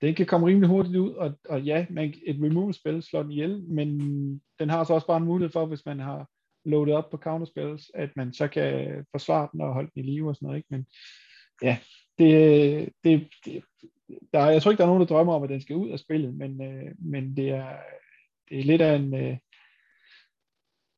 den 0.00 0.14
kan 0.14 0.26
komme 0.26 0.46
rimelig 0.46 0.68
hurtigt 0.68 0.96
ud, 0.96 1.10
og, 1.10 1.38
og 1.48 1.62
ja, 1.62 1.86
man, 1.90 2.14
et 2.26 2.36
removal-spil 2.42 3.02
slår 3.02 3.22
den 3.22 3.32
ihjel, 3.32 3.62
men 3.68 3.88
den 4.58 4.70
har 4.70 4.84
så 4.84 4.94
også 4.94 5.06
bare 5.06 5.16
en 5.16 5.24
mulighed 5.24 5.52
for, 5.52 5.66
hvis 5.66 5.86
man 5.86 5.98
har 5.98 6.28
loadet 6.64 6.94
op 6.94 7.10
på 7.10 7.16
counterspells, 7.16 7.90
at 7.94 8.10
man 8.16 8.32
så 8.32 8.48
kan 8.48 9.04
forsvare 9.10 9.48
den 9.52 9.60
og 9.60 9.74
holde 9.74 9.90
den 9.94 10.04
i 10.04 10.06
live 10.06 10.28
og 10.28 10.36
sådan 10.36 10.46
noget. 10.46 10.58
Ikke? 10.58 10.68
Men 10.70 10.86
ja, 11.62 11.78
det, 12.18 12.88
det, 13.04 13.28
det 13.44 13.62
der, 14.32 14.46
jeg 14.46 14.62
tror 14.62 14.70
ikke, 14.70 14.78
der 14.78 14.84
er 14.84 14.92
nogen, 14.92 15.00
der 15.00 15.14
drømmer 15.14 15.34
om, 15.34 15.42
at 15.42 15.50
den 15.50 15.60
skal 15.60 15.76
ud 15.76 15.90
af 15.90 15.98
spillet, 15.98 16.34
men, 16.34 16.62
øh, 16.62 16.92
men 16.98 17.36
det, 17.36 17.48
er, 17.48 17.76
det 18.48 18.58
er 18.58 18.64
lidt 18.64 18.82
af 18.82 18.96
en... 18.96 19.14
Øh, 19.14 19.38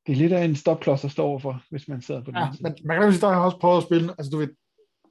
det 0.07 0.12
er 0.12 0.17
lidt 0.17 0.33
af 0.33 0.45
en 0.45 0.57
stopklods 0.57 1.05
at 1.05 1.11
stå 1.11 1.25
overfor, 1.25 1.62
hvis 1.71 1.89
man 1.89 2.03
sidder 2.03 2.25
på 2.25 2.31
den 2.31 2.39
ja, 2.39 2.49
men 2.61 2.75
man 2.85 3.01
kan 3.01 3.12
sige, 3.12 3.21
der 3.21 3.33
har 3.33 3.45
også 3.45 3.59
prøvet 3.59 3.77
at 3.77 3.83
spille, 3.83 4.11
altså 4.19 4.31
du 4.31 4.39
ved, 4.39 4.49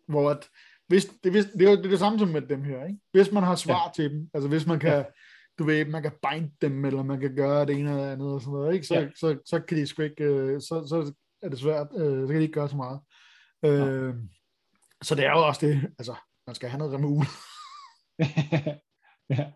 hvor 0.07 0.29
at, 0.29 0.49
hvis, 0.87 1.05
det, 1.05 1.31
hvis, 1.31 1.45
det, 1.45 1.61
er, 1.61 1.75
det 1.75 1.85
er 1.85 1.89
det 1.89 1.99
samme 1.99 2.19
som 2.19 2.27
med 2.27 2.41
dem 2.41 2.63
her, 2.63 2.85
ikke? 2.85 2.99
Hvis 3.11 3.31
man 3.31 3.43
har 3.43 3.55
svar 3.55 3.83
ja. 3.85 3.91
til 3.95 4.11
dem, 4.11 4.29
altså 4.33 4.49
hvis 4.49 4.67
man 4.67 4.79
kan, 4.79 4.91
ja 4.91 5.03
du 5.59 5.63
ved, 5.63 5.85
man 5.85 6.01
kan 6.01 6.11
bind 6.11 6.51
dem, 6.61 6.85
eller 6.85 7.03
man 7.03 7.19
kan 7.19 7.35
gøre 7.35 7.65
det 7.65 7.75
ene 7.75 7.89
eller 7.89 8.11
andet, 8.11 8.33
og 8.33 8.41
sådan 8.41 8.53
noget, 8.53 8.73
ikke? 8.73 8.87
Så, 8.87 8.95
ja. 8.95 9.07
så, 9.09 9.15
så, 9.15 9.37
så 9.45 9.59
kan 9.59 9.77
de 9.77 9.87
sgu 9.87 10.01
ikke, 10.01 10.23
øh, 10.23 10.61
så, 10.61 10.85
så 10.87 11.13
er 11.41 11.49
det 11.49 11.59
svært, 11.59 11.87
øh, 11.97 12.21
så 12.21 12.27
kan 12.27 12.35
de 12.35 12.41
ikke 12.41 12.53
gøre 12.53 12.69
så 12.69 12.75
meget. 12.75 12.99
Øh, 13.65 14.07
ja. 14.07 14.13
Så 15.03 15.15
det 15.15 15.25
er 15.25 15.31
jo 15.31 15.47
også 15.47 15.65
det, 15.65 15.93
altså, 15.99 16.15
man 16.47 16.55
skal 16.55 16.69
have 16.69 16.77
noget 16.77 16.93
remul. 16.93 17.25
ja. 19.39 19.51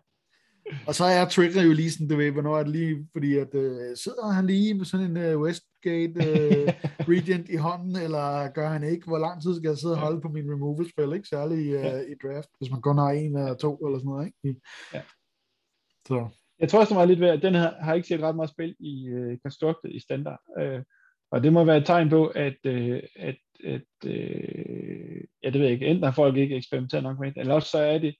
Og 0.86 0.94
så 0.94 1.04
er 1.04 1.24
trigger 1.24 1.62
jo 1.62 1.72
lige 1.72 1.90
sådan, 1.90 2.08
du 2.08 2.16
ved, 2.16 2.30
hvornår 2.30 2.58
er 2.58 2.62
det 2.62 2.72
lige, 2.72 3.08
fordi 3.12 3.38
at 3.38 3.54
øh, 3.54 3.96
sidder 3.96 4.26
han 4.26 4.46
lige 4.46 4.74
med 4.74 4.84
sådan 4.84 5.10
en 5.10 5.16
øh, 5.16 5.40
Westgate 5.40 6.24
øh, 6.30 6.72
Regent 7.12 7.48
i 7.48 7.56
hånden, 7.56 7.96
eller 7.96 8.50
gør 8.52 8.68
han 8.68 8.84
ikke? 8.84 9.06
Hvor 9.06 9.18
lang 9.18 9.42
tid 9.42 9.56
skal 9.56 9.68
jeg 9.68 9.78
sidde 9.78 9.94
og 9.94 10.00
holde 10.00 10.20
på 10.20 10.28
min 10.28 10.52
removal-spil, 10.52 11.12
ikke? 11.12 11.28
Særligt 11.28 11.76
øh, 11.76 12.00
i 12.12 12.14
draft, 12.22 12.48
hvis 12.58 12.70
man 12.70 12.80
kun 12.82 12.98
har 12.98 13.10
en 13.10 13.36
eller 13.36 13.54
to 13.54 13.76
eller 13.76 13.98
sådan 13.98 14.10
noget, 14.10 14.26
ikke? 14.26 14.60
Ja. 14.94 15.02
Så. 16.08 16.28
Jeg 16.60 16.68
tror 16.68 16.80
også, 16.80 16.94
det 16.94 16.98
var 16.98 17.04
lidt 17.04 17.20
ved, 17.20 17.28
at 17.28 17.42
den 17.42 17.54
her 17.54 17.74
har 17.80 17.94
ikke 17.94 18.08
set 18.08 18.20
ret 18.20 18.36
meget 18.36 18.50
spil 18.50 18.76
i 18.80 19.12
uh, 19.12 19.36
Constructed 19.42 19.90
i 19.90 20.00
standard. 20.00 20.40
Uh, 20.60 20.82
og 21.30 21.42
det 21.42 21.52
må 21.52 21.64
være 21.64 21.76
et 21.76 21.86
tegn 21.86 22.08
på, 22.08 22.26
at, 22.26 22.56
uh, 22.68 22.98
at, 23.16 23.36
at 23.64 23.82
uh, 24.06 24.10
ja, 24.10 25.48
ja, 25.48 25.50
det 25.50 25.60
ved 25.60 25.62
jeg 25.62 25.72
ikke, 25.72 25.86
enten 25.86 26.04
har 26.04 26.12
folk 26.12 26.36
ikke 26.36 26.56
eksperimenteret 26.56 27.02
nok 27.02 27.20
med 27.20 27.32
det, 27.32 27.40
eller 27.40 27.54
også 27.54 27.68
så 27.68 27.78
er 27.78 27.98
det, 27.98 28.14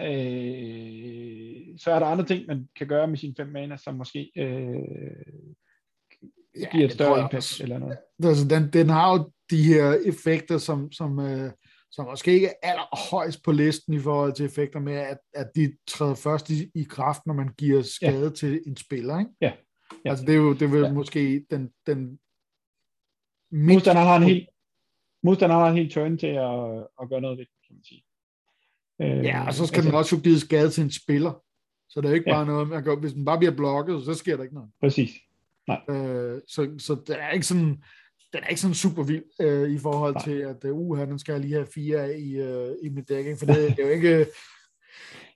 øh, 0.00 1.78
så 1.78 1.90
er 1.90 1.98
der 1.98 2.06
andre 2.06 2.24
ting, 2.24 2.46
man 2.46 2.68
kan 2.76 2.86
gøre 2.86 3.08
med 3.08 3.18
sine 3.18 3.34
fem 3.36 3.48
mana, 3.48 3.76
som 3.76 3.94
måske 3.94 4.30
øh, 4.36 4.74
ja, 6.60 6.68
giver 6.72 6.84
et 6.84 6.92
større 6.92 7.20
impact 7.20 7.60
eller 7.60 7.78
noget. 7.78 7.98
Altså, 8.24 8.48
den, 8.48 8.72
den 8.72 8.88
har 8.88 9.18
jo 9.18 9.30
de 9.50 9.62
her 9.62 9.98
effekter, 10.06 10.58
som, 10.58 10.92
som, 10.92 11.20
øh, 11.20 11.50
som 11.90 12.04
måske 12.04 12.32
ikke 12.32 12.46
er 12.46 12.52
allerhøjst 12.62 13.44
på 13.44 13.52
listen 13.52 13.94
i 13.94 13.98
forhold 13.98 14.32
til 14.32 14.46
effekter 14.46 14.80
med, 14.80 14.94
at, 14.94 15.18
at 15.34 15.50
de 15.54 15.76
træder 15.86 16.14
først 16.14 16.50
i, 16.50 16.70
i 16.74 16.82
kraft, 16.82 17.26
når 17.26 17.34
man 17.34 17.48
giver 17.58 17.82
skade 17.82 18.24
ja. 18.24 18.30
til 18.30 18.62
en 18.66 18.76
spiller. 18.76 19.18
Ikke? 19.18 19.30
Ja. 19.40 19.52
ja. 20.04 20.10
Altså 20.10 20.24
det 20.24 20.32
er 20.32 20.38
jo 20.38 20.54
det 20.54 20.74
er 20.74 20.78
ja. 20.78 20.92
måske 20.92 21.46
den, 21.50 21.70
den 21.86 22.18
modstanderen 23.52 24.08
har 24.08 24.16
en 24.16 24.22
helt 24.22 24.48
modstanderen 25.22 25.62
har 25.62 25.70
en 25.70 25.76
helt 25.76 25.92
turn 25.92 26.18
til 26.18 26.26
at, 26.26 26.86
at 27.02 27.08
gøre 27.08 27.20
noget 27.20 27.38
ved 27.38 27.46
kan 27.66 27.76
man 27.76 27.84
sige. 27.84 28.04
Øh, 29.02 29.24
ja, 29.24 29.46
og 29.46 29.54
så 29.54 29.66
skal 29.66 29.76
altså, 29.76 29.90
den 29.90 29.98
også 29.98 30.16
jo 30.16 30.22
give 30.22 30.38
skade 30.38 30.70
til 30.70 30.84
en 30.84 30.90
spiller. 30.90 31.42
Så 31.88 32.00
det 32.00 32.10
er 32.10 32.14
ikke 32.14 32.30
ja. 32.30 32.36
bare 32.36 32.46
noget, 32.46 32.68
man 32.68 32.84
gør, 32.84 32.96
hvis 32.96 33.12
den 33.12 33.24
bare 33.24 33.38
bliver 33.38 33.56
blokket, 33.56 34.04
så 34.04 34.14
sker 34.14 34.36
der 34.36 34.42
ikke 34.42 34.54
noget. 34.54 34.70
Præcis. 34.80 35.10
Nej. 35.68 35.80
Øh, 35.88 36.40
så, 36.48 36.74
så 36.78 36.94
det 37.06 37.22
er 37.22 37.30
ikke 37.30 37.46
sådan, 37.46 37.82
den 38.32 38.42
er 38.42 38.48
ikke 38.48 38.60
sådan 38.60 38.74
super 38.74 39.02
vild 39.02 39.24
øh, 39.40 39.70
i 39.70 39.78
forhold 39.78 40.14
Nej. 40.14 40.24
til, 40.24 40.38
at 40.38 40.70
uh, 40.70 40.98
den 40.98 41.18
skal 41.18 41.40
lige 41.40 41.54
have 41.54 41.66
fire 41.74 41.98
af 41.98 42.16
i, 42.18 42.40
uh, 42.40 42.74
i 42.82 42.88
mit 42.88 43.08
dæk, 43.08 43.26
ikke? 43.26 43.38
for 43.38 43.46
det, 43.46 43.56
det 43.56 43.78
er 43.78 43.86
jo 43.86 43.92
ikke 43.92 44.26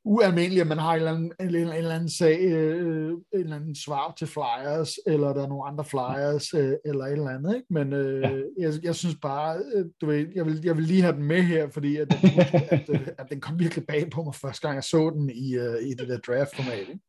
ualmindeligt, 0.04 0.60
at 0.60 0.66
man 0.66 0.78
har 0.78 0.90
en 0.90 0.96
eller 0.96 1.10
anden, 1.10 1.32
en, 1.40 1.48
en 1.48 1.72
eller 1.72 1.94
anden 1.94 2.10
sag, 2.10 2.40
øh, 2.40 3.10
en 3.10 3.24
eller 3.32 3.56
anden 3.56 3.74
svar 3.74 4.14
til 4.18 4.26
flyers, 4.26 4.98
eller 5.06 5.32
der 5.32 5.42
er 5.42 5.48
nogle 5.48 5.68
andre 5.68 5.84
flyers, 5.84 6.54
øh, 6.54 6.76
eller 6.84 7.04
et 7.04 7.12
eller 7.12 7.28
andet, 7.28 7.54
ikke? 7.54 7.66
men 7.70 7.92
øh, 7.92 8.22
ja. 8.22 8.28
jeg, 8.58 8.72
jeg 8.82 8.94
synes 8.94 9.16
bare, 9.22 9.62
øh, 9.74 9.84
du 10.00 10.06
ved, 10.06 10.28
jeg 10.34 10.46
vil, 10.46 10.60
jeg 10.64 10.76
vil 10.76 10.84
lige 10.84 11.02
have 11.02 11.16
den 11.16 11.24
med 11.24 11.42
her, 11.42 11.70
fordi 11.70 11.96
at, 11.96 12.12
at, 12.12 12.90
at, 12.90 13.14
at, 13.18 13.26
den 13.30 13.40
kom 13.40 13.58
virkelig 13.58 13.86
bag 13.86 14.10
på 14.10 14.22
mig 14.22 14.34
første 14.34 14.66
gang, 14.66 14.74
jeg 14.74 14.84
så 14.84 15.10
den 15.10 15.30
i, 15.30 15.58
uh, 15.58 15.82
i 15.82 15.94
det 15.94 16.08
der 16.08 16.18
draft-format. 16.18 16.88
Ikke? 16.88 17.00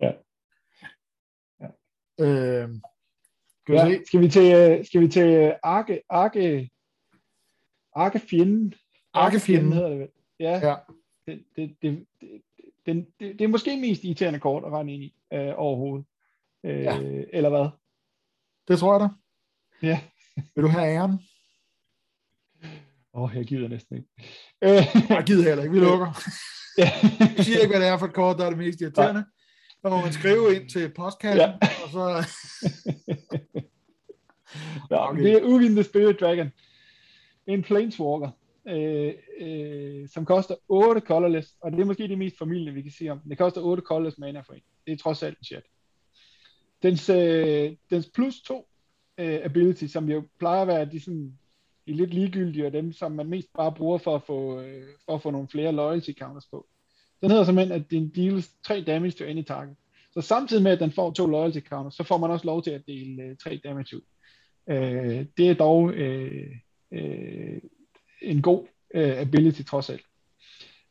Ja. 0.00 0.12
ja. 1.60 1.68
Øh, 2.26 2.68
skal, 3.66 3.74
vi 3.74 3.92
ja, 3.92 3.98
skal 4.04 4.20
vi 4.20 4.28
til, 4.28 4.54
øh, 4.54 4.84
skal 4.84 5.00
vi 5.00 5.08
til 5.08 5.28
øh, 5.28 5.52
Arke, 5.62 6.02
Arke, 6.08 6.70
Arke 7.92 8.18
Fjenden? 8.18 8.74
Arke 9.12 9.40
Fjenden 9.40 9.72
hedder 9.72 9.88
det 9.88 9.98
vel. 9.98 10.08
Ja. 10.40 10.68
ja. 10.68 10.74
Det, 11.26 11.44
det, 11.56 11.76
det, 11.82 12.06
det, 12.20 12.42
det, 12.86 13.06
det, 13.20 13.38
det 13.38 13.40
er 13.40 13.48
måske 13.48 13.76
mest 13.76 14.04
irriterende 14.04 14.40
kort 14.40 14.64
at 14.64 14.72
rende 14.72 14.94
ind 14.94 15.02
i 15.02 15.14
øh, 15.32 15.52
overhovedet. 15.56 16.06
Øh, 16.64 16.80
ja. 16.80 16.98
Eller 17.32 17.48
hvad? 17.48 17.68
Det 18.68 18.78
tror 18.78 18.92
jeg 18.92 19.00
da. 19.00 19.08
Ja. 19.86 20.00
Vil 20.54 20.64
du 20.64 20.68
have 20.68 20.94
æren? 20.94 21.20
Åh, 23.14 23.22
oh, 23.22 23.36
jeg 23.36 23.44
gider 23.44 23.68
næsten 23.68 23.96
ikke. 23.96 24.08
jeg 25.14 25.24
gider 25.26 25.48
heller 25.48 25.62
ikke. 25.64 25.74
Vi 25.74 25.80
lukker. 25.80 26.06
ja. 26.78 26.90
Jeg 27.36 27.44
siger 27.44 27.58
ikke, 27.58 27.72
hvad 27.72 27.80
det 27.80 27.88
er 27.88 27.98
for 27.98 28.06
et 28.06 28.14
kort, 28.14 28.38
der 28.38 28.44
er 28.44 28.50
det 28.50 28.58
mest 28.58 28.80
irriterende. 28.80 29.20
Nej. 29.20 29.30
Så 29.82 29.88
må 29.88 30.00
man 30.00 30.12
skrive 30.12 30.56
ind 30.56 30.68
til 30.68 30.92
postkassen, 30.94 31.40
ja. 31.40 31.52
og 31.84 31.90
så... 31.90 32.02
Nå, 34.90 34.96
okay. 34.96 35.22
Det 35.22 35.32
er 35.32 35.42
Ugin 35.42 35.72
the 35.72 35.82
Spirit 35.82 36.20
Dragon. 36.20 36.52
En 37.46 37.62
Planeswalker, 37.62 38.30
øh, 38.68 39.12
øh, 39.40 40.08
som 40.08 40.24
koster 40.24 40.54
8 40.68 41.00
colorless, 41.00 41.56
og 41.60 41.72
det 41.72 41.80
er 41.80 41.84
måske 41.84 42.08
det 42.08 42.18
mest 42.18 42.38
familie, 42.38 42.72
vi 42.72 42.82
kan 42.82 42.90
sige 42.90 43.12
om. 43.12 43.20
Det 43.28 43.38
koster 43.38 43.60
8 43.60 43.82
colorless 43.82 44.18
mana 44.18 44.40
for 44.40 44.52
en. 44.52 44.62
Det 44.86 44.92
er 44.92 44.96
trods 44.96 45.22
alt 45.22 45.38
en 45.38 45.44
shit. 45.44 45.64
Dens, 46.82 47.08
øh, 47.08 47.76
dens 47.90 48.10
plus 48.14 48.40
2 48.40 48.68
øh, 49.18 49.40
ability, 49.44 49.86
som 49.86 50.08
jo 50.08 50.22
plejer 50.38 50.62
at 50.62 50.68
være 50.68 50.84
de, 50.84 51.00
sådan, 51.00 51.38
de 51.86 51.92
lidt 51.92 52.14
ligegyldige, 52.14 52.66
og 52.66 52.72
dem, 52.72 52.92
som 52.92 53.12
man 53.12 53.26
mest 53.26 53.48
bare 53.54 53.72
bruger 53.72 53.98
for 53.98 54.14
at 54.14 54.22
få, 54.22 54.60
øh, 54.60 54.84
for 55.04 55.14
at 55.14 55.22
få 55.22 55.30
nogle 55.30 55.48
flere 55.48 55.72
loyalty 55.72 56.10
counters 56.18 56.46
på. 56.50 56.66
Den 57.20 57.30
hedder 57.30 57.44
simpelthen, 57.44 57.80
at 57.80 57.90
den 57.90 58.08
deals 58.08 58.50
3 58.64 58.84
damage 58.86 59.10
to 59.10 59.24
any 59.24 59.42
target. 59.42 59.76
Så 60.14 60.20
samtidig 60.20 60.62
med, 60.62 60.72
at 60.72 60.80
den 60.80 60.92
får 60.92 61.10
to 61.10 61.26
loyalty 61.26 61.60
counters, 61.60 61.94
så 61.94 62.02
får 62.02 62.18
man 62.18 62.30
også 62.30 62.46
lov 62.46 62.62
til 62.62 62.70
at 62.70 62.86
dele 62.86 63.22
øh, 63.22 63.36
3 63.36 63.60
damage 63.64 63.96
ud. 63.96 64.02
Øh, 64.68 65.26
det 65.36 65.50
er 65.50 65.54
dog 65.54 65.92
øh, 65.92 66.56
øh, 66.92 67.60
en 68.22 68.42
god 68.42 68.66
øh, 68.94 69.18
ability 69.18 69.62
trods 69.62 69.90
alt. 69.90 70.04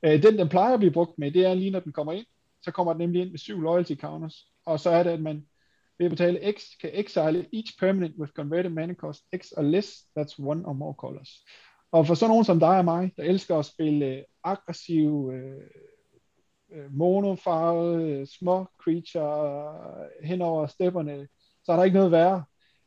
Øh, 0.05 0.23
den, 0.23 0.38
den 0.38 0.49
plejer 0.49 0.73
at 0.73 0.80
blive 0.80 0.93
brugt 0.93 1.19
med, 1.19 1.32
det 1.32 1.45
er 1.45 1.53
lige 1.53 1.71
når 1.71 1.80
den 1.80 1.91
kommer 1.91 2.13
ind, 2.13 2.26
så 2.61 2.71
kommer 2.71 2.93
den 2.93 2.99
nemlig 2.99 3.21
ind 3.21 3.32
med 3.32 3.39
syv 3.39 3.61
loyalty 3.61 3.95
counters, 3.95 4.47
og 4.65 4.80
så 4.80 4.89
er 4.89 5.03
det, 5.03 5.09
at 5.09 5.21
man 5.21 5.45
ved 5.97 6.05
at 6.05 6.09
betale 6.09 6.53
X, 6.53 6.63
kan 6.82 6.89
exile 6.93 7.45
each 7.53 7.80
permanent 7.80 8.17
with 8.17 8.34
converted 8.34 8.69
mana 8.69 8.93
cost 8.93 9.23
X 9.38 9.51
or 9.57 9.61
less, 9.61 9.89
that's 10.19 10.39
one 10.39 10.65
or 10.65 10.73
more 10.73 10.93
colors. 10.93 11.45
Og 11.91 12.07
for 12.07 12.13
sådan 12.13 12.30
nogen 12.30 12.45
som 12.45 12.59
dig 12.59 12.78
og 12.78 12.86
mig, 12.86 13.11
der 13.17 13.23
elsker 13.23 13.57
at 13.57 13.65
spille 13.65 14.05
øh, 14.05 14.23
aggressiv, 14.43 15.32
øh, 15.34 15.61
øh 16.71 16.93
monofarvede, 16.93 18.26
små 18.26 18.65
creature 18.84 20.05
øh, 20.21 20.28
hen 20.28 20.41
over 20.41 20.67
stepperne, 20.67 21.28
så 21.63 21.71
er 21.71 21.76
der 21.76 21.84
ikke 21.84 21.97
noget 21.97 22.11
værre, 22.11 22.43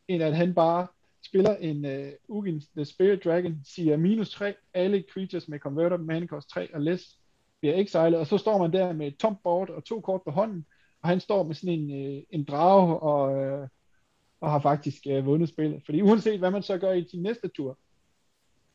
end 0.09 0.23
at 0.23 0.37
han 0.37 0.55
bare 0.55 0.87
spiller 1.27 1.57
en 1.57 1.85
uh, 1.85 2.37
Ugin 2.37 2.63
The 2.77 2.85
Spirit 2.85 3.25
Dragon, 3.25 3.61
siger 3.65 3.97
minus 3.97 4.31
3, 4.31 4.55
alle 4.75 5.05
creatures 5.13 5.49
med 5.49 5.59
converter 5.59 5.97
mana 5.97 6.27
cost 6.27 6.51
3 6.51 6.75
og 6.75 6.81
less 6.81 7.19
bliver 7.61 7.75
exilet, 7.75 8.15
og 8.15 8.27
så 8.27 8.39
står 8.39 8.59
man 8.59 8.73
der 8.73 8.93
med 8.93 9.07
et 9.07 9.17
tomt 9.17 9.43
board 9.43 9.71
og 9.71 9.85
to 9.85 10.01
kort 10.01 10.21
på 10.25 10.31
hånden, 10.31 10.67
og 11.03 11.09
han 11.09 11.21
står 11.21 11.43
med 11.43 11.55
sådan 11.55 11.81
en, 11.81 12.17
uh, 12.17 12.23
en 12.31 12.45
drage 12.45 12.99
og, 12.99 13.61
uh, 13.61 13.69
og 14.41 14.51
har 14.51 14.59
faktisk 14.59 15.07
uh, 15.11 15.27
vundet 15.27 15.49
spillet. 15.49 15.83
Fordi 15.85 16.03
uanset 16.03 16.39
hvad 16.39 16.51
man 16.51 16.63
så 16.63 16.79
gør 16.79 16.93
i 16.93 17.09
sin 17.11 17.23
næste 17.23 17.49
tur, 17.49 17.79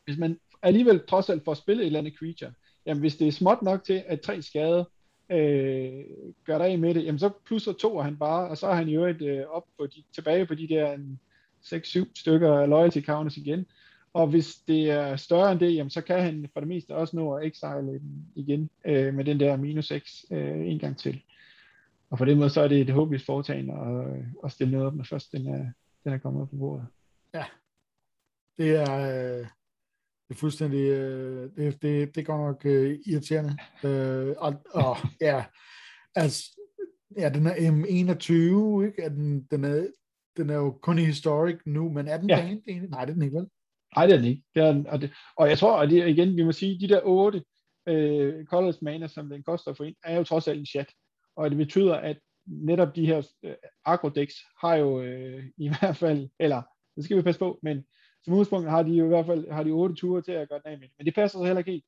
hvis 0.04 0.18
man 0.18 0.40
alligevel 0.62 1.06
trods 1.06 1.30
alt 1.30 1.44
får 1.44 1.54
spillet 1.54 1.82
et 1.82 1.86
eller 1.86 1.98
andet 1.98 2.14
creature, 2.18 2.52
jamen 2.86 3.00
hvis 3.00 3.16
det 3.16 3.28
er 3.28 3.32
småt 3.32 3.62
nok 3.62 3.84
til, 3.84 4.04
at 4.06 4.20
tre 4.20 4.42
skade 4.42 4.88
øh, 5.30 6.04
gør 6.44 6.58
der 6.58 6.64
af 6.64 6.78
med 6.78 6.94
det, 6.94 7.04
jamen 7.04 7.18
så 7.18 7.30
plusser 7.46 7.72
to 7.72 8.00
han 8.00 8.16
bare, 8.16 8.48
og 8.48 8.58
så 8.58 8.66
er 8.66 8.74
han 8.74 8.88
jo 8.88 9.04
et 9.04 9.22
øh, 9.22 9.46
op 9.46 9.64
på 9.78 9.86
de, 9.86 10.02
tilbage 10.14 10.46
på 10.46 10.54
de 10.54 10.68
der 10.68 10.96
6-7 11.64 12.10
stykker 12.14 12.66
loyalty 12.66 13.00
counters 13.00 13.36
igen. 13.36 13.66
Og 14.12 14.26
hvis 14.26 14.56
det 14.56 14.90
er 14.90 15.16
større 15.16 15.52
end 15.52 15.60
det, 15.60 15.74
jamen, 15.74 15.90
så 15.90 16.00
kan 16.00 16.22
han 16.22 16.48
for 16.52 16.60
det 16.60 16.68
meste 16.68 16.96
også 16.96 17.16
nå 17.16 17.34
at 17.34 17.46
exile 17.46 17.98
den 17.98 18.26
igen 18.34 18.70
øh, 18.86 19.14
med 19.14 19.24
den 19.24 19.40
der 19.40 19.56
minus 19.56 19.86
6 19.86 20.26
øh, 20.30 20.66
en 20.66 20.78
gang 20.78 20.98
til. 20.98 21.22
Og 22.10 22.18
på 22.18 22.24
den 22.24 22.38
måde 22.38 22.50
så 22.50 22.60
er 22.60 22.68
det 22.68 22.80
et 22.80 22.90
håbløst 22.90 23.26
foretagende 23.26 23.72
at, 23.74 24.16
øh, 24.16 24.24
at 24.44 24.52
stille 24.52 24.72
noget 24.72 24.86
op, 24.86 24.94
når 24.94 25.04
først 25.04 25.32
den 25.32 25.46
er, 25.46 25.66
den 26.04 26.12
er 26.12 26.18
kommet 26.18 26.42
op 26.42 26.50
på 26.50 26.56
bordet. 26.56 26.86
Ja, 27.34 27.44
det 28.58 28.76
er, 28.76 29.40
øh, 29.40 29.46
det 30.28 30.34
er 30.34 30.38
fuldstændig, 30.38 30.80
øh, 30.80 31.50
det, 31.56 31.82
det, 31.82 32.14
det 32.14 32.26
går 32.26 32.36
nok 32.36 32.66
øh, 32.66 32.98
irriterende. 33.06 33.56
Øh, 33.84 34.34
og, 34.38 34.54
og 34.70 34.96
ja, 35.20 35.44
altså, 36.14 36.60
ja, 37.18 37.28
den 37.28 37.46
er 37.46 37.54
M21, 37.54 38.86
ikke? 38.86 39.02
Er 39.02 39.08
den, 39.08 39.42
den, 39.50 39.64
er, 39.64 39.86
den 40.36 40.50
er 40.50 40.54
jo 40.54 40.78
kun 40.82 40.98
i 40.98 41.04
historic 41.04 41.56
nu, 41.66 41.88
men 41.92 42.08
er 42.08 42.16
den 42.16 42.30
ja. 42.30 42.36
band 42.36 42.62
egentlig? 42.68 42.90
Nej, 42.90 43.04
det 43.04 43.10
er 43.10 43.14
den 43.14 43.22
ikke, 43.22 43.36
vel? 43.36 43.48
Nej, 43.96 44.06
det 44.06 44.12
er 44.12 44.16
den 44.16 44.26
ikke. 44.26 44.42
Det 44.54 44.62
er, 44.62 44.84
og, 44.88 45.00
det, 45.00 45.12
og 45.36 45.48
jeg 45.48 45.58
tror, 45.58 45.80
at 45.80 45.90
det, 45.90 46.08
igen, 46.08 46.36
vi 46.36 46.44
må 46.44 46.52
sige, 46.52 46.80
de 46.80 46.88
der 46.88 47.00
otte 47.04 47.44
øh, 47.88 48.44
colors 48.44 48.82
mana, 48.82 49.08
som 49.08 49.30
den 49.30 49.42
koster 49.42 49.74
for 49.74 49.84
en, 49.84 49.94
er 50.04 50.16
jo 50.16 50.24
trods 50.24 50.48
alt 50.48 50.58
en 50.58 50.66
chat. 50.66 50.92
Og 51.36 51.50
det 51.50 51.58
betyder, 51.58 51.94
at 51.94 52.18
netop 52.46 52.96
de 52.96 53.06
her 53.06 53.28
øh, 53.42 53.54
agro-decks 53.84 54.54
har 54.60 54.74
jo 54.74 55.00
øh, 55.02 55.44
i 55.56 55.68
hvert 55.68 55.96
fald, 55.96 56.28
eller 56.40 56.62
det 56.96 57.04
skal 57.04 57.16
vi 57.16 57.22
passe 57.22 57.38
på, 57.38 57.58
men 57.62 57.84
som 58.24 58.32
udgangspunkt 58.32 58.70
har 58.70 58.82
de 58.82 58.90
jo 58.90 59.04
i 59.04 59.08
hvert 59.08 59.26
fald 59.26 59.50
har 59.50 59.62
de 59.62 59.70
otte 59.70 59.94
ture 59.94 60.22
til 60.22 60.32
at 60.32 60.48
gøre 60.48 60.60
den 60.64 60.72
af 60.72 60.78
med. 60.78 60.88
Men 60.98 61.06
det 61.06 61.14
passer 61.14 61.38
så 61.38 61.44
heller 61.44 61.58
ikke 61.58 61.70
helt. 61.70 61.84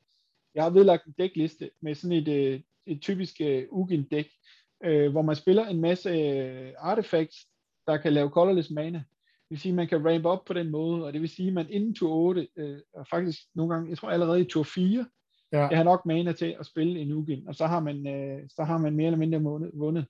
Jeg 0.55 0.63
har 0.63 0.71
vedlagt 0.71 1.07
en 1.07 1.15
dækliste 1.19 1.71
med 1.83 1.95
sådan 1.95 2.17
et, 2.17 2.29
øh, 2.29 2.61
et 2.87 3.03
typisk 3.03 3.41
uh, 3.41 3.79
Ugin-dæk, 3.79 4.31
øh, 4.85 5.11
hvor 5.11 5.23
man 5.23 5.37
spiller 5.37 5.67
en 5.67 5.81
masse 5.81 6.11
uh, 6.11 6.91
artifacts, 6.91 7.47
der 7.87 7.97
kan 7.97 8.13
lave 8.13 8.31
colorless 8.31 8.71
mana. 8.71 8.99
Det 8.99 9.51
vil 9.51 9.61
sige, 9.61 9.71
at 9.71 9.77
man 9.77 9.89
kan 9.89 10.07
ramp 10.07 10.25
op 10.25 10.45
på 10.45 10.53
den 10.53 10.71
måde, 10.71 11.05
og 11.05 11.13
det 11.13 11.21
vil 11.21 11.29
sige, 11.29 11.49
at 11.49 11.55
man 11.55 11.71
inden 11.71 11.95
tur 11.95 12.11
8, 12.11 12.49
øh, 12.57 12.79
og 12.95 13.07
faktisk 13.07 13.39
nogle 13.55 13.75
gange, 13.75 13.91
jeg 13.91 13.99
tror 13.99 14.11
allerede 14.11 14.41
i 14.41 14.45
tur 14.45 14.63
4, 14.63 15.07
ja. 15.53 15.67
jeg 15.67 15.79
har 15.79 15.85
nok 15.85 16.07
mana 16.07 16.33
til 16.33 16.57
at 16.61 16.67
spille 16.67 17.01
en 17.01 17.13
Ugin, 17.13 17.49
og 17.49 17.55
så 17.55 17.67
har 17.67 17.81
man, 17.81 18.07
øh, 18.07 18.49
så 18.49 18.65
har 18.65 18.79
man 18.79 18.97
mere 18.97 19.07
eller 19.07 19.19
mindre 19.19 19.43
vundet. 19.43 19.71
vundet. 19.75 20.07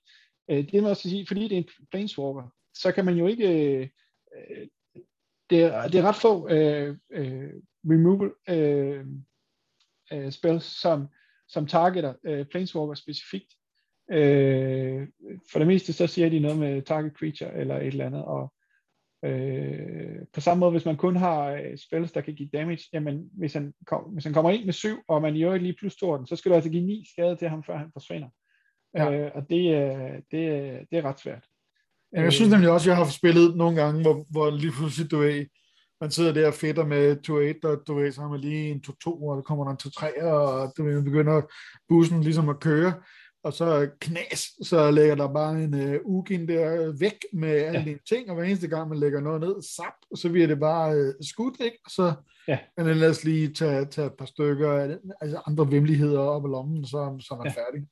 Øh, 0.49 0.71
det 0.71 0.83
må 0.83 0.89
også 0.89 1.09
sige, 1.09 1.27
fordi 1.27 1.43
det 1.43 1.51
er 1.51 1.57
en 1.57 1.69
planeswalker, 1.91 2.53
så 2.73 2.91
kan 2.91 3.05
man 3.05 3.15
jo 3.15 3.27
ikke, 3.27 3.79
øh, 3.79 3.87
det, 5.49 5.63
er, 5.63 5.87
det 5.87 5.95
er 5.99 6.03
ret 6.03 6.15
få 6.15 6.49
øh, 6.49 6.97
øh, 7.11 7.53
removal 7.85 8.31
øh, 8.49 9.05
øh, 10.13 10.31
spells, 10.31 10.63
som, 10.63 11.07
som 11.47 11.67
targeter 11.67 12.13
øh, 12.23 12.45
planeswalker 12.45 12.93
specifikt. 12.93 13.53
Øh, 14.11 15.07
for 15.51 15.59
det 15.59 15.67
meste 15.67 15.93
så 15.93 16.07
siger 16.07 16.29
de 16.29 16.39
noget 16.39 16.59
med 16.59 16.81
target 16.81 17.13
creature 17.17 17.53
eller 17.53 17.77
et 17.77 17.87
eller 17.87 18.05
andet, 18.05 18.25
og 18.25 18.53
øh, 19.25 20.25
på 20.33 20.41
samme 20.41 20.59
måde, 20.59 20.71
hvis 20.71 20.85
man 20.85 20.97
kun 20.97 21.15
har 21.15 21.51
øh, 21.51 21.77
spells, 21.77 22.11
der 22.11 22.21
kan 22.21 22.35
give 22.35 22.49
damage, 22.53 22.83
jamen 22.93 23.29
hvis 23.33 23.53
han, 23.53 23.73
kom, 23.85 24.03
hvis 24.03 24.23
han 24.23 24.33
kommer 24.33 24.51
ind 24.51 24.65
med 24.65 24.73
syv, 24.73 24.97
og 25.07 25.21
man 25.21 25.35
i 25.35 25.43
øvrigt 25.43 25.63
lige 25.63 25.75
plus 25.79 25.95
den, 25.95 26.27
så 26.27 26.35
skal 26.35 26.49
du 26.49 26.55
altså 26.55 26.69
give 26.69 26.85
ni 26.85 27.05
skade 27.13 27.35
til 27.35 27.49
ham, 27.49 27.63
før 27.63 27.77
han 27.77 27.91
forsvinder. 27.93 28.29
Ja. 28.95 29.11
Øh, 29.11 29.31
og 29.35 29.49
det, 29.49 29.71
det, 30.31 30.41
det 30.91 30.97
er 30.97 31.05
ret 31.05 31.19
svært. 31.19 31.47
Jeg 32.13 32.33
synes 32.33 32.51
nemlig 32.51 32.69
også, 32.69 32.89
at 32.89 32.97
jeg 32.97 33.05
har 33.05 33.11
spillet 33.11 33.55
nogle 33.55 33.81
gange, 33.81 34.01
hvor, 34.01 34.25
hvor 34.29 34.49
lige 34.49 34.71
pludselig 34.71 35.11
du 35.11 35.21
er 35.21 35.43
man 36.01 36.11
sidder 36.11 36.33
der 36.33 36.47
og 36.47 36.53
fedter 36.53 36.85
med 36.85 37.17
2-1, 37.63 37.69
og 37.69 37.87
du 37.87 37.93
ved, 37.93 38.11
så 38.11 38.21
har 38.21 38.29
man 38.29 38.39
lige 38.39 38.69
en 38.71 38.83
2-2, 38.87 38.93
og 39.07 39.35
der 39.35 39.41
kommer 39.41 39.63
der 39.63 39.71
en 39.71 40.21
2-3, 40.21 40.23
og 40.23 40.73
du 40.77 40.83
ved, 40.83 41.03
begynder 41.03 41.41
bussen 41.89 42.21
ligesom 42.21 42.49
at 42.49 42.59
køre, 42.59 42.93
og 43.43 43.53
så 43.53 43.89
knas, 43.99 44.39
så 44.61 44.91
lægger 44.91 45.15
der 45.15 45.33
bare 45.33 45.63
en 45.63 45.73
uh, 45.73 45.95
ugin 46.05 46.47
der 46.47 46.93
væk 46.99 47.25
med 47.33 47.49
alle 47.49 47.79
ja. 47.79 47.85
de 47.85 47.99
ting, 48.09 48.29
og 48.29 48.35
hver 48.35 48.43
eneste 48.43 48.67
gang 48.67 48.89
man 48.89 48.99
lægger 48.99 49.21
noget 49.21 49.41
ned, 49.41 49.55
sap, 49.75 49.93
så 50.15 50.29
bliver 50.29 50.47
det 50.47 50.59
bare 50.59 50.99
uh, 50.99 51.13
skudt, 51.21 51.59
ikke? 51.59 51.77
Og 51.85 51.91
så 51.91 52.13
ja. 52.47 52.59
kan 52.77 52.85
man 52.85 52.93
ellers 52.93 53.23
lige 53.23 53.53
tage, 53.53 53.85
tage 53.85 54.07
et 54.07 54.13
par 54.17 54.25
stykker, 54.25 54.97
altså 55.21 55.41
andre 55.47 55.69
vimmeligheder 55.69 56.19
op 56.19 56.45
i 56.45 56.47
lommen, 56.47 56.85
så, 56.85 57.17
så 57.19 57.33
er 57.33 57.37
man 57.37 57.53
ja. 57.57 57.61
færdig. 57.61 57.87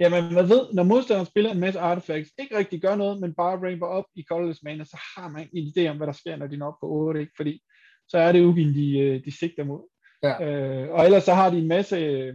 Jamen, 0.00 0.34
man 0.34 0.48
ved, 0.48 0.72
når 0.72 0.82
modstanderen 0.82 1.26
spiller 1.26 1.50
en 1.52 1.60
masse 1.60 1.80
artifacts, 1.80 2.32
ikke 2.38 2.56
rigtig 2.56 2.82
gør 2.82 2.94
noget, 2.94 3.20
men 3.20 3.34
bare 3.34 3.60
rainbow 3.60 3.88
op 3.88 4.04
i 4.14 4.22
colorless 4.28 4.62
mana, 4.62 4.84
så 4.84 4.98
har 5.16 5.28
man 5.28 5.48
en 5.52 5.72
idé 5.76 5.88
om, 5.88 5.96
hvad 5.96 6.06
der 6.06 6.12
sker, 6.12 6.36
når 6.36 6.46
de 6.46 6.56
når 6.56 6.66
op 6.66 6.74
på 6.80 6.86
8, 6.86 7.20
ikke? 7.20 7.32
fordi 7.36 7.62
så 8.08 8.18
er 8.18 8.32
det 8.32 8.44
Ugin, 8.44 8.74
de, 8.74 8.98
øh, 8.98 9.24
de 9.24 9.38
sigter 9.38 9.64
mod. 9.64 9.88
Ja. 10.22 10.44
Øh, 10.44 10.90
og 10.90 11.04
ellers 11.04 11.24
så 11.24 11.34
har 11.34 11.50
de 11.50 11.58
en 11.58 11.68
masse, 11.68 11.96
øh, 11.96 12.34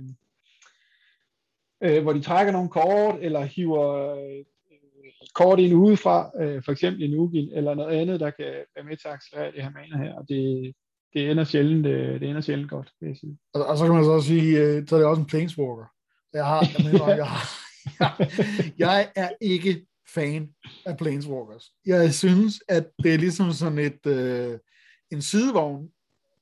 øh, 1.84 2.04
hvor 2.04 2.14
de 2.14 2.22
trækker 2.22 2.54
nogle 2.54 2.70
kort, 2.70 3.16
eller 3.22 3.42
hiver 3.42 4.16
øh, 4.16 4.46
kort 5.36 5.60
ind 5.60 5.74
udefra, 5.74 6.32
øh, 6.42 6.64
for 6.64 6.72
eksempel 6.72 7.04
en 7.04 7.20
Ugin, 7.20 7.50
eller 7.54 7.74
noget 7.74 7.98
andet, 7.98 8.20
der 8.20 8.30
kan 8.30 8.54
være 8.76 8.86
med 8.86 8.98
til 8.98 9.08
at 9.08 9.14
accelerere 9.14 9.52
det 9.52 9.64
her 9.64 9.72
mana 9.72 10.04
her, 10.04 10.14
og 10.14 10.26
det, 10.30 10.74
det 11.14 11.32
ender 11.32 11.44
sjældent, 11.44 11.86
øh, 11.86 12.20
det 12.20 12.30
ender 12.30 12.42
sjældent 12.42 12.70
godt, 12.70 12.92
vil 13.00 13.08
jeg 13.08 13.18
sige. 13.18 13.38
Og, 13.54 13.66
og 13.66 13.78
så 13.78 13.86
kan 13.86 13.94
man 13.94 14.04
så 14.04 14.12
også 14.12 14.28
sige, 14.28 14.60
øh, 14.60 14.88
så 14.88 14.96
er 14.96 15.00
det 15.00 15.08
også 15.08 15.22
en 15.22 15.28
Planeswalker. 15.28 15.86
Jeg 16.34 16.46
har, 16.46 16.68
jeg, 16.78 16.92
mener, 16.92 17.16
jeg, 17.16 17.28
har, 17.28 17.60
jeg, 18.00 18.32
jeg 18.78 19.12
er 19.16 19.30
ikke 19.42 19.86
fan 20.14 20.50
af 20.86 20.98
Planeswalkers. 20.98 21.72
Jeg 21.86 22.14
synes, 22.14 22.62
at 22.68 22.88
det 23.04 23.14
er 23.14 23.18
ligesom 23.18 23.52
sådan 23.52 23.80
et 23.80 24.06
øh, 24.06 24.60
en 25.12 25.22
sidevogn, 25.22 25.90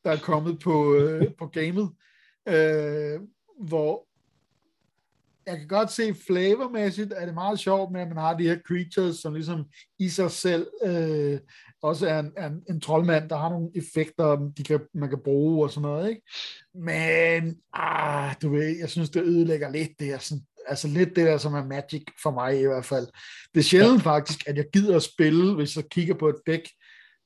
der 0.04 0.12
er 0.12 0.20
kommet 0.20 0.60
på, 0.60 0.96
øh, 0.96 1.34
på 1.38 1.48
gamet, 1.48 1.90
øh, 2.48 3.20
hvor 3.60 4.08
jeg 5.48 5.58
kan 5.58 5.68
godt 5.68 5.92
se 5.92 6.16
flavormæssigt, 6.28 7.14
at 7.14 7.22
det 7.22 7.30
er 7.30 7.34
meget 7.34 7.60
sjovt 7.60 7.92
med, 7.92 8.02
at 8.02 8.08
man 8.08 8.18
har 8.18 8.34
de 8.34 8.48
her 8.48 8.58
creatures, 8.68 9.16
som 9.16 9.34
ligesom 9.34 9.66
i 10.00 10.10
sig 10.10 10.32
selv 10.32 10.68
øh, 10.84 11.40
også 11.82 12.08
er 12.08 12.20
en, 12.20 12.32
er 12.38 12.48
en, 12.48 12.62
en 12.70 12.82
troldmand, 12.82 13.30
der 13.30 13.38
har 13.38 13.50
nogle 13.50 13.70
effekter, 13.76 14.52
de 14.58 14.64
kan, 14.64 14.80
man 14.94 15.10
kan 15.10 15.20
bruge 15.24 15.66
og 15.66 15.72
sådan 15.72 15.90
noget, 15.90 16.10
ikke? 16.10 16.22
Men, 16.76 17.58
ah, 17.74 18.36
du 18.42 18.50
ved, 18.50 18.78
jeg 18.80 18.90
synes, 18.90 19.10
det 19.10 19.24
ødelægger 19.24 19.70
lidt 19.70 19.92
det 20.00 20.08
her, 20.08 20.18
sådan, 20.18 20.44
altså 20.68 20.88
lidt 20.88 21.16
det 21.16 21.26
der, 21.26 21.38
som 21.38 21.54
er 21.54 21.66
magic 21.66 22.04
for 22.24 22.32
mig 22.32 22.60
i 22.62 22.66
hvert 22.66 22.86
fald. 22.86 23.08
Det 23.54 23.60
er 23.60 23.64
sjældent 23.64 24.06
ja. 24.06 24.12
faktisk, 24.12 24.48
at 24.48 24.58
jeg 24.58 24.66
gider 24.74 24.96
at 24.96 25.04
spille, 25.04 25.56
hvis 25.56 25.76
jeg 25.76 25.86
kigger 25.92 26.14
på 26.14 26.30
et 26.30 26.42
dæk, 26.48 26.70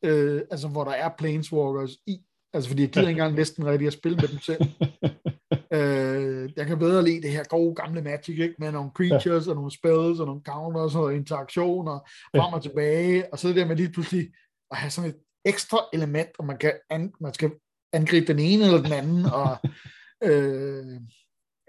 øh, 0.05 0.41
altså 0.51 0.67
hvor 0.67 0.83
der 0.83 0.91
er 0.91 1.09
planeswalkers 1.17 1.91
i, 2.07 2.19
altså 2.53 2.69
fordi 2.69 2.81
jeg 2.81 2.89
gider 2.89 3.07
ikke 3.07 3.19
engang 3.19 3.35
næsten 3.35 3.65
rigtig 3.65 3.87
at 3.87 3.93
spille 3.93 4.15
med 4.15 4.27
dem 4.27 4.39
selv. 4.39 4.61
øh, 5.77 6.49
jeg 6.55 6.65
kan 6.65 6.79
bedre 6.79 7.03
lide 7.03 7.21
det 7.21 7.31
her 7.31 7.43
gode 7.43 7.75
gamle 7.75 8.01
Magic, 8.01 8.39
ikke? 8.39 8.55
med 8.59 8.71
nogle 8.71 8.91
creatures 8.95 9.47
og 9.47 9.55
nogle 9.55 9.71
spells 9.71 10.19
og 10.19 10.25
nogle 10.25 10.41
counters 10.45 10.95
og 10.95 11.15
interaktioner 11.15 11.99
frem 12.35 12.53
og 12.53 12.63
tilbage, 12.63 13.33
og 13.33 13.39
så 13.39 13.47
det 13.47 13.55
der 13.55 13.65
med 13.65 13.75
lige 13.75 13.91
pludselig 13.91 14.31
at 14.71 14.77
have 14.77 14.91
sådan 14.91 15.09
et 15.09 15.17
ekstra 15.45 15.79
element, 15.93 16.29
og 16.37 16.45
man, 16.45 16.57
kan 16.57 16.73
an, 16.89 17.13
man 17.21 17.33
skal 17.33 17.51
angribe 17.93 18.27
den 18.27 18.39
ene 18.39 18.63
eller 18.63 18.81
den 18.81 18.93
anden, 18.93 19.25
og 19.25 19.57
øh, 20.29 21.01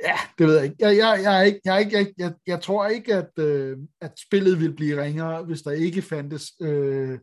ja, 0.03 0.17
det 0.39 0.47
ved 0.47 0.55
jeg 0.55 0.65
ikke. 0.65 0.77
Jeg, 0.79 0.97
jeg, 0.97 1.21
jeg, 1.23 1.39
er 1.39 1.43
ikke, 1.43 1.61
jeg, 1.65 1.75
er 1.75 1.79
ikke, 1.79 1.99
jeg, 1.99 2.07
jeg, 2.19 2.33
jeg 2.47 2.61
tror 2.63 2.87
ikke, 2.87 3.15
at, 3.15 3.39
øh, 3.39 3.79
at 4.01 4.13
spillet 4.19 4.61
vil 4.61 4.75
blive 4.75 5.03
ringere, 5.03 5.45
hvis 5.45 5.63
der 5.63 5.71
ikke 5.71 6.03
fandtes 6.03 6.53
øh, 6.61 7.19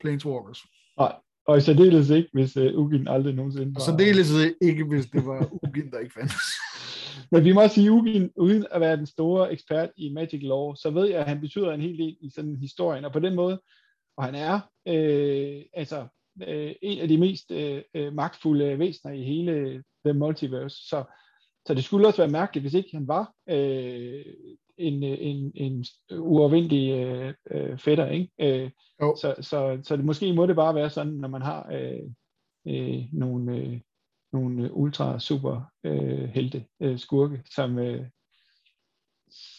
Planeswalkers. 0.00 0.62
Nej, 0.98 1.12
og 1.46 1.58
i 1.58 1.60
særdeleshed 1.60 2.16
ikke, 2.16 2.30
hvis 2.32 2.56
uh, 2.56 2.74
Ugin 2.74 3.08
aldrig 3.08 3.34
nogensinde 3.34 3.74
var... 3.74 3.80
Og 3.80 3.82
særdeleshed 3.82 4.54
ikke, 4.60 4.84
hvis 4.84 5.06
det 5.06 5.26
var 5.26 5.48
Ugin, 5.62 5.90
der 5.90 5.98
ikke 5.98 6.14
fandtes. 6.14 6.36
Men 7.32 7.44
vi 7.44 7.52
må 7.52 7.62
også 7.62 7.74
sige, 7.74 7.92
Ugin, 7.92 8.30
uden 8.36 8.66
at 8.70 8.80
være 8.80 8.96
den 8.96 9.06
store 9.06 9.52
ekspert 9.52 9.90
i 9.96 10.12
Magic 10.12 10.40
Law, 10.42 10.74
så 10.74 10.90
ved 10.90 11.08
jeg, 11.08 11.20
at 11.20 11.28
han 11.28 11.40
betyder 11.40 11.72
en 11.72 11.80
hel 11.80 11.98
del 11.98 12.16
i 12.20 12.30
sådan 12.30 12.56
historien, 12.56 13.04
og 13.04 13.12
på 13.12 13.20
den 13.20 13.34
måde, 13.34 13.60
og 14.16 14.24
han 14.24 14.34
er 14.34 14.60
øh, 14.88 15.62
altså 15.74 16.06
øh, 16.48 16.72
en 16.82 16.98
af 16.98 17.08
de 17.08 17.18
mest 17.18 17.50
øh, 17.50 17.82
øh, 17.94 18.12
magtfulde 18.12 18.78
væsener 18.78 19.12
i 19.12 19.22
hele 19.22 19.82
The 20.04 20.12
Multiverse, 20.12 20.76
så, 20.88 21.04
så 21.66 21.74
det 21.74 21.84
skulle 21.84 22.06
også 22.06 22.22
være 22.22 22.30
mærkeligt, 22.30 22.64
hvis 22.64 22.74
ikke 22.74 22.90
han 22.92 23.08
var 23.08 23.32
øh, 23.48 24.24
en, 24.78 25.02
en, 25.02 25.52
en 25.54 25.84
uafvindelig 26.18 26.90
øh, 26.90 27.34
øh, 27.50 27.78
fætter, 27.78 28.06
ikke? 28.06 28.30
Øh, 28.40 28.70
så, 29.00 29.34
så, 29.40 29.80
så 29.82 29.96
det, 29.96 30.04
måske 30.04 30.32
må 30.32 30.46
det 30.46 30.56
bare 30.56 30.74
være 30.74 30.90
sådan, 30.90 31.12
når 31.12 31.28
man 31.28 31.42
har 31.42 31.72
øh, 31.72 32.00
øh, 32.66 33.04
nogle, 33.12 33.56
øh, 33.56 33.80
nogle 34.32 34.74
ultra 34.74 35.18
super 35.18 35.60
øh, 35.84 36.28
helte 36.28 36.64
øh, 36.80 36.98
skurke, 36.98 37.42
som, 37.54 37.78
øh, 37.78 38.06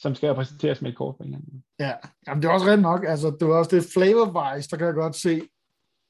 som 0.01 0.15
skal 0.15 0.29
repræsenteres 0.29 0.81
med 0.81 0.91
et 0.91 0.97
kort 0.97 1.15
på 1.17 1.23
en 1.23 1.29
eller 1.29 1.37
anden 1.37 1.63
Ja, 1.79 1.93
Jamen, 2.27 2.41
det 2.41 2.49
er 2.49 2.53
også 2.53 2.65
rent 2.65 2.81
nok, 2.81 3.05
altså 3.07 3.35
det 3.39 3.47
var 3.47 3.57
også 3.57 3.75
det 3.75 3.83
flavor-wise, 3.83 4.69
der 4.69 4.77
kan 4.77 4.87
jeg 4.87 4.93
godt 4.93 5.15
se 5.15 5.41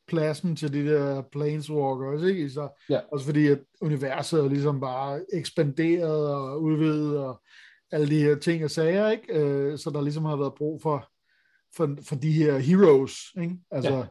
pladsen 0.07 0.55
til 0.55 0.73
de 0.73 0.85
der 0.85 1.21
planeswalkers, 1.31 2.23
ikke? 2.23 2.49
Så, 2.49 2.85
ja. 2.89 2.99
Også 3.11 3.25
fordi 3.25 3.47
at 3.47 3.59
universet 3.81 4.39
er 4.39 4.49
ligesom 4.49 4.79
bare 4.79 5.25
ekspanderet 5.33 6.35
og 6.35 6.61
udvidet 6.61 7.17
og 7.17 7.41
alle 7.93 8.09
de 8.09 8.19
her 8.19 8.35
ting 8.35 8.63
og 8.63 8.71
sager, 8.71 9.09
ikke? 9.09 9.33
Øh, 9.33 9.77
så 9.77 9.89
der 9.89 10.01
ligesom 10.01 10.25
har 10.25 10.35
været 10.35 10.53
brug 10.53 10.81
for, 10.81 11.09
for, 11.75 11.97
for 12.01 12.15
de 12.15 12.31
her 12.31 12.57
heroes, 12.57 13.13
ikke? 13.41 13.57
Altså, 13.71 13.95
ja. 13.95 14.05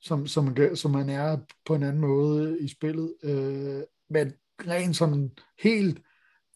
som, 0.00 0.26
som, 0.26 0.44
man, 0.44 0.76
som 0.76 0.90
man 0.90 1.08
er 1.08 1.38
på 1.64 1.74
en 1.74 1.82
anden 1.82 2.00
måde 2.00 2.60
i 2.60 2.68
spillet. 2.68 3.14
Øh, 3.22 3.82
men 4.10 4.32
rent 4.68 4.96
sådan 4.96 5.30
helt 5.62 6.00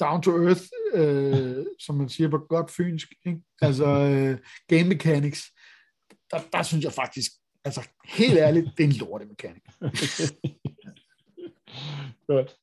down 0.00 0.22
to 0.22 0.30
earth, 0.46 0.62
øh, 0.94 1.66
som 1.84 1.94
man 1.94 2.08
siger 2.08 2.28
på 2.30 2.38
godt 2.38 2.70
fynsk, 2.70 3.12
ikke? 3.26 3.40
altså 3.60 3.86
øh, 3.86 4.38
game 4.68 4.88
mechanics, 4.88 5.42
der, 6.30 6.40
der 6.52 6.62
synes 6.62 6.84
jeg 6.84 6.92
faktisk, 6.92 7.32
altså 7.64 7.88
helt 8.04 8.38
ærligt, 8.38 8.66
det 8.76 8.84
er 8.84 8.88
en 8.88 8.94
lorte 8.94 9.24
mekanik. 9.24 9.62
Godt. 12.26 12.56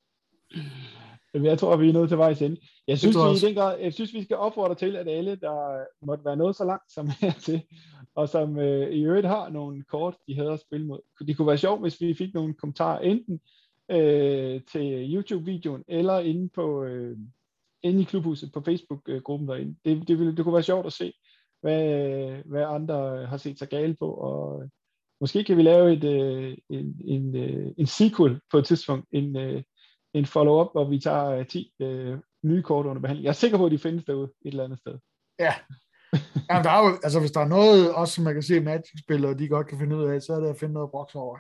Jeg 1.34 1.60
tror, 1.60 1.78
vi 1.78 1.90
er 1.90 1.94
nødt 1.94 2.10
til 2.10 2.18
vejs 2.18 2.42
ende. 2.42 2.58
Jeg 2.88 3.00
synes, 3.00 3.16
vi, 3.16 3.48
i 3.48 3.50
den 3.50 3.56
grad, 3.56 3.80
jeg 3.80 3.94
synes, 3.94 4.14
vi 4.14 4.24
skal 4.24 4.38
opfordre 4.38 4.76
til, 4.76 4.96
at 4.96 5.08
alle, 5.08 5.36
der 5.36 5.84
måtte 6.06 6.26
være 6.26 6.38
noget 6.38 6.56
så 6.56 6.66
langt 6.66 6.92
som 6.92 7.10
her 7.22 7.32
til, 7.46 7.62
og 8.16 8.30
som 8.30 8.60
øh, 8.60 8.90
i 8.90 9.04
øvrigt 9.04 9.28
har 9.28 9.50
nogle 9.50 9.84
kort, 9.84 10.16
de 10.28 10.36
havde 10.36 10.52
at 10.52 10.60
spille 10.60 10.86
mod. 10.86 11.00
Det 11.28 11.38
kunne 11.38 11.48
være 11.48 11.58
sjovt, 11.58 11.82
hvis 11.82 12.02
vi 12.02 12.14
fik 12.14 12.34
nogle 12.34 12.54
kommentarer, 12.54 13.00
enten 13.00 13.40
øh, 13.92 14.62
til 14.72 15.16
YouTube-videoen, 15.16 15.84
eller 15.88 16.20
inde 16.20 16.50
på 16.50 16.84
øh, 16.84 17.18
inde 17.84 18.02
i 18.02 18.04
klubhuset 18.04 18.52
på 18.52 18.62
Facebook-gruppen 18.62 19.48
derinde. 19.48 19.76
Det, 19.86 20.08
det, 20.08 20.20
ville, 20.20 20.36
det 20.36 20.44
kunne 20.44 20.54
være 20.54 20.64
sjovt 20.64 20.86
at 20.86 20.94
se, 20.94 21.14
hvad, 21.62 22.44
hvad 22.46 22.64
andre 22.64 23.26
har 23.26 23.38
set 23.38 23.60
sig 23.60 23.70
gale 23.70 23.96
på, 24.00 24.12
og 24.12 24.70
måske 25.22 25.44
kan 25.44 25.58
vi 25.58 25.62
lave 25.62 25.94
et, 25.94 26.04
øh, 26.04 26.58
en, 26.70 27.02
en, 27.06 27.36
øh, 27.36 27.72
en 27.78 27.88
sequel 27.88 28.40
på 28.52 28.58
et 28.58 28.66
tidspunkt, 28.66 29.06
en, 29.12 29.38
øh, 29.38 29.64
en 30.14 30.26
follow-up, 30.26 30.68
hvor 30.72 30.90
vi 30.90 31.00
tager 31.00 31.44
10 31.44 31.74
øh, 31.82 32.18
nye 32.44 32.62
kort 32.62 32.86
under 32.86 33.02
behandling. 33.02 33.24
Jeg 33.24 33.30
er 33.30 33.34
sikker 33.34 33.58
på, 33.58 33.66
at 33.66 33.72
de 33.72 33.80
findes 33.80 34.06
derude 34.06 34.32
et 34.46 34.52
eller 34.52 34.64
andet 34.64 34.80
sted. 34.80 34.98
Ja. 35.40 35.54
Jamen, 36.50 36.64
der 36.64 36.72
er 36.72 36.88
jo, 36.88 36.98
altså, 37.04 37.20
hvis 37.20 37.32
der 37.32 37.40
er 37.40 37.48
noget, 37.48 37.94
også 37.94 38.14
som 38.14 38.24
man 38.24 38.34
kan 38.34 38.44
se 38.44 38.60
Magic-spillere, 38.60 39.34
de 39.34 39.48
godt 39.48 39.68
kan 39.68 39.80
finde 39.80 39.98
ud 39.98 40.04
af, 40.04 40.22
så 40.22 40.34
er 40.34 40.40
det 40.40 40.50
at 40.50 40.60
finde 40.60 40.74
noget 40.74 40.92
boks 40.92 41.16
over. 41.16 41.38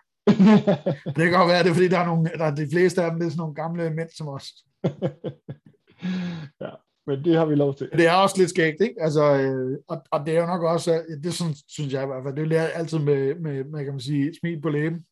det 1.16 1.24
kan 1.24 1.32
godt 1.32 1.50
være, 1.50 1.64
det 1.64 1.70
er, 1.70 1.74
fordi 1.74 1.88
der 1.88 2.00
er, 2.00 2.06
nogle, 2.06 2.30
der 2.38 2.46
er 2.46 2.56
de 2.56 2.68
fleste 2.72 3.04
af 3.04 3.12
dem, 3.12 3.20
det 3.20 3.26
er 3.26 3.30
sådan 3.30 3.40
nogle 3.40 3.56
gamle 3.56 3.90
mænd 3.90 4.10
som 4.10 4.28
os. 4.28 4.48
ja, 6.64 6.72
men 7.08 7.24
det 7.26 7.36
har 7.38 7.46
vi 7.46 7.56
lov 7.56 7.76
til. 7.76 7.90
Det 7.94 8.08
er 8.08 8.14
også 8.14 8.36
lidt 8.38 8.50
skægt, 8.50 8.82
ikke? 8.82 8.96
Altså, 9.02 9.24
øh, 9.24 9.78
og, 9.88 10.02
og, 10.12 10.26
det 10.26 10.36
er 10.36 10.42
jo 10.42 10.48
nok 10.48 10.64
også, 10.64 11.04
det 11.24 11.26
er 11.26 11.32
sådan, 11.32 11.56
synes 11.68 11.94
jeg 11.94 12.04
i 12.04 12.06
hvert 12.06 12.24
fald, 12.24 12.50
det 12.50 12.58
er 12.58 12.64
altid 12.64 13.00
med, 13.00 13.36
med, 13.36 13.64
med 13.64 13.84
kan 13.84 13.94
man 13.94 14.00
sige, 14.00 14.36
smil 14.40 14.62
på 14.62 14.70
læben. 14.70 15.06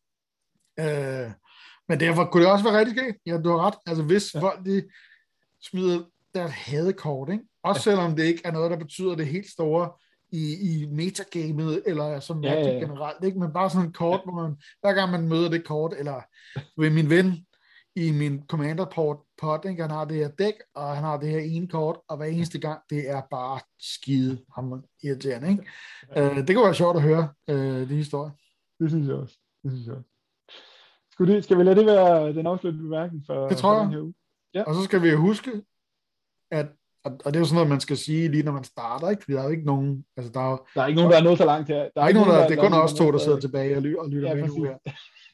Øh, 0.80 1.32
men 1.90 2.00
derfor 2.00 2.26
kunne 2.26 2.44
det 2.44 2.52
også 2.52 2.64
være 2.64 2.80
rigtig 2.80 2.98
skægt. 2.98 3.18
Ja, 3.26 3.38
du 3.38 3.50
har 3.50 3.68
ret. 3.68 3.76
Altså, 3.86 4.04
hvis 4.04 4.34
ja. 4.34 4.40
folk, 4.40 4.66
de 4.66 4.84
smider 5.62 6.04
deres 6.36 6.52
hadekort, 6.52 7.30
ikke? 7.30 7.44
Også 7.64 7.90
ja. 7.90 7.96
selvom 7.96 8.16
det 8.16 8.24
ikke 8.24 8.42
er 8.46 8.52
noget, 8.52 8.72
der 8.72 8.78
betyder 8.78 9.16
det 9.16 9.28
helt 9.28 9.50
store 9.50 9.90
i, 10.32 10.54
i 10.54 10.86
metagamet, 10.86 11.84
eller 11.86 12.20
som 12.20 12.44
ja, 12.44 12.54
ja, 12.54 12.60
ja. 12.60 12.80
generelt, 12.80 13.24
ikke? 13.24 13.40
men 13.40 13.54
bare 13.54 13.70
sådan 13.70 13.86
en 13.86 13.94
kort, 13.94 14.20
ja. 14.20 14.24
hvor 14.24 14.42
man, 14.42 14.56
hver 14.82 14.94
gang 14.94 15.12
man 15.12 15.28
møder 15.28 15.50
det 15.50 15.66
kort, 15.66 15.94
eller 15.98 16.22
ved 16.78 16.90
min 16.90 17.10
ven 17.10 17.46
i 17.96 18.12
min 18.12 18.44
commander 18.48 18.86
port, 18.86 19.18
pot, 19.42 19.66
ikke? 19.66 19.82
han 19.82 19.92
har 19.92 20.06
det 20.06 20.18
her 20.18 20.28
dæk, 20.28 20.54
og 20.76 20.96
han 20.96 21.04
har 21.04 21.18
det 21.18 21.30
her 21.30 21.40
ene 21.40 21.68
kort, 21.68 21.98
og 22.08 22.18
hver 22.18 22.26
eneste 22.26 22.60
gang, 22.60 22.82
det 22.90 23.10
er 23.10 23.22
bare 23.32 23.60
skide 23.80 24.42
ham 24.56 24.84
irriterende. 25.04 25.50
Ikke? 25.50 25.64
Ja. 26.16 26.30
Uh, 26.30 26.38
det 26.38 26.56
kunne 26.56 26.66
være 26.66 26.76
sjovt 26.76 26.98
at 26.98 27.04
høre, 27.04 27.30
uh, 27.48 27.90
de 27.90 27.96
historier. 27.96 28.32
Det 28.80 28.90
synes 28.90 29.08
jeg 29.08 29.16
også. 29.16 29.38
Det 29.64 29.72
synes 29.72 29.88
jeg 29.88 29.96
også. 29.96 30.15
Skal, 31.16 31.28
det, 31.28 31.44
skal 31.44 31.58
vi 31.58 31.64
lade 31.64 31.76
det 31.76 31.86
være 31.86 32.34
den 32.34 32.48
afsluttende 32.48 32.84
bemærkning 32.84 33.24
for, 33.26 33.48
det 33.48 33.58
tror 33.58 33.76
for 33.76 33.84
den 33.84 33.92
her 33.92 34.02
uge? 34.02 34.14
Ja. 34.54 34.64
Og 34.64 34.76
så 34.76 34.84
skal 34.84 35.02
vi 35.02 35.14
huske, 35.14 35.52
at 36.52 36.68
og, 37.06 37.12
det 37.26 37.36
er 37.36 37.40
jo 37.40 37.46
sådan 37.46 37.56
noget, 37.56 37.70
man 37.70 37.80
skal 37.80 37.98
sige 37.98 38.28
lige 38.28 38.44
når 38.44 38.52
man 38.52 38.64
starter, 38.64 39.10
ikke? 39.10 39.24
Fordi 39.24 39.34
der 39.34 39.40
er 39.40 39.44
jo 39.44 39.50
ikke 39.50 39.66
nogen... 39.66 40.06
Altså, 40.18 40.32
der, 40.32 40.54
er 40.54 40.58
der 40.76 40.82
er 40.82 40.88
ikke 40.88 40.96
nogen, 40.96 41.12
der 41.12 41.18
er 41.18 41.24
nået 41.24 41.38
så 41.38 41.46
langt 41.46 41.68
her. 41.68 41.76
Der 41.78 41.84
er, 41.84 41.90
der 41.96 42.02
er 42.02 42.08
ikke 42.08 42.20
nogen, 42.20 42.34
der, 42.34 42.40
der 42.40 42.48
det 42.48 42.58
er 42.58 42.62
kun 42.62 42.74
os 42.74 42.94
to, 42.94 43.12
der 43.12 43.18
sidder 43.18 43.40
tilbage 43.40 43.76
og, 43.76 43.82
ly- 43.82 43.96
og 43.96 44.10
lytter 44.10 44.30
ja, 44.30 44.36
med 44.36 44.48
nu 44.48 44.64
her. 44.64 44.78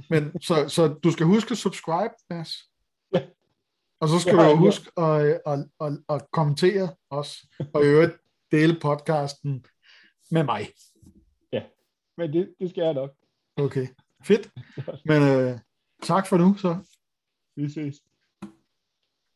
Men 0.10 0.42
så, 0.42 0.68
så 0.68 0.88
du 0.88 1.12
skal 1.12 1.26
huske 1.26 1.52
at 1.52 1.58
subscribe, 1.58 2.14
Mads. 2.30 2.54
Ja. 3.16 3.22
Og 4.00 4.08
så 4.08 4.20
skal 4.20 4.36
ja, 4.36 4.50
du 4.50 4.56
huske 4.56 4.92
at, 4.98 5.42
at, 5.48 5.66
at, 5.82 5.92
at 6.10 6.32
kommentere 6.32 6.90
os, 7.10 7.46
og 7.74 7.84
i 7.84 7.88
øvrigt 7.88 8.18
dele 8.52 8.80
podcasten 8.82 9.66
med 10.32 10.44
mig. 10.44 10.68
Ja, 11.54 11.64
men 12.18 12.34
det, 12.34 12.54
det 12.60 12.70
skal 12.70 12.84
jeg 12.84 12.94
nok. 12.94 13.12
Okay, 13.58 13.88
fedt. 14.24 14.50
Men 15.10 15.22
øh, 15.22 15.60
Tak 16.02 16.28
for 16.28 16.38
nu, 16.38 16.58
så. 16.58 16.78
Vi 17.56 17.70
ses. 17.70 18.11